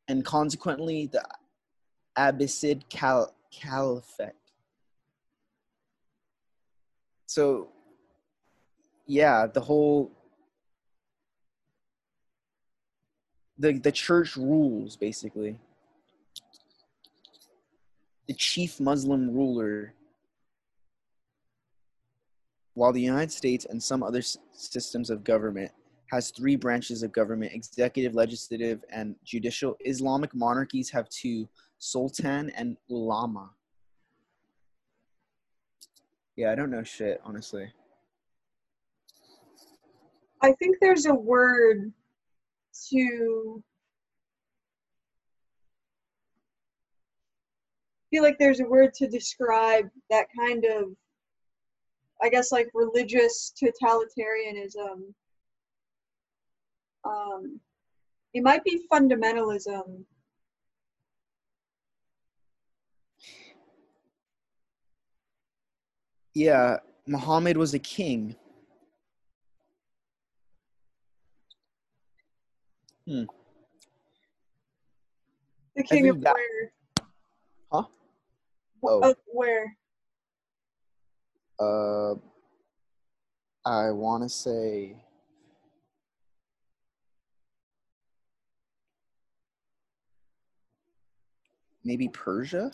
and 0.08 0.24
consequently 0.24 1.08
the 1.08 1.26
Abbasid 2.18 2.90
Cal- 2.90 3.34
Caliphate. 3.52 4.34
So 7.26 7.70
yeah, 9.10 9.48
the 9.48 9.60
whole 9.60 10.12
the 13.58 13.74
the 13.80 13.92
church 13.92 14.38
rules 14.38 14.96
basically. 14.96 15.60
The 18.28 18.36
chief 18.36 18.80
Muslim 18.80 19.32
ruler 19.34 19.96
while 22.76 22.94
the 22.94 23.02
United 23.02 23.32
States 23.32 23.66
and 23.66 23.82
some 23.82 24.04
other 24.04 24.20
s- 24.20 24.38
systems 24.54 25.10
of 25.10 25.24
government 25.24 25.72
has 26.12 26.30
three 26.30 26.56
branches 26.56 27.02
of 27.02 27.12
government 27.12 27.52
executive 27.54 28.14
legislative 28.14 28.84
and 28.92 29.16
judicial 29.24 29.76
islamic 29.86 30.34
monarchies 30.34 30.90
have 30.90 31.08
two 31.10 31.48
sultan 31.78 32.50
and 32.52 32.78
ulama 32.90 33.50
yeah 36.36 36.52
i 36.52 36.56
don't 36.56 36.72
know 36.72 36.84
shit 36.84 37.22
honestly 37.24 37.72
I 40.42 40.54
think 40.54 40.78
there's 40.80 41.06
a 41.06 41.14
word 41.14 41.92
to 42.90 43.64
feel 48.10 48.24
like 48.24 48.40
there's 48.40 48.60
a 48.60 48.66
word 48.66 48.94
to 48.96 49.08
describe 49.08 49.90
that 50.10 50.28
kind 50.38 50.66
of 50.66 50.96
I 52.22 52.30
guess 52.30 52.52
like 52.52 52.70
religious 52.74 53.54
totalitarianism. 53.62 55.14
Um, 57.06 57.60
it 58.34 58.44
might 58.44 58.64
be 58.64 58.82
fundamentalism. 58.92 60.04
yeah 66.34 66.78
muhammad 67.08 67.58
was 67.58 67.74
a 67.74 67.80
king 67.80 68.36
hmm 73.10 73.24
The 75.76 75.84
king 75.84 76.10
of 76.10 76.22
that- 76.22 76.36
where? 76.36 76.72
Huh? 77.72 77.84
Oh. 78.84 79.10
Of 79.12 79.18
where? 79.34 79.76
uh 81.60 82.16
i 83.66 83.92
want 83.92 84.24
to 84.24 84.30
say 84.30 84.96
maybe 91.84 92.08
persia 92.08 92.72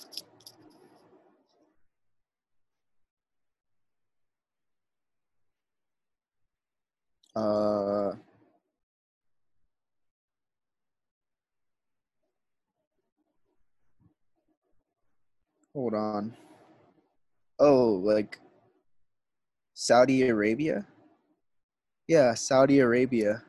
uh 7.35 8.13
hold 15.76 15.93
on 15.93 16.34
oh 17.60 17.99
like 18.02 18.39
saudi 19.73 20.26
arabia 20.30 20.88
yeah 22.07 22.34
saudi 22.34 22.80
arabia 22.80 23.43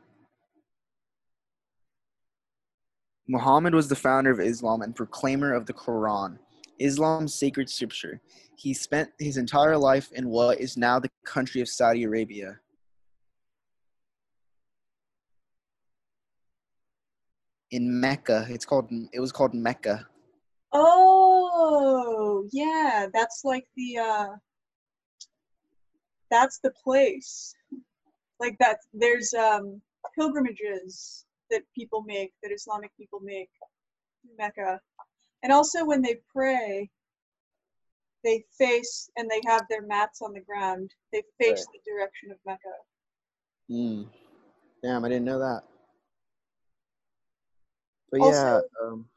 Muhammad 3.28 3.74
was 3.74 3.89
the 3.89 3.97
founder 3.97 4.31
of 4.31 4.39
Islam 4.39 4.82
and 4.82 4.94
proclaimer 4.94 5.53
of 5.53 5.66
the 5.66 5.73
Quran, 5.73 6.39
Islam's 6.78 7.35
sacred 7.35 7.69
scripture. 7.69 8.20
He 8.57 8.73
spent 8.73 9.11
his 9.19 9.36
entire 9.36 9.77
life 9.77 10.12
in 10.12 10.28
what 10.28 10.61
is 10.61 10.77
now 10.77 11.01
the 11.01 11.11
country 11.24 11.61
of 11.61 11.69
Saudi 11.69 12.05
Arabia. 12.05 12.61
In 17.73 18.01
Mecca, 18.01 18.47
it's 18.48 18.65
called 18.65 18.89
it 19.12 19.19
was 19.19 19.32
called 19.32 19.55
Mecca. 19.55 20.07
Oh, 20.73 21.15
yeah, 22.52 23.06
that's 23.12 23.43
like 23.44 23.66
the 23.77 23.98
uh 23.98 24.28
that's 26.31 26.59
the 26.62 26.73
place. 26.82 27.55
Like 28.40 28.56
that 28.59 28.78
there's 28.93 29.32
um 29.35 29.81
pilgrimages 30.14 31.24
that 31.51 31.62
people 31.74 32.02
make, 32.06 32.32
that 32.43 32.52
Islamic 32.52 32.90
people 32.98 33.20
make 33.23 33.51
to 34.23 34.28
Mecca. 34.39 34.81
And 35.43 35.52
also 35.52 35.85
when 35.85 36.02
they 36.02 36.16
pray, 36.32 36.90
they 38.24 38.44
face 38.59 39.09
and 39.16 39.31
they 39.31 39.40
have 39.47 39.64
their 39.70 39.82
mats 39.82 40.20
on 40.23 40.32
the 40.32 40.40
ground. 40.40 40.90
They 41.12 41.23
face 41.39 41.64
Right. 41.66 41.81
the 41.85 41.90
direction 41.93 42.31
of 42.32 42.39
Mecca. 42.44 42.74
Mm. 43.70 44.09
Damn, 44.82 45.05
I 45.05 45.09
didn't 45.09 45.24
know 45.24 45.39
that. 45.39 45.62
But 48.10 48.20
Also- 48.20 48.32
yeah, 48.36 48.60
um, 48.82 49.09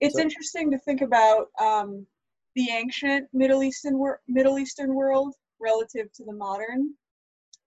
It's 0.00 0.14
So- 0.14 0.20
interesting 0.20 0.70
to 0.70 0.78
think 0.78 1.00
about 1.00 1.48
um, 1.58 2.06
the 2.54 2.70
ancient 2.70 3.28
Middle 3.32 3.62
Eastern 3.62 3.98
wor- 3.98 4.20
Middle 4.28 4.58
Eastern 4.58 4.94
world 4.94 5.34
relative 5.60 6.12
to 6.14 6.24
the 6.24 6.32
modern. 6.32 6.94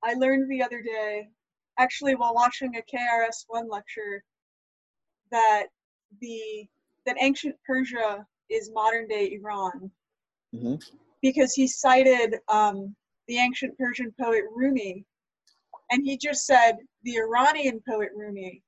I 0.04 0.14
learned 0.14 0.50
the 0.50 0.64
other 0.64 0.82
day, 0.82 1.30
actually 1.78 2.16
while 2.16 2.34
watching 2.34 2.76
a 2.76 2.82
KRS 2.82 3.46
One 3.48 3.70
lecture, 3.70 4.24
that 5.32 5.68
the 6.20 6.68
that 7.06 7.18
ancient 7.20 7.56
Persia 7.66 8.26
is 8.50 8.72
modern 8.72 9.08
day 9.08 9.32
Iran 9.34 9.92
mhm. 10.54 10.82
because 11.22 11.54
he 11.54 11.68
cited 11.68 12.36
um, 12.48 12.96
the 13.28 13.38
ancient 13.38 13.78
Persian 13.78 14.14
poet 14.20 14.44
Rumi, 14.54 15.06
and 15.90 16.04
he 16.04 16.18
just 16.18 16.46
said 16.46 16.78
the 17.04 17.16
Iranian 17.18 17.82
poet 17.88 18.10
Rumi, 18.16 18.62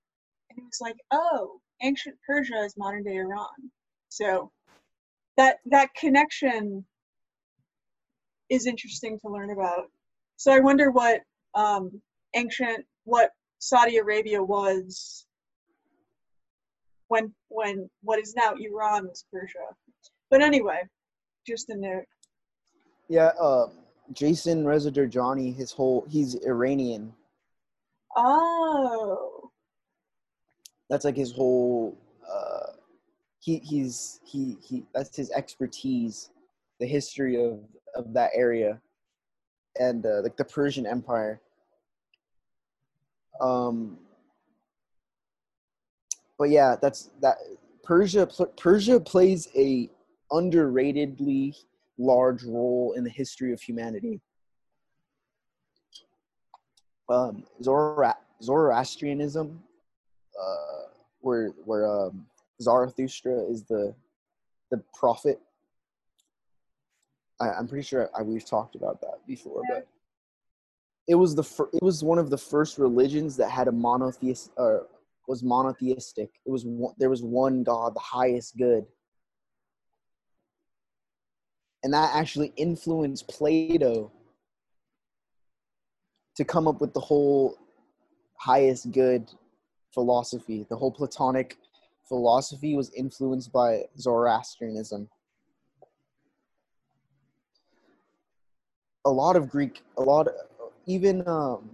and 0.49 0.57
he 0.57 0.63
was 0.63 0.79
like, 0.81 0.97
"Oh, 1.11 1.59
ancient 1.81 2.15
Persia 2.25 2.63
is 2.63 2.75
modern 2.77 3.03
day 3.03 3.15
Iran." 3.15 3.47
So 4.09 4.51
that 5.37 5.57
that 5.65 5.93
connection 5.95 6.85
is 8.49 8.67
interesting 8.67 9.19
to 9.19 9.29
learn 9.29 9.51
about. 9.51 9.85
So 10.37 10.51
I 10.51 10.59
wonder 10.59 10.91
what 10.91 11.21
um, 11.55 12.01
ancient 12.35 12.85
what 13.05 13.31
Saudi 13.59 13.97
Arabia 13.97 14.41
was 14.43 15.25
when 17.07 17.33
when 17.49 17.89
what 18.01 18.19
is 18.19 18.33
now 18.35 18.53
Iran 18.59 19.07
was 19.07 19.25
Persia. 19.31 19.59
But 20.29 20.41
anyway, 20.41 20.81
just 21.47 21.69
a 21.69 21.75
note. 21.75 22.05
Yeah, 23.09 23.31
uh, 23.39 23.67
Jason 24.13 24.65
Reza 24.65 24.91
Jorjani, 24.91 25.55
his 25.55 25.71
whole 25.71 26.05
he's 26.09 26.35
Iranian. 26.45 27.13
Oh. 28.15 29.32
That's 30.93 31.05
like 31.05 31.17
his 31.17 31.31
whole. 31.31 31.97
Uh, 32.31 32.73
he 33.39 33.57
he's 33.57 34.19
he 34.23 34.57
he 34.61 34.83
that's 34.93 35.17
his 35.17 35.31
expertise, 35.31 36.29
the 36.79 36.85
history 36.85 37.43
of 37.43 37.61
of 37.95 38.13
that 38.13 38.29
area, 38.35 38.79
and 39.79 40.05
uh, 40.05 40.21
like 40.21 40.37
the 40.37 40.45
Persian 40.45 40.85
Empire. 40.85 41.41
Um. 43.41 43.97
But 46.37 46.51
yeah, 46.51 46.75
that's 46.79 47.09
that. 47.21 47.37
Persia 47.83 48.27
Persia 48.55 48.99
plays 48.99 49.47
a 49.55 49.89
underratedly 50.31 51.55
large 51.97 52.43
role 52.43 52.93
in 52.95 53.03
the 53.03 53.09
history 53.09 53.51
of 53.51 53.59
humanity. 53.59 54.21
Um, 57.09 57.45
Zoroa- 57.63 58.17
Zoroastrianism, 58.43 59.63
uh, 60.41 60.89
where 61.21 61.49
where 61.65 61.87
um, 61.87 62.25
Zarathustra 62.61 63.43
is 63.49 63.63
the 63.63 63.93
the 64.71 64.81
prophet. 64.93 65.39
I, 67.39 67.57
am 67.59 67.67
pretty 67.67 67.83
sure 67.83 68.09
I, 68.17 68.21
we've 68.21 68.45
talked 68.45 68.75
about 68.75 69.01
that 69.01 69.25
before, 69.27 69.61
but 69.69 69.87
it 71.07 71.15
was 71.15 71.35
the 71.35 71.43
fir- 71.43 71.69
it 71.73 71.83
was 71.83 72.03
one 72.03 72.19
of 72.19 72.29
the 72.29 72.37
first 72.37 72.77
religions 72.77 73.35
that 73.37 73.49
had 73.49 73.67
a 73.67 73.71
monotheist 73.71 74.51
or 74.55 74.87
was 75.27 75.43
monotheistic. 75.43 76.29
It 76.45 76.51
was 76.51 76.65
one, 76.65 76.93
there 76.97 77.09
was 77.09 77.23
one 77.23 77.63
God, 77.63 77.95
the 77.95 77.99
highest 77.99 78.57
good 78.57 78.85
and 81.83 81.93
that 81.93 82.15
actually 82.15 82.53
influenced 82.55 83.27
Plato 83.27 84.11
to 86.35 86.45
come 86.45 86.67
up 86.67 86.81
with 86.81 86.93
the 86.93 86.99
whole 86.99 87.57
highest 88.37 88.91
good 88.91 89.29
philosophy. 89.93 90.65
The 90.69 90.75
whole 90.75 90.91
Platonic 90.91 91.57
philosophy 92.07 92.75
was 92.75 92.91
influenced 92.93 93.51
by 93.51 93.83
Zoroastrianism. 93.97 95.09
A 99.05 99.09
lot 99.09 99.35
of 99.35 99.49
Greek, 99.49 99.83
a 99.97 100.01
lot, 100.01 100.27
even 100.85 101.27
um, 101.27 101.71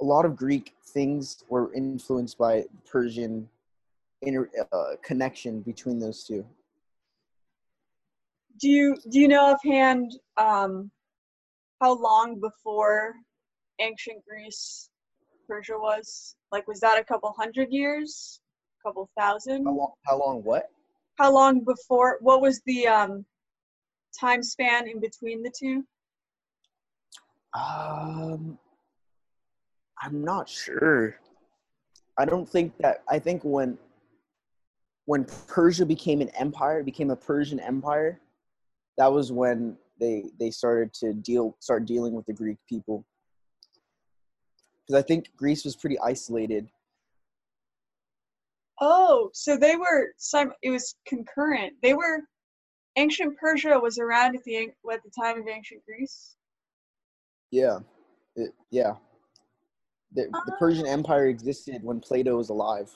a 0.00 0.04
lot 0.04 0.24
of 0.24 0.36
Greek 0.36 0.74
things 0.86 1.44
were 1.48 1.72
influenced 1.74 2.38
by 2.38 2.64
Persian 2.90 3.48
inter, 4.22 4.48
uh, 4.72 4.96
connection 5.02 5.60
between 5.60 5.98
those 5.98 6.24
two 6.24 6.44
do 8.62 8.68
you 8.68 8.96
do 9.10 9.18
you 9.18 9.28
know 9.28 9.42
offhand 9.42 10.12
um, 10.36 10.90
how 11.80 12.00
long 12.00 12.40
before 12.40 13.14
ancient 13.80 14.24
Greece 14.26 14.88
Persia 15.52 15.74
was? 15.78 16.34
Like, 16.50 16.66
was 16.66 16.80
that 16.80 16.98
a 16.98 17.04
couple 17.04 17.30
hundred 17.36 17.70
years? 17.70 18.40
A 18.80 18.88
couple 18.88 19.10
thousand? 19.18 19.66
How 19.66 19.72
long? 19.72 19.92
How 20.06 20.18
long? 20.18 20.42
What? 20.42 20.70
How 21.18 21.30
long 21.30 21.60
before? 21.60 22.16
What 22.22 22.40
was 22.40 22.62
the 22.64 22.88
um, 22.88 23.26
time 24.18 24.42
span 24.42 24.88
in 24.88 24.98
between 24.98 25.42
the 25.42 25.52
two? 25.54 25.84
Um, 27.52 28.58
I'm 30.00 30.24
not 30.24 30.48
sure. 30.48 31.16
I 32.16 32.24
don't 32.24 32.48
think 32.48 32.72
that. 32.78 33.02
I 33.10 33.18
think 33.18 33.42
when 33.44 33.76
when 35.04 35.26
Persia 35.48 35.84
became 35.84 36.22
an 36.22 36.30
empire, 36.30 36.82
became 36.82 37.10
a 37.10 37.16
Persian 37.16 37.60
empire, 37.60 38.18
that 38.96 39.12
was 39.12 39.30
when 39.30 39.76
they 40.00 40.30
they 40.40 40.50
started 40.50 40.94
to 40.94 41.12
deal 41.12 41.54
start 41.60 41.84
dealing 41.84 42.14
with 42.14 42.24
the 42.24 42.32
Greek 42.32 42.56
people 42.66 43.04
because 44.86 45.02
I 45.02 45.06
think 45.06 45.30
Greece 45.36 45.64
was 45.64 45.76
pretty 45.76 45.98
isolated. 46.00 46.68
Oh, 48.80 49.30
so 49.32 49.56
they 49.56 49.76
were 49.76 50.08
some. 50.16 50.52
It 50.62 50.70
was 50.70 50.94
concurrent. 51.06 51.74
They 51.82 51.94
were 51.94 52.20
ancient 52.96 53.36
Persia 53.38 53.78
was 53.78 53.98
around 53.98 54.36
at 54.36 54.44
the 54.44 54.70
at 54.92 55.02
the 55.02 55.10
time 55.18 55.40
of 55.40 55.48
ancient 55.48 55.84
Greece. 55.86 56.36
Yeah, 57.50 57.78
it, 58.34 58.52
yeah. 58.70 58.94
The, 60.14 60.24
the 60.24 60.52
ah. 60.52 60.58
Persian 60.58 60.86
Empire 60.86 61.26
existed 61.26 61.82
when 61.82 62.00
Plato 62.00 62.36
was 62.36 62.50
alive. 62.50 62.90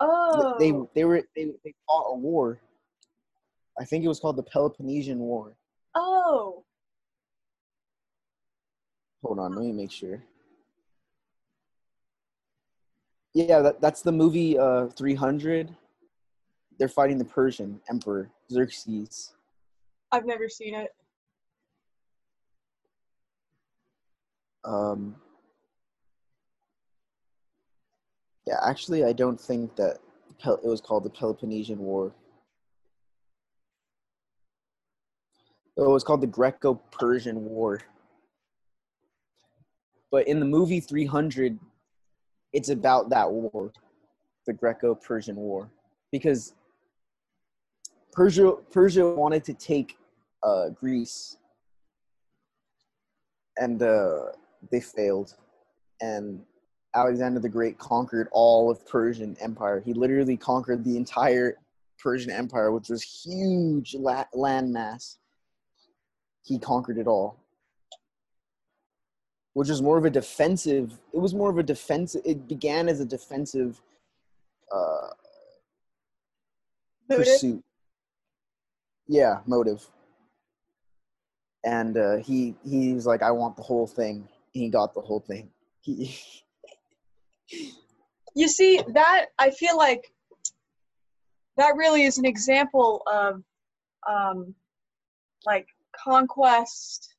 Oh. 0.00 0.56
They 0.58 0.72
they 0.94 1.04
were 1.04 1.22
they, 1.34 1.46
they 1.64 1.74
fought 1.86 2.12
a 2.12 2.16
war 2.16 2.60
I 3.78 3.84
think 3.84 4.04
it 4.04 4.08
was 4.08 4.20
called 4.20 4.36
the 4.36 4.42
Peloponnesian 4.42 5.18
War. 5.18 5.56
Oh. 5.94 6.64
Hold 9.22 9.38
on, 9.38 9.54
let 9.54 9.64
me 9.64 9.72
make 9.72 9.92
sure. 9.92 10.22
Yeah, 13.34 13.60
that, 13.60 13.80
that's 13.80 14.02
the 14.02 14.12
movie 14.12 14.58
uh, 14.58 14.88
300. 14.88 15.74
They're 16.78 16.88
fighting 16.88 17.18
the 17.18 17.24
Persian 17.24 17.80
Emperor 17.88 18.30
Xerxes. 18.50 19.32
I've 20.10 20.26
never 20.26 20.48
seen 20.48 20.74
it. 20.74 20.90
Um, 24.64 25.16
yeah, 28.46 28.58
actually, 28.62 29.04
I 29.04 29.12
don't 29.12 29.40
think 29.40 29.74
that 29.76 29.98
it 30.44 30.64
was 30.64 30.80
called 30.80 31.04
the 31.04 31.10
Peloponnesian 31.10 31.78
War. 31.78 32.12
It 35.76 35.80
was 35.80 36.04
called 36.04 36.20
the 36.20 36.26
Greco-Persian 36.26 37.44
War. 37.44 37.80
But 40.10 40.28
in 40.28 40.38
the 40.38 40.46
movie 40.46 40.80
300, 40.80 41.58
it's 42.52 42.68
about 42.68 43.10
that 43.10 43.30
war, 43.30 43.72
the 44.46 44.52
Greco-Persian 44.52 45.36
War, 45.36 45.70
because 46.10 46.54
Persia 48.12 48.52
Persia 48.70 49.08
wanted 49.08 49.44
to 49.44 49.54
take 49.54 49.96
uh, 50.42 50.68
Greece, 50.70 51.38
and 53.56 53.82
uh, 53.82 54.26
they 54.70 54.80
failed, 54.80 55.34
and 56.00 56.40
Alexander 56.94 57.40
the 57.40 57.48
Great 57.48 57.78
conquered 57.78 58.28
all 58.32 58.70
of 58.70 58.86
Persian 58.86 59.36
Empire. 59.40 59.80
He 59.84 59.94
literally 59.94 60.36
conquered 60.36 60.84
the 60.84 60.96
entire 60.96 61.56
Persian 61.98 62.30
Empire, 62.30 62.70
which 62.70 62.90
was 62.90 63.02
huge 63.02 63.94
la- 63.94 64.24
landmass. 64.34 65.16
He 66.44 66.58
conquered 66.58 66.98
it 66.98 67.06
all 67.06 67.41
which 69.54 69.68
was 69.68 69.82
more 69.82 69.98
of 69.98 70.04
a 70.04 70.10
defensive 70.10 70.98
it 71.12 71.18
was 71.18 71.34
more 71.34 71.50
of 71.50 71.58
a 71.58 71.62
defensive 71.62 72.22
it 72.24 72.48
began 72.48 72.88
as 72.88 73.00
a 73.00 73.04
defensive 73.04 73.80
uh 74.72 75.08
pursuit. 77.08 77.62
Yeah 79.06 79.40
motive. 79.46 79.86
And 81.64 81.96
uh 81.96 82.16
he 82.16 82.54
he 82.64 82.94
was 82.94 83.06
like 83.06 83.22
i 83.22 83.30
want 83.30 83.56
the 83.56 83.62
whole 83.62 83.86
thing. 83.86 84.28
He 84.52 84.68
got 84.68 84.94
the 84.94 85.00
whole 85.00 85.20
thing. 85.20 85.50
He 85.80 86.16
you 88.34 88.48
see 88.48 88.80
that 88.94 89.26
i 89.38 89.50
feel 89.50 89.76
like 89.76 90.10
that 91.58 91.74
really 91.76 92.04
is 92.04 92.16
an 92.16 92.24
example 92.24 93.02
of 93.06 93.42
um 94.08 94.54
like 95.44 95.66
conquest 96.02 97.11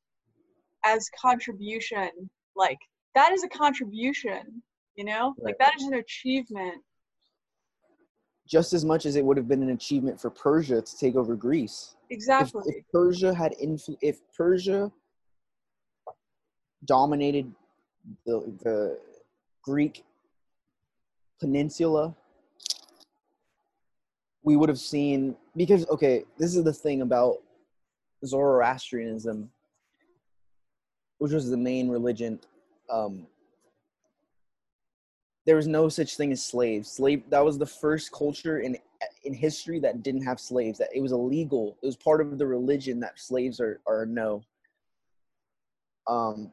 as 0.84 1.08
contribution 1.20 2.10
like 2.56 2.78
that 3.14 3.32
is 3.32 3.44
a 3.44 3.48
contribution 3.48 4.62
you 4.96 5.04
know? 5.04 5.34
Right. 5.38 5.46
like 5.46 5.58
that 5.58 5.74
is 5.76 5.86
an 5.86 5.94
achievement. 5.94 6.82
Just 8.46 8.72
as 8.72 8.84
much 8.84 9.06
as 9.06 9.16
it 9.16 9.24
would 9.24 9.36
have 9.36 9.48
been 9.48 9.62
an 9.62 9.70
achievement 9.70 10.20
for 10.20 10.30
persia 10.30 10.82
to 10.82 10.98
take 10.98 11.16
over 11.16 11.34
greece. 11.34 11.96
Exactly 12.10 12.62
if, 12.66 12.76
if 12.76 12.84
persia 12.92 13.32
had 13.34 13.54
influ- 13.62 13.98
if 14.02 14.20
persia 14.36 14.92
dominated 16.84 17.50
the, 18.26 18.40
the 18.62 18.98
greek 19.62 20.04
peninsula 21.40 22.14
we 24.42 24.56
would 24.56 24.68
have 24.68 24.78
seen 24.78 25.34
because 25.56 25.88
okay 25.88 26.24
this 26.36 26.54
is 26.54 26.62
the 26.62 26.72
thing 26.72 27.00
about 27.00 27.38
Zoroastrianism, 28.24 29.50
which 31.18 31.32
was 31.32 31.50
the 31.50 31.56
main 31.56 31.88
religion, 31.88 32.40
um, 32.90 33.26
there 35.46 35.56
was 35.56 35.66
no 35.66 35.88
such 35.88 36.16
thing 36.16 36.32
as 36.32 36.42
slaves. 36.42 36.90
Slave 36.90 37.22
that 37.30 37.44
was 37.44 37.58
the 37.58 37.66
first 37.66 38.12
culture 38.12 38.60
in 38.60 38.76
in 39.24 39.34
history 39.34 39.78
that 39.80 40.02
didn't 40.02 40.22
have 40.22 40.40
slaves. 40.40 40.78
That 40.78 40.88
it 40.94 41.00
was 41.00 41.12
illegal. 41.12 41.76
It 41.82 41.86
was 41.86 41.96
part 41.96 42.20
of 42.20 42.38
the 42.38 42.46
religion 42.46 43.00
that 43.00 43.18
slaves 43.18 43.60
are 43.60 43.80
are 43.86 44.06
no. 44.06 44.42
Um, 46.06 46.52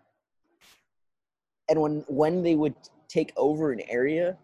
and 1.69 1.81
when 1.81 2.05
when 2.07 2.43
they 2.43 2.55
would 2.55 2.75
take 3.07 3.31
over 3.38 3.71
an 3.71 3.81
area, 3.89 4.38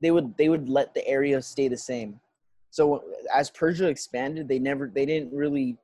they 0.00 0.10
would 0.10 0.36
they 0.36 0.48
would 0.48 0.68
let 0.68 0.94
the 0.94 1.06
area 1.06 1.40
stay 1.42 1.68
the 1.68 1.76
same. 1.76 2.20
So 2.70 3.04
as 3.34 3.50
Persia 3.50 3.88
expanded, 3.88 4.48
they 4.48 4.58
never 4.58 4.90
they 4.92 5.06
didn't 5.06 5.34
really 5.34 5.76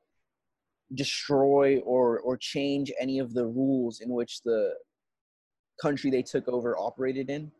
destroy 0.93 1.79
or 1.79 2.19
or 2.19 2.37
change 2.37 2.91
any 2.99 3.19
of 3.19 3.33
the 3.33 3.45
rules 3.45 3.99
in 4.01 4.09
which 4.09 4.41
the 4.41 4.73
country 5.81 6.09
they 6.11 6.21
took 6.21 6.47
over 6.47 6.77
operated 6.77 7.29
in. 7.29 7.51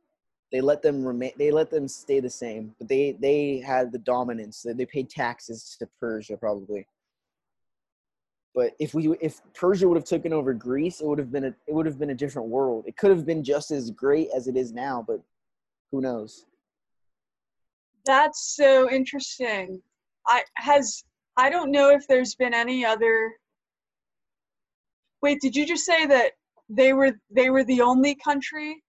They 0.51 0.61
let 0.61 0.81
them 0.81 1.03
remain. 1.03 1.31
They 1.37 1.51
let 1.51 1.71
them 1.71 1.87
stay 1.87 2.19
the 2.19 2.29
same, 2.29 2.75
but 2.77 2.87
they 2.87 3.17
they 3.19 3.57
had 3.57 3.91
the 3.91 3.97
dominance. 3.97 4.61
They, 4.61 4.73
they 4.73 4.85
paid 4.85 5.09
taxes 5.09 5.75
to 5.79 5.87
Persia 5.99 6.37
probably. 6.37 6.85
But 8.53 8.73
if 8.79 8.93
we 8.93 9.15
if 9.19 9.41
Persia 9.55 9.87
would 9.87 9.97
have 9.97 10.05
taken 10.05 10.31
over 10.31 10.53
Greece, 10.53 11.01
it 11.01 11.07
would 11.07 11.17
have 11.17 11.31
been 11.31 11.45
a 11.45 11.55
it 11.67 11.73
would 11.73 11.87
have 11.87 11.97
been 11.97 12.11
a 12.11 12.15
different 12.15 12.49
world. 12.49 12.85
It 12.87 12.97
could 12.97 13.09
have 13.09 13.25
been 13.25 13.43
just 13.43 13.71
as 13.71 13.89
great 13.89 14.29
as 14.35 14.47
it 14.47 14.55
is 14.55 14.71
now, 14.71 15.03
but 15.07 15.21
who 15.91 16.01
knows? 16.01 16.45
That's 18.05 18.55
so 18.55 18.91
interesting. 18.91 19.81
I 20.27 20.43
has 20.55 21.03
I 21.35 21.49
don't 21.49 21.72
know 21.72 21.89
if 21.89 22.07
there's 22.07 22.35
been 22.35 22.53
any 22.53 22.85
other 22.85 23.34
Wait, 25.22 25.39
did 25.39 25.55
you 25.55 25.65
just 25.65 25.85
say 25.85 26.05
that 26.05 26.34
they 26.69 26.91
were 26.91 27.18
they 27.31 27.49
were 27.49 27.64
the 27.64 27.81
only 27.81 28.15
country 28.15 28.84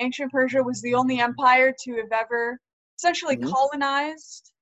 ancient 0.00 0.32
Persia 0.32 0.62
was 0.62 0.80
the 0.82 0.94
only 0.94 1.20
empire 1.20 1.74
to 1.84 1.96
have 1.96 2.12
ever 2.12 2.58
essentially 2.98 3.36
mm-hmm. 3.36 3.50
colonized 3.50 4.52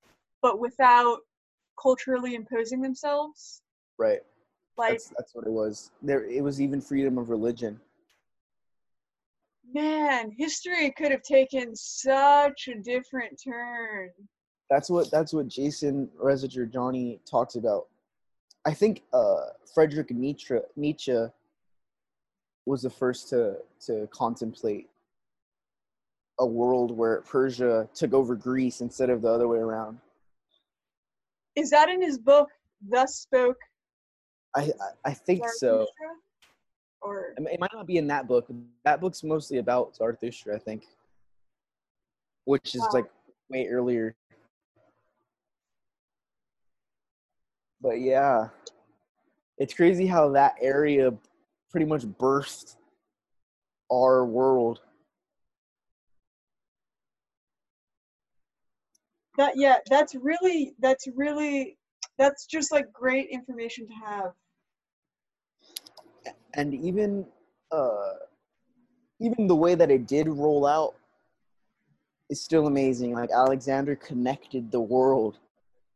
but 0.42 0.60
without 0.60 1.18
culturally 1.80 2.34
imposing 2.34 2.80
themselves? 2.80 3.62
Right. 3.98 4.20
Like 4.76 4.92
that's, 4.92 5.12
that's 5.16 5.34
what 5.34 5.46
it 5.46 5.52
was. 5.52 5.90
There 6.02 6.24
it 6.24 6.42
was 6.42 6.60
even 6.60 6.80
freedom 6.80 7.18
of 7.18 7.30
religion. 7.30 7.80
Man, 9.72 10.32
history 10.36 10.92
could 10.96 11.10
have 11.10 11.22
taken 11.22 11.74
such 11.74 12.68
a 12.68 12.80
different 12.82 13.40
turn. 13.42 14.10
That's 14.70 14.90
what 14.90 15.10
that's 15.10 15.32
what 15.32 15.48
Jason 15.48 16.08
Reza 16.16 16.48
Jorjani 16.48 17.20
talks 17.28 17.54
about. 17.54 17.86
I 18.64 18.72
think 18.72 19.02
uh, 19.12 19.46
Frederick 19.74 20.10
Nietzsche 20.10 20.56
Nietzsche 20.76 21.26
was 22.66 22.82
the 22.82 22.90
first 22.90 23.28
to 23.30 23.56
to 23.86 24.08
contemplate 24.10 24.88
a 26.40 26.46
world 26.46 26.90
where 26.90 27.20
Persia 27.20 27.88
took 27.94 28.12
over 28.12 28.34
Greece 28.34 28.80
instead 28.80 29.10
of 29.10 29.22
the 29.22 29.28
other 29.28 29.46
way 29.48 29.58
around. 29.58 29.98
Is 31.54 31.70
that 31.70 31.88
in 31.88 32.02
his 32.02 32.18
book, 32.18 32.48
Thus 32.88 33.16
Spoke 33.16 33.58
I 34.56 34.62
I, 34.62 35.10
I 35.10 35.12
think 35.12 35.42
so. 35.56 35.86
Or 37.02 37.34
it 37.36 37.60
might 37.60 37.70
not 37.74 37.86
be 37.86 37.98
in 37.98 38.06
that 38.06 38.26
book. 38.26 38.50
That 38.84 39.00
book's 39.00 39.22
mostly 39.22 39.58
about 39.58 39.94
Zarathustra, 39.94 40.56
I 40.56 40.58
think, 40.58 40.86
which 42.46 42.74
is 42.74 42.80
wow. 42.80 42.90
like 42.94 43.04
way 43.50 43.68
earlier. 43.68 44.16
But 47.84 48.00
yeah, 48.00 48.48
it's 49.58 49.74
crazy 49.74 50.06
how 50.06 50.30
that 50.30 50.54
area 50.58 51.12
pretty 51.70 51.84
much 51.84 52.06
burst 52.06 52.78
our 53.92 54.24
world. 54.24 54.80
That 59.36 59.52
yeah, 59.56 59.76
that's 59.90 60.14
really 60.14 60.74
that's 60.80 61.06
really 61.14 61.76
that's 62.16 62.46
just 62.46 62.72
like 62.72 62.90
great 62.90 63.28
information 63.28 63.86
to 63.86 63.92
have 64.06 64.32
and 66.54 66.72
even 66.72 67.26
uh, 67.70 68.12
even 69.20 69.46
the 69.46 69.56
way 69.56 69.74
that 69.74 69.90
it 69.90 70.06
did 70.06 70.26
roll 70.28 70.66
out 70.66 70.94
is 72.30 72.42
still 72.42 72.66
amazing. 72.66 73.12
Like 73.12 73.30
Alexander 73.30 73.94
connected 73.94 74.70
the 74.70 74.80
world 74.80 75.38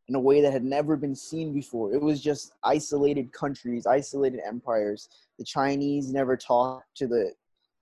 in 0.09 0.15
a 0.15 0.21
way 0.21 0.41
that 0.41 0.53
had 0.53 0.65
never 0.65 0.97
been 0.97 1.15
seen 1.15 1.53
before. 1.53 1.93
It 1.93 2.01
was 2.01 2.21
just 2.21 2.53
isolated 2.65 3.33
countries, 3.33 3.87
isolated 3.87 4.41
empires. 4.47 5.09
The 5.39 5.45
Chinese 5.45 6.13
never 6.13 6.37
talked 6.37 6.97
to 6.97 7.07
the 7.07 7.33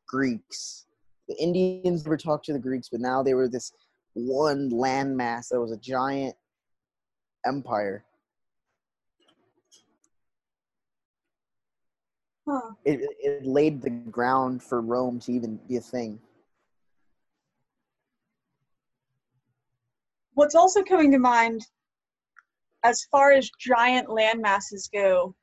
Greeks. 0.09 0.87
The 1.29 1.41
Indians 1.41 2.05
never 2.05 2.17
talked 2.17 2.47
to 2.47 2.53
the 2.53 2.59
Greeks, 2.59 2.89
but 2.89 3.01
now 3.01 3.23
they 3.23 3.35
were 3.35 3.49
this 3.49 3.73
one 4.15 4.71
landmass 4.71 5.49
that 5.51 5.61
was 5.61 5.73
a 5.73 5.77
giant 5.77 6.35
empire. 7.45 8.05
Huh. 12.49 12.73
It, 12.85 13.01
it 13.21 13.47
laid 13.47 13.83
the 13.83 13.91
ground 13.91 14.63
for 14.63 14.81
Rome 14.81 15.19
to 15.21 15.33
even 15.33 15.59
be 15.69 15.77
a 15.77 15.81
thing. 15.81 16.21
What's 20.35 20.55
also 20.55 20.83
coming 20.83 21.11
to 21.13 21.19
mind, 21.19 21.67
as 22.87 23.05
far 23.11 23.33
as 23.33 23.51
giant 23.59 24.09
land 24.09 24.41
masses 24.41 24.89
go, 24.93 25.35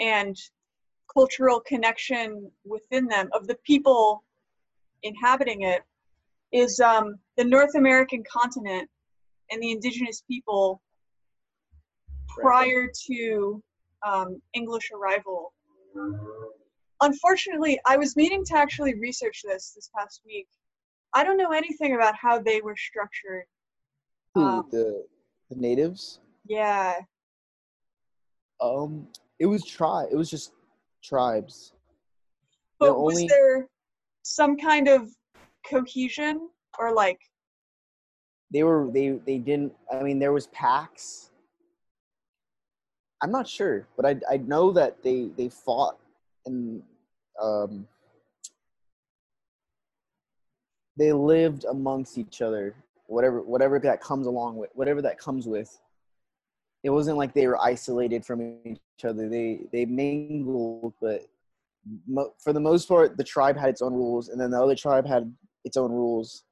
and 0.00 0.36
cultural 1.12 1.60
connection 1.60 2.50
within 2.64 3.06
them 3.06 3.28
of 3.32 3.46
the 3.46 3.54
people 3.64 4.24
inhabiting 5.02 5.62
it, 5.62 5.82
is 6.52 6.80
um, 6.80 7.16
the 7.36 7.44
North 7.44 7.76
American 7.76 8.24
continent 8.30 8.88
and 9.50 9.62
the 9.62 9.70
indigenous 9.70 10.22
people 10.28 10.82
prior 12.28 12.90
to 13.06 13.62
um, 14.06 14.42
English 14.52 14.90
arrival 14.92 15.52
Unfortunately, 17.02 17.78
I 17.86 17.96
was 17.96 18.16
meaning 18.16 18.44
to 18.46 18.56
actually 18.56 18.94
research 18.94 19.42
this 19.44 19.72
this 19.74 19.90
past 19.96 20.22
week. 20.26 20.48
I 21.12 21.24
don't 21.24 21.36
know 21.36 21.52
anything 21.52 21.94
about 21.94 22.14
how 22.16 22.38
they 22.38 22.60
were 22.60 22.76
structured. 22.76 23.44
Um, 24.34 24.66
the 24.70 25.06
the 25.50 25.56
natives? 25.56 26.20
Yeah. 26.46 26.94
Um, 28.60 29.08
it 29.38 29.46
was 29.46 29.64
tri. 29.64 30.06
It 30.10 30.16
was 30.16 30.30
just 30.30 30.52
tribes. 31.02 31.72
But 32.78 32.86
They're 32.86 32.94
was 32.94 33.14
only... 33.14 33.28
there 33.28 33.68
some 34.22 34.56
kind 34.56 34.88
of 34.88 35.08
cohesion 35.68 36.48
or 36.78 36.94
like? 36.94 37.18
They 38.52 38.62
were. 38.62 38.88
They 38.92 39.18
they 39.26 39.38
didn't. 39.38 39.72
I 39.92 40.02
mean, 40.02 40.18
there 40.18 40.32
was 40.32 40.46
packs 40.48 41.30
I'm 43.22 43.30
not 43.30 43.48
sure, 43.48 43.86
but 43.96 44.04
I 44.04 44.16
I 44.30 44.36
know 44.38 44.72
that 44.72 45.02
they 45.02 45.30
they 45.36 45.48
fought 45.48 45.98
and 46.44 46.82
um, 47.40 47.86
they 50.96 51.12
lived 51.12 51.64
amongst 51.64 52.18
each 52.18 52.42
other. 52.42 52.74
Whatever 53.06 53.42
whatever 53.42 53.78
that 53.80 54.00
comes 54.00 54.26
along 54.26 54.56
with, 54.56 54.70
whatever 54.74 55.02
that 55.02 55.18
comes 55.18 55.46
with. 55.46 55.70
It 56.82 56.90
wasn't 56.90 57.18
like 57.18 57.34
they 57.34 57.46
were 57.46 57.60
isolated 57.60 58.24
from 58.24 58.58
each 58.64 59.04
other. 59.04 59.28
They 59.28 59.66
they 59.72 59.84
mingled, 59.84 60.94
but 61.00 61.22
mo- 62.06 62.34
for 62.38 62.52
the 62.52 62.60
most 62.60 62.88
part, 62.88 63.16
the 63.16 63.24
tribe 63.24 63.56
had 63.56 63.70
its 63.70 63.82
own 63.82 63.94
rules, 63.94 64.28
and 64.28 64.40
then 64.40 64.50
the 64.50 64.62
other 64.62 64.74
tribe 64.74 65.06
had 65.06 65.34
its 65.64 65.76
own 65.76 65.90
rules. 65.90 66.44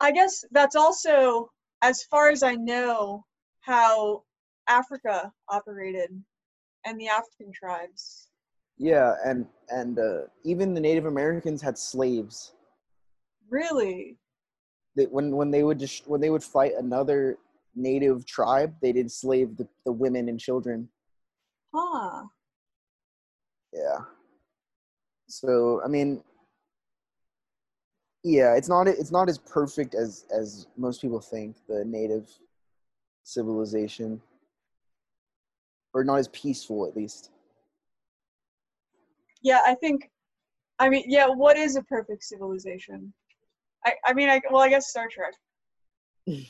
I 0.00 0.12
guess 0.12 0.44
that's 0.50 0.76
also, 0.76 1.50
as 1.82 2.02
far 2.04 2.28
as 2.28 2.42
I 2.42 2.54
know, 2.54 3.24
how 3.60 4.24
Africa 4.68 5.32
operated 5.48 6.10
and 6.84 7.00
the 7.00 7.08
African 7.08 7.50
tribes. 7.52 8.28
Yeah, 8.78 9.14
and 9.24 9.46
and 9.70 9.98
uh, 9.98 10.22
even 10.44 10.74
the 10.74 10.80
Native 10.80 11.06
Americans 11.06 11.62
had 11.62 11.78
slaves. 11.78 12.52
Really? 13.50 14.16
They, 14.96 15.04
when 15.04 15.36
when 15.36 15.50
they 15.50 15.62
would 15.62 15.78
just 15.78 16.08
when 16.08 16.20
they 16.20 16.30
would 16.30 16.42
fight 16.42 16.72
another 16.78 17.38
native 17.74 18.24
tribe, 18.26 18.74
they'd 18.80 18.96
enslave 18.96 19.56
the, 19.56 19.68
the 19.84 19.92
women 19.92 20.28
and 20.28 20.40
children. 20.40 20.88
Huh. 21.74 22.24
Yeah. 23.72 23.98
So 25.28 25.82
I 25.84 25.88
mean, 25.88 26.22
yeah, 28.24 28.54
it's 28.56 28.68
not 28.68 28.88
it's 28.88 29.12
not 29.12 29.28
as 29.28 29.38
perfect 29.38 29.94
as 29.94 30.24
as 30.30 30.66
most 30.76 31.02
people 31.02 31.20
think. 31.20 31.56
The 31.68 31.84
native 31.84 32.30
civilization, 33.22 34.20
or 35.92 36.04
not 36.04 36.16
as 36.16 36.28
peaceful 36.28 36.86
at 36.86 36.96
least. 36.96 37.30
Yeah, 39.42 39.60
I 39.66 39.74
think. 39.74 40.10
I 40.78 40.88
mean, 40.88 41.04
yeah. 41.06 41.26
What 41.28 41.56
is 41.56 41.76
a 41.76 41.82
perfect 41.82 42.24
civilization? 42.24 43.12
I 43.86 43.94
I 44.04 44.12
mean, 44.12 44.28
I 44.28 44.40
well, 44.50 44.62
I 44.62 44.68
guess 44.68 44.88
Star 44.88 45.08
Trek. 45.08 45.34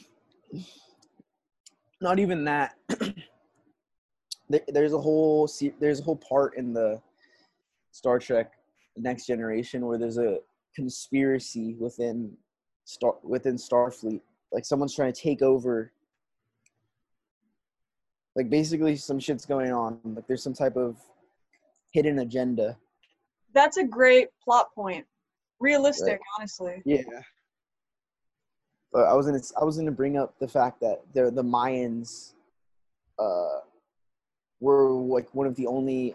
not 2.01 2.19
even 2.19 2.45
that. 2.45 2.75
there's 4.69 4.93
a 4.93 4.99
whole 4.99 5.49
there's 5.79 6.01
a 6.01 6.03
whole 6.03 6.17
part 6.17 6.57
in 6.57 6.73
the 6.73 7.01
Star 7.93 8.19
Trek 8.19 8.53
Next 8.97 9.27
Generation 9.27 9.87
where 9.87 9.99
there's 9.99 10.19
a 10.19 10.39
conspiracy 10.75 11.75
within 11.75 12.33
Star 12.85 13.15
within 13.23 13.57
Starfleet. 13.57 14.21
Like 14.53 14.65
someone's 14.65 14.95
trying 14.95 15.13
to 15.13 15.21
take 15.21 15.43
over 15.43 15.93
like 18.37 18.51
basically 18.51 18.97
some 18.97 19.19
shit's 19.19 19.47
going 19.47 19.73
on. 19.73 19.99
Like 20.05 20.27
there's 20.27 20.43
some 20.43 20.55
type 20.55 20.77
of 20.77 20.97
hidden 21.93 22.21
agenda. 22.21 22.77
That's 23.53 23.79
a 23.79 23.85
great 23.85 24.29
plot 24.45 24.75
point. 24.75 25.07
Realistic, 25.61 26.20
honestly. 26.39 26.83
Yeah. 26.85 27.03
But 28.93 29.05
I 29.05 29.15
was 29.15 29.27
gonna 29.27 29.41
I 29.61 29.65
was 29.65 29.77
gonna 29.77 29.91
bring 29.91 30.16
up 30.16 30.39
the 30.39 30.49
fact 30.49 30.81
that 30.81 31.03
the 31.12 31.31
the 31.31 31.43
Mayans 31.43 32.35
uh 33.19 33.61
were 34.61 34.91
like 34.91 35.28
one 35.35 35.47
of 35.47 35.55
the 35.57 35.66
only 35.66 36.15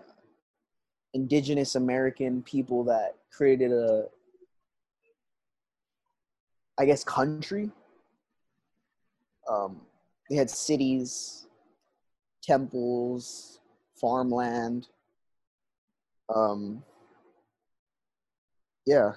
indigenous 1.14 1.76
American 1.76 2.42
people 2.44 2.84
that 2.86 3.16
created 3.32 3.72
a 3.72 4.06
I 6.80 6.86
guess 6.86 7.04
country. 7.04 7.70
Um 9.50 9.82
they 10.30 10.38
had 10.38 10.50
cities, 10.50 11.46
temples, 12.42 13.60
farmland. 14.00 14.88
Um 16.34 16.84
yeah 18.88 19.14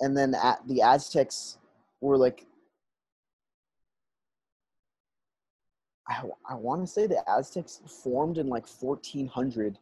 and 0.00 0.16
then 0.16 0.34
at 0.34 0.66
the 0.66 0.82
Aztecs 0.82 1.58
were 2.00 2.16
like 2.16 2.46
I, 6.08 6.22
I 6.48 6.54
want 6.54 6.80
to 6.82 6.86
say 6.86 7.06
the 7.06 7.22
Aztecs 7.28 7.82
formed 8.02 8.38
in 8.38 8.48
like 8.48 8.66
1400 8.66 9.78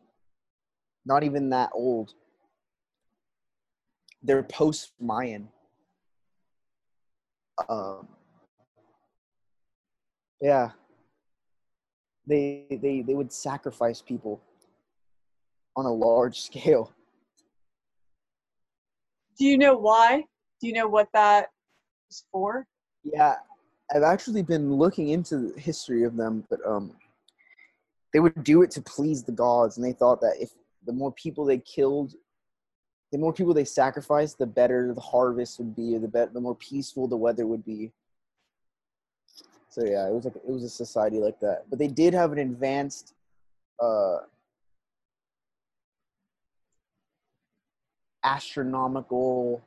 not 1.07 1.23
even 1.23 1.51
that 1.51 1.71
old. 1.73 2.15
They're 4.23 4.43
post 4.43 4.93
Mayan 5.01 5.49
um 7.69 8.09
yeah. 10.41 10.71
They 12.27 12.67
they 12.71 13.03
they 13.03 13.15
would 13.15 13.33
sacrifice 13.33 14.03
people 14.03 14.43
on 15.77 15.87
a 15.87 15.93
large 15.93 16.41
scale 16.49 16.93
Do 19.39 19.45
you 19.45 19.59
know 19.59 19.77
why? 19.77 20.25
Do 20.61 20.67
you 20.67 20.73
know 20.73 20.89
what 20.89 21.09
that 21.13 21.49
is 22.11 22.25
for? 22.33 22.67
Yeah, 23.05 23.35
I've 23.95 24.03
actually 24.03 24.43
been 24.43 24.73
looking 24.73 25.11
into 25.11 25.53
the 25.53 25.61
history 25.61 26.05
of 26.05 26.17
them, 26.17 26.45
but 26.49 26.61
um, 26.67 26.93
they 28.13 28.21
would 28.21 28.45
do 28.45 28.63
it 28.63 28.71
to 28.73 28.83
please 28.83 29.23
the 29.23 29.33
gods, 29.33 29.77
and 29.77 29.85
they 29.85 29.93
thought 29.93 30.21
that 30.23 30.37
if 30.41 30.51
the 30.87 30.93
more 30.93 31.13
people 31.13 31.45
they 31.45 31.59
killed, 31.59 32.15
the 33.13 33.19
more 33.19 33.33
people 33.33 33.55
they 33.55 33.65
sacrificed, 33.65 34.39
the 34.39 34.47
better 34.47 34.93
the 34.95 35.01
harvest 35.01 35.59
would 35.59 35.77
be, 35.77 35.97
the 35.99 36.09
better, 36.09 36.31
the 36.33 36.41
more 36.41 36.57
peaceful 36.57 37.07
the 37.07 37.17
weather 37.17 37.47
would 37.47 37.65
be. 37.65 37.93
So 39.69 39.85
yeah, 39.85 40.09
it 40.09 40.13
was 40.13 40.25
like 40.25 40.37
it 40.37 40.51
was 40.51 40.65
a 40.65 40.69
society 40.69 41.19
like 41.19 41.39
that. 41.41 41.65
But 41.69 41.79
they 41.79 41.89
did 41.89 42.15
have 42.15 42.33
an 42.33 42.39
advanced, 42.39 43.13
uh, 43.79 44.19
astronomical 48.27 49.63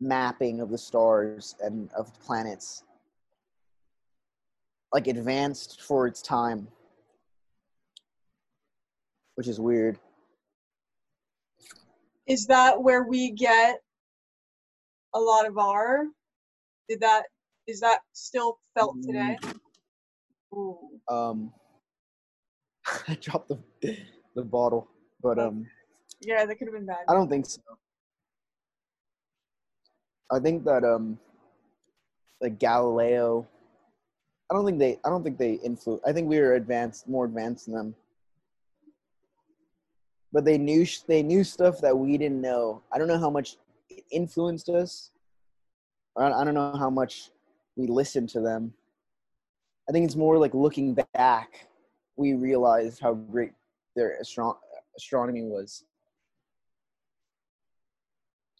mapping 0.00 0.60
of 0.60 0.70
the 0.70 0.78
stars 0.78 1.54
and 1.60 1.90
of 1.92 2.18
planets 2.20 2.84
like 4.92 5.06
advanced 5.08 5.82
for 5.82 6.06
its 6.06 6.22
time 6.22 6.68
which 9.34 9.48
is 9.48 9.58
weird 9.60 9.98
Is 12.26 12.46
that 12.46 12.80
where 12.80 13.02
we 13.02 13.32
get 13.32 13.80
a 15.14 15.18
lot 15.18 15.46
of 15.46 15.58
our? 15.58 16.04
Did 16.88 17.00
that 17.00 17.24
is 17.66 17.80
that 17.80 18.00
still 18.12 18.58
felt 18.74 18.96
today? 19.02 19.36
Ooh. 20.54 20.78
um 21.08 21.52
i 23.08 23.14
dropped 23.20 23.48
the 23.48 23.96
the 24.34 24.42
bottle 24.42 24.88
but 25.22 25.38
um 25.38 25.66
Yeah, 26.24 26.44
that 26.46 26.56
could 26.56 26.68
have 26.68 26.74
been 26.74 26.86
bad. 26.86 27.04
i 27.08 27.12
don't 27.14 27.28
think 27.28 27.46
so 27.46 27.60
i 30.30 30.38
think 30.38 30.64
that 30.64 30.84
um 30.84 31.18
like 32.40 32.58
galileo 32.58 33.46
i 34.50 34.54
don't 34.54 34.64
think 34.64 34.78
they 34.78 34.98
i 35.04 35.08
don't 35.10 35.22
think 35.22 35.38
they 35.38 35.58
influ 35.58 35.98
i 36.06 36.12
think 36.12 36.28
we 36.28 36.38
were 36.38 36.54
advanced 36.54 37.08
more 37.08 37.24
advanced 37.24 37.66
than 37.66 37.74
them 37.74 37.94
but 40.32 40.44
they 40.44 40.58
knew 40.58 40.84
sh- 40.84 41.00
they 41.00 41.22
knew 41.22 41.42
stuff 41.44 41.80
that 41.80 41.96
we 41.96 42.16
didn't 42.18 42.40
know 42.40 42.82
i 42.92 42.98
don't 42.98 43.08
know 43.08 43.18
how 43.18 43.30
much 43.30 43.56
it 43.90 44.04
influenced 44.10 44.68
us 44.68 45.10
I 46.16 46.30
I 46.30 46.44
don't 46.44 46.54
know 46.54 46.76
how 46.76 46.90
much 46.90 47.30
we 47.76 47.86
listened 47.86 48.28
to 48.30 48.40
them. 48.40 48.74
I 49.88 49.92
think 49.92 50.04
it's 50.04 50.16
more 50.16 50.36
like 50.38 50.54
looking 50.54 50.94
back, 51.14 51.68
we 52.16 52.34
realized 52.34 53.00
how 53.00 53.14
great 53.14 53.52
their 53.96 54.18
astro- 54.20 54.60
astronomy 54.96 55.42
was. 55.42 55.84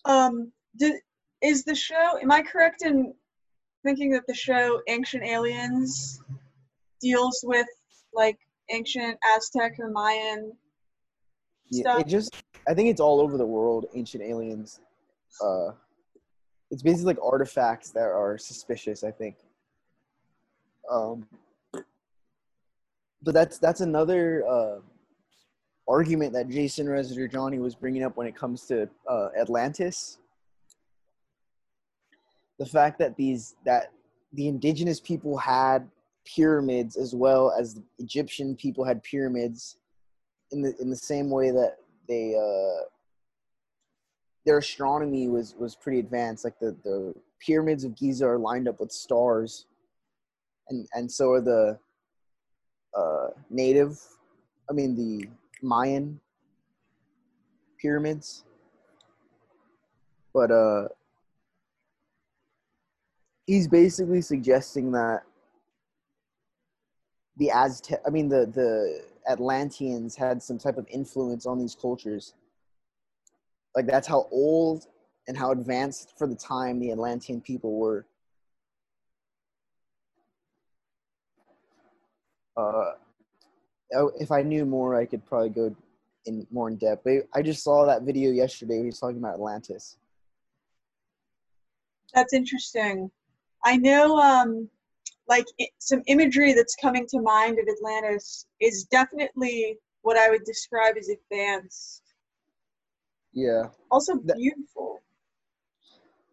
Um, 0.05 0.53
did 0.79 0.95
is 1.43 1.65
the 1.65 1.74
show? 1.74 2.19
Am 2.20 2.31
I 2.31 2.43
correct 2.43 2.83
in 2.83 3.15
thinking 3.85 4.11
that 4.12 4.24
the 4.27 4.35
show 4.35 4.81
Ancient 4.89 5.24
Aliens 5.24 6.23
deals 7.01 7.41
with 7.45 7.66
like 8.15 8.39
ancient 8.70 9.19
Aztec 9.37 9.73
or 9.79 9.91
Mayan 9.91 10.53
Yeah, 11.70 11.83
stuff? 11.83 12.01
it 12.01 12.07
just 12.07 12.35
I 12.69 12.74
think 12.74 12.89
it's 12.89 13.01
all 13.01 13.20
over 13.20 13.37
the 13.37 13.47
world. 13.47 13.87
Ancient 13.95 14.23
aliens. 14.23 14.81
Uh, 15.43 15.73
it's 16.70 16.83
basically 16.83 17.15
like 17.15 17.19
artifacts 17.23 17.91
that 17.91 18.05
are 18.07 18.39
suspicious. 18.39 19.03
I 19.05 19.11
think. 19.11 19.37
Um, 20.91 21.27
but 23.23 23.35
that's 23.35 23.59
that's 23.59 23.81
another 23.81 24.45
uh, 24.49 24.79
argument 25.93 26.32
that 26.32 26.48
Jason 26.48 26.89
Reza 26.89 27.14
Jorjani 27.14 27.60
was 27.60 27.74
bringing 27.74 28.02
up 28.02 28.16
when 28.16 28.27
it 28.27 28.35
comes 28.35 28.62
to 28.66 28.89
uh, 29.06 29.28
Atlantis. 29.39 30.19
The 32.59 32.64
fact 32.64 32.98
that 32.98 33.14
these 33.16 33.56
that 33.66 33.93
the 34.32 34.48
indigenous 34.48 35.01
people 35.01 35.36
had 35.36 35.86
pyramids 36.24 36.97
as 36.97 37.14
well 37.14 37.52
as 37.59 37.74
the 37.74 37.82
Egyptian 37.98 38.56
people 38.56 38.85
had 38.85 39.02
pyramids 39.02 39.77
in 40.52 40.62
the 40.62 40.74
in 40.81 40.89
the 40.89 40.97
same 40.97 41.28
way 41.28 41.51
that 41.51 41.77
they 42.09 42.35
uh 42.35 42.85
their 44.47 44.59
astronomy 44.59 45.28
was 45.28 45.55
was 45.59 45.74
pretty 45.74 45.98
advanced 45.98 46.44
like 46.44 46.59
the 46.59 46.77
the 46.85 47.14
pyramids 47.39 47.85
of 47.85 47.97
giza 47.97 48.24
are 48.27 48.39
lined 48.39 48.69
up 48.69 48.78
with 48.81 48.93
stars 48.93 49.66
and 50.69 50.86
and 50.94 51.10
so 51.10 51.31
are 51.31 51.40
the 51.40 51.78
uh 52.97 53.28
native 53.51 53.98
i 54.70 54.73
mean 54.73 54.94
the 54.94 55.27
mayan 55.62 56.20
pyramids 57.80 58.44
but 60.34 60.51
uh 60.51 60.89
he's 63.47 63.68
basically 63.68 64.20
suggesting 64.20 64.93
that 64.93 65.22
the 67.36 67.51
aztec 67.51 68.01
i 68.06 68.10
mean 68.10 68.28
the 68.28 68.47
the 68.55 69.02
atlanteans 69.30 70.16
had 70.16 70.43
some 70.43 70.59
type 70.59 70.76
of 70.76 70.86
influence 70.90 71.47
on 71.47 71.59
these 71.59 71.74
cultures 71.74 72.34
like 73.74 73.86
that's 73.86 74.06
how 74.06 74.26
old 74.30 74.86
and 75.28 75.36
how 75.36 75.52
advanced 75.52 76.12
for 76.18 76.26
the 76.26 76.34
time 76.34 76.78
the 76.78 76.90
Atlantean 76.90 77.40
people 77.40 77.78
were. 77.78 78.06
Uh, 82.56 82.93
if 84.19 84.31
I 84.31 84.43
knew 84.43 84.64
more, 84.64 84.94
I 84.94 85.05
could 85.06 85.24
probably 85.27 85.51
go 85.51 85.74
in 86.27 86.47
more 86.51 86.69
in 86.69 86.77
depth. 86.77 87.05
But 87.05 87.27
I 87.35 87.43
just 87.43 87.62
saw 87.62 87.85
that 87.86 88.02
video 88.02 88.31
yesterday. 88.31 88.74
Where 88.74 88.85
he 88.85 88.86
was 88.86 88.98
talking 89.01 89.19
about 89.19 89.35
Atlantis. 89.35 89.97
That's 92.14 92.32
interesting. 92.32 93.10
I 93.64 93.77
know, 93.77 94.19
um, 94.19 94.69
like 95.28 95.47
i 95.60 95.66
some 95.78 96.02
imagery 96.06 96.52
that's 96.52 96.74
coming 96.77 97.06
to 97.09 97.20
mind 97.20 97.59
of 97.59 97.66
Atlantis 97.69 98.47
is 98.60 98.85
definitely 98.85 99.78
what 100.02 100.16
I 100.19 100.28
would 100.31 100.44
describe 100.44 100.97
as 100.98 101.09
advanced. 101.09 102.02
Yeah, 103.32 103.69
Also 103.90 104.16
That- 104.24 104.36
beautiful. 104.36 105.01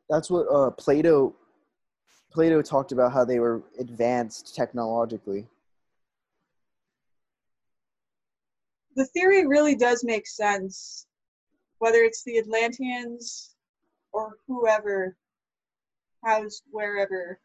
that's 0.10 0.30
what 0.30 0.48
uh, 0.54 0.72
Plato. 0.72 1.36
Plato 2.32 2.62
talked 2.62 2.92
about 2.92 3.12
how 3.12 3.24
they 3.26 3.40
were 3.40 3.64
advanced 3.80 4.54
technologically. 4.56 5.48
The 9.00 9.06
theory 9.06 9.48
really 9.48 9.76
does 9.76 10.04
make 10.04 10.28
sense, 10.28 11.08
whether 11.78 12.00
it's 12.00 12.22
the 12.26 12.38
Atlanteans 12.38 13.56
or 14.12 14.36
whoever 14.46 15.16
housed 16.26 16.64
wherever. 16.70 17.40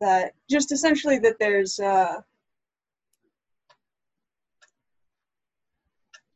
That 0.00 0.32
just 0.50 0.72
essentially 0.72 1.20
that 1.20 1.38
there's, 1.38 1.78
uh, 1.78 2.20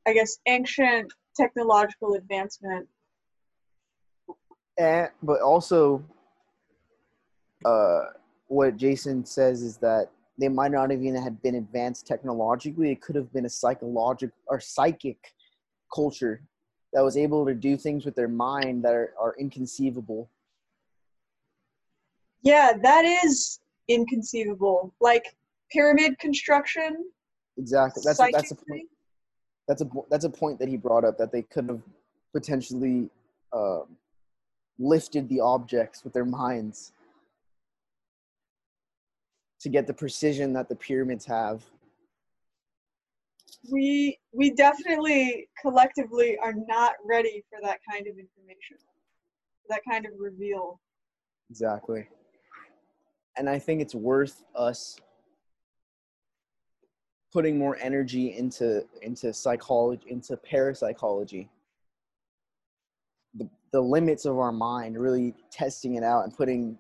I 0.07 0.13
guess, 0.13 0.39
ancient 0.47 1.13
technological 1.37 2.15
advancement 2.15 2.89
and 4.79 5.09
but 5.23 5.41
also 5.41 6.03
uh 7.65 8.01
what 8.49 8.77
jason 8.77 9.25
says 9.25 9.63
is 9.63 9.77
that 9.77 10.11
they 10.41 10.49
might 10.49 10.73
not 10.73 10.91
even 10.91 11.15
have 11.15 11.43
been 11.43 11.57
advanced 11.57 12.07
technologically 12.07 12.91
it 12.91 13.01
could 13.01 13.15
have 13.15 13.33
been 13.33 13.45
a 13.45 13.51
psychological 13.51 14.37
or 14.47 14.59
psychic 14.59 15.19
culture 15.95 16.43
that 16.93 17.03
was 17.03 17.17
able 17.17 17.47
to 17.47 17.55
do 17.55 17.77
things 17.77 18.05
with 18.05 18.15
their 18.17 18.29
mind 18.29 18.85
that 18.85 18.95
are, 18.95 19.15
are 19.21 19.37
inconceivable. 19.39 20.29
Yeah, 22.43 22.73
that 22.83 23.05
is 23.05 23.61
inconceivable. 23.89 24.95
Like 25.01 25.37
pyramid 25.71 26.19
construction. 26.19 27.11
Exactly. 27.59 28.03
That's 28.05 28.21
a, 28.21 28.29
that's 28.33 28.51
a 28.51 28.57
point. 28.57 28.89
That's 29.69 29.83
a 29.83 29.91
that's 30.11 30.25
a 30.25 30.31
point 30.31 30.59
that 30.59 30.69
he 30.69 30.77
brought 30.77 31.05
up 31.05 31.17
that 31.19 31.31
they 31.31 31.43
could 31.43 31.69
have 31.69 31.83
potentially 32.33 33.09
um, 33.53 33.85
lifted 34.79 35.29
the 35.29 35.41
objects 35.41 36.03
with 36.03 36.13
their 36.13 36.25
minds 36.25 36.93
to 39.61 39.69
get 39.69 39.87
the 39.87 39.95
precision 39.95 40.53
that 40.53 40.69
the 40.69 40.77
pyramids 40.77 41.25
have. 41.27 41.63
we 43.71 44.19
we 44.33 44.51
definitely 44.53 45.49
collectively 45.61 46.39
are 46.39 46.55
not 46.67 46.95
ready 47.05 47.45
for 47.51 47.59
that 47.63 47.79
kind 47.91 48.07
of 48.07 48.19
information 48.19 48.77
that 49.69 49.81
kind 49.89 50.07
of 50.07 50.13
reveal 50.19 50.81
Exactly. 51.51 52.07
And 53.37 53.51
I 53.51 53.59
think 53.59 53.83
it's 53.83 53.95
worth 53.95 54.45
us 54.55 54.97
putting 57.33 57.59
more 57.59 57.77
energy 57.81 58.37
into 58.37 58.85
into 59.03 59.33
psychology, 59.33 60.05
into 60.09 60.37
parapsychology. 60.37 61.49
The 63.35 63.49
the 63.73 63.81
limits 63.81 64.25
of 64.25 64.39
our 64.39 64.53
mind, 64.53 64.99
really 64.99 65.35
testing 65.51 65.95
it 65.97 66.05
out 66.05 66.25
and 66.25 66.37
putting 66.37 66.79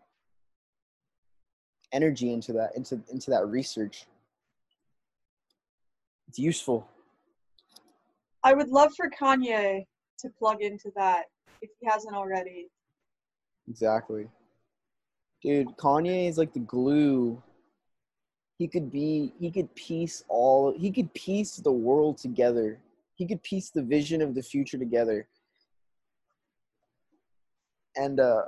energy 1.92 2.32
into 2.32 2.52
that 2.54 2.70
into 2.76 3.00
into 3.10 3.30
that 3.30 3.46
research. 3.46 4.06
It's 6.28 6.38
useful. 6.38 6.86
i 8.44 8.52
would 8.54 8.68
love 8.68 8.92
for 8.96 9.10
kanye 9.10 9.84
to 10.18 10.28
plug 10.38 10.62
into 10.62 10.90
that 10.96 11.24
if 11.60 11.70
he 11.80 11.86
hasn't 11.86 12.14
already 12.14 12.68
Exactly. 13.70 14.26
Dude, 15.42 15.68
Kanye 15.76 16.28
is 16.28 16.36
like 16.36 16.52
the 16.52 16.60
glue. 16.60 17.40
He 18.58 18.66
could 18.68 18.90
be 18.90 19.32
he 19.38 19.50
could 19.50 19.74
piece 19.74 20.24
all 20.28 20.74
he 20.76 20.90
could 20.90 21.12
piece 21.14 21.56
the 21.56 21.72
world 21.72 22.18
together. 22.18 22.78
He 23.14 23.26
could 23.26 23.42
piece 23.42 23.70
the 23.70 23.82
vision 23.82 24.20
of 24.20 24.34
the 24.34 24.42
future 24.42 24.76
together. 24.76 25.28
And 27.96 28.20
uh 28.20 28.42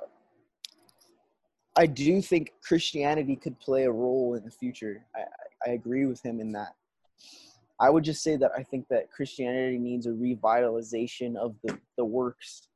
I 1.76 1.86
do 1.86 2.20
think 2.20 2.52
Christianity 2.62 3.36
could 3.36 3.58
play 3.58 3.84
a 3.84 3.90
role 3.90 4.34
in 4.34 4.44
the 4.44 4.50
future. 4.50 5.04
I, 5.14 5.70
I 5.70 5.72
agree 5.72 6.06
with 6.06 6.22
him 6.22 6.40
in 6.40 6.52
that. 6.52 6.74
I 7.80 7.90
would 7.90 8.04
just 8.04 8.22
say 8.22 8.36
that 8.36 8.52
I 8.56 8.62
think 8.62 8.86
that 8.88 9.10
Christianity 9.10 9.78
needs 9.78 10.06
a 10.06 10.10
revitalization 10.10 11.36
of 11.36 11.56
the, 11.64 11.78
the 11.96 12.04
works 12.04 12.68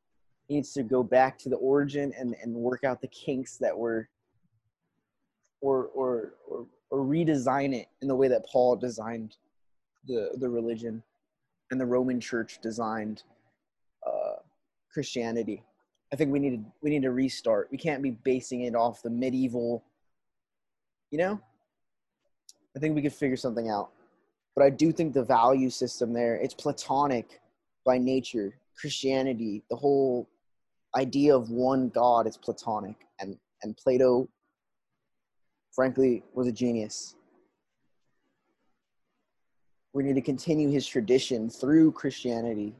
needs 0.48 0.72
to 0.72 0.82
go 0.82 1.02
back 1.02 1.38
to 1.38 1.48
the 1.48 1.56
origin 1.56 2.12
and, 2.18 2.34
and 2.42 2.54
work 2.54 2.84
out 2.84 3.00
the 3.00 3.08
kinks 3.08 3.56
that 3.58 3.76
were 3.76 4.08
or, 5.60 5.86
or 5.86 6.34
or 6.48 6.66
or 6.90 7.00
redesign 7.00 7.74
it 7.74 7.88
in 8.00 8.08
the 8.08 8.14
way 8.14 8.28
that 8.28 8.46
Paul 8.46 8.76
designed 8.76 9.36
the 10.06 10.30
the 10.36 10.48
religion 10.48 11.02
and 11.70 11.80
the 11.80 11.86
Roman 11.86 12.20
church 12.20 12.60
designed 12.62 13.24
uh, 14.06 14.36
Christianity. 14.92 15.62
I 16.16 16.18
think 16.18 16.32
we 16.32 16.38
need 16.38 16.64
to 16.64 16.72
we 16.80 16.88
need 16.88 17.02
to 17.02 17.10
restart. 17.10 17.68
We 17.70 17.76
can't 17.76 18.02
be 18.02 18.12
basing 18.12 18.62
it 18.62 18.74
off 18.74 19.02
the 19.02 19.10
medieval 19.10 19.84
you 21.10 21.18
know? 21.18 21.40
I 22.74 22.78
think 22.78 22.94
we 22.94 23.02
could 23.02 23.12
figure 23.12 23.36
something 23.36 23.68
out. 23.68 23.90
But 24.54 24.64
I 24.64 24.70
do 24.70 24.92
think 24.92 25.12
the 25.12 25.24
value 25.24 25.70
system 25.70 26.12
there, 26.12 26.36
it's 26.36 26.54
platonic 26.54 27.40
by 27.84 27.98
nature. 27.98 28.54
Christianity, 28.78 29.62
the 29.70 29.76
whole 29.76 30.28
idea 30.94 31.34
of 31.34 31.50
one 31.50 31.88
God 31.88 32.26
is 32.26 32.36
platonic, 32.36 32.96
and 33.20 33.38
and 33.62 33.76
Plato, 33.76 34.28
frankly, 35.72 36.22
was 36.34 36.46
a 36.46 36.52
genius. 36.52 37.14
We 39.92 40.02
need 40.02 40.14
to 40.14 40.20
continue 40.20 40.70
his 40.70 40.86
tradition 40.86 41.48
through 41.48 41.92
Christianity. 41.92 42.74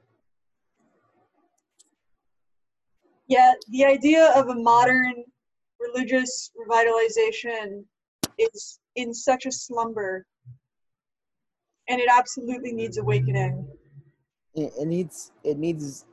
Yeah 3.29 3.53
the 3.71 3.85
idea 3.85 4.33
of 4.37 4.49
a 4.49 4.55
modern 4.55 5.15
religious 5.81 6.51
revitalization 6.69 7.85
is 8.39 8.79
in 8.97 9.13
such 9.13 9.47
a 9.47 9.53
slumber 9.53 10.27
and 11.89 12.01
it 12.01 12.09
absolutely 12.11 12.73
needs 12.73 12.99
awakening 12.99 13.67
It, 14.55 14.73
it 14.79 14.87
needs 14.87 15.33
it 15.45 15.59
needs 15.59 16.07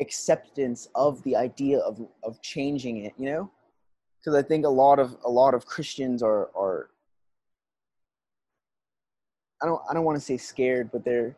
acceptance 0.00 0.88
of 0.94 1.22
the 1.24 1.36
idea 1.36 1.78
of 1.80 2.00
of 2.22 2.40
changing 2.42 3.04
it. 3.04 3.12
You 3.18 3.26
know, 3.26 3.50
because 4.18 4.34
I 4.34 4.42
think 4.46 4.64
a 4.64 4.68
lot 4.68 4.98
of 4.98 5.16
a 5.24 5.30
lot 5.30 5.54
of 5.54 5.66
Christians 5.66 6.22
are 6.22 6.50
are 6.56 6.90
I 9.62 9.66
don't 9.66 9.82
I 9.90 9.94
don't 9.94 10.04
want 10.04 10.16
to 10.16 10.24
say 10.24 10.36
scared, 10.36 10.90
but 10.92 11.04
they're 11.04 11.36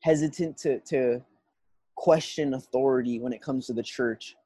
hesitant 0.00 0.56
to 0.58 0.80
to 0.80 1.22
question 1.96 2.54
authority 2.54 3.18
when 3.18 3.32
it 3.32 3.42
comes 3.42 3.66
to 3.66 3.72
the 3.72 3.82
church. 3.82 4.36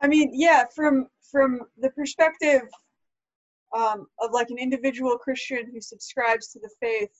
I 0.00 0.08
mean, 0.08 0.30
yeah, 0.32 0.64
from 0.74 1.06
from 1.30 1.60
the 1.78 1.90
perspective 1.90 2.62
um, 3.76 4.06
of 4.20 4.32
like 4.32 4.50
an 4.50 4.58
individual 4.58 5.16
Christian 5.18 5.70
who 5.72 5.80
subscribes 5.80 6.48
to 6.52 6.60
the 6.60 6.70
faith, 6.80 7.10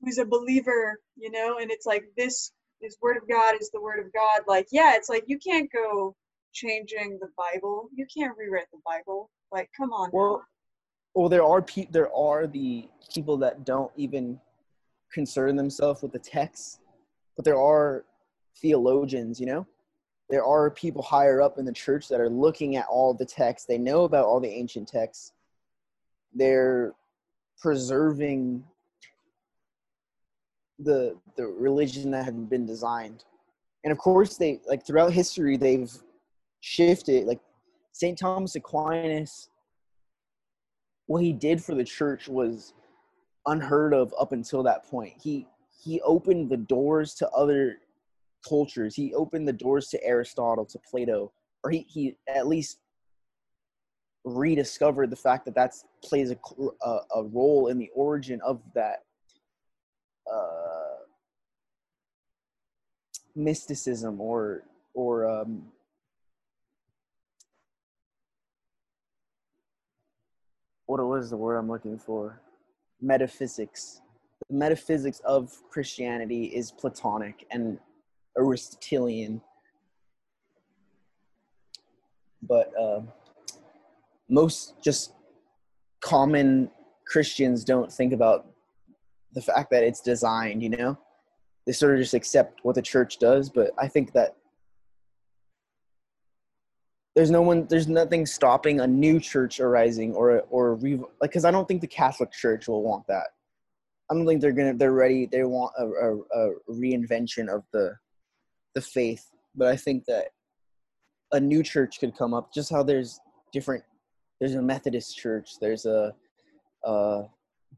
who's 0.00 0.18
a 0.18 0.24
believer, 0.24 1.00
you 1.16 1.30
know, 1.30 1.58
and 1.58 1.70
it's 1.70 1.86
like 1.86 2.04
this 2.16 2.52
is 2.80 2.96
word 3.00 3.16
of 3.16 3.28
God 3.28 3.54
is 3.60 3.70
the 3.70 3.80
word 3.80 4.04
of 4.04 4.12
God. 4.12 4.40
Like, 4.46 4.66
yeah, 4.72 4.94
it's 4.96 5.08
like 5.08 5.24
you 5.26 5.38
can't 5.38 5.70
go 5.72 6.16
changing 6.52 7.18
the 7.20 7.28
Bible. 7.36 7.88
You 7.94 8.06
can't 8.14 8.36
rewrite 8.36 8.70
the 8.72 8.80
Bible. 8.84 9.30
Like, 9.50 9.70
come 9.76 9.92
on. 9.92 10.10
now. 10.12 10.18
Well, 10.18 10.42
well, 11.14 11.28
there 11.28 11.44
are 11.44 11.60
pe- 11.60 11.88
there 11.90 12.12
are 12.14 12.46
the 12.46 12.88
people 13.12 13.36
that 13.38 13.64
don't 13.64 13.92
even 13.96 14.40
concern 15.12 15.56
themselves 15.56 16.02
with 16.02 16.12
the 16.12 16.18
text, 16.18 16.80
but 17.36 17.44
there 17.44 17.60
are 17.60 18.04
theologians. 18.60 19.40
You 19.40 19.46
know, 19.46 19.66
there 20.30 20.44
are 20.44 20.70
people 20.70 21.02
higher 21.02 21.40
up 21.40 21.58
in 21.58 21.64
the 21.64 21.72
church 21.72 22.08
that 22.08 22.20
are 22.20 22.30
looking 22.30 22.76
at 22.76 22.86
all 22.86 23.14
the 23.14 23.26
texts. 23.26 23.66
They 23.66 23.78
know 23.78 24.04
about 24.04 24.26
all 24.26 24.40
the 24.40 24.48
ancient 24.48 24.88
texts. 24.88 25.32
They're 26.34 26.92
preserving 27.60 28.64
the 30.78 31.16
the 31.36 31.46
religion 31.46 32.10
that 32.10 32.24
had 32.24 32.48
been 32.48 32.66
designed, 32.66 33.24
and 33.84 33.92
of 33.92 33.98
course 33.98 34.36
they 34.36 34.60
like 34.66 34.86
throughout 34.86 35.12
history 35.12 35.56
they've 35.56 35.92
shifted. 36.60 37.26
Like 37.26 37.40
Saint 37.92 38.18
Thomas 38.18 38.56
Aquinas 38.56 39.48
what 41.06 41.22
he 41.22 41.32
did 41.32 41.62
for 41.62 41.74
the 41.74 41.84
church 41.84 42.28
was 42.28 42.72
unheard 43.46 43.94
of 43.94 44.14
up 44.18 44.32
until 44.32 44.62
that 44.62 44.84
point. 44.84 45.14
He 45.20 45.46
he 45.82 46.00
opened 46.02 46.50
the 46.50 46.56
doors 46.56 47.14
to 47.14 47.28
other 47.30 47.78
cultures. 48.48 48.94
He 48.94 49.14
opened 49.14 49.48
the 49.48 49.52
doors 49.52 49.88
to 49.88 50.04
Aristotle, 50.04 50.64
to 50.66 50.78
Plato, 50.78 51.32
or 51.64 51.70
he 51.70 51.86
he 51.88 52.16
at 52.28 52.46
least 52.46 52.78
rediscovered 54.24 55.10
the 55.10 55.16
fact 55.16 55.44
that 55.44 55.54
that's 55.54 55.84
plays 56.02 56.30
a 56.30 56.36
a, 56.84 57.00
a 57.16 57.24
role 57.24 57.68
in 57.68 57.78
the 57.78 57.90
origin 57.94 58.40
of 58.42 58.60
that 58.74 59.04
uh, 60.32 61.02
mysticism 63.34 64.20
or 64.20 64.62
or 64.94 65.28
um, 65.28 65.64
what 70.86 71.04
was 71.04 71.30
the 71.30 71.36
word 71.36 71.56
I'm 71.56 71.68
looking 71.68 71.98
for? 71.98 72.40
Metaphysics. 73.02 74.00
The 74.48 74.56
metaphysics 74.56 75.20
of 75.24 75.52
Christianity 75.70 76.44
is 76.44 76.72
Platonic 76.72 77.46
and 77.50 77.78
Aristotelian. 78.38 79.42
But 82.42 82.72
uh, 82.80 83.02
most 84.28 84.74
just 84.82 85.12
common 86.00 86.70
Christians 87.06 87.64
don't 87.64 87.92
think 87.92 88.12
about 88.12 88.46
the 89.34 89.42
fact 89.42 89.70
that 89.70 89.84
it's 89.84 90.00
designed, 90.00 90.62
you 90.62 90.70
know? 90.70 90.98
They 91.66 91.72
sort 91.72 91.94
of 91.94 92.00
just 92.00 92.14
accept 92.14 92.60
what 92.62 92.74
the 92.74 92.82
church 92.82 93.18
does, 93.18 93.48
but 93.48 93.70
I 93.78 93.88
think 93.88 94.12
that 94.12 94.36
there's 97.14 97.30
no 97.30 97.42
one 97.42 97.66
there's 97.68 97.88
nothing 97.88 98.24
stopping 98.26 98.80
a 98.80 98.86
new 98.86 99.20
church 99.20 99.60
arising 99.60 100.14
or 100.14 100.42
or 100.50 100.74
re, 100.76 100.96
like 100.96 101.30
because 101.30 101.44
i 101.44 101.50
don't 101.50 101.66
think 101.68 101.80
the 101.80 101.86
catholic 101.86 102.32
church 102.32 102.68
will 102.68 102.82
want 102.82 103.06
that 103.06 103.28
i 104.10 104.14
don't 104.14 104.26
think 104.26 104.40
they're 104.40 104.52
gonna 104.52 104.74
they're 104.74 104.92
ready 104.92 105.26
they 105.26 105.44
want 105.44 105.72
a, 105.78 105.84
a, 105.84 106.16
a 106.16 106.54
reinvention 106.70 107.48
of 107.48 107.64
the 107.72 107.94
the 108.74 108.80
faith 108.80 109.30
but 109.54 109.68
i 109.68 109.76
think 109.76 110.04
that 110.06 110.28
a 111.32 111.40
new 111.40 111.62
church 111.62 111.98
could 111.98 112.16
come 112.16 112.34
up 112.34 112.52
just 112.52 112.70
how 112.70 112.82
there's 112.82 113.20
different 113.52 113.82
there's 114.40 114.54
a 114.54 114.62
methodist 114.62 115.16
church 115.16 115.52
there's 115.60 115.86
a, 115.86 116.14
a 116.84 117.22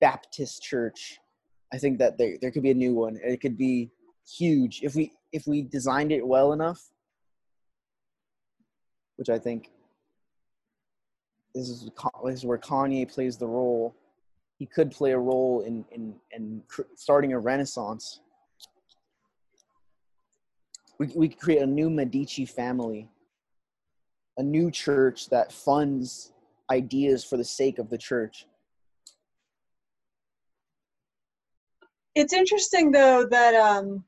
baptist 0.01 0.63
church 0.63 1.19
I 1.75 1.79
think 1.79 1.99
that 1.99 2.17
there 2.17 2.37
there 2.41 2.53
could 2.53 2.63
be 2.63 2.71
a 2.71 2.75
new 2.75 2.95
one. 2.95 3.19
It 3.23 3.41
could 3.41 3.59
be 3.59 3.91
huge 4.39 4.81
if 4.85 4.95
we 4.95 5.13
if 5.33 5.47
we 5.49 5.63
designed 5.63 6.13
it 6.13 6.25
well 6.25 6.53
enough, 6.53 6.81
which 9.17 9.29
I 9.29 9.39
think 9.39 9.71
this 11.55 11.69
is 11.69 11.91
this 12.25 12.35
is 12.35 12.45
where 12.45 12.59
Kanye 12.59 13.11
plays 13.13 13.37
the 13.37 13.47
role. 13.47 13.95
He 14.59 14.67
could 14.67 14.91
play 14.91 15.13
a 15.13 15.19
role 15.19 15.61
in 15.61 15.85
in 15.93 16.15
in 16.33 16.63
starting 16.97 17.33
a 17.33 17.39
renaissance. 17.39 18.21
We 20.99 21.11
we 21.15 21.29
could 21.29 21.41
create 21.41 21.63
a 21.63 21.67
new 21.67 21.91
Medici 21.91 22.45
family, 22.45 23.09
a 24.37 24.43
new 24.43 24.71
church 24.71 25.29
that 25.31 25.53
funds 25.53 26.33
ideas 26.71 27.25
for 27.25 27.37
the 27.37 27.45
sake 27.45 27.79
of 27.79 27.91
the 27.91 27.99
church. 27.99 28.47
It's 32.15 32.33
interesting 32.33 32.91
though 32.91 33.27
that 33.27 33.55
um 33.55 34.05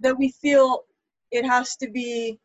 that 0.00 0.16
we 0.18 0.28
feel 0.30 0.84
it 1.30 1.44
has 1.44 1.76
to 1.76 1.90
be 1.90 2.38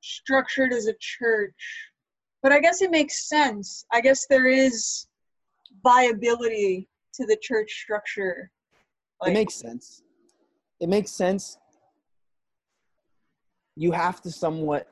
structured 0.00 0.72
as 0.72 0.86
a 0.86 0.94
church. 1.00 1.54
But 2.42 2.52
I 2.52 2.60
guess 2.60 2.82
it 2.82 2.90
makes 2.90 3.28
sense. 3.28 3.86
I 3.92 4.00
guess 4.00 4.26
there 4.28 4.46
is 4.46 5.06
viability 5.82 6.88
to 7.14 7.26
the 7.26 7.38
church 7.40 7.70
structure. 7.72 8.50
Like, 9.22 9.30
it 9.30 9.34
makes 9.34 9.54
sense. 9.54 10.02
It 10.80 10.88
makes 10.88 11.10
sense. 11.10 11.58
You 13.76 13.92
have 13.92 14.20
to 14.22 14.30
somewhat 14.30 14.88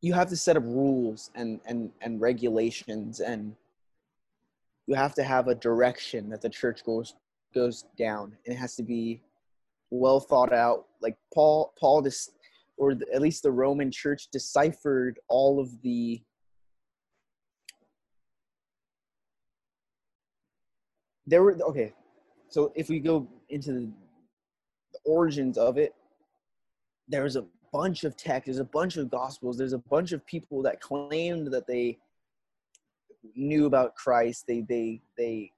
you 0.00 0.14
have 0.14 0.28
to 0.28 0.36
set 0.36 0.56
up 0.56 0.62
rules 0.64 1.30
and 1.34 1.60
and 1.66 1.90
and 2.00 2.20
regulations 2.20 3.20
and 3.20 3.54
you 4.86 4.94
have 4.94 5.14
to 5.14 5.22
have 5.22 5.48
a 5.48 5.54
direction 5.54 6.30
that 6.30 6.40
the 6.40 6.48
church 6.48 6.84
goes 6.84 7.14
goes 7.54 7.84
down 7.98 8.36
and 8.46 8.54
it 8.54 8.58
has 8.58 8.76
to 8.76 8.82
be 8.82 9.20
well 9.90 10.20
thought 10.20 10.52
out 10.52 10.86
like 11.00 11.16
paul 11.34 11.72
paul 11.78 12.02
just 12.02 12.32
or 12.76 12.94
the, 12.94 13.06
at 13.12 13.20
least 13.20 13.42
the 13.42 13.50
roman 13.50 13.90
church 13.90 14.28
deciphered 14.32 15.18
all 15.28 15.60
of 15.60 15.80
the 15.82 16.20
there 21.26 21.42
were 21.42 21.56
okay 21.62 21.92
so 22.48 22.72
if 22.74 22.88
we 22.88 22.98
go 22.98 23.28
into 23.48 23.72
the, 23.72 23.92
the 24.92 24.98
origins 25.04 25.58
of 25.58 25.76
it 25.78 25.94
there's 27.08 27.36
a 27.36 27.44
bunch 27.72 28.04
of 28.04 28.16
texts 28.16 28.46
there's 28.46 28.58
a 28.58 28.64
bunch 28.64 28.96
of 28.96 29.10
gospels 29.10 29.56
there's 29.56 29.72
a 29.72 29.78
bunch 29.78 30.12
of 30.12 30.24
people 30.26 30.62
that 30.62 30.80
claimed 30.80 31.48
that 31.48 31.66
they 31.66 31.98
knew 33.34 33.66
about 33.66 33.94
christ 33.94 34.44
they 34.46 34.62
they 34.62 35.00
they 35.16 35.50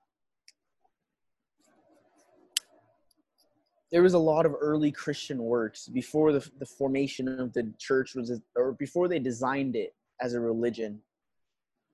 there 3.93 4.03
was 4.03 4.15
a 4.15 4.19
lot 4.19 4.47
of 4.47 4.57
early 4.59 4.91
Christian 4.91 5.39
works 5.43 5.87
before 5.87 6.33
the, 6.33 6.51
the 6.59 6.67
formation 6.67 7.29
of 7.29 7.53
the 7.53 7.71
church 7.79 8.15
was, 8.15 8.41
or 8.57 8.73
before 8.73 9.07
they 9.07 9.19
designed 9.19 9.77
it 9.77 9.95
as 10.21 10.33
a 10.33 10.41
religion. 10.41 10.99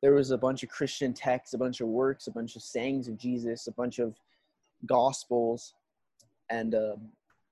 There 0.01 0.15
was 0.15 0.31
a 0.31 0.39
bunch 0.39 0.63
of 0.63 0.69
Christian 0.69 1.13
texts, 1.13 1.55
a 1.55 1.59
bunch 1.59 1.81
of 1.81 1.89
works, 1.89 2.29
a 2.29 2.31
bunch 2.31 2.55
of 2.55 2.63
sayings 2.63 3.09
of 3.09 3.19
Jesus, 3.19 3.67
a 3.67 3.73
bunch 3.73 3.99
of 3.99 4.15
gospels, 4.87 5.75
and 6.51 6.77
um, 6.77 7.09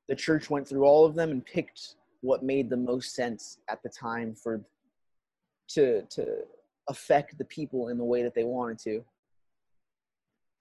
the 0.09 0.15
church 0.15 0.49
went 0.49 0.69
through 0.69 0.85
all 0.85 1.05
of 1.05 1.17
them 1.17 1.33
and 1.33 1.45
picked 1.45 1.97
what 2.21 2.45
made 2.45 2.71
the 2.71 2.77
most 2.77 3.17
sense 3.17 3.59
at 3.69 3.83
the 3.83 3.89
time 3.89 4.33
for 4.33 4.61
to 5.69 6.03
to 6.03 6.25
affect 6.89 7.37
the 7.37 7.45
people 7.47 7.89
in 7.89 7.99
the 7.99 8.05
way 8.05 8.23
that 8.23 8.35
they 8.35 8.45
wanted 8.45 8.79
to 8.79 9.05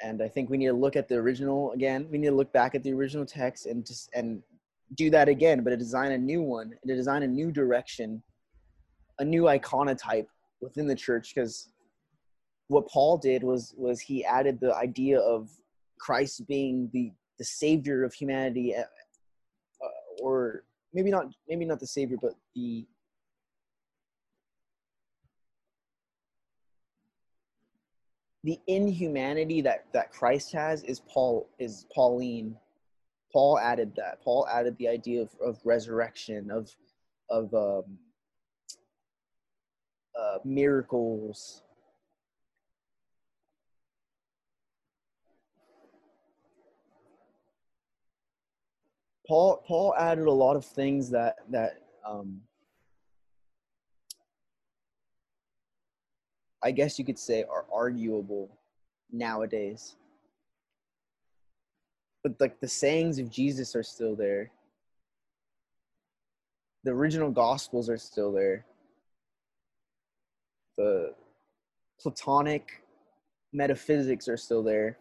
and 0.01 0.21
I 0.21 0.27
think 0.27 0.49
we 0.49 0.57
need 0.57 0.67
to 0.67 0.73
look 0.73 0.95
at 0.95 1.07
the 1.07 1.15
original 1.15 1.71
again. 1.71 2.07
We 2.11 2.17
need 2.17 2.27
to 2.27 2.35
look 2.35 2.51
back 2.53 2.75
at 2.75 2.83
the 2.83 2.93
original 2.93 3.25
text 3.25 3.65
and 3.65 3.85
just 3.85 4.09
and 4.13 4.41
do 4.95 5.09
that 5.09 5.29
again, 5.29 5.63
but 5.63 5.71
to 5.71 5.77
design 5.77 6.11
a 6.11 6.17
new 6.17 6.41
one, 6.41 6.73
to 6.85 6.95
design 6.95 7.23
a 7.23 7.27
new 7.27 7.51
direction, 7.51 8.21
a 9.19 9.25
new 9.25 9.43
iconotype 9.43 10.27
within 10.61 10.87
the 10.87 10.95
church. 10.95 11.33
Because 11.33 11.69
what 12.67 12.87
Paul 12.87 13.17
did 13.17 13.43
was 13.43 13.73
was 13.77 13.99
he 13.99 14.23
added 14.25 14.59
the 14.59 14.75
idea 14.75 15.19
of 15.19 15.49
Christ 15.99 16.45
being 16.47 16.89
the 16.93 17.11
the 17.37 17.45
savior 17.45 18.03
of 18.03 18.13
humanity, 18.13 18.75
uh, 18.75 18.83
or 20.21 20.63
maybe 20.93 21.11
not 21.11 21.27
maybe 21.47 21.65
not 21.65 21.79
the 21.79 21.87
savior, 21.87 22.17
but 22.21 22.33
the 22.55 22.85
the 28.45 28.59
inhumanity 28.67 29.59
that 29.61 29.85
that 29.91 30.11
Christ 30.11 30.53
has 30.53 30.83
is 30.83 31.01
Paul 31.11 31.49
is 31.57 31.87
Pauline. 31.93 32.55
Paul 33.33 33.57
added 33.57 33.93
that. 33.97 34.21
Paul 34.23 34.47
added 34.47 34.77
the 34.77 34.87
idea 34.87 35.23
of, 35.23 35.29
of 35.43 35.59
resurrection, 35.65 36.51
of 36.51 36.69
of 37.27 37.51
um, 37.55 37.97
uh, 40.17 40.37
miracles. 40.45 41.63
Paul 49.27 49.63
Paul 49.65 49.95
added 49.97 50.27
a 50.27 50.31
lot 50.31 50.55
of 50.55 50.63
things 50.63 51.09
that 51.09 51.37
that 51.49 51.81
um, 52.07 52.41
I 56.63 56.71
guess 56.71 56.97
you 56.97 57.05
could 57.05 57.19
say 57.19 57.43
are 57.43 57.65
arguable 57.73 58.49
nowadays. 59.11 59.95
But 62.23 62.39
like 62.39 62.59
the 62.59 62.67
sayings 62.67 63.19
of 63.19 63.29
Jesus 63.29 63.75
are 63.75 63.83
still 63.83 64.15
there. 64.15 64.51
The 66.83 66.91
original 66.91 67.31
gospels 67.31 67.89
are 67.89 67.97
still 67.97 68.31
there. 68.31 68.65
The 70.77 71.13
Platonic 71.99 72.83
metaphysics 73.53 74.27
are 74.27 74.37
still 74.37 74.63
there. 74.63 74.97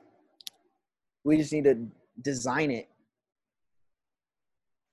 We 1.25 1.37
just 1.37 1.53
need 1.53 1.65
to 1.65 1.87
design 2.23 2.71
it 2.71 2.89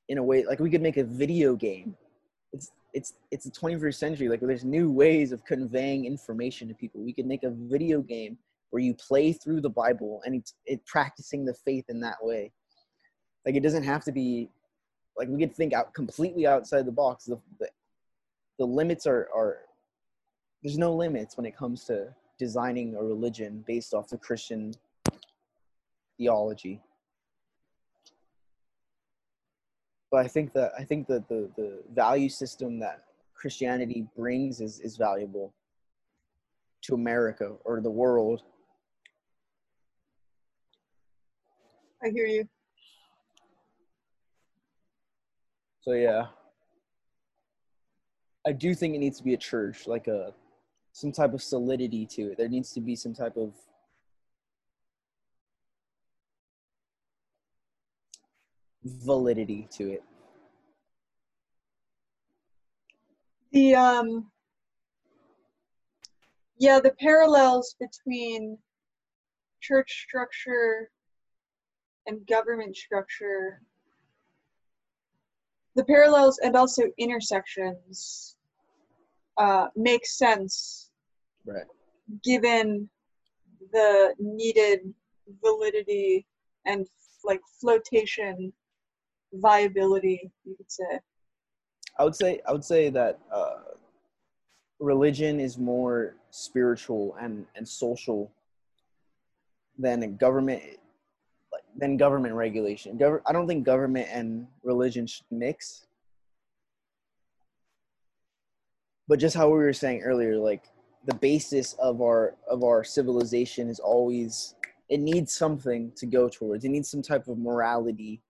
in 0.10 0.18
a 0.18 0.24
way 0.24 0.44
like 0.46 0.60
we 0.60 0.70
could 0.70 0.82
make 0.82 0.98
a 0.98 1.04
video 1.04 1.56
game. 1.56 1.96
It's 2.52 2.72
it's 2.94 3.14
it's 3.32 3.46
the 3.46 3.52
21st 3.52 3.96
century 3.96 4.28
like 4.28 4.42
there's 4.42 4.66
new 4.66 4.92
ways 4.92 5.32
of 5.32 5.44
conveying 5.46 6.06
information 6.06 6.68
to 6.68 6.74
people. 6.74 7.02
We 7.02 7.14
could 7.14 7.26
make 7.26 7.44
a 7.44 7.52
video 7.52 8.02
game 8.02 8.38
where 8.70 8.82
you 8.82 8.94
play 8.94 9.34
through 9.34 9.62
the 9.62 9.70
bible 9.70 10.22
and 10.26 10.36
it's 10.36 10.54
it 10.66 10.86
practicing 10.86 11.46
the 11.46 11.54
faith 11.54 11.86
in 11.90 12.00
that 12.02 12.18
way. 12.22 12.52
Like 13.46 13.56
it 13.56 13.64
doesn't 13.64 13.84
have 13.84 14.04
to 14.06 14.12
be 14.12 14.50
like 15.18 15.28
we 15.30 15.40
could 15.40 15.56
think 15.56 15.74
out 15.74 15.94
completely 15.94 16.46
outside 16.48 16.86
the 16.86 16.92
box. 16.92 17.26
The 17.26 17.40
the, 17.60 17.70
the 18.60 18.66
limits 18.66 19.08
are 19.08 19.30
are 19.36 19.58
there's 20.64 20.78
no 20.78 20.94
limits 20.94 21.38
when 21.38 21.46
it 21.46 21.58
comes 21.58 21.86
to 21.86 22.14
designing 22.38 22.96
a 22.96 23.04
religion 23.04 23.64
based 23.68 23.94
off 23.94 24.08
the 24.10 24.18
christian 24.18 24.74
theology 26.18 26.82
but 30.12 30.26
I 30.26 30.28
think 30.28 30.54
that 30.54 30.74
I 30.78 30.84
think 30.84 31.08
that 31.08 31.28
the 31.30 31.50
the 31.56 31.82
value 31.94 32.30
system 32.30 32.80
that 32.80 33.06
Christianity 33.34 34.06
brings 34.16 34.60
is 34.62 34.80
is 34.82 34.98
valuable 34.98 35.54
to 36.84 36.94
America 36.94 37.54
or 37.64 37.80
the 37.80 37.90
world. 37.90 38.44
I 42.04 42.10
hear 42.10 42.26
you. 42.26 42.48
So 45.82 45.94
yeah. 45.94 46.28
I 48.46 48.52
do 48.52 48.74
think 48.74 48.96
it 48.96 48.98
needs 48.98 49.20
to 49.20 49.24
be 49.24 49.36
a 49.36 49.38
church, 49.38 49.88
like 49.88 50.08
a 50.08 50.34
some 50.94 51.12
type 51.12 51.34
of 51.34 51.42
solidity 51.42 52.06
to 52.08 52.32
it. 52.32 52.38
There 52.38 52.50
needs 52.50 52.74
to 52.74 52.82
be 52.82 52.96
some 52.96 53.14
type 53.14 53.38
of 53.38 53.54
validity 58.84 59.68
to 59.72 59.92
it. 59.92 60.04
The 63.52 63.76
um 63.76 64.32
yeah, 66.58 66.80
the 66.80 66.92
parallels 67.00 67.76
between 67.80 68.58
church 69.62 70.06
structure 70.08 70.90
and 72.08 72.26
government 72.28 72.76
structure 72.76 73.62
the 75.76 75.86
parallels 75.86 76.40
and 76.44 76.56
also 76.56 76.84
intersections 76.98 78.36
uh, 79.38 79.68
make 79.76 80.06
sense 80.06 80.90
right 81.46 81.66
given 82.24 82.90
the 83.72 84.14
needed 84.20 84.80
validity 85.42 86.26
and 86.66 86.88
like 87.24 87.42
flotation 87.60 88.52
viability, 89.34 90.32
you 90.46 90.56
could 90.56 90.72
say? 90.72 91.00
I 92.00 92.04
would 92.04 92.16
say 92.16 92.42
I 92.48 92.52
would 92.52 92.66
say 92.66 92.90
that 92.90 93.20
uh, 93.32 93.60
religion 94.80 95.40
is 95.40 95.58
more 95.58 96.16
spiritual 96.32 97.16
and 97.20 97.46
and 97.56 97.68
social 97.68 98.32
than 99.78 100.16
government 100.18 100.62
than 101.78 101.98
government 101.98 102.34
regulation. 102.36 102.98
Gov- 102.98 103.22
I 103.26 103.34
don't 103.34 103.48
think 103.48 103.66
government 103.66 104.08
and 104.12 104.48
religion 104.64 105.08
should 105.08 105.26
mix. 105.32 105.86
But 109.08 109.20
just 109.20 109.36
how 109.36 109.48
we 109.48 109.58
were 109.58 109.74
saying 109.74 110.02
earlier, 110.02 110.38
like 110.38 110.64
the 111.06 111.16
basis 111.16 111.74
of 111.74 112.02
our 112.02 112.36
of 112.50 112.64
our 112.64 112.84
civilization 112.84 113.70
is 113.70 113.80
always 113.80 114.56
it 114.90 115.00
needs 115.00 115.34
something 115.34 115.92
to 115.96 116.06
go 116.06 116.30
towards. 116.30 116.66
It 116.66 116.70
needs 116.70 116.90
some 116.90 117.02
type 117.02 117.28
of 117.28 117.38
morality 117.38 118.22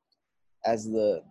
as 0.65 0.85
the 0.85 1.23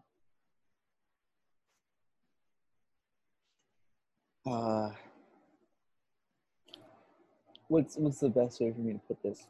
uh 4.47 4.91
what's 7.69 7.97
what's 7.97 8.19
the 8.19 8.29
best 8.29 8.61
way 8.61 8.73
for 8.73 8.81
me 8.81 8.93
to 8.93 8.99
put 9.07 9.23
this? 9.23 9.47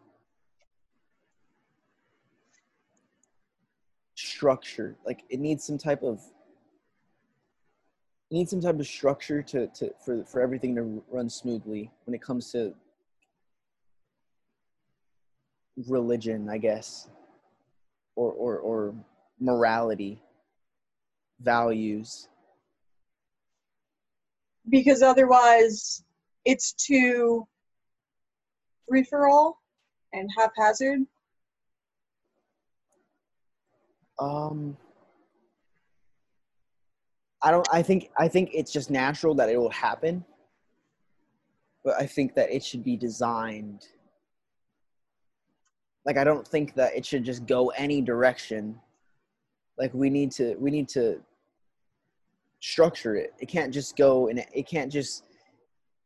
Structure. 4.14 4.96
Like 5.06 5.24
it 5.30 5.40
needs 5.40 5.64
some 5.64 5.78
type 5.78 6.02
of 6.02 6.20
it 8.30 8.34
needs 8.34 8.50
some 8.50 8.60
type 8.60 8.78
of 8.78 8.86
structure 8.86 9.42
to, 9.42 9.66
to 9.68 9.92
for 10.04 10.24
for 10.24 10.40
everything 10.40 10.74
to 10.76 11.02
run 11.10 11.30
smoothly 11.30 11.90
when 12.04 12.14
it 12.14 12.22
comes 12.22 12.52
to 12.52 12.74
religion, 15.88 16.48
I 16.50 16.58
guess, 16.58 17.08
or 18.16 18.32
or 18.32 18.58
or 18.58 18.94
morality, 19.40 20.22
values. 21.40 22.28
Because 24.68 25.02
otherwise, 25.02 26.04
it's 26.44 26.72
too 26.72 27.46
free 28.88 29.04
for 29.04 29.28
all 29.28 29.60
and 30.12 30.28
haphazard. 30.36 31.00
Um, 34.18 34.76
I 37.42 37.50
don't. 37.50 37.66
I 37.72 37.82
think. 37.82 38.10
I 38.18 38.28
think 38.28 38.50
it's 38.52 38.70
just 38.70 38.90
natural 38.90 39.34
that 39.36 39.48
it 39.48 39.56
will 39.56 39.70
happen. 39.70 40.24
But 41.84 41.94
I 41.98 42.06
think 42.06 42.34
that 42.34 42.50
it 42.50 42.62
should 42.62 42.84
be 42.84 42.96
designed. 42.96 43.86
Like 46.04 46.18
I 46.18 46.24
don't 46.24 46.46
think 46.46 46.74
that 46.74 46.94
it 46.94 47.06
should 47.06 47.24
just 47.24 47.46
go 47.46 47.68
any 47.68 48.02
direction. 48.02 48.78
Like 49.80 49.94
we 49.94 50.10
need 50.10 50.30
to. 50.32 50.54
We 50.58 50.70
need 50.70 50.88
to 50.90 51.20
structure 52.60 53.16
it. 53.16 53.32
It 53.40 53.46
can't 53.46 53.72
just 53.72 53.96
go 53.96 54.28
and 54.28 54.44
it 54.52 54.68
can't 54.68 54.92
just. 54.92 55.24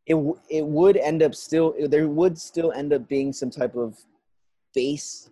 It 0.06 0.14
it 0.48 0.64
would 0.64 0.96
end 0.96 1.22
up 1.24 1.34
still. 1.34 1.74
There 1.88 2.08
would 2.08 2.38
still 2.38 2.70
end 2.72 2.92
up 2.92 3.08
being 3.08 3.32
some 3.32 3.50
type 3.50 3.74
of 3.74 3.98
base 4.74 5.28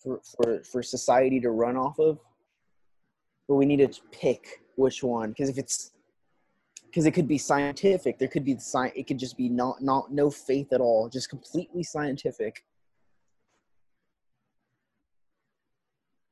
for 0.00 0.20
for 0.24 0.62
for 0.62 0.82
society 0.84 1.40
to 1.40 1.50
run 1.50 1.76
off 1.76 1.98
of. 1.98 2.20
But 3.48 3.56
we 3.56 3.66
need 3.66 3.78
to 3.78 4.00
pick 4.12 4.62
which 4.76 5.02
one 5.02 5.30
because 5.30 5.48
if 5.48 5.58
it's 5.58 5.90
because 6.86 7.06
it 7.06 7.12
could 7.12 7.28
be 7.28 7.38
scientific 7.38 8.18
there 8.18 8.28
could 8.28 8.44
be 8.44 8.54
the 8.54 8.60
science 8.60 8.94
it 8.96 9.06
could 9.06 9.18
just 9.18 9.36
be 9.36 9.48
not 9.48 9.82
not 9.82 10.10
no 10.12 10.30
faith 10.30 10.72
at 10.72 10.80
all 10.80 11.08
just 11.08 11.28
completely 11.28 11.82
scientific 11.82 12.64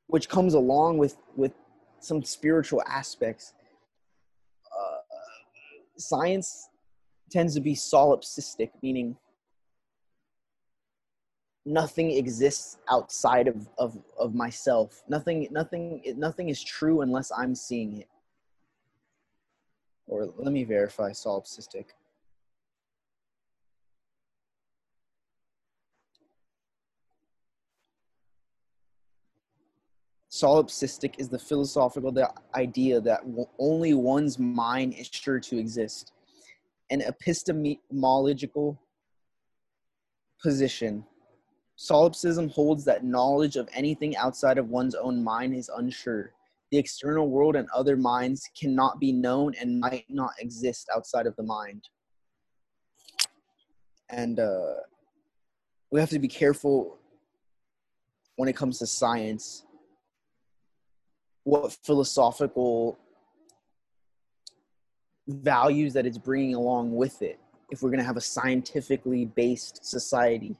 which 0.09 0.29
comes 0.29 0.55
along 0.55 0.99
with 0.99 1.17
with 1.37 1.53
some 2.01 2.23
spiritual 2.23 2.83
aspects 2.87 3.55
uh, 4.67 4.99
science 5.97 6.69
tends 7.31 7.55
to 7.55 7.61
be 7.61 7.75
solipsistic 7.75 8.71
meaning 8.83 9.17
nothing 11.67 12.13
exists 12.13 12.79
outside 12.91 13.47
of, 13.47 13.69
of, 13.79 13.99
of 14.19 14.35
myself 14.35 15.03
nothing 15.09 15.47
nothing 15.51 16.03
nothing 16.17 16.49
is 16.49 16.63
true 16.63 17.03
unless 17.03 17.31
i'm 17.37 17.55
seeing 17.55 17.99
it 17.99 18.09
or 20.09 20.27
let 20.39 20.53
me 20.53 20.65
verify 20.65 21.11
solipsistic. 21.11 21.85
Solipsistic 30.41 31.15
is 31.19 31.29
the 31.29 31.39
philosophical 31.39 32.15
idea 32.55 33.01
that 33.01 33.21
only 33.59 33.95
one's 33.95 34.39
mind 34.39 34.95
is 34.95 35.09
sure 35.09 35.41
to 35.41 35.59
exist. 35.59 36.13
An 36.91 37.03
epistemological 37.03 38.81
position. 40.43 41.05
Solipsism 41.77 42.49
holds 42.51 42.85
that 42.85 43.05
knowledge 43.05 43.57
of 43.57 43.69
anything 43.73 44.17
outside 44.17 44.59
of 44.59 44.69
one's 44.69 44.95
own 44.95 45.23
mind 45.23 45.55
is 45.55 45.71
unsure 45.77 46.33
the 46.71 46.79
external 46.79 47.29
world 47.29 47.57
and 47.57 47.69
other 47.75 47.97
minds 47.97 48.49
cannot 48.59 49.01
be 49.01 49.13
known 49.13 49.55
and 49.61 49.81
might 49.81 50.05
not 50.09 50.33
exist 50.39 50.89
outside 50.95 51.27
of 51.27 51.35
the 51.37 51.43
mind. 51.43 51.89
And 54.11 54.39
uh, 54.39 54.75
we 55.91 56.01
have 56.01 56.11
to 56.11 56.19
be 56.19 56.29
careful 56.29 56.99
when 58.37 58.49
it 58.49 58.57
comes 58.57 58.79
to 58.79 58.87
science 58.87 59.65
what 61.49 61.73
philosophical 61.73 62.99
values 65.27 65.93
that 65.95 66.05
it's 66.05 66.19
bringing 66.19 66.55
along 66.55 66.95
with 66.95 67.23
it 67.23 67.39
if 67.71 67.83
we're 67.83 67.91
going 67.91 68.01
to 68.01 68.05
have 68.05 68.17
a 68.17 68.21
scientifically 68.21 69.25
based 69.25 69.85
society 69.85 70.57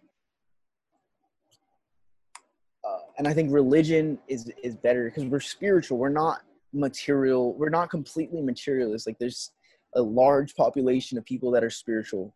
uh, 2.89 2.99
and 3.19 3.27
I 3.29 3.35
think 3.35 3.53
religion 3.53 4.19
is 4.29 4.51
is 4.63 4.77
better 4.77 5.05
because 5.05 5.25
we're 5.25 5.41
spiritual. 5.41 5.99
We're 5.99 6.09
not 6.09 6.43
material. 6.73 7.55
We're 7.55 7.69
not 7.69 7.91
completely 7.91 8.41
materialist. 8.41 9.07
Like 9.07 9.19
there's 9.19 9.53
a 9.95 10.03
large 10.03 10.55
population 10.55 11.19
of 11.19 11.25
people 11.25 11.51
that 11.53 11.65
are 11.65 11.71
spiritual, 11.71 12.35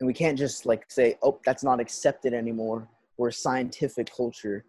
and 0.00 0.06
we 0.06 0.12
can't 0.12 0.38
just 0.38 0.66
like 0.66 0.90
say, 0.90 1.18
"Oh, 1.22 1.40
that's 1.44 1.64
not 1.64 1.80
accepted 1.80 2.34
anymore." 2.34 2.88
We're 3.16 3.28
a 3.28 3.32
scientific 3.32 4.14
culture. 4.14 4.64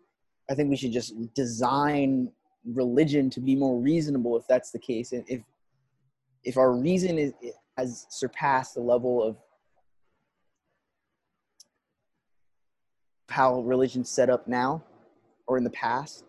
I 0.50 0.56
think 0.56 0.70
we 0.70 0.76
should 0.76 0.92
just 0.92 1.14
design 1.34 2.32
religion 2.66 3.30
to 3.32 3.40
be 3.40 3.56
more 3.56 3.80
reasonable 3.80 4.38
if 4.38 4.46
that's 4.48 4.72
the 4.72 4.80
case. 4.80 5.12
And 5.12 5.24
if 5.28 5.42
if 6.44 6.58
our 6.58 6.72
reason 6.72 7.18
is 7.18 7.34
has 7.78 8.08
surpassed 8.10 8.74
the 8.76 8.82
level 8.82 9.22
of 9.22 9.38
how 13.30 13.60
religion's 13.62 14.10
set 14.10 14.30
up 14.30 14.48
now 14.48 14.84
or 15.48 15.58
in 15.58 15.64
the 15.64 15.70
past, 15.72 16.24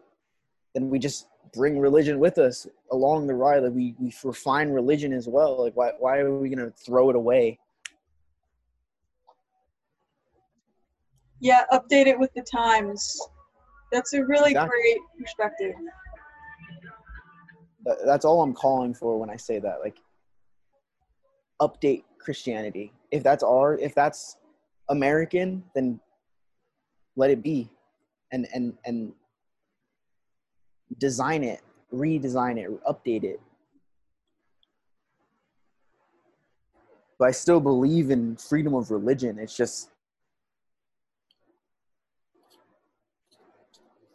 then 0.75 0.91
we 0.91 0.99
just 0.99 1.29
bring 1.55 1.79
religion 1.79 2.19
with 2.19 2.39
us 2.39 2.67
along 2.93 3.27
the 3.27 3.35
ride. 3.35 3.63
Like 3.63 3.73
we, 3.73 3.95
we 3.99 4.13
refine 4.23 4.71
religion 4.71 5.13
as 5.13 5.27
well. 5.27 5.65
Like 5.65 5.77
why, 5.77 5.93
why 5.99 6.19
are 6.19 6.39
we 6.39 6.55
to 6.55 6.71
throw 6.71 7.09
it 7.11 7.17
away? 7.17 7.59
Yeah, 11.41 11.65
update 11.73 12.07
it 12.07 12.19
with 12.19 12.35
the 12.35 12.43
times. 12.43 13.19
That's 13.91 14.13
a 14.13 14.25
really 14.25 14.51
exactly. 14.51 14.79
great 14.79 14.99
perspective. 15.19 15.75
That's 18.05 18.25
all 18.25 18.43
I'm 18.43 18.55
calling 18.55 18.93
for 18.93 19.19
when 19.19 19.31
I 19.31 19.37
say 19.37 19.59
that. 19.61 19.81
Like, 19.83 19.99
update 21.63 22.05
Christianity. 22.19 22.93
If 23.11 23.23
that's 23.23 23.43
our, 23.43 23.79
if 23.79 23.95
that's 23.95 24.37
American, 24.91 25.65
then 25.75 26.01
let 27.17 27.31
it 27.31 27.43
be 27.43 27.69
and 28.33 28.47
and 28.55 28.75
and 28.87 29.13
design 30.99 31.43
it 31.45 31.61
redesign 31.93 32.57
it 32.59 32.71
update 32.85 33.25
it 33.25 33.41
but 37.19 37.27
i 37.29 37.31
still 37.31 37.61
believe 37.61 38.11
in 38.11 38.37
freedom 38.37 38.75
of 38.75 38.91
religion 38.91 39.39
it's 39.39 39.57
just 39.57 39.91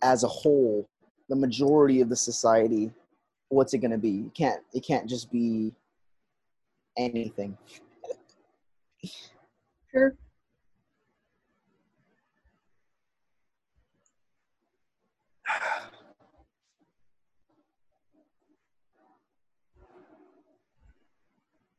as 0.03 0.23
a 0.23 0.27
whole 0.27 0.87
the 1.29 1.35
majority 1.35 2.01
of 2.01 2.09
the 2.09 2.15
society 2.15 2.91
what's 3.53 3.73
it 3.73 3.79
going 3.79 3.91
to 3.91 3.97
be? 3.97 4.09
You 4.09 4.31
can't 4.33 4.61
it 4.73 4.85
can't 4.85 5.07
just 5.07 5.31
be 5.31 5.71
anything. 6.97 7.57
Sure. 9.91 10.15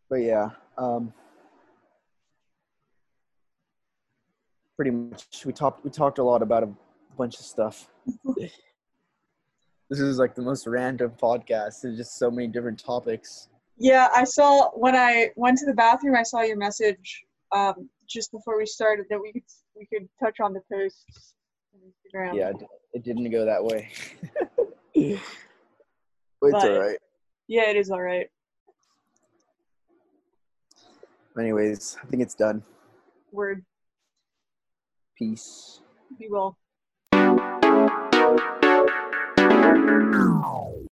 But 0.09 0.17
yeah, 0.17 0.51
um, 0.79 1.13
pretty 4.77 4.93
much 4.93 5.45
we 5.45 5.53
talked 5.53 5.85
we 5.85 5.91
talked 5.91 6.19
a 6.19 6.23
lot 6.23 6.43
about 6.43 6.63
bunch 7.17 7.39
of 7.39 7.45
stuff. 7.45 7.89
this 8.37 10.01
is 10.01 10.19
like 10.19 10.35
the 10.35 10.43
most 10.43 10.67
random 10.67 11.13
podcast. 11.21 11.83
There's 11.83 11.97
just 11.97 12.19
so 12.19 12.31
many 12.31 12.49
different 12.49 12.79
topics. 12.79 13.49
Yeah, 13.77 14.09
I 14.15 14.25
saw 14.25 14.71
when 14.71 14.95
I 14.95 15.31
went 15.37 15.59
to 15.59 15.67
the 15.67 15.75
bathroom. 15.75 16.17
I 16.17 16.23
saw 16.23 16.43
your 16.43 16.57
message 16.57 17.25
um, 17.53 17.89
just 18.09 18.31
before 18.31 18.57
we 18.57 18.67
started 18.67 19.07
that 19.11 19.21
we 19.21 19.33
could 19.33 19.43
we 19.77 19.87
could 19.87 20.09
touch 20.23 20.39
on 20.41 20.53
the 20.53 20.61
posts 20.73 21.35
on 21.75 21.81
Instagram. 21.81 22.37
Yeah, 22.37 22.51
it, 22.51 22.57
it 22.93 23.05
didn't 23.05 23.31
go 23.31 23.45
that 23.45 23.65
way. 23.65 23.91
but 24.45 24.57
it's 24.95 25.21
But- 26.41 26.71
all 26.71 26.79
right. 26.81 26.99
Yeah, 27.47 27.69
it 27.69 27.77
is 27.77 27.91
all 27.91 28.01
right. 28.01 28.29
Anyways, 31.39 31.97
I 32.03 32.07
think 32.07 32.23
it's 32.23 32.35
done. 32.35 32.63
Word. 33.33 33.65
Peace. 35.19 35.81
Be 36.19 36.29
well. 36.31 36.57
Ow. 39.87 40.74